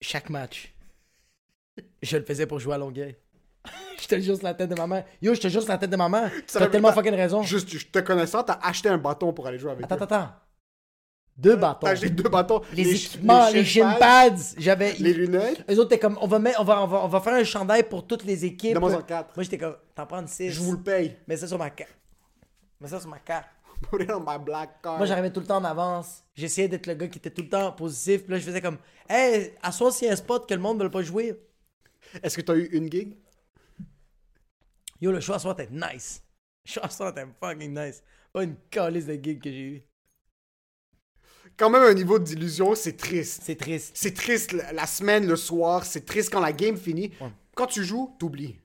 Chaque 0.00 0.30
match, 0.30 0.74
je 2.02 2.16
le 2.16 2.24
faisais 2.24 2.46
pour 2.46 2.58
jouer 2.58 2.74
à 2.74 2.78
Longueuil. 2.78 3.14
je 4.00 4.08
te 4.08 4.20
sur 4.20 4.42
la 4.42 4.54
tête 4.54 4.68
de 4.68 4.74
ma 4.74 4.86
mère. 4.88 5.04
Yo, 5.20 5.32
je 5.34 5.40
te 5.40 5.48
sur 5.48 5.66
la 5.68 5.78
tête 5.78 5.90
de 5.90 5.96
ma 5.96 6.08
mère. 6.08 6.32
T'as 6.52 6.66
tellement 6.66 6.92
fucking 6.92 7.14
raison. 7.14 7.42
Juste, 7.42 7.68
je 7.68 7.86
te 7.86 8.00
connaissant, 8.00 8.42
t'as 8.42 8.58
acheté 8.62 8.88
un 8.88 8.98
bâton 8.98 9.32
pour 9.32 9.46
aller 9.46 9.58
jouer 9.58 9.70
avec 9.70 9.84
Attends, 9.84 9.94
eux. 9.94 10.02
attends, 10.02 10.14
attends. 10.16 10.41
Deux 11.36 11.56
bâtons. 11.56 11.86
T'as 11.86 11.90
acheté 11.90 12.10
deux 12.10 12.28
bâtons. 12.28 12.60
Les, 12.72 12.90
équipements, 12.90 13.48
les 13.48 13.64
shin 13.64 13.90
shin 13.90 13.98
pads. 13.98 14.54
J'avais. 14.58 14.92
Les 14.98 15.14
lunettes. 15.14 15.64
Eux 15.70 15.78
autres, 15.78 15.88
t'es 15.88 15.98
comme, 15.98 16.18
on 16.20 16.26
va, 16.26 16.38
mettre, 16.38 16.60
on, 16.60 16.64
va, 16.64 16.82
on, 16.82 16.86
va, 16.86 17.04
on 17.04 17.08
va 17.08 17.20
faire 17.20 17.34
un 17.34 17.44
chandail 17.44 17.84
pour 17.84 18.06
toutes 18.06 18.24
les 18.24 18.44
équipes. 18.44 18.78
Moi, 18.78 19.02
j'étais 19.38 19.58
comme, 19.58 19.76
t'en 19.94 20.06
prends 20.06 20.26
six. 20.26 20.50
Je 20.50 20.60
vous 20.60 20.72
le 20.72 20.82
paye. 20.82 21.16
Mets 21.26 21.38
ça 21.38 21.48
sur 21.48 21.58
ma 21.58 21.70
carte. 21.70 21.96
Mets 22.80 22.88
ça 22.88 23.00
sur 23.00 23.08
ma 23.08 23.18
carte. 23.18 23.48
Put 23.90 24.02
it 24.02 24.10
on 24.12 24.20
my 24.20 24.38
black 24.38 24.80
card. 24.82 24.98
Moi, 24.98 25.06
j'arrivais 25.06 25.32
tout 25.32 25.40
le 25.40 25.46
temps 25.46 25.56
en 25.56 25.64
avance. 25.64 26.22
J'essayais 26.34 26.68
d'être 26.68 26.86
le 26.86 26.94
gars 26.94 27.08
qui 27.08 27.18
était 27.18 27.30
tout 27.30 27.42
le 27.42 27.48
temps 27.48 27.72
positif. 27.72 28.22
Puis 28.22 28.32
là, 28.32 28.38
je 28.38 28.44
faisais 28.44 28.60
comme, 28.60 28.78
hey, 29.08 29.54
à 29.62 29.72
soi, 29.72 29.90
s'il 29.90 30.06
y 30.06 30.10
a 30.10 30.12
un 30.12 30.16
spot 30.16 30.48
que 30.48 30.54
le 30.54 30.60
monde 30.60 30.78
ne 30.78 30.84
veut 30.84 30.90
pas 30.90 31.02
jouer. 31.02 31.40
Est-ce 32.22 32.36
que 32.36 32.42
t'as 32.42 32.54
eu 32.54 32.66
une 32.66 32.90
gig? 32.90 33.16
Yo, 35.00 35.10
le 35.10 35.20
choix 35.20 35.36
à 35.36 35.38
soir 35.38 35.58
était 35.58 35.72
nice. 35.72 36.22
Le 36.64 36.70
choix 36.70 36.84
à 36.84 36.90
soir 36.90 37.10
était 37.10 37.26
fucking 37.40 37.76
nice. 37.76 38.02
Pas 38.32 38.44
une 38.44 38.56
calice 38.70 39.06
de 39.06 39.14
gigs 39.14 39.42
que 39.42 39.50
j'ai 39.50 39.60
eu. 39.60 39.82
Quand 41.56 41.70
même 41.70 41.82
un 41.82 41.94
niveau 41.94 42.18
d'illusion, 42.18 42.74
c'est 42.74 42.96
triste. 42.96 43.42
C'est 43.44 43.56
triste. 43.56 43.92
C'est 43.94 44.14
triste 44.14 44.52
la, 44.72 44.86
semaine, 44.86 45.26
le 45.26 45.36
soir. 45.36 45.84
C'est 45.84 46.04
triste 46.06 46.32
quand 46.32 46.40
la 46.40 46.52
game 46.52 46.76
finit. 46.76 47.12
Quand 47.54 47.66
tu 47.66 47.84
joues, 47.84 48.14
t'oublies. 48.18 48.58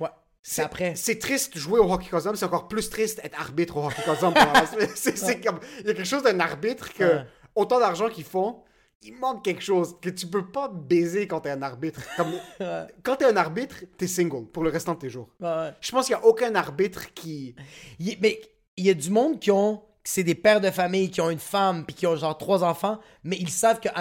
Ouais. 0.00 0.08
C'est 0.42 0.62
après. 0.62 0.94
C'est 0.96 1.18
triste 1.18 1.58
jouer 1.58 1.78
au 1.80 1.92
hockey 1.92 2.08
cosum, 2.08 2.34
c'est 2.36 2.44
encore 2.44 2.68
plus 2.68 2.88
triste 2.88 3.20
être 3.22 3.38
arbitre 3.38 3.76
au 3.76 3.86
hockey. 3.86 4.02
C'est 4.94 5.40
comme 5.40 5.60
il 5.80 5.86
y 5.86 5.90
a 5.90 5.94
quelque 5.94 6.04
chose 6.04 6.22
d'un 6.22 6.38
arbitre 6.40 6.92
que 6.94 7.04
Ouais. 7.04 7.26
autant 7.54 7.78
d'argent 7.80 8.08
qu'ils 8.08 8.24
font, 8.24 8.62
il 9.02 9.14
manque 9.16 9.44
quelque 9.44 9.62
chose 9.62 9.96
que 10.00 10.08
tu 10.10 10.26
peux 10.28 10.46
pas 10.46 10.68
baiser 10.68 11.26
quand 11.26 11.40
t'es 11.40 11.50
un 11.50 11.62
arbitre. 11.62 12.00
Comme 12.16 12.32
quand 13.02 13.16
t'es 13.16 13.24
un 13.24 13.36
arbitre, 13.36 13.84
t'es 13.98 14.06
single 14.06 14.46
pour 14.46 14.62
le 14.62 14.70
restant 14.70 14.94
de 14.94 15.00
tes 15.00 15.10
jours. 15.10 15.28
Ouais, 15.40 15.48
ouais. 15.48 15.70
Je 15.80 15.90
pense 15.90 16.06
qu'il 16.06 16.12
y 16.12 16.18
a 16.18 16.24
aucun 16.24 16.54
arbitre 16.54 17.12
qui 17.14 17.54
Il- 17.98 18.18
mais 18.20 18.40
il 18.76 18.86
y 18.86 18.90
a 18.90 18.94
du 18.94 19.10
monde 19.10 19.38
qui 19.40 19.50
ont. 19.50 19.82
C'est 20.04 20.24
des 20.24 20.34
pères 20.34 20.60
de 20.60 20.70
famille 20.70 21.10
qui 21.10 21.20
ont 21.20 21.30
une 21.30 21.38
femme 21.38 21.84
puis 21.86 21.94
qui 21.94 22.06
ont 22.06 22.16
genre 22.16 22.36
trois 22.36 22.64
enfants, 22.64 22.98
mais 23.22 23.36
ils 23.38 23.50
savent 23.50 23.80
qu'à 23.80 23.92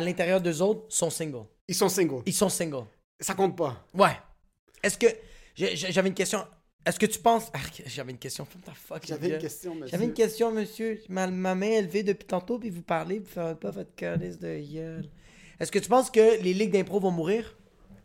l'intérieur 0.00 0.40
d'eux 0.40 0.62
autres, 0.62 0.84
sont 0.88 1.10
singles. 1.10 1.46
ils 1.66 1.74
sont 1.74 1.88
singles. 1.88 2.22
Ils 2.26 2.32
sont 2.34 2.48
singles. 2.48 2.86
Ça 3.20 3.34
compte 3.34 3.56
pas. 3.56 3.84
Ouais. 3.94 4.16
Est-ce 4.82 4.96
que. 4.96 5.06
J'avais 5.56 6.08
une 6.08 6.14
question. 6.14 6.44
Est-ce 6.86 6.98
que 6.98 7.06
tu 7.06 7.18
penses. 7.18 7.50
Ah, 7.52 7.58
J'avais 7.86 8.12
une 8.12 8.18
question. 8.18 8.44
What 8.44 8.72
the 8.72 8.76
fuck, 8.76 9.06
J'avais 9.06 9.30
une 9.30 9.38
question, 9.38 9.74
monsieur. 9.74 9.88
J'avais 9.90 10.04
une 10.04 10.14
question, 10.14 10.52
monsieur. 10.52 11.00
Ma, 11.08 11.26
ma 11.26 11.54
main 11.56 11.66
est 11.66 11.82
levée 11.82 12.02
depuis 12.04 12.26
tantôt, 12.26 12.58
puis 12.58 12.70
vous 12.70 12.82
parlez, 12.82 13.18
vous 13.18 13.26
faites 13.26 13.58
pas 13.58 13.72
votre 13.72 13.94
calice 13.96 14.38
de 14.38 14.56
gueule. 14.72 15.10
Est-ce 15.58 15.72
que 15.72 15.80
tu 15.80 15.88
penses 15.88 16.10
que 16.10 16.40
les 16.40 16.54
ligues 16.54 16.70
d'impro 16.70 17.00
vont 17.00 17.10
mourir? 17.10 17.56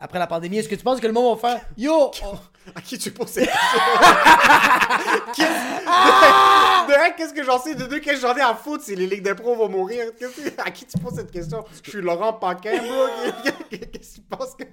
Après 0.04 0.20
la 0.20 0.28
pandémie? 0.28 0.58
Est-ce 0.58 0.68
que 0.70 0.76
tu 0.76 0.84
penses 0.84 1.00
que 1.00 1.08
le 1.08 1.14
monde 1.14 1.40
va 1.40 1.50
faire 1.50 1.62
Yo! 1.78 2.12
on- 2.24 2.38
À 2.76 2.82
qui 2.82 2.98
tu 2.98 3.12
poses 3.12 3.28
cette 3.30 3.46
question? 3.46 3.60
Qu'est-ce- 5.36 5.48
de, 5.84 6.92
de 6.92 6.94
un, 6.98 7.10
qu'est-ce 7.12 7.34
que 7.34 7.44
j'en 7.44 7.60
sais? 7.60 7.76
De 7.76 7.86
deux, 7.86 8.00
qu'est-ce 8.00 8.22
que 8.22 8.28
j'en 8.28 8.36
ai 8.36 8.42
à 8.42 8.54
foutre? 8.56 8.84
Si 8.84 8.96
les 8.96 9.08
ligues 9.08 9.24
d'impro 9.24 9.56
vont 9.56 9.70
mourir? 9.70 10.06
Qu'est-ce 10.20 10.50
à 10.62 10.72
qui 10.72 10.86
tu 10.86 10.98
poses 10.98 11.16
cette 11.16 11.32
question? 11.32 11.64
Je 11.84 11.90
suis 11.90 12.02
Laurent 12.02 12.34
Paquin, 12.34 12.78
bro. 12.78 13.06
Qu'est-ce 13.70 14.16
que 14.16 14.16
tu 14.16 14.22
penses 14.30 14.56
que. 14.56 14.64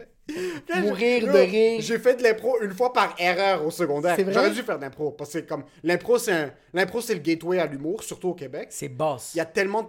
Mourir 0.80 1.22
je- 1.22 1.26
de 1.26 1.38
rire. 1.38 1.80
J'ai 1.82 1.98
fait 1.98 2.14
de 2.16 2.22
l'impro 2.22 2.56
une 2.62 2.72
fois 2.72 2.92
par 2.92 3.14
erreur 3.18 3.64
au 3.66 3.70
secondaire. 3.70 4.14
C'est 4.16 4.22
vrai? 4.24 4.32
J'aurais 4.34 4.50
dû 4.50 4.62
faire 4.62 4.76
de 4.78 4.82
l'impro. 4.84 5.10
Parce 5.12 5.32
que 5.32 5.38
comme 5.40 5.64
l'impro, 5.82 6.18
c'est 6.18 6.32
un... 6.32 6.50
l'impro, 6.72 7.00
c'est 7.00 7.14
le 7.14 7.20
gateway 7.20 7.58
à 7.58 7.66
l'humour, 7.66 8.02
surtout 8.04 8.28
au 8.30 8.34
Québec. 8.34 8.68
C'est 8.70 8.88
boss. 8.88 9.32
Il 9.34 9.38
y 9.38 9.40
a 9.40 9.46
tellement 9.46 9.82
de. 9.82 9.88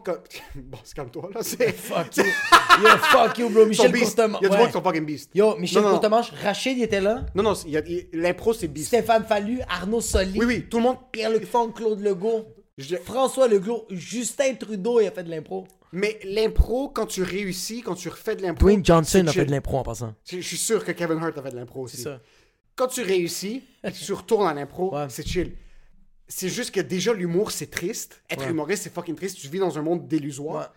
c'est 0.84 0.96
comme 0.96 1.12
toi, 1.12 1.30
là. 1.34 1.42
C'est. 1.44 1.72
Fuck 1.72 2.18
you. 2.18 2.24
Yo, 2.82 2.88
fuck 2.98 3.38
you, 3.38 3.50
bro. 3.50 3.66
Michel. 3.66 3.92
Courtemanche. 3.92 4.42
Il 4.42 4.44
y 4.44 4.48
a 4.48 4.50
du 4.50 4.58
monde 4.58 4.68
qui 4.68 4.74
sont 4.74 4.82
fucking 4.84 5.06
beast. 5.06 5.31
Yo, 5.34 5.56
Michel 5.58 5.82
Non. 5.84 5.92
Courtemanche, 5.92 6.32
Rachid, 6.44 6.78
il 6.78 6.84
était 6.84 7.00
là? 7.02 7.26
Non, 7.36 7.44
non, 7.44 7.54
il 7.66 7.72
y 7.72 7.78
a- 7.78 7.84
il- 7.88 8.08
l'impro, 8.14 8.54
c'est 8.54 8.68
beast. 8.68 8.88
Stéphane 8.88 9.24
Fallu, 9.26 9.60
Arnaud 9.70 10.02
Soli. 10.02 10.38
Oui, 10.40 10.46
oui, 10.46 10.66
tout 10.70 10.78
le 10.78 10.84
monde. 10.84 10.98
Pierre-Luc 11.12 11.46
Funk, 11.46 11.72
Claude 11.76 12.02
Legault. 12.02 12.46
Je- 12.78 12.96
François 12.98 13.48
Legault, 13.48 13.86
Justin 13.90 14.56
Trudeau, 14.56 15.00
il 15.00 15.08
a 15.08 15.12
fait 15.12 15.24
de 15.24 15.30
l'impro. 15.30 15.66
Mais 15.94 16.20
l'impro, 16.24 16.90
quand 16.90 17.06
tu 17.06 17.22
réussis, 17.24 17.82
quand 17.82 17.96
tu 17.96 18.10
refais 18.10 18.36
de 18.36 18.42
l'impro. 18.42 18.62
Dwayne 18.66 18.84
Johnson 18.84 19.26
a 19.28 19.32
fait 19.32 19.46
de 19.46 19.52
l'impro 19.52 19.78
en 19.78 19.84
passant. 19.84 20.16
Je 20.30 20.38
je 20.38 20.48
suis 20.48 20.58
sûr 20.58 20.84
que 20.84 20.92
Kevin 20.92 21.18
Hart 21.22 21.38
a 21.38 21.42
fait 21.44 21.52
de 21.52 21.56
l'impro 21.58 21.82
aussi. 21.82 21.98
C'est 21.98 22.04
ça. 22.04 22.20
Quand 22.76 22.88
tu 22.88 23.02
réussis 23.02 23.64
et 23.84 23.92
que 23.92 23.98
tu 23.98 24.14
retournes 24.14 24.48
à 24.48 24.54
l'impro, 24.54 24.96
Ouais. 24.96 25.06
c'est 25.10 25.28
chill. 25.28 25.54
C'est 26.28 26.48
juste 26.50 26.72
que 26.72 26.80
déjà, 26.80 27.14
l'humour, 27.14 27.52
c'est 27.52 27.70
triste. 27.70 28.22
Être 28.30 28.46
Ouais. 28.46 28.52
humoriste, 28.52 28.84
c'est 28.84 28.94
fucking 28.94 29.16
triste. 29.16 29.38
Tu 29.38 29.48
vis 29.50 29.60
dans 29.60 29.78
un 29.78 29.82
monde 29.82 30.08
délusoire. 30.08 30.74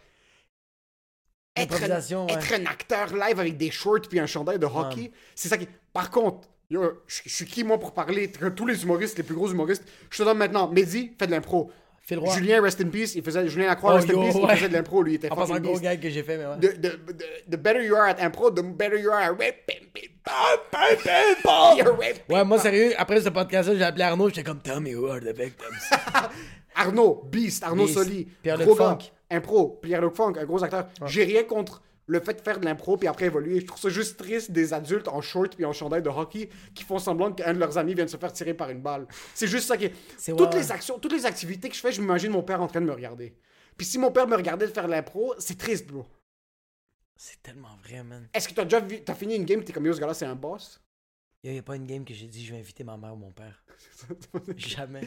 Être, 1.56 1.74
Improvisation, 1.74 2.26
ouais. 2.26 2.32
être 2.32 2.52
un 2.52 2.66
acteur 2.66 3.14
live 3.14 3.38
avec 3.38 3.56
des 3.56 3.70
shorts 3.70 4.08
puis 4.08 4.18
un 4.18 4.26
chandail 4.26 4.58
de 4.58 4.66
hockey, 4.66 5.12
c'est 5.36 5.48
ça 5.48 5.56
qui. 5.56 5.68
Par 5.92 6.10
contre, 6.10 6.48
yo, 6.68 7.00
je 7.06 7.20
je 7.26 7.30
suis 7.32 7.44
qui 7.44 7.62
moi 7.62 7.78
pour 7.78 7.92
parler 7.92 8.28
que 8.30 8.48
tous 8.48 8.66
les 8.66 8.82
humoristes, 8.82 9.16
les 9.18 9.22
plus 9.22 9.36
gros 9.36 9.48
humoristes, 9.48 9.84
je 10.10 10.18
te 10.18 10.24
donne 10.24 10.38
maintenant. 10.38 10.68
Mehdi 10.68 11.12
fait 11.16 11.26
de 11.26 11.30
l'impro. 11.30 11.70
Julien, 12.06 12.60
rest 12.60 12.82
in 12.82 12.90
peace, 12.90 13.14
il 13.14 13.22
faisait 13.22 13.48
Julien 13.48 13.68
Lacroix, 13.68 13.92
Oh, 13.92 13.96
rest 13.96 14.10
in 14.10 14.20
peace, 14.20 14.34
ouais. 14.34 14.42
il 14.42 14.48
faisait 14.56 14.68
de 14.68 14.74
l'impro, 14.74 15.02
lui, 15.02 15.12
il 15.12 15.14
était 15.16 15.32
En 15.32 15.36
passant, 15.36 15.54
fucking 15.54 15.70
gros 15.70 15.80
gag 15.80 16.00
que 16.00 16.10
j'ai 16.10 16.22
fait, 16.22 16.36
mais 16.36 16.44
ouais. 16.44 16.58
The, 16.60 16.78
the, 16.80 16.98
the, 17.16 17.24
the 17.50 17.56
better 17.56 17.82
you 17.82 17.96
are 17.96 18.06
at 18.08 18.18
impro, 18.20 18.50
the 18.50 18.62
better 18.62 18.98
you 18.98 19.10
are 19.10 19.22
at 19.22 19.32
Ouais, 22.28 22.44
moi, 22.44 22.58
sérieux, 22.58 22.92
après 22.98 23.22
ce 23.22 23.30
podcast-là, 23.30 23.76
j'ai 23.76 23.84
appelé 23.84 24.04
Arnaud, 24.04 24.28
j'étais 24.28 24.42
comme, 24.42 24.60
me 24.82 24.94
who 24.94 25.08
are 25.08 25.20
the 25.20 25.34
victims. 25.34 25.80
Arnaud, 26.74 27.22
Beast, 27.30 27.62
Arnaud 27.62 27.86
Beast. 27.86 27.98
Soli, 27.98 28.28
Pierre-Luc 28.42 28.66
gros 28.66 28.76
Funk. 28.76 28.98
Impro, 29.30 29.78
Pierre-Luc 29.82 30.14
Funk, 30.14 30.34
un 30.38 30.44
gros 30.44 30.62
acteur. 30.62 30.88
J'ai 31.06 31.24
rien 31.24 31.44
contre 31.44 31.82
le 32.06 32.20
fait 32.20 32.34
de 32.34 32.40
faire 32.40 32.60
de 32.60 32.64
l'impro 32.66 32.96
puis 32.96 33.08
après 33.08 33.26
évoluer. 33.26 33.60
Je 33.60 33.66
trouve 33.66 33.80
ça 33.80 33.88
juste 33.88 34.18
triste 34.18 34.50
des 34.50 34.74
adultes 34.74 35.08
en 35.08 35.20
short 35.20 35.56
puis 35.56 35.64
en 35.64 35.72
chandail 35.72 36.02
de 36.02 36.10
hockey 36.10 36.50
qui 36.74 36.84
font 36.84 36.98
semblant 36.98 37.32
qu'un 37.32 37.54
de 37.54 37.58
leurs 37.58 37.78
amis 37.78 37.94
vient 37.94 38.04
de 38.04 38.10
se 38.10 38.16
faire 38.16 38.32
tirer 38.32 38.54
par 38.54 38.70
une 38.70 38.82
balle. 38.82 39.06
C'est 39.34 39.46
juste 39.46 39.68
ça 39.68 39.76
qui 39.76 39.86
est... 39.86 39.94
Toutes 40.26 40.40
ouais, 40.40 40.60
les 40.60 40.72
actions, 40.72 40.98
toutes 40.98 41.12
les 41.12 41.26
activités 41.26 41.68
que 41.68 41.74
je 41.74 41.80
fais, 41.80 41.92
je 41.92 42.00
m'imagine 42.00 42.30
mon 42.30 42.42
père 42.42 42.60
en 42.60 42.66
train 42.66 42.80
de 42.80 42.86
me 42.86 42.92
regarder. 42.92 43.34
Puis 43.76 43.86
si 43.86 43.98
mon 43.98 44.12
père 44.12 44.28
me 44.28 44.36
regardait 44.36 44.66
de 44.66 44.72
faire 44.72 44.86
de 44.86 44.90
l'impro, 44.90 45.34
c'est 45.38 45.58
triste, 45.58 45.86
bro. 45.86 46.04
C'est 47.16 47.42
tellement 47.42 47.76
vrai, 47.82 48.02
man. 48.02 48.28
Est-ce 48.34 48.48
que 48.48 48.54
t'as 48.54 48.64
déjà 48.64 48.80
vu, 48.80 49.02
t'as 49.02 49.14
fini 49.14 49.36
une 49.36 49.44
game, 49.44 49.62
t'es 49.64 49.72
comme 49.72 49.86
yo, 49.86 49.92
ce 49.92 50.00
gars-là, 50.00 50.14
c'est 50.14 50.26
un 50.26 50.34
boss? 50.34 50.83
Il 51.44 51.52
n'y 51.52 51.58
a 51.58 51.62
pas 51.62 51.76
une 51.76 51.84
game 51.86 52.04
que 52.04 52.14
j'ai 52.14 52.26
dit, 52.26 52.44
je 52.44 52.52
vais 52.54 52.58
inviter 52.58 52.84
ma 52.84 52.96
mère 52.96 53.12
ou 53.12 53.16
mon 53.16 53.30
père. 53.30 53.62
Jamais. 54.56 55.02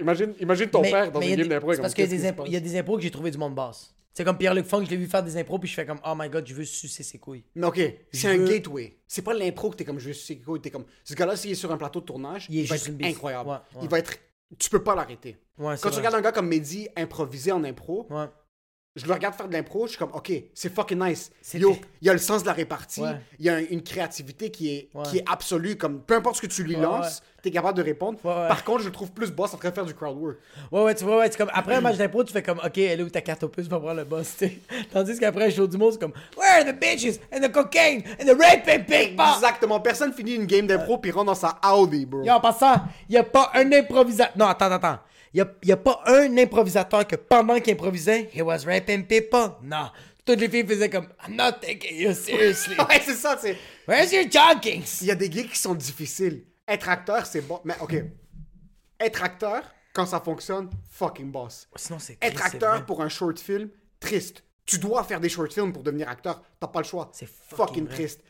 Imagine, 0.00 0.34
imagine 0.38 0.68
ton 0.68 0.82
Mais- 0.82 0.90
père 0.90 1.10
dans 1.10 1.20
une 1.20 1.34
game 1.36 1.48
d'impro. 1.48 1.72
parce 1.76 1.94
qu'il 1.94 2.04
y 2.04 2.06
a 2.06 2.10
des 2.10 2.26
impros- 2.26 2.46
il 2.46 2.52
y 2.52 2.56
a 2.56 2.60
des 2.60 2.76
impros 2.76 2.96
que 2.96 3.02
j'ai 3.02 3.10
trouvé 3.10 3.30
du 3.30 3.38
monde 3.38 3.54
basse. 3.54 3.94
C'est 4.14 4.24
comme 4.24 4.36
Pierre-Luc 4.36 4.66
Funk, 4.66 4.84
je 4.84 4.90
l'ai 4.90 4.98
vu 4.98 5.06
faire 5.06 5.22
des 5.22 5.38
impros, 5.38 5.58
puis 5.58 5.70
je 5.70 5.74
fais 5.74 5.86
comme, 5.86 5.98
oh 6.06 6.12
my 6.14 6.28
god, 6.28 6.46
je 6.46 6.52
veux 6.52 6.66
sucer 6.66 7.02
ses 7.02 7.18
couilles. 7.18 7.44
Mais 7.54 7.66
ok, 7.66 7.80
c'est 8.12 8.28
un 8.28 8.36
veux- 8.36 8.46
gateway. 8.46 8.98
C'est 9.08 9.22
pas 9.22 9.32
l'impro 9.32 9.70
que 9.70 9.76
t'es 9.76 9.86
comme 9.86 9.98
je 9.98 10.12
sais 10.12 10.36
quoi, 10.36 10.58
t'es 10.58 10.70
comme 10.70 10.84
ce 11.04 11.14
gars-là 11.14 11.34
s'il 11.36 11.52
est 11.52 11.54
sur 11.54 11.72
un 11.72 11.78
plateau 11.78 12.00
de 12.00 12.04
tournage, 12.04 12.46
Il 12.50 12.58
est 12.58 12.62
il, 12.62 12.66
va 12.68 12.76
juste 12.76 12.88
être 12.88 13.00
une 13.00 13.06
incroyable. 13.06 13.48
Ouais, 13.48 13.56
ouais. 13.56 13.80
Il 13.84 13.88
va 13.88 13.98
être 13.98 14.12
tu 14.58 14.68
peux 14.68 14.82
pas 14.82 14.94
l'arrêter. 14.94 15.38
Ouais, 15.56 15.76
Quand 15.80 15.88
tu 15.88 15.94
vrai. 15.94 15.96
regardes 16.00 16.16
un 16.16 16.20
gars 16.20 16.32
comme 16.32 16.48
Mehdi 16.48 16.86
improviser 16.94 17.52
en 17.52 17.64
impro. 17.64 18.06
Je 18.94 19.06
le 19.06 19.12
regarde 19.14 19.34
faire 19.34 19.48
de 19.48 19.52
l'impro, 19.54 19.86
je 19.86 19.90
suis 19.92 19.98
comme 19.98 20.10
OK, 20.12 20.30
c'est 20.52 20.74
fucking 20.74 20.98
nice. 21.02 21.30
C'est 21.40 21.58
Yo, 21.58 21.76
il 22.02 22.06
y 22.06 22.10
a 22.10 22.12
le 22.12 22.18
sens 22.18 22.42
de 22.42 22.46
la 22.46 22.52
répartie, 22.52 23.00
Ouais. 23.00 23.16
il 23.38 23.46
y 23.46 23.48
a 23.48 23.54
un- 23.54 23.64
une 23.70 23.82
créativité 23.82 24.50
qui 24.50 24.70
est 24.74 24.88
Ouais. 24.94 25.02
qui 25.04 25.18
est 25.18 25.24
absolue 25.30 25.76
comme 25.76 26.00
peu 26.02 26.14
importe 26.14 26.36
ce 26.36 26.42
que 26.42 26.46
tu 26.46 26.62
lui 26.62 26.76
Ouais, 26.76 26.82
lances, 26.82 27.22
t'es 27.42 27.50
capable 27.50 27.78
de 27.78 27.82
répondre. 27.82 28.18
Par 28.20 28.62
contre, 28.64 28.80
je 28.80 28.86
le 28.86 28.92
trouve 28.92 29.10
plus 29.10 29.30
boss 29.32 29.54
en 29.54 29.56
train 29.56 29.70
de 29.70 29.74
faire 29.74 29.86
du 29.86 29.94
crowd 29.94 30.16
work. 30.18 30.36
Ouais, 30.70 30.82
ouais, 30.82 30.94
tu 30.94 31.04
vois, 31.04 31.18
ouais, 31.18 31.28
c'est 31.30 31.38
comme, 31.38 31.50
après 31.54 31.76
un 31.76 31.80
match 31.80 31.96
d'impro, 31.96 32.22
tu 32.22 32.32
fais 32.34 32.42
comme, 32.42 32.58
ok, 32.58 32.76
elle 32.78 33.00
est 33.00 33.02
où 33.02 33.08
ta 33.08 33.22
carte 33.22 33.42
opus, 33.44 33.66
va 33.66 33.78
prendre 33.80 33.94
le 33.94 34.04
boss, 34.04 34.36
tu. 34.38 34.50
Tandis 34.92 35.18
qu'après 35.18 35.46
un 35.46 35.50
show 35.50 35.66
du 35.66 35.78
monde, 35.78 35.92
c'est 35.92 35.98
comme, 36.00 36.12
where 36.36 36.58
are 36.58 36.64
the 36.64 36.78
bitches 36.78 37.18
and 37.34 37.40
the 37.40 37.50
cocaine 37.50 38.02
and 38.20 38.26
the 38.26 38.36
rape 38.38 38.68
and 38.68 38.84
pickpocket? 38.86 39.36
Exactement, 39.36 39.80
personne 39.80 40.12
finit 40.12 40.34
une 40.34 40.44
game 40.46 40.66
d'impro 40.66 40.98
puis 40.98 41.10
rentre 41.12 41.26
dans 41.26 41.34
sa 41.34 41.58
Audi, 41.74 42.04
bro. 42.04 42.22
Yo, 42.22 42.32
en 42.32 42.40
passant, 42.40 42.74
il 43.08 43.16
a 43.16 43.24
pas 43.24 43.50
un 43.54 43.72
improvisateur. 43.72 44.34
Non, 44.36 44.46
attends, 44.48 44.70
attends. 44.70 44.98
Il 45.34 45.40
a, 45.40 45.46
y 45.62 45.72
a 45.72 45.76
pas 45.76 46.02
un 46.06 46.36
improvisateur 46.36 47.06
que 47.06 47.16
pendant 47.16 47.58
qu'il 47.58 47.72
improvisait, 47.72 48.30
he 48.34 48.42
was 48.42 48.64
raping 48.66 49.06
people. 49.06 49.52
Non. 49.62 49.90
Toutes 50.24 50.40
les 50.40 50.48
filles 50.48 50.66
faisaient 50.66 50.90
comme, 50.90 51.08
I'm 51.26 51.36
not 51.36 51.52
taking 51.60 51.96
you 51.96 52.12
seriously. 52.12 52.76
ouais, 52.88 53.00
c'est 53.04 53.14
ça, 53.14 53.36
c'est 53.40 53.56
Where's 53.88 54.12
your 54.12 54.24
joggings? 54.30 55.00
Il 55.00 55.08
y 55.08 55.10
a 55.10 55.14
des 55.14 55.30
gigs 55.30 55.50
qui 55.50 55.58
sont 55.58 55.74
difficiles. 55.74 56.44
Être 56.68 56.88
acteur, 56.88 57.26
c'est 57.26 57.40
bon. 57.40 57.60
Mais 57.64 57.74
ok. 57.80 57.96
Être 59.00 59.22
acteur, 59.24 59.62
quand 59.92 60.06
ça 60.06 60.20
fonctionne, 60.20 60.70
fucking 60.90 61.30
boss. 61.30 61.68
Sinon, 61.76 61.98
c'est 61.98 62.12
Être 62.22 62.34
triste, 62.34 62.38
c'est 62.38 62.56
acteur 62.56 62.86
pour 62.86 63.02
un 63.02 63.08
short 63.08 63.40
film, 63.40 63.70
triste. 63.98 64.44
Tu 64.64 64.78
dois 64.78 65.02
faire 65.02 65.18
des 65.18 65.28
short 65.28 65.52
films 65.52 65.72
pour 65.72 65.82
devenir 65.82 66.08
acteur. 66.08 66.40
T'as 66.60 66.68
pas 66.68 66.80
le 66.80 66.86
choix. 66.86 67.10
C'est 67.12 67.28
fucking 67.28 67.88
triste. 67.88 68.22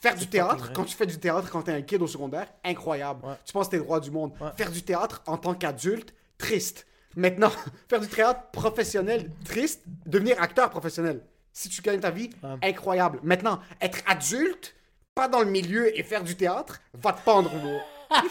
Faire 0.00 0.14
du 0.14 0.28
théâtre, 0.28 0.72
quand 0.72 0.84
tu 0.84 0.96
fais 0.96 1.06
du 1.06 1.18
théâtre 1.18 1.50
quand 1.50 1.62
t'es 1.62 1.72
un 1.72 1.82
kid 1.82 2.00
au 2.00 2.06
secondaire, 2.06 2.48
incroyable. 2.64 3.22
Tu 3.44 3.52
penses 3.52 3.66
que 3.66 3.72
t'es 3.72 3.76
le 3.78 3.82
roi 3.82 4.00
du 4.00 4.10
monde. 4.10 4.32
Faire 4.56 4.70
du 4.70 4.82
théâtre 4.82 5.22
en 5.26 5.36
tant 5.36 5.54
qu'adulte, 5.54 6.14
triste. 6.38 6.86
Maintenant, 7.16 7.50
faire 7.88 8.00
du 8.00 8.08
théâtre 8.08 8.40
professionnel, 8.52 9.30
triste. 9.44 9.82
Devenir 10.06 10.40
acteur 10.40 10.70
professionnel, 10.70 11.20
Si 11.52 11.68
tu 11.68 11.82
gagnes 11.82 12.00
ta 12.00 12.10
vie, 12.10 12.30
incroyable. 12.62 13.20
Maintenant, 13.22 13.60
être 13.80 13.98
adulte, 14.06 14.74
pas 15.14 15.28
dans 15.28 15.40
le 15.40 15.50
milieu 15.50 15.96
et 15.98 16.02
faire 16.02 16.22
du 16.22 16.36
théâtre, 16.36 16.80
va 16.94 17.12
te 17.12 17.22
pendre, 17.24 17.50
bro. 17.50 17.78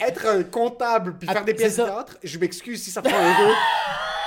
être 0.00 0.26
un 0.26 0.42
comptable 0.42 1.16
puis 1.16 1.26
faire 1.26 1.44
des 1.44 1.52
c'est 1.52 1.56
pièces 1.56 1.76
de 1.76 1.84
théâtre, 1.84 2.18
je 2.22 2.38
m'excuse 2.38 2.82
si 2.82 2.90
ça 2.90 3.00
te 3.00 3.08
rend 3.08 3.16
heureux. 3.16 3.54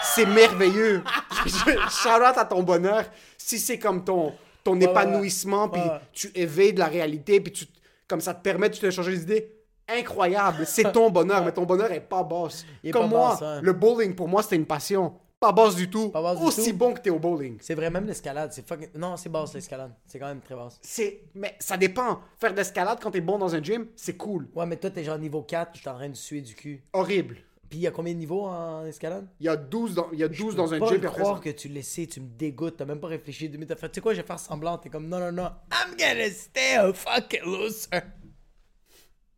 C'est 0.01 0.25
merveilleux. 0.25 1.03
Out 1.45 2.37
à 2.37 2.45
ton 2.45 2.63
bonheur. 2.63 3.05
Si 3.37 3.59
c'est 3.59 3.77
comme 3.77 4.03
ton, 4.03 4.33
ton 4.63 4.77
ouais, 4.77 4.85
épanouissement, 4.85 5.69
puis 5.69 5.81
tu 6.13 6.31
éveilles 6.33 6.73
de 6.73 6.79
la 6.79 6.87
réalité, 6.87 7.39
puis 7.39 7.51
tu, 7.51 7.65
comme 8.07 8.21
ça 8.21 8.33
te 8.33 8.41
permet 8.41 8.69
de 8.69 8.75
te 8.75 8.89
changer 8.89 9.11
les 9.11 9.21
idées, 9.21 9.58
incroyable. 9.89 10.65
C'est 10.65 10.91
ton 10.91 11.09
bonheur, 11.09 11.43
mais 11.43 11.51
ton 11.51 11.65
bonheur 11.65 11.91
est 11.91 11.99
pas 11.99 12.23
boss. 12.23 12.65
Est 12.83 12.91
Comme 12.91 13.09
pas 13.09 13.17
moi, 13.17 13.29
boss, 13.31 13.41
hein. 13.41 13.59
le 13.61 13.73
bowling, 13.73 14.15
pour 14.15 14.27
moi, 14.27 14.43
c'était 14.43 14.55
une 14.55 14.65
passion. 14.65 15.13
Pas 15.39 15.53
boss 15.53 15.75
du 15.75 15.89
tout. 15.89 16.09
Pas 16.09 16.21
boss 16.21 16.39
du 16.39 16.45
Aussi 16.45 16.71
tout. 16.71 16.77
bon 16.77 16.93
que 16.93 16.99
t'es 16.99 17.09
au 17.09 17.19
bowling. 17.19 17.57
C'est 17.61 17.73
vrai, 17.73 17.89
même 17.89 18.05
l'escalade, 18.05 18.51
c'est 18.51 18.67
fucking. 18.67 18.89
Non, 18.95 19.15
c'est 19.15 19.29
basse 19.29 19.53
l'escalade. 19.53 19.93
C'est 20.05 20.19
quand 20.19 20.27
même 20.27 20.41
très 20.41 20.55
basse. 20.55 20.77
C'est... 20.81 21.21
Mais 21.33 21.55
ça 21.59 21.77
dépend. 21.77 22.19
Faire 22.39 22.51
de 22.51 22.57
l'escalade 22.57 22.99
quand 23.01 23.11
t'es 23.11 23.21
bon 23.21 23.37
dans 23.37 23.55
un 23.55 23.63
gym, 23.63 23.87
c'est 23.95 24.17
cool. 24.17 24.49
Ouais, 24.53 24.65
mais 24.65 24.75
toi, 24.75 24.89
t'es 24.89 25.03
genre 25.03 25.17
niveau 25.17 25.41
4, 25.41 25.71
puis 25.71 25.81
t'es 25.81 25.89
en 25.89 25.95
train 25.95 26.09
de 26.09 26.15
suer 26.15 26.41
du 26.41 26.55
cul. 26.55 26.83
Horrible. 26.91 27.37
Puis 27.69 27.77
il 27.77 27.81
y 27.83 27.87
a 27.87 27.91
combien 27.91 28.13
de 28.13 28.19
niveaux 28.19 28.45
en 28.45 28.83
escalade? 28.85 29.27
Il 29.39 29.45
y 29.45 29.49
a 29.49 29.55
12 29.55 29.93
dans, 29.93 30.07
il 30.11 30.19
y 30.19 30.23
a 30.23 30.27
12 30.27 30.55
dans 30.55 30.73
un 30.73 30.79
pas 30.79 30.87
gym. 30.87 30.95
le 30.95 30.99
puis 30.99 31.07
après 31.07 31.21
croire 31.21 31.39
que 31.39 31.51
tu 31.51 31.69
le 31.69 31.83
sais, 31.83 32.07
tu 32.07 32.19
me 32.19 32.27
dégoûtes, 32.27 32.77
t'as 32.77 32.85
même 32.85 32.99
pas 32.99 33.07
réfléchi. 33.07 33.49
Mais 33.57 33.65
t'as 33.65 33.75
fait, 33.75 33.87
tu 33.89 33.95
sais 33.95 34.01
quoi, 34.01 34.13
je 34.13 34.21
vais 34.21 34.27
faire 34.27 34.39
semblant. 34.39 34.77
T'es 34.79 34.89
comme, 34.89 35.07
non, 35.07 35.19
non, 35.19 35.31
non, 35.31 35.51
I'm 35.71 35.95
gonna 35.97 36.29
stay 36.31 36.75
a 36.75 36.91
fucking 36.91 37.43
loser. 37.45 38.01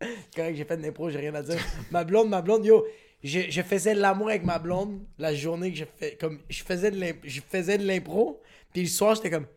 Correct, 0.36 0.56
j'ai 0.56 0.66
fait 0.66 0.78
de 0.78 0.84
l'impro, 0.84 1.10
j'ai 1.10 1.20
rien 1.20 1.36
à 1.36 1.44
dire. 1.44 1.58
ma 1.92 2.04
blonde, 2.04 2.30
ma 2.30 2.42
blonde, 2.42 2.66
yo, 2.66 2.86
je, 3.24 3.42
je 3.50 3.62
faisais 3.62 3.94
l'amour 3.94 4.30
avec 4.30 4.44
ma 4.44 4.60
blonde 4.60 5.02
la 5.18 5.34
journée 5.34 5.72
que 5.72 5.78
je 5.78 5.86
fais, 5.86 6.18
comme, 6.20 6.40
je 6.50 6.64
faisais 6.64 6.92
de 6.92 7.86
l'impro, 7.86 8.42
puis 8.74 8.84
le 8.84 8.88
soir, 8.88 9.16
j'étais 9.16 9.30
comme, 9.30 9.48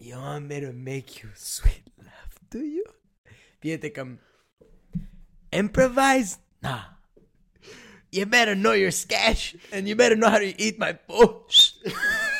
want 0.00 0.40
me 0.40 0.60
to 0.60 0.72
make 0.72 1.22
you 1.22 1.28
sweet 1.34 1.84
love, 1.98 2.38
do 2.50 2.58
you? 2.58 2.84
Puis 3.60 3.70
elle 3.70 3.76
était 3.76 3.92
comme, 3.92 4.18
improvise? 5.52 6.38
Nah. 6.62 6.96
You 8.12 8.26
better 8.26 8.56
know 8.56 8.72
your 8.72 8.90
sketch, 8.90 9.54
and 9.72 9.86
you 9.86 9.94
better 9.94 10.16
know 10.16 10.28
how 10.28 10.38
to 10.38 10.52
eat 10.60 10.80
my 10.80 10.92
push. 10.92 11.74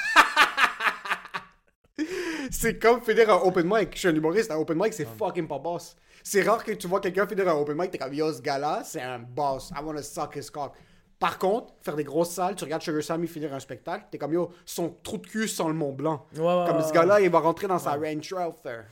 C'est 2.51 2.79
comme 2.81 3.01
finir 3.03 3.31
un 3.31 3.37
open 3.37 3.67
mic. 3.67 3.95
Je 3.95 3.99
suis 4.01 4.09
un 4.09 4.15
humoriste, 4.15 4.51
un 4.51 4.57
open 4.57 4.77
mic, 4.77 4.93
c'est 4.93 5.07
fucking 5.07 5.47
pas 5.47 5.59
boss. 5.59 5.97
C'est 6.23 6.43
rare 6.43 6.65
que 6.65 6.73
tu 6.73 6.87
vois 6.87 7.01
quelqu'un 7.01 7.27
finir 7.27 7.49
un 7.49 7.55
open 7.55 7.77
mic, 7.77 7.91
t'es 7.91 7.99
comme 7.99 8.15
yo, 8.15 8.33
ce 8.33 8.43
gars-là, 8.43 8.83
c'est 8.85 9.01
un 9.01 9.19
boss. 9.19 9.71
I 9.71 9.83
wanna 9.83 10.03
suck 10.03 10.37
his 10.37 10.51
cock. 10.51 10.75
Par 11.19 11.39
contre, 11.39 11.75
faire 11.83 11.97
des 11.97 12.05
grosses 12.05 12.31
salles, 12.31 12.57
tu 12.57 12.65
regardes 12.65 12.83
Sugar 12.83 13.03
Sammy 13.03 13.27
finir 13.27 13.53
un 13.53 13.61
spectacle, 13.61 14.07
t'es 14.11 14.19
comme 14.19 14.33
yo, 14.33 14.51
son 14.65 14.91
trou 15.03 15.19
de 15.19 15.27
cul 15.27 15.49
sans 15.49 15.69
le 15.69 15.75
Mont 15.75 15.93
Blanc. 15.93 16.27
Ouais, 16.35 16.41
ouais, 16.41 16.65
comme 16.67 16.83
ce 16.83 16.93
gars-là, 16.93 17.21
il 17.21 17.31
va 17.31 17.41
rentrer 17.41 17.67
dans 17.67 17.79
sa 17.79 17.93
Range 17.93 18.33
Rover. 18.33 18.83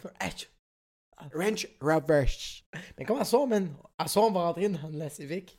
Range 1.35 1.69
Rover. 1.81 2.27
Mais 2.99 3.05
comme 3.05 3.19
à 3.19 3.25
soir, 3.25 3.47
man, 3.47 3.75
à 3.99 4.07
soir, 4.09 4.27
on 4.27 4.33
va 4.33 4.41
rentrer 4.41 4.69
dans 4.69 4.91
la 4.93 5.09
Civic. 5.09 5.59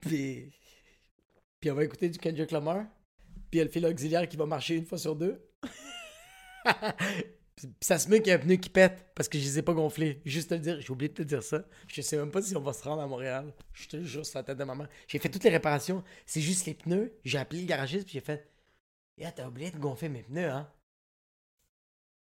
Puis. 0.00 0.52
Puis 1.60 1.70
on 1.70 1.74
va 1.74 1.84
écouter 1.84 2.08
du 2.08 2.18
Kendrick 2.18 2.50
Lamar. 2.50 2.84
Puis 3.50 3.54
il 3.54 3.58
y 3.58 3.60
a 3.60 3.64
le 3.64 3.70
fil 3.70 3.84
auxiliaire 3.86 4.28
qui 4.28 4.36
va 4.36 4.46
marcher 4.46 4.76
une 4.76 4.86
fois 4.86 4.98
sur 4.98 5.16
deux. 5.16 5.40
Puis 7.56 7.68
ça 7.80 7.98
se 7.98 8.08
met 8.10 8.20
qu'il 8.20 8.28
y 8.28 8.32
a 8.32 8.36
un 8.36 8.38
pneu 8.38 8.56
qui 8.56 8.68
pète 8.68 9.06
parce 9.14 9.28
que 9.28 9.38
je 9.38 9.44
les 9.44 9.58
ai 9.58 9.62
pas 9.62 9.72
gonflés. 9.72 10.20
Juste 10.26 10.50
te 10.50 10.54
le 10.54 10.60
dire, 10.60 10.80
j'ai 10.80 10.90
oublié 10.90 11.08
de 11.08 11.14
te 11.14 11.22
dire 11.22 11.42
ça. 11.42 11.64
Je 11.88 12.02
sais 12.02 12.16
même 12.18 12.30
pas 12.30 12.42
si 12.42 12.54
on 12.54 12.60
va 12.60 12.74
se 12.74 12.84
rendre 12.84 13.00
à 13.00 13.06
Montréal. 13.06 13.52
Je 13.72 13.88
te 13.88 14.02
jure 14.02 14.26
sur 14.26 14.38
la 14.38 14.42
tête 14.44 14.58
de 14.58 14.64
maman. 14.64 14.86
J'ai 15.08 15.18
fait 15.18 15.30
toutes 15.30 15.44
les 15.44 15.50
réparations. 15.50 16.04
C'est 16.26 16.42
juste 16.42 16.66
les 16.66 16.74
pneus. 16.74 17.12
J'ai 17.24 17.38
appelé 17.38 17.62
le 17.62 17.66
garagiste 17.66 18.04
puis 18.04 18.14
j'ai 18.14 18.20
fait 18.20 18.46
Yeah, 19.18 19.32
t'as 19.32 19.48
oublié 19.48 19.70
de 19.70 19.78
gonfler 19.78 20.10
mes 20.10 20.22
pneus, 20.22 20.50
hein? 20.50 20.70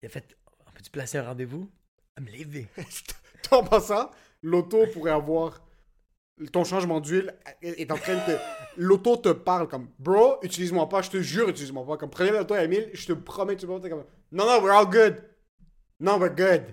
Il 0.02 0.08
a 0.08 0.10
fait 0.10 0.36
On 0.66 0.72
peut-tu 0.72 0.90
placer 0.90 1.20
un 1.20 1.24
rendez-vous? 1.24 1.70
I'm 2.18 2.26
leaving. 2.26 2.68
En 3.52 3.66
passant, 3.66 4.10
l'auto 4.42 4.88
pourrait 4.94 5.12
avoir. 5.12 5.62
Ton 6.52 6.64
changement 6.64 7.00
d'huile 7.00 7.36
est 7.62 7.92
en 7.92 7.98
train 7.98 8.16
de. 8.16 8.20
te- 8.20 8.40
L'auto 8.78 9.16
te 9.18 9.30
parle 9.30 9.68
comme 9.68 9.90
Bro, 10.00 10.38
utilise-moi 10.42 10.90
pas, 10.90 11.02
je 11.04 11.10
te 11.12 11.22
jure, 11.22 11.50
utilise-moi 11.50 11.86
pas. 11.86 11.98
Comme 11.98 12.10
prenez 12.10 12.32
l'auto 12.32 12.54
à 12.56 12.64
Emile, 12.64 12.90
je 12.94 13.06
te 13.06 13.14
promets, 13.14 13.56
tu 13.56 13.66
vas 13.68 13.80
t'es 13.80 13.90
comme 13.90 14.04
Non, 14.32 14.46
non, 14.46 14.62
we're 14.64 14.72
all 14.76 14.86
good. 14.88 15.22
Non, 16.00 16.18
we're 16.18 16.34
good. 16.36 16.64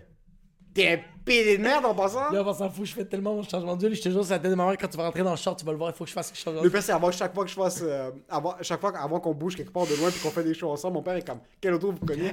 T'es 0.72 0.92
un 0.94 0.98
pédé 1.24 1.59
de 1.59 1.62
merde 1.62 1.84
en 1.84 1.94
passant. 1.94 2.30
Là, 2.30 2.42
on 2.46 2.54
s'en 2.54 2.70
fout, 2.70 2.86
je 2.86 2.94
fais 2.94 3.04
tellement 3.04 3.34
mon 3.34 3.42
changement 3.42 3.76
d'huile. 3.76 3.94
Je 3.94 4.00
te 4.00 4.09
jure, 4.09 4.24
c'est 4.24 4.30
la 4.34 4.38
tête 4.38 4.50
de 4.52 4.56
ma 4.56 4.64
mère. 4.66 4.76
Quand 4.78 4.88
tu 4.88 4.96
vas 4.96 5.04
rentrer 5.04 5.22
dans 5.22 5.32
le 5.32 5.36
short, 5.36 5.59
tu 5.59 5.66
vas 5.66 5.72
le 5.72 5.78
voir. 5.78 5.90
Il 5.90 5.96
faut 5.96 6.04
que 6.04 6.09
je 6.11 6.14
fasse 6.14 6.30
quelque 6.30 6.40
chose. 6.40 6.62
Le 6.62 6.70
pire, 6.70 6.82
c'est 6.82 6.92
avant 6.92 7.11
chaque 7.11 7.34
fois 7.34 7.44
que 7.44 7.50
je 7.50 7.54
fasse. 7.56 7.80
euh, 7.82 8.11
avant, 8.28 8.54
chaque 8.62 8.80
fois 8.80 8.96
avant 8.96 9.20
qu'on 9.20 9.34
bouge 9.34 9.56
quelque 9.56 9.72
part 9.72 9.86
de 9.86 9.94
loin 9.96 10.11
puis 10.11 10.20
qu'on 10.20 10.30
fait 10.30 10.44
des 10.44 10.54
choses 10.54 10.70
ensemble, 10.70 10.94
mon 10.94 11.02
père 11.02 11.16
est 11.16 11.26
comme 11.26 11.40
Quelle 11.61 11.74
auto 11.74 11.90
vous 11.92 12.06
connaissez? 12.06 12.32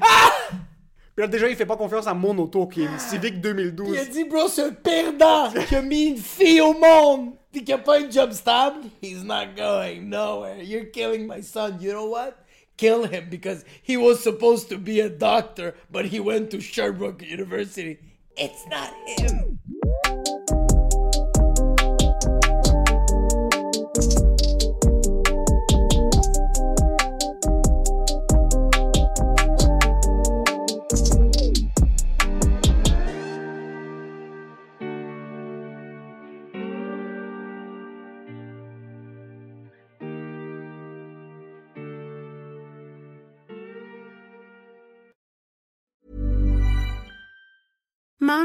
Puis 1.16 1.24
là, 1.24 1.28
déjà, 1.28 1.48
il 1.48 1.56
fait 1.56 1.66
pas 1.66 1.78
confiance 1.78 2.08
à 2.08 2.14
mon 2.14 2.38
auto 2.38 2.68
qui 2.68 2.82
est 2.82 2.88
une 2.88 3.00
Civic 3.00 3.40
2012. 3.40 3.90
Il 3.94 4.00
a 4.00 4.06
dit, 4.06 4.26
bro, 4.26 4.50
c'est 4.50 4.64
un 4.64 4.74
perdant 4.74 5.50
qui 5.68 5.76
a 5.76 5.82
mis 5.82 6.08
une 6.08 6.18
fille 6.18 6.60
au 6.60 6.74
monde 6.74 7.32
puis 7.54 7.64
qui 7.64 7.72
a 7.72 7.78
pas 7.78 8.02
une 8.02 8.12
job 8.12 8.34
stable. 8.34 8.82
He's 9.02 9.24
not 9.24 9.56
going 9.56 10.10
nowhere. 10.10 10.62
You're 10.62 10.92
killing 10.92 11.26
my 11.26 11.42
son. 11.42 11.80
You 11.80 11.94
know 11.94 12.08
what? 12.08 12.34
Kill 12.76 13.06
him 13.06 13.30
because 13.30 13.64
he 13.82 13.96
was 13.96 14.22
supposed 14.22 14.68
to 14.72 14.78
be 14.78 15.00
a 15.00 15.08
doctor, 15.08 15.74
but 15.90 16.08
he 16.08 16.20
went 16.20 16.52
to 16.52 16.60
Sherbrooke 16.60 17.22
University. 17.22 17.98
It's 18.36 18.68
not 18.68 18.92
him. 19.06 19.55
time 48.36 48.45